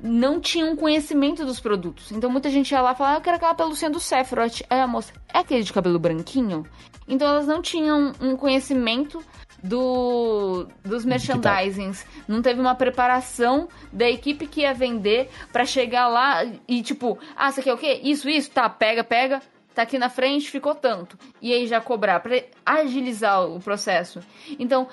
não 0.00 0.40
tinham 0.40 0.76
conhecimento 0.76 1.44
dos 1.44 1.58
produtos. 1.58 2.12
Então, 2.12 2.30
muita 2.30 2.48
gente 2.48 2.70
ia 2.70 2.80
lá 2.80 2.94
falava, 2.94 3.16
ah, 3.16 3.18
eu 3.18 3.22
quero 3.22 3.36
aquela 3.36 3.54
pelucinha 3.54 3.90
do 3.90 3.98
Sephiroth. 3.98 4.62
Aí 4.70 4.80
a 4.80 4.86
moça, 4.86 5.12
é 5.32 5.38
aquele 5.38 5.64
de 5.64 5.72
cabelo 5.72 5.98
branquinho? 5.98 6.64
Então, 7.08 7.26
elas 7.26 7.46
não 7.46 7.60
tinham 7.60 8.12
um 8.20 8.36
conhecimento 8.36 9.22
do, 9.66 10.66
dos 10.84 11.04
merchandisings. 11.04 12.06
Não 12.26 12.40
teve 12.40 12.60
uma 12.60 12.74
preparação 12.74 13.68
da 13.92 14.08
equipe 14.08 14.46
que 14.46 14.62
ia 14.62 14.72
vender 14.72 15.28
pra 15.52 15.64
chegar 15.64 16.08
lá 16.08 16.44
e, 16.66 16.82
tipo, 16.82 17.18
ah, 17.36 17.50
você 17.50 17.62
quer 17.62 17.74
o 17.74 17.78
quê? 17.78 18.00
Isso, 18.02 18.28
isso? 18.28 18.50
Tá, 18.50 18.68
pega, 18.68 19.04
pega 19.04 19.40
tá 19.76 19.82
aqui 19.82 19.98
na 19.98 20.08
frente, 20.08 20.50
ficou 20.50 20.74
tanto. 20.74 21.18
E 21.40 21.52
aí 21.52 21.66
já 21.66 21.82
cobrar, 21.82 22.20
pra 22.20 22.42
agilizar 22.64 23.46
o 23.46 23.60
processo. 23.60 24.20
Então, 24.58 24.88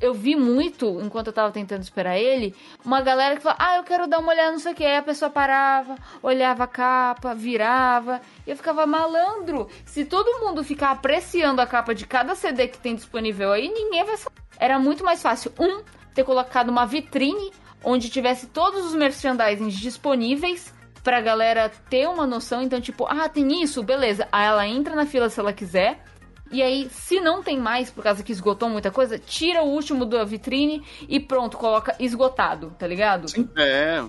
eu 0.00 0.14
vi 0.14 0.36
muito, 0.36 1.00
enquanto 1.00 1.28
eu 1.28 1.32
tava 1.32 1.52
tentando 1.52 1.82
esperar 1.82 2.18
ele, 2.18 2.54
uma 2.84 3.00
galera 3.00 3.36
que 3.36 3.42
falava, 3.42 3.62
ah, 3.62 3.76
eu 3.76 3.84
quero 3.84 4.06
dar 4.06 4.18
uma 4.18 4.32
olhada, 4.32 4.52
não 4.52 4.58
sei 4.58 4.72
o 4.72 4.74
que. 4.74 4.84
Aí 4.84 4.96
a 4.96 5.02
pessoa 5.02 5.30
parava, 5.30 5.96
olhava 6.22 6.64
a 6.64 6.66
capa, 6.66 7.34
virava. 7.34 8.20
E 8.46 8.50
eu 8.50 8.56
ficava 8.56 8.86
malandro. 8.86 9.68
Se 9.84 10.04
todo 10.04 10.40
mundo 10.44 10.62
ficar 10.64 10.90
apreciando 10.90 11.60
a 11.60 11.66
capa 11.66 11.94
de 11.94 12.06
cada 12.06 12.34
CD 12.34 12.68
que 12.68 12.78
tem 12.78 12.94
disponível 12.94 13.52
aí, 13.52 13.68
ninguém 13.68 14.04
vai 14.04 14.16
saber. 14.16 14.36
Era 14.58 14.78
muito 14.78 15.04
mais 15.04 15.22
fácil, 15.22 15.52
um, 15.58 15.82
ter 16.14 16.24
colocado 16.24 16.68
uma 16.68 16.84
vitrine 16.84 17.52
onde 17.82 18.10
tivesse 18.10 18.48
todos 18.48 18.84
os 18.84 18.94
merchandisings 18.94 19.74
disponíveis 19.74 20.74
pra 21.02 21.20
galera 21.20 21.70
ter 21.88 22.08
uma 22.08 22.26
noção. 22.26 22.62
Então, 22.62 22.80
tipo, 22.80 23.06
ah, 23.06 23.28
tem 23.28 23.62
isso, 23.62 23.82
beleza. 23.82 24.28
Aí 24.30 24.46
ela 24.46 24.66
entra 24.66 24.94
na 24.94 25.06
fila 25.06 25.30
se 25.30 25.40
ela 25.40 25.52
quiser. 25.52 26.02
E 26.50 26.62
aí, 26.62 26.88
se 26.90 27.20
não 27.20 27.42
tem 27.42 27.58
mais, 27.58 27.90
por 27.90 28.02
causa 28.02 28.22
que 28.22 28.32
esgotou 28.32 28.68
muita 28.68 28.90
coisa, 28.90 29.18
tira 29.18 29.62
o 29.62 29.68
último 29.68 30.04
da 30.04 30.24
vitrine 30.24 30.82
e 31.08 31.20
pronto, 31.20 31.56
coloca 31.56 31.94
esgotado, 31.98 32.74
tá 32.78 32.86
ligado? 32.86 33.26
É. 33.56 34.04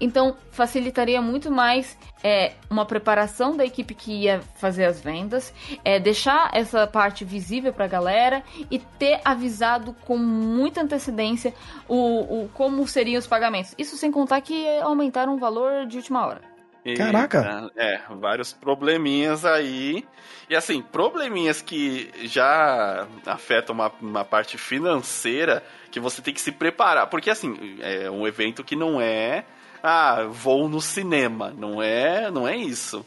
Então, 0.00 0.36
facilitaria 0.50 1.22
muito 1.22 1.50
mais 1.50 1.96
é, 2.22 2.52
uma 2.68 2.84
preparação 2.84 3.56
da 3.56 3.64
equipe 3.64 3.94
que 3.94 4.12
ia 4.24 4.40
fazer 4.56 4.84
as 4.84 5.00
vendas, 5.00 5.54
é, 5.84 6.00
deixar 6.00 6.50
essa 6.52 6.86
parte 6.86 7.24
visível 7.24 7.72
pra 7.72 7.86
galera 7.86 8.42
e 8.70 8.78
ter 8.78 9.20
avisado 9.24 9.94
com 10.04 10.18
muita 10.18 10.82
antecedência 10.82 11.54
o, 11.88 12.42
o 12.42 12.48
como 12.52 12.86
seriam 12.88 13.18
os 13.18 13.26
pagamentos. 13.26 13.74
Isso 13.78 13.96
sem 13.96 14.10
contar 14.10 14.40
que 14.40 14.66
aumentaram 14.80 15.34
o 15.36 15.38
valor 15.38 15.86
de 15.86 15.98
última 15.98 16.26
hora. 16.26 16.53
Caraca. 16.96 17.70
É, 17.76 18.00
vários 18.10 18.52
probleminhas 18.52 19.44
aí. 19.44 20.04
E 20.48 20.54
assim, 20.54 20.82
probleminhas 20.82 21.62
que 21.62 22.10
já 22.24 23.06
afetam 23.24 23.74
uma, 23.74 23.90
uma 24.00 24.24
parte 24.24 24.58
financeira 24.58 25.64
que 25.90 25.98
você 25.98 26.20
tem 26.20 26.34
que 26.34 26.40
se 26.40 26.52
preparar. 26.52 27.06
Porque 27.08 27.30
assim, 27.30 27.78
é 27.80 28.10
um 28.10 28.26
evento 28.26 28.62
que 28.62 28.76
não 28.76 29.00
é. 29.00 29.44
Ah, 29.82 30.24
vou 30.28 30.68
no 30.68 30.80
cinema. 30.80 31.54
Não 31.56 31.82
é, 31.82 32.30
não 32.30 32.46
é 32.46 32.56
isso. 32.56 33.04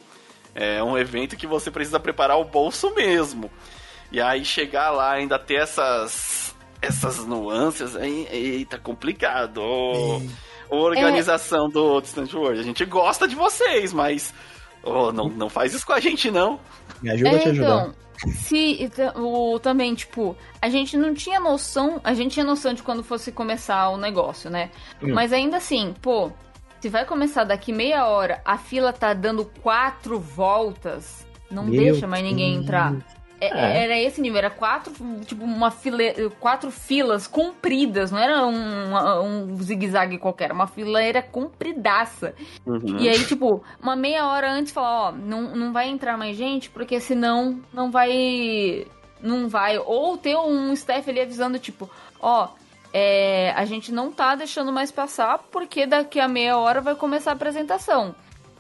É 0.56 0.84
um 0.84 0.98
evento 0.98 1.38
que 1.38 1.46
você 1.46 1.70
precisa 1.70 2.00
preparar 2.00 2.40
o 2.40 2.46
bolso 2.46 2.92
mesmo. 2.96 3.52
E 4.12 4.20
aí 4.20 4.44
chegar 4.44 4.90
lá 4.90 5.12
ainda 5.12 5.38
ter 5.38 5.62
essas 5.62 6.56
essas 6.82 7.26
nuances 7.26 7.96
aí, 7.96 8.28
eita, 8.32 8.78
complicado. 8.78 9.62
Organização 10.70 11.70
do 11.70 12.00
Distant 12.02 12.34
World, 12.34 12.60
a 12.60 12.64
gente 12.64 12.86
gosta 12.86 13.28
de 13.28 13.36
vocês, 13.36 13.94
mas 13.94 14.34
ô, 14.84 15.12
não, 15.12 15.30
não 15.30 15.50
faz 15.50 15.74
isso 15.74 15.86
com 15.86 15.94
a 15.94 16.00
gente 16.00 16.30
não. 16.32 16.60
Me 17.02 17.12
ajuda 17.12 17.36
a 17.36 17.40
te 17.40 17.50
ajudar. 17.50 17.68
então, 17.68 17.96
se 18.34 18.90
o, 19.16 19.60
também, 19.60 19.94
tipo, 19.94 20.36
a 20.62 20.70
gente 20.70 20.98
não 20.98 21.14
tinha 21.14 21.40
noção, 21.40 22.02
a 22.04 22.14
gente 22.14 22.34
tinha 22.34 22.46
noção 22.46 22.74
de 22.74 22.82
quando 22.82 23.04
fosse 23.04 23.32
começar 23.32 23.90
o 23.90 23.98
negócio, 23.98 24.50
né? 24.50 24.72
Hum. 25.02 25.14
Mas 25.14 25.32
ainda 25.32 25.58
assim, 25.58 25.94
pô, 26.02 26.32
se 26.80 26.90
vai 26.90 27.06
começar 27.06 27.44
daqui 27.44 27.72
meia 27.72 28.08
hora, 28.08 28.42
a 28.46 28.58
fila 28.58 28.92
tá 28.92 29.14
dando 29.14 29.46
quatro 29.62 30.20
voltas, 30.20 31.26
Não 31.50 31.66
Meu 31.66 31.82
deixa 31.82 32.08
mais 32.08 32.24
ninguém 32.24 32.54
Deus. 32.54 32.64
entrar. 32.64 32.94
É- 33.40 33.48
É. 33.48 33.84
Era 33.84 34.00
esse 34.00 34.20
nível, 34.20 34.40
era 34.40 34.50
quatro, 34.50 34.92
tipo, 35.26 35.44
uma 35.44 35.70
file... 35.70 36.30
quatro 36.40 36.72
filas 36.72 37.28
compridas, 37.28 38.12
não 38.12 38.20
era 38.20 38.46
um, 38.46 39.24
um 39.24 39.58
zigue-zague 39.62 40.18
qualquer, 40.18 40.52
uma 40.52 40.68
fileira 40.68 41.22
compridaça. 41.22 42.34
Uhum. 42.66 42.98
E 43.00 43.08
aí, 43.08 43.24
tipo, 43.26 43.64
uma 43.82 43.96
meia 43.96 44.26
hora 44.28 44.52
antes 44.52 44.72
falar, 44.74 45.10
ó, 45.10 45.12
não, 45.12 45.56
não 45.56 45.72
vai 45.72 45.88
entrar 45.88 46.18
mais 46.18 46.36
gente, 46.36 46.70
porque 46.70 47.00
senão 47.00 47.60
não 47.74 47.92
vai. 47.92 48.88
Não 49.22 49.48
vai. 49.48 49.78
Ou 49.80 50.18
ter 50.18 50.36
um 50.38 50.72
staff 50.74 51.10
ali 51.10 51.22
avisando, 51.22 51.58
tipo, 51.60 51.90
ó, 52.20 52.50
é, 52.94 53.52
a 53.56 53.66
gente 53.66 53.92
não 53.92 54.12
tá 54.12 54.36
deixando 54.36 54.72
mais 54.72 54.92
passar, 54.92 55.40
porque 55.52 55.86
daqui 55.86 56.20
a 56.20 56.28
meia 56.28 56.58
hora 56.58 56.82
vai 56.82 56.96
começar 56.96 57.32
a 57.32 57.34
apresentação. 57.34 58.16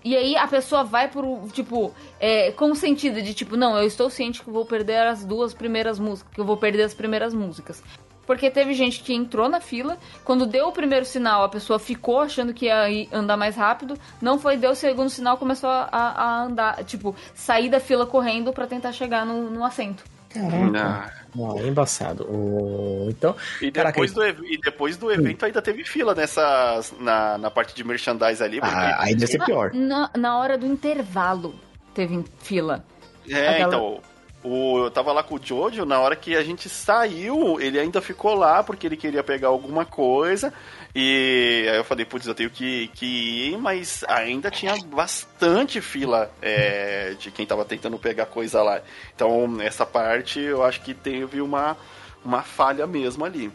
E 0.08 0.16
aí 0.16 0.38
a 0.38 0.48
pessoa 0.48 0.86
vai 0.86 1.10
por, 1.10 1.52
tipo, 1.52 1.94
é, 2.18 2.50
consentida 2.54 3.22
de 3.22 3.34
tipo, 3.34 3.58
não, 3.58 3.78
eu 3.78 3.86
estou 3.86 4.10
ciente 4.10 4.42
que 4.42 4.48
eu 4.48 4.54
vou 4.54 4.66
perder 4.66 5.06
as 5.06 5.26
duas 5.26 5.54
primeiras 5.54 6.00
músicas, 6.00 6.34
que 6.34 6.40
eu 6.40 6.46
vou 6.46 6.56
perder 6.56 6.84
as 6.84 6.94
primeiras 6.94 7.34
músicas. 7.34 7.84
Porque 8.26 8.50
teve 8.50 8.74
gente 8.74 9.02
que 9.02 9.14
entrou 9.14 9.50
na 9.50 9.60
fila, 9.60 9.98
quando 10.24 10.46
deu 10.46 10.70
o 10.70 10.72
primeiro 10.72 11.04
sinal, 11.04 11.44
a 11.44 11.50
pessoa 11.50 11.78
ficou 11.78 12.22
achando 12.22 12.54
que 12.54 12.68
ia 12.68 12.88
andar 13.12 13.36
mais 13.36 13.58
rápido, 13.58 14.00
não 14.22 14.40
foi, 14.40 14.56
deu 14.56 14.72
o 14.72 14.76
segundo 14.76 15.10
sinal, 15.10 15.36
começou 15.36 15.70
a, 15.70 15.90
a 15.92 16.44
andar, 16.44 16.86
tipo, 16.86 17.14
sair 17.36 17.68
da 17.68 17.82
fila 17.82 18.06
correndo 18.06 18.54
pra 18.54 18.66
tentar 18.66 18.94
chegar 18.94 19.26
no, 19.26 19.50
no 19.50 19.66
assento. 19.66 20.06
Caraca. 20.30 21.17
Não, 21.36 21.60
é 21.60 21.68
embaçado. 21.68 22.24
O- 22.24 23.08
Então, 23.10 23.36
E 23.62 23.72
Caraca, 23.72 23.92
depois, 23.94 24.14
do, 24.14 24.46
e 24.46 24.58
depois 24.58 24.98
do 24.98 25.12
evento 25.12 25.46
ainda 25.46 25.62
teve 25.62 25.84
fila 25.84 26.14
nessa, 26.16 26.82
na, 27.00 27.38
na 27.38 27.52
parte 27.52 27.76
de 27.76 27.84
merchandise 27.84 28.42
ali. 28.44 28.60
porque- 28.60 28.76
ah, 28.76 28.98
aí 29.00 29.14
deve 29.16 29.32
ser 29.32 29.44
pior. 29.44 29.72
Na, 29.74 30.10
na 30.18 30.38
hora 30.40 30.58
do 30.58 30.66
intervalo 30.66 31.54
teve 31.94 32.24
fila. 32.40 32.84
É, 33.30 33.50
Aquela- 33.50 33.68
então. 33.68 34.00
O, 34.44 34.86
eu 34.86 34.92
tava 34.92 35.12
lá 35.12 35.24
com 35.24 35.36
o 35.36 35.40
Jojo, 35.44 35.84
na 35.84 36.00
hora 36.00 36.16
que 36.16 36.34
a 36.36 36.44
gente 36.44 36.70
saiu, 36.70 37.60
ele 37.60 37.78
ainda 37.78 38.00
ficou 38.00 38.34
lá 38.36 38.64
porque 38.64 38.88
ele 38.88 38.96
queria 38.96 39.22
pegar 39.24 39.50
alguma 39.50 39.84
coisa. 39.84 40.54
E 41.00 41.68
aí 41.70 41.78
eu 41.78 41.84
falei, 41.84 42.06
putz, 42.06 42.26
eu 42.26 42.34
tenho 42.34 42.50
que, 42.50 42.88
que 42.88 43.06
ir, 43.52 43.58
mas 43.60 44.04
ainda 44.08 44.50
tinha 44.50 44.76
bastante 44.84 45.80
fila 45.80 46.32
é, 46.42 47.14
de 47.20 47.30
quem 47.30 47.46
tava 47.46 47.64
tentando 47.64 48.00
pegar 48.00 48.26
coisa 48.26 48.64
lá. 48.64 48.82
Então, 49.14 49.62
essa 49.62 49.86
parte 49.86 50.40
eu 50.40 50.64
acho 50.64 50.82
que 50.82 50.96
teve 50.96 51.40
uma, 51.40 51.78
uma 52.26 52.42
falha 52.42 52.88
mesmo 52.88 53.24
ali. 53.24 53.52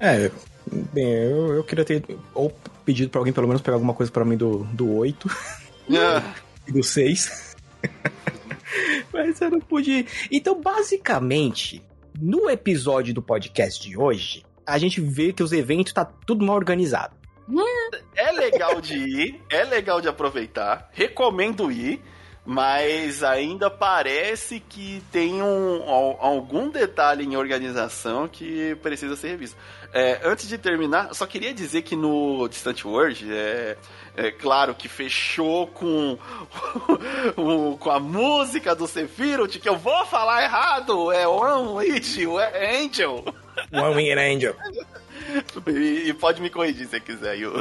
É, 0.00 0.30
bem, 0.90 1.12
eu, 1.24 1.52
eu 1.56 1.64
queria 1.64 1.84
ter 1.84 2.02
ou 2.32 2.50
pedido 2.82 3.10
pra 3.10 3.20
alguém 3.20 3.34
pelo 3.34 3.46
menos 3.46 3.60
pegar 3.60 3.76
alguma 3.76 3.92
coisa 3.92 4.10
pra 4.10 4.24
mim 4.24 4.38
do, 4.38 4.64
do 4.72 4.90
8 4.90 5.30
Ah, 5.90 6.32
e 6.66 6.72
do 6.72 6.82
6. 6.82 7.56
Mas 9.12 9.38
eu 9.38 9.50
não 9.50 9.60
pude 9.60 9.90
ir. 9.90 10.06
Então, 10.30 10.58
basicamente, 10.58 11.82
no 12.18 12.48
episódio 12.48 13.12
do 13.12 13.20
podcast 13.20 13.86
de 13.86 13.98
hoje, 13.98 14.46
a 14.70 14.78
gente 14.78 15.00
vê 15.00 15.32
que 15.32 15.42
os 15.42 15.52
eventos 15.52 15.92
tá 15.92 16.04
tudo 16.04 16.44
mal 16.44 16.56
organizado. 16.56 17.14
É 18.14 18.30
legal 18.32 18.80
de 18.80 18.94
ir, 18.96 19.42
é 19.50 19.64
legal 19.64 20.00
de 20.00 20.08
aproveitar, 20.08 20.88
recomendo 20.92 21.70
ir, 21.72 22.00
mas 22.46 23.22
ainda 23.22 23.68
parece 23.70 24.60
que 24.60 25.02
tem 25.12 25.42
um, 25.42 25.82
al- 25.88 26.16
algum 26.20 26.70
detalhe 26.70 27.24
em 27.24 27.36
organização 27.36 28.28
que 28.28 28.74
precisa 28.76 29.16
ser 29.16 29.28
revisto. 29.30 29.56
É, 29.92 30.20
antes 30.24 30.48
de 30.48 30.56
terminar, 30.56 31.12
só 31.14 31.26
queria 31.26 31.52
dizer 31.52 31.82
que 31.82 31.96
no 31.96 32.46
Distant 32.48 32.84
World, 32.84 33.26
é, 33.32 33.76
é 34.16 34.30
claro 34.30 34.74
que 34.74 34.88
fechou 34.88 35.66
com, 35.66 36.16
com 37.78 37.90
a 37.90 37.98
música 38.00 38.74
do 38.74 38.86
Sephiroth, 38.86 39.58
que 39.58 39.68
eu 39.68 39.76
vou 39.76 40.04
falar 40.06 40.42
errado, 40.44 41.10
é 41.12 41.26
One 41.26 41.68
Witch, 41.90 42.18
é 42.52 42.80
Angel. 42.80 43.24
One 43.72 43.96
Winged 43.96 44.18
Angel. 44.18 44.56
E, 45.68 46.08
e 46.08 46.14
pode 46.14 46.40
me 46.40 46.50
corrigir 46.50 46.86
se 46.88 47.00
quiser, 47.00 47.36
Yu. 47.38 47.52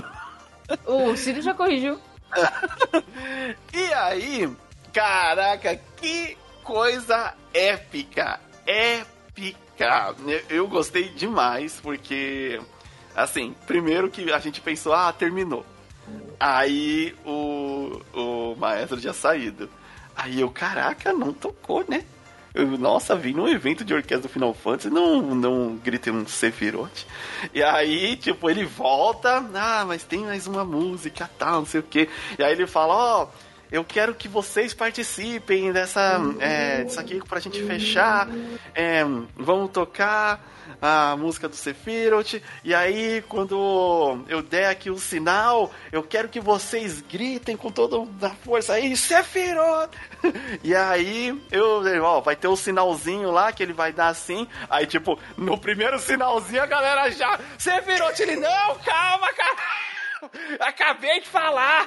O 0.86 1.16
Ciro 1.18 1.42
já 1.42 1.54
corrigiu. 1.54 2.00
E 3.74 3.94
aí, 3.94 4.50
caraca, 4.94 5.80
que 5.98 6.38
coisa 6.64 7.34
épica! 7.54 8.40
Épica! 8.66 10.16
Eu- 10.50 10.68
gostei 10.68 11.10
demais, 11.10 11.80
porque, 11.82 12.60
assim, 13.16 13.56
primeiro 13.66 14.10
que 14.10 14.32
a 14.32 14.40
gente 14.40 14.62
pensou, 14.62 14.94
ah, 14.94 15.12
terminou. 15.12 15.66
Aí 16.40 17.16
o, 17.26 18.02
o 18.14 18.56
maestro 18.58 19.00
tinha 19.00 19.14
saído. 19.14 19.70
Aí 20.16 20.40
eu, 20.42 20.50
caraca, 20.52 21.14
não 21.14 21.34
tocou, 21.34 21.84
né? 21.88 22.04
Nossa, 22.66 23.16
vim 23.16 23.34
num 23.34 23.48
evento 23.48 23.84
de 23.84 23.94
orquestra 23.94 24.28
do 24.28 24.30
Final 24.30 24.54
Fantasy, 24.54 24.90
não, 24.90 25.22
não 25.22 25.76
gritei 25.76 26.12
um 26.12 26.26
Sephiroth. 26.26 27.06
E 27.54 27.64
aí, 27.64 28.16
tipo, 28.16 28.50
ele 28.50 28.66
volta, 28.66 29.46
ah, 29.54 29.86
mas 29.86 30.04
tem 30.04 30.22
mais 30.22 30.48
uma 30.48 30.64
música, 30.64 31.30
tal, 31.38 31.60
não 31.60 31.66
sei 31.66 31.80
o 31.80 31.84
quê. 31.84 32.10
E 32.38 32.44
aí 32.44 32.52
ele 32.52 32.68
fala, 32.68 32.94
ó, 32.94 33.28
eu 33.72 33.84
quero 33.84 34.16
que 34.16 34.28
vocês 34.28 34.74
participem 34.74 35.72
dessa, 35.72 36.20
é, 36.40 36.84
disso 36.84 37.00
aqui 37.00 37.22
pra 37.28 37.40
gente 37.40 37.64
fechar. 37.64 38.28
É, 38.74 39.04
vamos 39.36 39.72
tocar 39.72 40.44
a 40.82 41.16
música 41.16 41.48
do 41.48 41.56
Sephiroth. 41.56 42.42
E 42.64 42.74
aí, 42.74 43.24
quando 43.28 44.24
eu 44.28 44.42
der 44.42 44.68
aqui 44.68 44.90
o 44.90 44.98
sinal, 44.98 45.72
eu 45.92 46.04
quero 46.04 46.30
que 46.30 46.40
vocês 46.40 47.02
gritem 47.02 47.56
com 47.56 47.72
toda 47.72 47.98
a 48.26 48.30
força 48.30 48.74
aí, 48.74 48.96
Sephiroth! 48.96 49.92
E 50.64 50.76
aí, 50.76 51.42
eu, 51.52 51.82
ó, 52.04 52.20
vai 52.20 52.36
ter 52.36 52.48
o 52.48 52.56
sinalzinho 52.56 53.32
lá 53.32 53.52
que 53.52 53.64
ele 53.64 53.72
vai 53.72 53.94
dar 53.94 54.10
assim. 54.10 54.48
Aí, 54.70 54.86
tipo, 54.86 55.18
no 55.38 55.58
primeiro 55.58 55.98
sinalzinho 55.98 56.62
a 56.62 56.66
galera 56.66 57.10
já, 57.12 57.40
Sephiroth, 57.58 58.20
ele, 58.20 58.36
não, 58.36 58.76
calma, 58.84 59.32
cara! 59.34 59.56
Acabei 60.60 61.22
de 61.22 61.28
falar! 61.28 61.86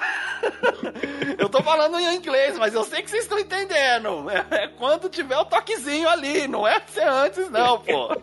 Eu 1.39 1.49
tô 1.49 1.63
falando 1.63 1.99
em 1.99 2.17
inglês, 2.17 2.59
mas 2.59 2.75
eu 2.75 2.85
sei 2.85 3.03
que 3.03 3.11
vocês 3.11 3.25
estão 3.25 3.39
entendendo. 3.39 4.29
É, 4.31 4.65
é 4.65 4.69
quando 4.69 5.09
tiver 5.09 5.37
o 5.37 5.45
toquezinho 5.45 6.09
ali, 6.09 6.47
não 6.49 6.67
é 6.67 6.81
ser 6.87 7.09
antes, 7.09 7.51
não, 7.51 7.81
pô. 7.81 8.17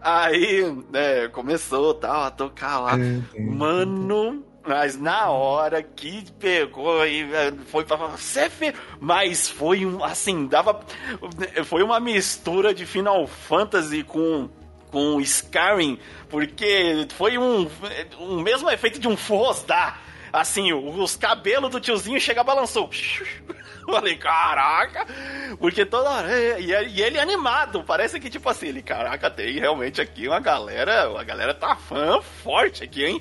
Aí, 0.00 0.62
né, 0.90 1.28
começou 1.28 1.94
tal, 1.94 2.24
a 2.24 2.30
tocar 2.30 2.78
lá. 2.78 2.92
Mano, 3.38 4.44
mas 4.66 4.96
na 4.96 5.28
hora 5.28 5.82
que 5.82 6.30
pegou 6.38 7.04
e 7.04 7.22
eh, 7.22 7.52
foi 7.66 7.84
pra 7.84 7.96
você 7.96 8.48
fe... 8.48 8.72
mas 9.00 9.48
foi 9.48 9.84
um 9.84 10.04
assim, 10.04 10.46
dava 10.46 10.80
foi 11.64 11.82
uma 11.82 11.98
mistura 11.98 12.72
de 12.72 12.86
Final 12.86 13.26
Fantasy 13.26 14.04
com 14.04 14.48
com 14.92 15.18
Skyrim, 15.20 15.98
porque 16.28 17.08
foi 17.16 17.38
um, 17.38 17.68
um 18.20 18.40
mesmo 18.42 18.70
efeito 18.70 19.00
de 19.00 19.08
um 19.08 19.16
Fosdar. 19.16 20.00
Assim, 20.32 20.72
os 20.72 21.14
cabelos 21.14 21.70
do 21.70 21.80
tiozinho 21.80 22.18
chega 22.20 22.44
balançou. 22.44 22.88
Falei, 23.84 24.16
caraca! 24.16 25.06
Porque 25.58 25.84
toda 25.84 26.08
hora. 26.08 26.58
E, 26.58 26.70
e 26.70 27.02
ele 27.02 27.18
animado, 27.18 27.84
parece 27.84 28.18
que 28.18 28.30
tipo 28.30 28.48
assim, 28.48 28.68
ele, 28.68 28.80
caraca, 28.82 29.30
tem 29.30 29.58
realmente 29.58 30.00
aqui 30.00 30.26
uma 30.28 30.40
galera, 30.40 31.18
a 31.18 31.24
galera 31.24 31.52
tá 31.52 31.76
fã 31.76 32.22
forte 32.22 32.84
aqui, 32.84 33.04
hein? 33.04 33.20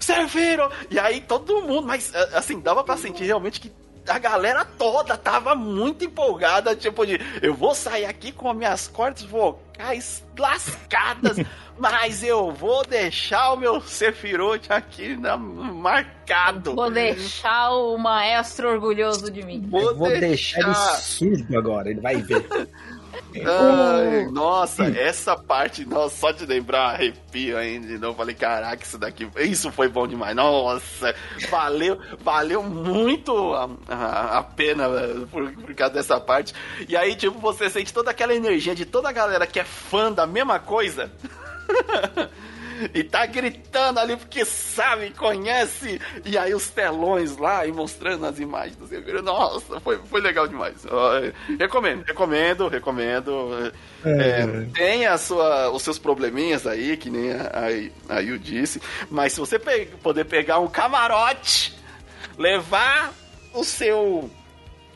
Serviram! 0.00 0.70
E 0.90 0.98
aí 0.98 1.20
todo 1.20 1.62
mundo, 1.62 1.86
mas 1.86 2.14
assim, 2.34 2.60
dava 2.60 2.84
pra 2.84 2.96
sentir 2.96 3.24
realmente 3.24 3.60
que 3.60 3.72
a 4.08 4.18
galera 4.18 4.64
toda 4.64 5.16
tava 5.16 5.54
muito 5.54 6.04
empolgada, 6.04 6.74
tipo 6.74 7.06
de, 7.06 7.20
eu 7.42 7.54
vou 7.54 7.74
sair 7.74 8.04
aqui 8.06 8.32
com 8.32 8.50
as 8.50 8.56
minhas 8.56 8.88
cordas 8.88 9.22
vocais 9.22 10.24
lascadas, 10.36 11.36
mas 11.78 12.22
eu 12.22 12.50
vou 12.52 12.84
deixar 12.84 13.52
o 13.52 13.56
meu 13.56 13.80
Sephiroth 13.80 14.70
aqui 14.70 15.16
na, 15.16 15.36
marcado. 15.36 16.74
Vou 16.74 16.90
deixar 16.90 17.70
o 17.70 17.96
maestro 17.98 18.68
orgulhoso 18.70 19.30
de 19.30 19.42
mim. 19.44 19.66
Vou, 19.68 19.80
Eu 19.90 19.96
vou 19.96 20.08
deixar 20.08 20.58
ele 20.60 20.66
deixar. 20.66 20.94
surdo 20.96 21.58
agora, 21.58 21.90
ele 21.90 22.00
vai 22.00 22.16
ver. 22.16 22.46
Ai, 23.34 24.26
nossa, 24.30 24.84
essa 24.84 25.36
parte, 25.36 25.84
nossa, 25.84 26.16
só 26.16 26.30
de 26.30 26.46
lembrar, 26.46 26.94
arrepio 26.94 27.56
ainda 27.56 27.86
de 27.86 27.98
novo. 27.98 28.16
Falei, 28.16 28.34
caraca, 28.34 28.82
isso 28.82 28.98
daqui, 28.98 29.28
isso 29.38 29.70
foi 29.70 29.88
bom 29.88 30.06
demais. 30.06 30.34
Nossa, 30.34 31.14
valeu, 31.50 31.98
valeu 32.20 32.62
muito 32.62 33.54
a, 33.54 33.68
a, 33.88 34.38
a 34.38 34.42
pena 34.42 34.88
por, 35.30 35.52
por 35.52 35.74
causa 35.74 35.94
dessa 35.94 36.20
parte. 36.20 36.54
E 36.88 36.96
aí, 36.96 37.14
tipo, 37.14 37.38
você 37.38 37.68
sente 37.68 37.92
toda 37.92 38.10
aquela 38.10 38.34
energia 38.34 38.74
de 38.74 38.84
toda 38.84 39.08
a 39.08 39.12
galera 39.12 39.46
que 39.46 39.60
é 39.60 39.64
fã 39.64 40.10
da 40.12 40.26
mesma 40.26 40.58
coisa. 40.58 41.10
E 42.94 43.02
tá 43.04 43.26
gritando 43.26 43.98
ali 44.00 44.16
porque 44.16 44.44
sabe, 44.44 45.10
conhece. 45.10 46.00
E 46.24 46.36
aí 46.38 46.54
os 46.54 46.68
telões 46.70 47.36
lá 47.36 47.66
e 47.66 47.72
mostrando 47.72 48.26
as 48.26 48.38
imagens 48.38 48.76
do 48.76 48.86
Severo. 48.86 49.22
Nossa, 49.22 49.80
foi, 49.80 49.98
foi 49.98 50.20
legal 50.20 50.46
demais. 50.46 50.84
Recomendo, 51.58 52.04
recomendo, 52.04 52.68
recomendo. 52.68 53.72
É, 54.04 54.46
tem 54.74 55.06
a 55.06 55.18
sua, 55.18 55.70
os 55.70 55.82
seus 55.82 55.98
probleminhas 55.98 56.66
aí, 56.66 56.96
que 56.96 57.10
nem 57.10 57.32
a, 57.32 57.50
a, 58.10 58.16
a 58.16 58.20
Yu 58.20 58.38
disse. 58.38 58.80
Mas 59.10 59.32
se 59.32 59.40
você 59.40 59.58
pe- 59.58 59.86
poder 60.02 60.24
pegar 60.24 60.58
um 60.58 60.68
camarote 60.68 61.76
levar 62.36 63.12
o 63.52 63.64
seu 63.64 64.30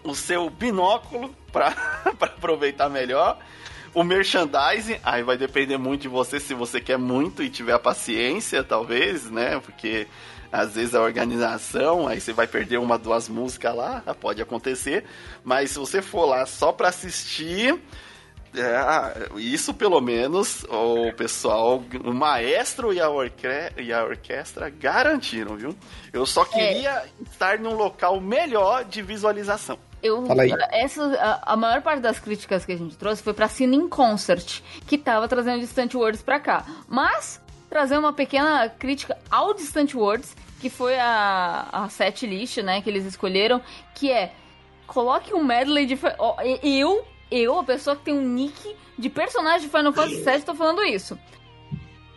o 0.04 0.14
seu 0.14 0.50
binóculo 0.50 1.34
para 1.52 1.68
aproveitar 2.20 2.88
melhor. 2.88 3.38
O 3.94 4.02
merchandising, 4.02 4.98
aí 5.02 5.22
vai 5.22 5.36
depender 5.36 5.76
muito 5.76 6.02
de 6.02 6.08
você 6.08 6.40
se 6.40 6.54
você 6.54 6.80
quer 6.80 6.96
muito 6.96 7.42
e 7.42 7.50
tiver 7.50 7.74
a 7.74 7.78
paciência, 7.78 8.64
talvez, 8.64 9.30
né? 9.30 9.60
Porque 9.60 10.06
às 10.50 10.74
vezes 10.74 10.94
a 10.94 11.02
organização, 11.02 12.08
aí 12.08 12.20
você 12.20 12.32
vai 12.32 12.46
perder 12.46 12.78
uma, 12.78 12.98
duas 12.98 13.28
músicas 13.28 13.74
lá, 13.74 14.02
pode 14.20 14.40
acontecer. 14.40 15.04
Mas 15.44 15.70
se 15.70 15.78
você 15.78 16.00
for 16.00 16.24
lá 16.24 16.46
só 16.46 16.72
para 16.72 16.88
assistir, 16.88 17.78
é, 18.54 19.38
isso 19.38 19.72
pelo 19.72 20.00
menos 20.00 20.64
o 20.64 21.12
pessoal, 21.14 21.82
o 22.04 22.12
maestro 22.12 22.92
e 22.92 23.00
a, 23.00 23.08
orque 23.08 23.46
e 23.78 23.92
a 23.92 24.04
orquestra 24.04 24.68
garantiram, 24.68 25.56
viu? 25.56 25.76
Eu 26.12 26.26
só 26.26 26.44
queria 26.44 26.90
é. 26.90 27.08
estar 27.22 27.58
num 27.58 27.74
local 27.74 28.20
melhor 28.20 28.84
de 28.84 29.00
visualização. 29.00 29.78
Eu, 30.02 30.26
Fala 30.26 30.42
aí. 30.42 30.52
Essa, 30.72 31.04
a, 31.04 31.52
a, 31.52 31.56
maior 31.56 31.80
parte 31.80 32.00
das 32.00 32.18
críticas 32.18 32.64
que 32.64 32.72
a 32.72 32.76
gente 32.76 32.96
trouxe 32.96 33.22
foi 33.22 33.32
pra 33.32 33.48
Cine 33.48 33.76
in 33.76 33.88
Concert, 33.88 34.60
que 34.86 34.98
tava 34.98 35.28
trazendo 35.28 35.60
Distant 35.60 35.94
Words 35.94 36.22
pra 36.22 36.40
cá. 36.40 36.66
Mas, 36.88 37.40
trazer 37.70 37.96
uma 37.96 38.12
pequena 38.12 38.68
crítica 38.68 39.16
ao 39.30 39.54
Distant 39.54 39.94
Words, 39.94 40.36
que 40.60 40.68
foi 40.68 40.98
a, 40.98 41.68
a 41.72 41.88
set 41.88 42.26
list, 42.26 42.58
né, 42.58 42.82
que 42.82 42.90
eles 42.90 43.04
escolheram, 43.04 43.62
que 43.94 44.10
é, 44.10 44.32
coloque 44.86 45.32
um 45.32 45.44
medley 45.44 45.86
de... 45.86 45.98
Oh, 46.18 46.34
eu, 46.62 47.06
eu, 47.30 47.60
a 47.60 47.64
pessoa 47.64 47.94
que 47.94 48.02
tem 48.02 48.14
um 48.14 48.22
nick 48.22 48.76
de 48.98 49.08
personagem 49.08 49.68
de 49.68 49.68
Final 49.68 49.92
Fantasy 49.92 50.24
VII, 50.24 50.42
tô 50.42 50.54
falando 50.54 50.82
isso. 50.82 51.16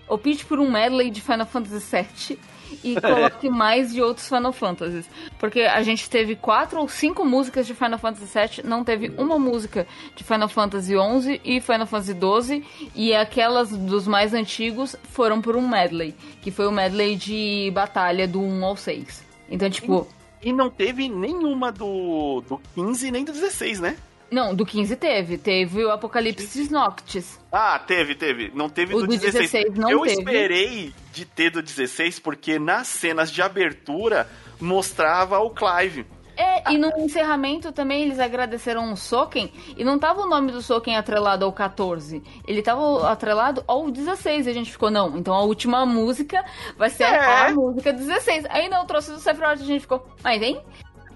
Opte 0.08 0.46
por 0.46 0.60
um 0.60 0.70
medley 0.70 1.12
de 1.12 1.22
Final 1.22 1.46
Fantasy 1.46 1.86
VII 2.30 2.40
e 2.84 2.96
coloque 3.02 3.50
mais 3.50 3.94
de 3.94 4.02
outros 4.02 4.28
Final 4.28 4.54
Fantasies. 4.54 5.10
Porque 5.40 5.62
a 5.62 5.82
gente 5.84 6.10
teve 6.10 6.36
quatro 6.36 6.80
ou 6.80 6.88
cinco 6.88 7.26
músicas 7.26 7.68
de 7.68 7.74
Final 7.74 8.00
Fantasy 8.00 8.26
VII, 8.26 8.70
não 8.70 8.84
teve 8.84 9.12
uma 9.18 9.38
música 9.38 9.88
de 10.16 10.24
Final 10.24 10.50
Fantasy 10.50 10.94
XI 10.94 11.42
e 11.44 11.62
Final 11.62 11.88
Fantasy 11.88 12.14
XII, 12.14 12.66
e 12.96 13.14
aquelas 13.14 13.70
dos 13.70 14.08
mais 14.08 14.34
antigos 14.34 14.96
foram 15.04 15.42
por 15.42 15.56
um 15.56 15.68
medley, 15.68 16.16
que 16.42 16.52
foi 16.52 16.68
o 16.68 16.72
medley 16.72 17.16
de 17.16 17.72
batalha 17.74 18.28
do 18.28 18.42
1 18.42 18.66
ao 18.66 18.78
6. 18.78 19.26
Então, 19.50 19.70
tipo... 19.70 20.08
E 20.42 20.54
não 20.54 20.70
teve 20.70 21.10
nenhuma 21.10 21.72
do, 21.72 22.44
do 22.48 22.62
15 22.76 23.10
nem 23.10 23.26
do 23.26 23.32
16, 23.32 23.80
né? 23.80 23.98
Não, 24.32 24.54
do 24.56 24.66
15 24.66 24.96
teve. 24.96 25.38
Teve 25.38 25.84
o 25.84 25.92
Apocalipse 25.92 26.72
Noctis. 26.72 27.40
Ah, 27.52 27.80
teve, 27.80 28.16
teve. 28.16 28.52
Não 28.54 28.70
teve 28.70 28.94
o 28.94 29.02
do, 29.02 29.08
do 29.08 29.18
16. 29.18 29.52
16 29.52 29.78
não 29.78 29.90
Eu 29.90 30.02
teve. 30.02 30.20
esperei 30.20 30.94
de 31.12 31.26
ter 31.26 31.52
do 31.52 31.62
16 31.62 32.20
porque 32.20 32.60
nas 32.60 32.88
cenas 32.88 33.32
de 33.32 33.42
abertura 33.42 34.28
mostrava 34.60 35.40
o 35.40 35.50
Clive. 35.50 36.06
É, 36.38 36.74
e 36.74 36.78
no 36.78 36.90
encerramento 36.98 37.72
também 37.72 38.04
eles 38.04 38.20
agradeceram 38.20 38.92
o 38.92 38.98
Soken 38.98 39.52
e 39.78 39.84
não 39.84 39.98
tava 39.98 40.22
o 40.22 40.28
nome 40.28 40.52
do 40.52 40.62
Soken 40.62 40.98
atrelado 40.98 41.46
ao 41.46 41.54
14. 41.54 42.22
Ele 42.46 42.62
tava 42.62 43.10
atrelado 43.10 43.64
ao 43.66 43.90
16 43.90 44.46
e 44.46 44.50
a 44.50 44.54
gente 44.54 44.72
ficou, 44.72 44.92
não, 44.92 45.18
então 45.18 45.34
a 45.34 45.44
última 45.44 45.86
música 45.86 46.44
vai 46.78 46.90
ser 46.90 47.06
é. 47.06 47.48
a 47.48 47.52
música 47.54 47.94
16. 47.94 48.46
Aí 48.50 48.68
não 48.68 48.86
trouxe 48.86 49.12
do 49.12 49.20
Sephiroth 49.20 49.62
a 49.62 49.66
gente 49.66 49.82
ficou, 49.82 50.06
mas 50.22 50.42
hein? 50.42 50.62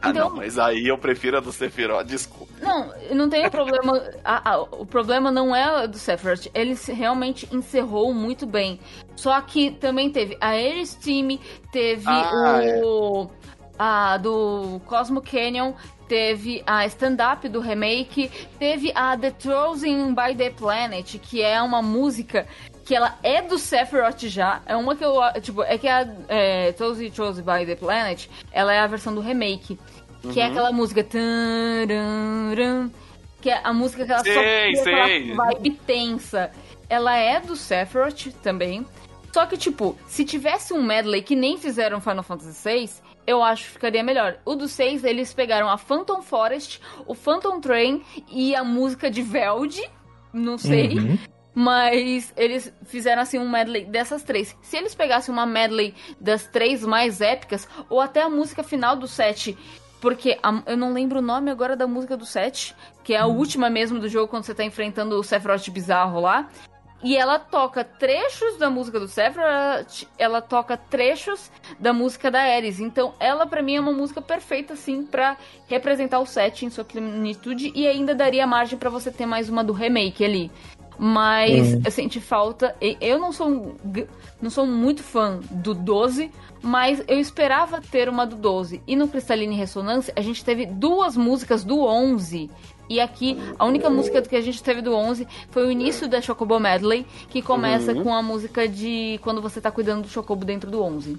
Ah, 0.02 0.10
então, 0.12 0.30
não, 0.30 0.38
mas 0.38 0.58
aí 0.58 0.88
eu 0.88 0.98
prefiro 0.98 1.38
a 1.38 1.40
do 1.40 1.52
Sephiroth, 1.52 2.06
desculpa. 2.06 2.54
Não, 2.62 2.94
não 3.14 3.30
tem 3.30 3.50
problema. 3.50 4.02
a, 4.24 4.52
a, 4.52 4.62
o 4.62 4.86
problema 4.86 5.32
não 5.32 5.56
é 5.56 5.64
a 5.64 5.86
do 5.86 5.98
Sephiroth. 5.98 6.48
Ele 6.54 6.78
realmente 6.88 7.48
encerrou 7.52 8.14
muito 8.14 8.46
bem. 8.46 8.80
Só 9.16 9.40
que 9.42 9.72
também 9.72 10.10
teve 10.10 10.38
a 10.40 10.50
Ares 10.50 10.94
Team, 10.96 11.40
teve 11.72 12.08
ah, 12.08 12.62
o. 12.84 13.30
É. 13.46 13.50
A 13.82 14.18
do 14.18 14.82
Cosmo 14.86 15.22
Canyon, 15.22 15.72
teve 16.10 16.62
a 16.68 16.86
stand-up 16.88 17.48
do 17.48 17.62
remake, 17.62 18.30
teve 18.60 18.92
a 18.94 19.16
The 19.16 19.34
Chosen 19.40 20.14
by 20.14 20.36
the 20.36 20.50
Planet, 20.50 21.18
que 21.20 21.42
é 21.42 21.62
uma 21.62 21.82
música 21.82 22.46
que 22.90 22.96
ela 22.96 23.20
é 23.22 23.40
do 23.40 23.60
Sephiroth 23.60 24.24
já. 24.24 24.64
É 24.66 24.76
uma 24.76 24.96
que 24.96 25.06
eu. 25.06 25.14
Tipo, 25.44 25.62
é 25.62 25.78
que 25.78 25.88
a 25.88 26.08
é, 26.28 26.74
Chosen 26.76 27.44
by 27.44 27.64
the 27.64 27.76
Planet, 27.76 28.26
ela 28.52 28.74
é 28.74 28.80
a 28.80 28.88
versão 28.88 29.14
do 29.14 29.22
remake. 29.22 29.78
Uhum. 30.24 30.34
Que 30.34 30.42
é 30.42 30.46
uhum. 30.46 30.50
aquela 30.50 30.72
música. 30.72 31.04
Que 31.04 31.20
é 33.52 33.62
a 33.64 33.72
música 33.74 34.08
que 34.08 34.12
ela 34.12 34.24
sei, 34.24 34.76
só 34.76 34.84
sei. 34.84 34.94
aquela 34.96 35.36
vibe 35.36 35.70
tensa. 35.86 36.50
Ela 36.90 37.16
é 37.16 37.40
do 37.40 37.56
Sephiroth 37.56 38.34
também. 38.42 38.84
Só 39.32 39.46
que, 39.46 39.56
tipo, 39.56 39.96
se 40.08 40.26
tivesse 40.26 40.74
um 40.74 40.82
medley 40.82 41.22
que 41.22 41.36
nem 41.36 41.60
fizeram 41.60 42.02
Final 42.02 42.24
Fantasy 42.24 42.68
VI, 42.68 42.90
eu 43.28 43.44
acho 43.44 43.66
que 43.66 43.72
ficaria 43.74 44.02
melhor. 44.02 44.40
O 44.44 44.56
do 44.56 44.68
6, 44.68 45.04
eles 45.04 45.32
pegaram 45.32 45.70
a 45.70 45.78
Phantom 45.78 46.24
Forest, 46.24 46.82
o 47.06 47.14
Phantom 47.14 47.62
Train 47.62 48.02
e 48.32 48.56
a 48.56 48.64
música 48.64 49.12
de 49.12 49.22
Veld, 49.22 49.80
não 50.34 50.58
sei. 50.58 50.98
Uhum. 50.98 51.20
Mas 51.60 52.34
eles 52.38 52.72
fizeram 52.86 53.22
assim 53.22 53.38
um 53.38 53.50
medley 53.50 53.84
dessas 53.84 54.24
três. 54.24 54.56
Se 54.62 54.78
eles 54.78 54.96
pegassem 54.96 55.34
uma 55.34 55.46
medley 55.46 55.94
das 56.18 56.48
três 56.48 56.86
mais 56.86 57.20
épicas, 57.20 57.68
ou 57.90 58.00
até 58.00 58.22
a 58.22 58.30
música 58.30 58.64
final 58.64 58.96
do 58.96 59.06
set 59.06 59.58
porque 60.00 60.40
a, 60.42 60.64
eu 60.66 60.78
não 60.78 60.94
lembro 60.94 61.20
o 61.20 61.22
nome 61.22 61.52
agora 61.52 61.76
da 61.76 61.86
música 61.86 62.16
do 62.16 62.26
set, 62.26 62.74
que 63.04 63.14
é 63.14 63.18
a 63.18 63.28
hum. 63.28 63.36
última 63.36 63.70
mesmo 63.70 64.00
do 64.00 64.08
jogo 64.08 64.30
quando 64.30 64.46
você 64.46 64.56
tá 64.56 64.64
enfrentando 64.64 65.20
o 65.20 65.22
Sephiroth 65.22 65.70
bizarro 65.70 66.22
lá. 66.22 66.50
E 67.04 67.18
ela 67.18 67.38
toca 67.38 67.84
trechos 67.84 68.58
da 68.58 68.70
música 68.70 68.98
do 68.98 69.08
Sephiroth, 69.10 70.08
ela 70.18 70.42
toca 70.42 70.78
trechos 70.78 71.52
da 71.78 71.92
música 71.92 72.32
da 72.32 72.40
Ares. 72.40 72.80
Então, 72.80 73.14
ela 73.20 73.46
para 73.46 73.62
mim 73.62 73.76
é 73.76 73.82
uma 73.82 73.92
música 73.92 74.22
perfeita 74.22 74.76
assim 74.76 75.06
para 75.06 75.36
representar 75.68 76.20
o 76.20 76.26
set 76.26 76.66
em 76.66 76.70
sua 76.70 76.86
plenitude 76.86 77.74
e 77.76 77.86
ainda 77.86 78.16
daria 78.16 78.48
margem 78.48 78.80
para 78.80 78.90
você 78.90 79.12
ter 79.12 79.26
mais 79.26 79.50
uma 79.50 79.62
do 79.62 79.74
remake 79.74 80.24
ali. 80.24 80.50
Mas 81.02 81.74
eu 81.86 81.90
senti 81.92 82.20
falta. 82.20 82.76
Eu 83.00 83.18
não 83.18 83.32
sou, 83.32 83.74
não 84.42 84.50
sou 84.50 84.66
muito 84.66 85.02
fã 85.02 85.40
do 85.50 85.74
12, 85.74 86.30
mas 86.62 87.02
eu 87.08 87.18
esperava 87.18 87.80
ter 87.80 88.10
uma 88.10 88.28
do 88.28 88.36
12. 88.36 88.82
E 88.86 88.98
no 88.98 89.08
Cristalline 89.08 89.56
Ressonância, 89.56 90.14
a 90.14 90.22
gente 90.22 90.44
teve 90.44 90.66
duas 90.66 91.16
músicas 91.16 91.64
do 91.64 91.80
11. 91.86 92.50
E 92.90 93.00
aqui, 93.00 93.38
a 93.58 93.66
única 93.66 93.90
música 93.90 94.22
que 94.22 94.36
a 94.36 94.42
gente 94.42 94.62
teve 94.62 94.82
do 94.82 94.94
11 94.94 95.26
foi 95.52 95.68
o 95.68 95.72
início 95.72 96.08
da 96.08 96.22
Chocobo 96.22 96.60
Medley, 96.60 97.06
que 97.30 97.42
começa 97.42 97.94
uhum. 97.94 98.04
com 98.04 98.14
a 98.14 98.22
música 98.22 98.68
de 98.68 99.20
quando 99.24 99.42
você 99.42 99.62
tá 99.62 99.72
cuidando 99.72 100.02
do 100.02 100.10
Chocobo 100.10 100.44
dentro 100.44 100.70
do 100.70 100.84
11. 100.84 101.18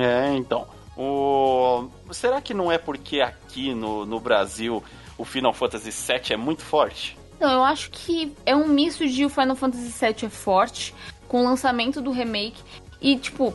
É, 0.00 0.34
então. 0.36 0.66
O... 0.96 1.88
Será 2.12 2.40
que 2.40 2.54
não 2.54 2.70
é 2.70 2.78
porque 2.78 3.20
aqui 3.20 3.74
no, 3.74 4.04
no 4.04 4.20
Brasil 4.20 4.84
o 5.18 5.24
Final 5.24 5.52
Fantasy 5.52 5.90
VII 5.90 6.34
é 6.34 6.36
muito 6.36 6.62
forte? 6.62 7.16
Não, 7.42 7.50
eu 7.50 7.64
acho 7.64 7.90
que 7.90 8.32
é 8.46 8.54
um 8.54 8.68
misto 8.68 9.04
de 9.04 9.24
o 9.24 9.28
Final 9.28 9.56
Fantasy 9.56 9.88
VII 9.88 10.26
é 10.26 10.28
forte, 10.28 10.94
com 11.26 11.40
o 11.40 11.44
lançamento 11.44 12.00
do 12.00 12.12
remake. 12.12 12.62
E, 13.00 13.16
tipo, 13.16 13.52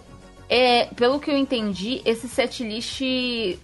é, 0.50 0.88
pelo 0.88 1.22
que 1.22 1.32
eu 1.32 1.38
entendi, 1.38 2.02
esse 2.04 2.28
setlist 2.28 3.02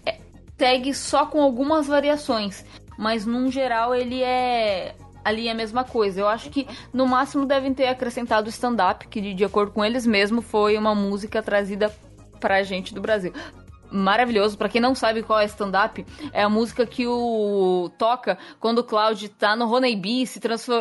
é, 0.06 0.18
segue 0.58 0.94
só 0.94 1.26
com 1.26 1.42
algumas 1.42 1.88
variações. 1.88 2.64
Mas, 2.98 3.26
num 3.26 3.52
geral, 3.52 3.94
ele 3.94 4.24
é 4.24 4.96
ali 5.26 5.50
é 5.50 5.52
a 5.52 5.56
mesma 5.56 5.84
coisa. 5.84 6.22
Eu 6.22 6.30
acho 6.30 6.50
que 6.50 6.70
no 6.94 7.06
máximo 7.06 7.46
devem 7.46 7.74
ter 7.74 7.88
acrescentado 7.88 8.48
o 8.48 8.50
stand-up, 8.50 9.10
que 9.10 9.20
de, 9.20 9.34
de 9.34 9.44
acordo 9.44 9.74
com 9.74 9.84
eles 9.84 10.08
mesmo 10.08 10.42
foi 10.42 10.78
uma 10.78 10.96
música 10.96 11.44
trazida 11.44 11.94
pra 12.40 12.64
gente 12.64 12.94
do 12.94 13.02
Brasil 13.02 13.34
maravilhoso. 13.94 14.58
Para 14.58 14.70
quem 14.70 14.82
não 14.82 14.96
sabe 14.96 15.24
qual 15.24 15.40
é 15.40 15.46
stand-up, 15.46 16.06
é 16.32 16.44
a 16.44 16.50
música 16.50 16.86
que 16.86 17.08
o 17.08 17.92
toca 17.98 18.38
quando 18.60 18.80
o 18.80 18.84
Cloud 18.84 19.30
tá 19.30 19.56
no 19.56 19.72
Honeybee 19.72 20.26
se, 20.26 20.40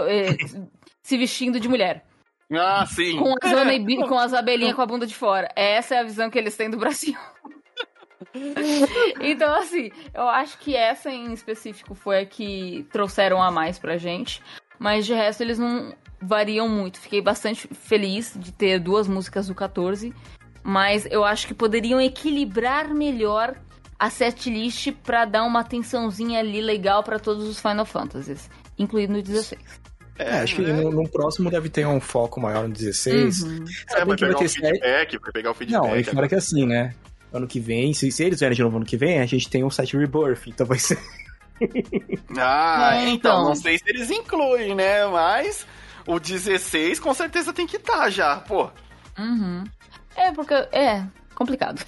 eh, 0.09 0.37
se 1.03 1.19
vestindo 1.19 1.61
de 1.61 1.69
mulher. 1.69 2.05
Ah, 2.51 2.85
sim. 2.87 3.19
Com 3.19 3.35
as, 3.41 3.53
Honeybee, 3.53 3.97
com 4.09 4.19
as 4.19 4.33
abelhinhas 4.35 4.75
com 4.75 4.83
a 4.83 4.87
bunda 4.87 5.07
de 5.07 5.15
fora. 5.15 5.49
Essa 5.55 5.95
é 5.95 5.99
a 6.01 6.05
visão 6.05 6.31
que 6.31 6.39
eles 6.39 6.57
têm 6.57 6.71
do 6.71 6.79
Brasil. 6.79 7.17
então, 9.21 9.55
assim, 9.55 9.91
eu 10.15 10.29
acho 10.29 10.59
que 10.59 10.77
essa 10.77 11.11
em 11.11 11.33
específico 11.33 11.95
foi 11.95 12.21
a 12.21 12.27
que 12.27 12.87
trouxeram 12.93 13.43
a 13.43 13.51
mais 13.51 13.79
pra 13.79 13.97
gente. 13.97 14.43
Mas 14.79 15.07
de 15.07 15.15
resto, 15.15 15.43
eles 15.43 15.59
não 15.59 15.95
variam 16.21 16.69
muito. 16.69 17.01
Fiquei 17.01 17.21
bastante 17.21 17.69
feliz 17.69 18.33
de 18.37 18.53
ter 18.53 18.79
duas 18.79 19.09
músicas 19.09 19.49
do 19.49 19.55
14 19.55 20.15
mas 20.63 21.07
eu 21.11 21.25
acho 21.25 21.47
que 21.47 21.55
poderiam 21.55 22.01
equilibrar 22.01 22.89
melhor 22.89 23.57
a 23.99 24.11
setlist 24.11 24.91
para 25.05 25.25
dar 25.25 25.45
uma 25.45 25.61
atençãozinha 25.61 26.41
ali 26.41 26.61
legal 26.61 27.03
para 27.03 27.19
todos 27.19 27.49
os 27.49 27.61
Final 27.61 27.85
Fantasies, 27.85 28.51
incluindo 28.79 29.19
o 29.19 29.23
16. 29.23 29.61
É, 30.19 30.25
é, 30.25 30.41
acho 30.41 30.57
que 30.57 30.63
no, 30.63 30.91
no, 30.91 31.09
próximo 31.09 31.51
deve 31.51 31.69
ter 31.69 31.87
um 31.87 32.01
foco 32.01 32.41
maior 32.41 32.69
no 32.69 32.75
16. 32.75 33.43
Uhum. 33.43 33.65
É, 33.91 34.05
vai 34.05 34.17
pegar, 34.17 34.37
o 34.37 34.49
feedback, 34.49 35.19
vai 35.19 35.33
pegar 35.33 35.51
o 35.51 35.55
feedback. 35.55 35.81
Não, 35.81 35.97
e 35.97 36.05
fora 36.05 36.29
que 36.29 36.35
é 36.35 36.39
assim, 36.39 36.67
né? 36.67 36.95
Ano 37.33 37.47
que 37.47 37.59
vem, 37.59 37.95
se, 37.95 38.11
se 38.13 38.25
eles 38.25 38.41
vierem 38.41 38.55
de 38.55 38.63
novo 38.63 38.77
ano 38.77 38.85
que 38.85 38.97
vem, 38.97 39.21
a 39.21 39.27
gente 39.27 39.49
tem 39.49 39.65
um 39.65 39.71
set 39.71 39.97
Rebirth, 39.97 40.49
então 40.49 40.67
vai 40.67 40.79
ser. 40.79 40.99
ah, 42.37 42.97
é, 42.97 43.09
então. 43.09 43.15
então, 43.15 43.45
não 43.45 43.55
sei 43.55 43.79
se 43.79 43.85
eles 43.87 44.11
incluem, 44.11 44.75
né? 44.75 45.07
Mas 45.07 45.67
o 46.07 46.19
16 46.19 46.99
com 46.99 47.15
certeza 47.15 47.53
tem 47.53 47.67
que 47.67 47.77
estar 47.77 47.99
tá 47.99 48.11
já, 48.11 48.37
pô. 48.37 48.69
Uhum. 49.19 49.65
É, 50.17 50.33
porque. 50.33 50.55
É. 50.55 51.05
complicado. 51.35 51.85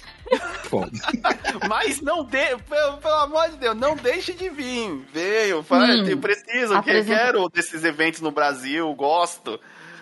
Mas 1.69 2.01
não 2.01 2.23
de, 2.23 2.57
pelo, 2.69 2.97
pelo, 2.97 3.15
amor 3.15 3.49
de 3.49 3.57
Deus, 3.57 3.75
não 3.75 3.95
deixe 3.95 4.33
de 4.33 4.49
vir. 4.49 5.05
Veio, 5.13 5.63
faz, 5.63 5.99
hum, 5.99 6.17
preciso, 6.17 6.73
apresenta... 6.73 7.19
quero 7.19 7.49
desses 7.49 7.83
eventos 7.83 8.21
no 8.21 8.31
Brasil, 8.31 8.93
gosto. 8.93 9.59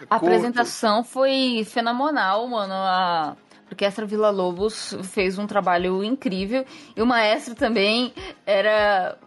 A 0.10 0.20
curto. 0.20 0.34
apresentação 0.34 1.04
foi 1.04 1.66
fenomenal, 1.70 2.48
mano. 2.48 2.74
A 2.74 3.36
Orquestra 3.70 4.06
Vila 4.06 4.30
Lobos 4.30 4.96
fez 5.04 5.38
um 5.38 5.48
trabalho 5.48 6.04
incrível 6.04 6.66
e 6.96 7.02
o 7.02 7.06
maestro 7.06 7.56
também 7.56 8.14
era 8.46 9.18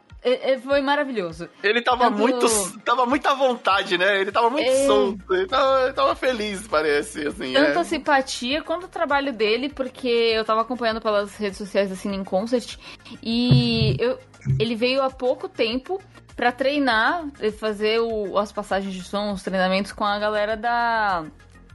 foi 0.62 0.80
maravilhoso. 0.80 1.48
Ele 1.62 1.82
tava 1.82 2.04
Tanto... 2.04 2.18
muito. 2.18 2.80
Tava 2.84 3.06
muito 3.06 3.26
à 3.26 3.34
vontade, 3.34 3.96
né? 3.96 4.20
Ele 4.20 4.32
tava 4.32 4.50
muito 4.50 4.68
é... 4.68 4.86
solto. 4.86 5.34
Ele 5.34 5.46
tava, 5.46 5.84
ele 5.84 5.92
tava, 5.92 6.16
feliz, 6.16 6.66
parece, 6.66 7.26
assim. 7.26 7.52
Tanto 7.52 7.78
é. 7.78 7.80
a 7.80 7.84
simpatia 7.84 8.62
quanto 8.62 8.84
o 8.84 8.88
trabalho 8.88 9.32
dele, 9.32 9.68
porque 9.68 10.08
eu 10.08 10.44
tava 10.44 10.62
acompanhando 10.62 11.00
pelas 11.00 11.36
redes 11.36 11.58
sociais 11.58 11.90
da 11.90 11.96
Cine 11.96 12.24
Concert. 12.24 12.76
E 13.22 13.96
eu, 13.98 14.18
ele 14.58 14.74
veio 14.74 15.02
há 15.02 15.10
pouco 15.10 15.48
tempo 15.48 16.00
para 16.36 16.52
treinar, 16.52 17.24
fazer 17.58 18.00
o, 18.00 18.36
as 18.38 18.52
passagens 18.52 18.92
de 18.92 19.02
som, 19.02 19.32
os 19.32 19.42
treinamentos 19.42 19.92
com 19.92 20.04
a 20.04 20.18
galera 20.18 20.54
da, 20.54 21.24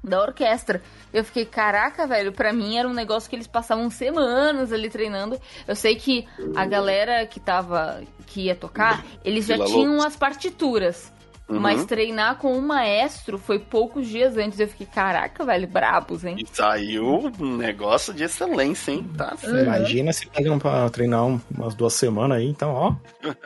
da 0.04 0.22
orquestra. 0.22 0.82
Eu 1.14 1.24
fiquei, 1.24 1.46
caraca, 1.46 2.08
velho, 2.08 2.32
pra 2.32 2.52
mim 2.52 2.78
era 2.78 2.88
um 2.88 2.94
negócio 2.94 3.30
que 3.30 3.36
eles 3.36 3.48
passavam 3.48 3.90
semanas 3.90 4.72
ali 4.72 4.90
treinando. 4.90 5.40
Eu 5.68 5.76
sei 5.76 5.96
que 5.96 6.28
a 6.56 6.66
galera 6.66 7.26
que 7.26 7.40
tava, 7.40 8.02
que 8.26 8.46
ia 8.46 8.56
tocar, 8.56 9.06
eles 9.24 9.46
já 9.46 9.58
tinham 9.66 10.02
as 10.02 10.16
partituras. 10.16 11.12
Uhum. 11.52 11.60
Mas 11.60 11.86
treinar 11.86 12.38
com 12.38 12.54
um 12.54 12.62
maestro 12.62 13.38
foi 13.38 13.60
poucos 13.60 14.08
dias 14.08 14.38
antes. 14.38 14.58
Eu 14.58 14.70
fiquei, 14.70 14.88
caraca, 14.88 15.44
velho, 15.44 15.68
brabos, 15.68 16.24
hein? 16.24 16.38
E 16.40 16.48
saiu 16.48 17.32
um 17.40 17.58
negócio 17.58 18.14
de 18.14 18.24
excelência, 18.24 18.92
hein? 18.92 19.10
Tá 19.18 19.36
certo. 19.36 19.58
Imagina 19.58 20.14
se 20.14 20.28
pegam 20.28 20.58
pra 20.58 20.90
treinar 20.90 21.26
umas 21.26 21.76
duas 21.76 21.94
semanas 21.94 22.38
aí, 22.38 22.48
então, 22.48 22.72
ó. 22.74 22.96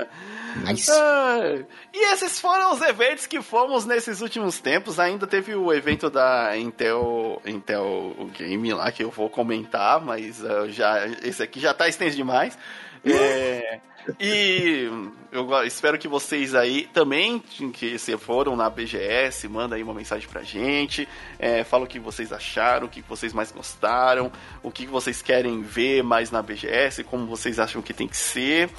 Nice. 0.64 0.90
Ah, 0.91 1.60
e 1.94 2.14
esses 2.14 2.40
foram 2.40 2.73
os 2.73 2.82
eventos 2.82 3.27
que 3.27 3.41
fomos 3.41 3.86
nesses 3.86 4.22
últimos 4.22 4.60
tempos. 4.60 4.99
Ainda 4.99 5.27
teve 5.27 5.53
o 5.56 5.73
evento 5.73 6.10
da 6.10 6.57
Intel, 6.57 7.41
Intel 7.45 8.15
Game 8.38 8.73
lá 8.73 8.91
que 8.91 9.03
eu 9.03 9.11
vou 9.11 9.30
comentar, 9.30 9.99
mas 10.02 10.41
uh, 10.41 10.69
já 10.69 11.07
esse 11.23 11.44
aqui 11.44 11.60
já 11.60 11.73
tá 11.73 11.88
extenso 11.88 12.15
demais. 12.15 12.57
É, 13.03 13.80
e 14.19 14.90
eu 15.32 15.64
espero 15.64 15.98
que 15.98 16.07
vocês 16.07 16.56
aí 16.56 16.88
também, 16.94 17.40
que 17.40 17.99
se 17.99 18.18
foram 18.18 18.56
na 18.56 18.69
BGS, 18.69 19.48
manda 19.48 19.76
aí 19.76 19.84
uma 19.84 19.94
mensagem 19.94 20.27
pra 20.27 20.41
gente. 20.41 21.07
É, 21.38 21.64
fala 21.64 21.84
o 21.84 21.88
que 21.88 21.99
vocês 21.99 22.32
acharam, 22.32 22.88
o 22.88 22.90
que 22.90 23.02
vocês 23.02 23.34
mais 23.34 23.52
gostaram, 23.52 24.32
o 24.64 24.72
que 24.72 24.86
vocês 24.86 25.22
querem 25.22 25.61
ver 25.61 26.03
mais 26.03 26.32
na 26.32 26.41
BGS, 26.41 27.03
como 27.03 27.26
vocês 27.26 27.60
acham 27.60 27.82
que 27.82 27.94
tem 27.94 28.07
que 28.07 28.18
ser 28.18 28.69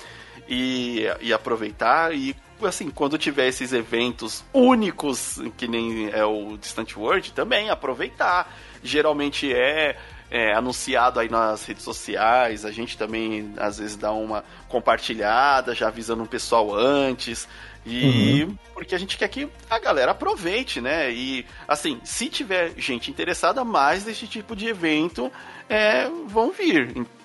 e, 0.49 1.05
e 1.21 1.33
aproveitar. 1.33 2.15
E 2.15 2.35
assim, 2.63 2.91
quando 2.91 3.19
tiver 3.19 3.49
esses 3.49 3.73
eventos 3.73 4.45
únicos, 4.53 5.41
que 5.57 5.69
nem 5.69 6.09
é 6.11 6.25
o 6.25 6.57
Distant 6.57 6.97
World, 6.97 7.33
também 7.33 7.71
aproveitar. 7.71 8.55
Geralmente 8.83 9.53
é, 9.53 9.97
é, 10.31 10.55
anunciado 10.55 11.21
aí 11.21 11.29
nas 11.29 11.65
redes 11.65 11.83
sociais, 11.83 12.65
a 12.65 12.71
gente 12.71 12.97
também 12.97 13.53
às 13.57 13.79
vezes 13.79 13.97
dá 13.97 14.13
uma 14.13 14.45
compartilhada, 14.69 15.75
já 15.75 15.89
avisando 15.89 16.23
o 16.23 16.29
pessoal 16.29 16.75
antes. 16.75 17.49
E 17.85 18.43
uhum. 18.43 18.59
porque 18.75 18.95
a 18.97 18.99
gente 18.99 19.17
quer 19.17 19.29
que 19.29 19.49
a 19.71 19.79
galera 19.79 20.11
aproveite, 20.11 20.81
né? 20.81 21.13
E 21.13 21.47
assim, 21.69 22.01
se 22.03 22.29
tiver 22.29 22.73
gente 22.77 23.11
interessada 23.11 23.65
mais 23.65 24.03
desse 24.03 24.27
tipo 24.27 24.57
de 24.57 24.67
evento, 24.67 25.31
é, 25.69 26.09
vão 26.27 26.51
vir. 26.51 26.95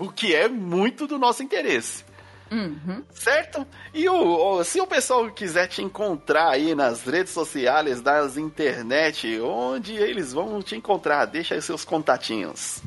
O 0.00 0.10
que 0.10 0.34
é 0.34 0.48
muito 0.48 1.06
do 1.06 1.16
nosso 1.16 1.44
interesse. 1.44 2.04
Uhum. 2.50 3.04
Certo? 3.14 3.66
E 3.94 4.08
o, 4.08 4.64
se 4.64 4.80
o 4.80 4.86
pessoal 4.86 5.30
quiser 5.30 5.68
te 5.68 5.82
encontrar 5.82 6.50
aí 6.50 6.74
nas 6.74 7.04
redes 7.04 7.32
sociais, 7.32 8.00
das 8.00 8.36
internet, 8.36 9.40
onde 9.40 9.94
eles 9.94 10.32
vão 10.32 10.60
te 10.60 10.74
encontrar? 10.74 11.26
Deixa 11.26 11.54
aí 11.54 11.62
seus 11.62 11.84
contatinhos. 11.84 12.82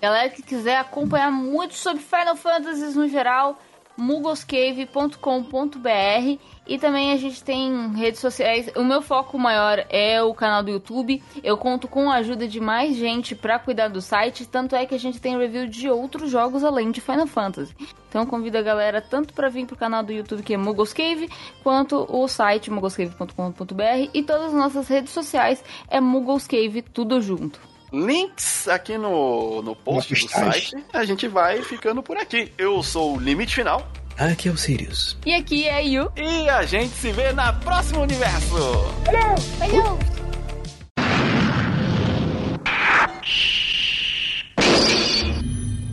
Galera 0.00 0.30
que 0.30 0.42
quiser 0.42 0.78
acompanhar 0.78 1.30
muito 1.30 1.74
sobre 1.74 2.02
Final 2.02 2.36
Fantasy 2.36 2.96
no 2.96 3.08
geral, 3.08 3.60
mugoscave.com.br 3.96 6.38
e 6.66 6.78
também 6.78 7.12
a 7.12 7.16
gente 7.16 7.42
tem 7.42 7.92
redes 7.94 8.20
sociais. 8.20 8.70
O 8.76 8.84
meu 8.84 9.02
foco 9.02 9.38
maior 9.38 9.84
é 9.88 10.22
o 10.22 10.32
canal 10.32 10.62
do 10.62 10.70
YouTube. 10.70 11.22
Eu 11.42 11.56
conto 11.56 11.88
com 11.88 12.10
a 12.10 12.16
ajuda 12.16 12.46
de 12.46 12.60
mais 12.60 12.96
gente 12.96 13.34
para 13.34 13.58
cuidar 13.58 13.88
do 13.88 14.00
site, 14.00 14.46
tanto 14.46 14.76
é 14.76 14.86
que 14.86 14.94
a 14.94 14.98
gente 14.98 15.20
tem 15.20 15.36
review 15.36 15.66
de 15.66 15.90
outros 15.90 16.30
jogos 16.30 16.64
além 16.64 16.90
de 16.90 17.00
Final 17.00 17.26
Fantasy. 17.26 17.74
Então 18.08 18.26
convido 18.26 18.58
a 18.58 18.62
galera 18.62 19.00
tanto 19.00 19.32
para 19.32 19.48
vir 19.48 19.66
pro 19.66 19.76
canal 19.76 20.02
do 20.02 20.12
YouTube 20.12 20.42
que 20.42 20.54
é 20.54 20.56
Mugoscave, 20.56 21.30
quanto 21.62 22.06
o 22.08 22.28
site 22.28 22.70
mugoscave.com.br 22.70 24.10
e 24.12 24.22
todas 24.22 24.48
as 24.48 24.54
nossas 24.54 24.88
redes 24.88 25.12
sociais 25.12 25.64
é 25.88 26.00
Mugoscave 26.00 26.82
tudo 26.82 27.20
junto 27.20 27.71
links 27.92 28.68
aqui 28.68 28.96
no, 28.96 29.62
no 29.62 29.76
post 29.76 30.14
do 30.14 30.28
site. 30.28 30.76
A 30.92 31.04
gente 31.04 31.28
vai 31.28 31.62
ficando 31.62 32.02
por 32.02 32.16
aqui. 32.16 32.52
Eu 32.56 32.82
sou 32.82 33.16
o 33.16 33.20
Limite 33.20 33.54
Final. 33.54 33.86
Aqui 34.16 34.48
é 34.48 34.52
o 34.52 34.56
Sirius. 34.56 35.16
E 35.24 35.34
aqui 35.34 35.66
é 35.66 35.84
Yu. 35.84 36.10
E 36.16 36.48
a 36.48 36.64
gente 36.64 36.94
se 36.94 37.12
vê 37.12 37.32
na 37.32 37.52
próxima 37.52 38.00
universo. 38.00 38.54
Valeu! 39.04 39.34
Valeu! 39.58 39.94
Uh. 39.94 40.22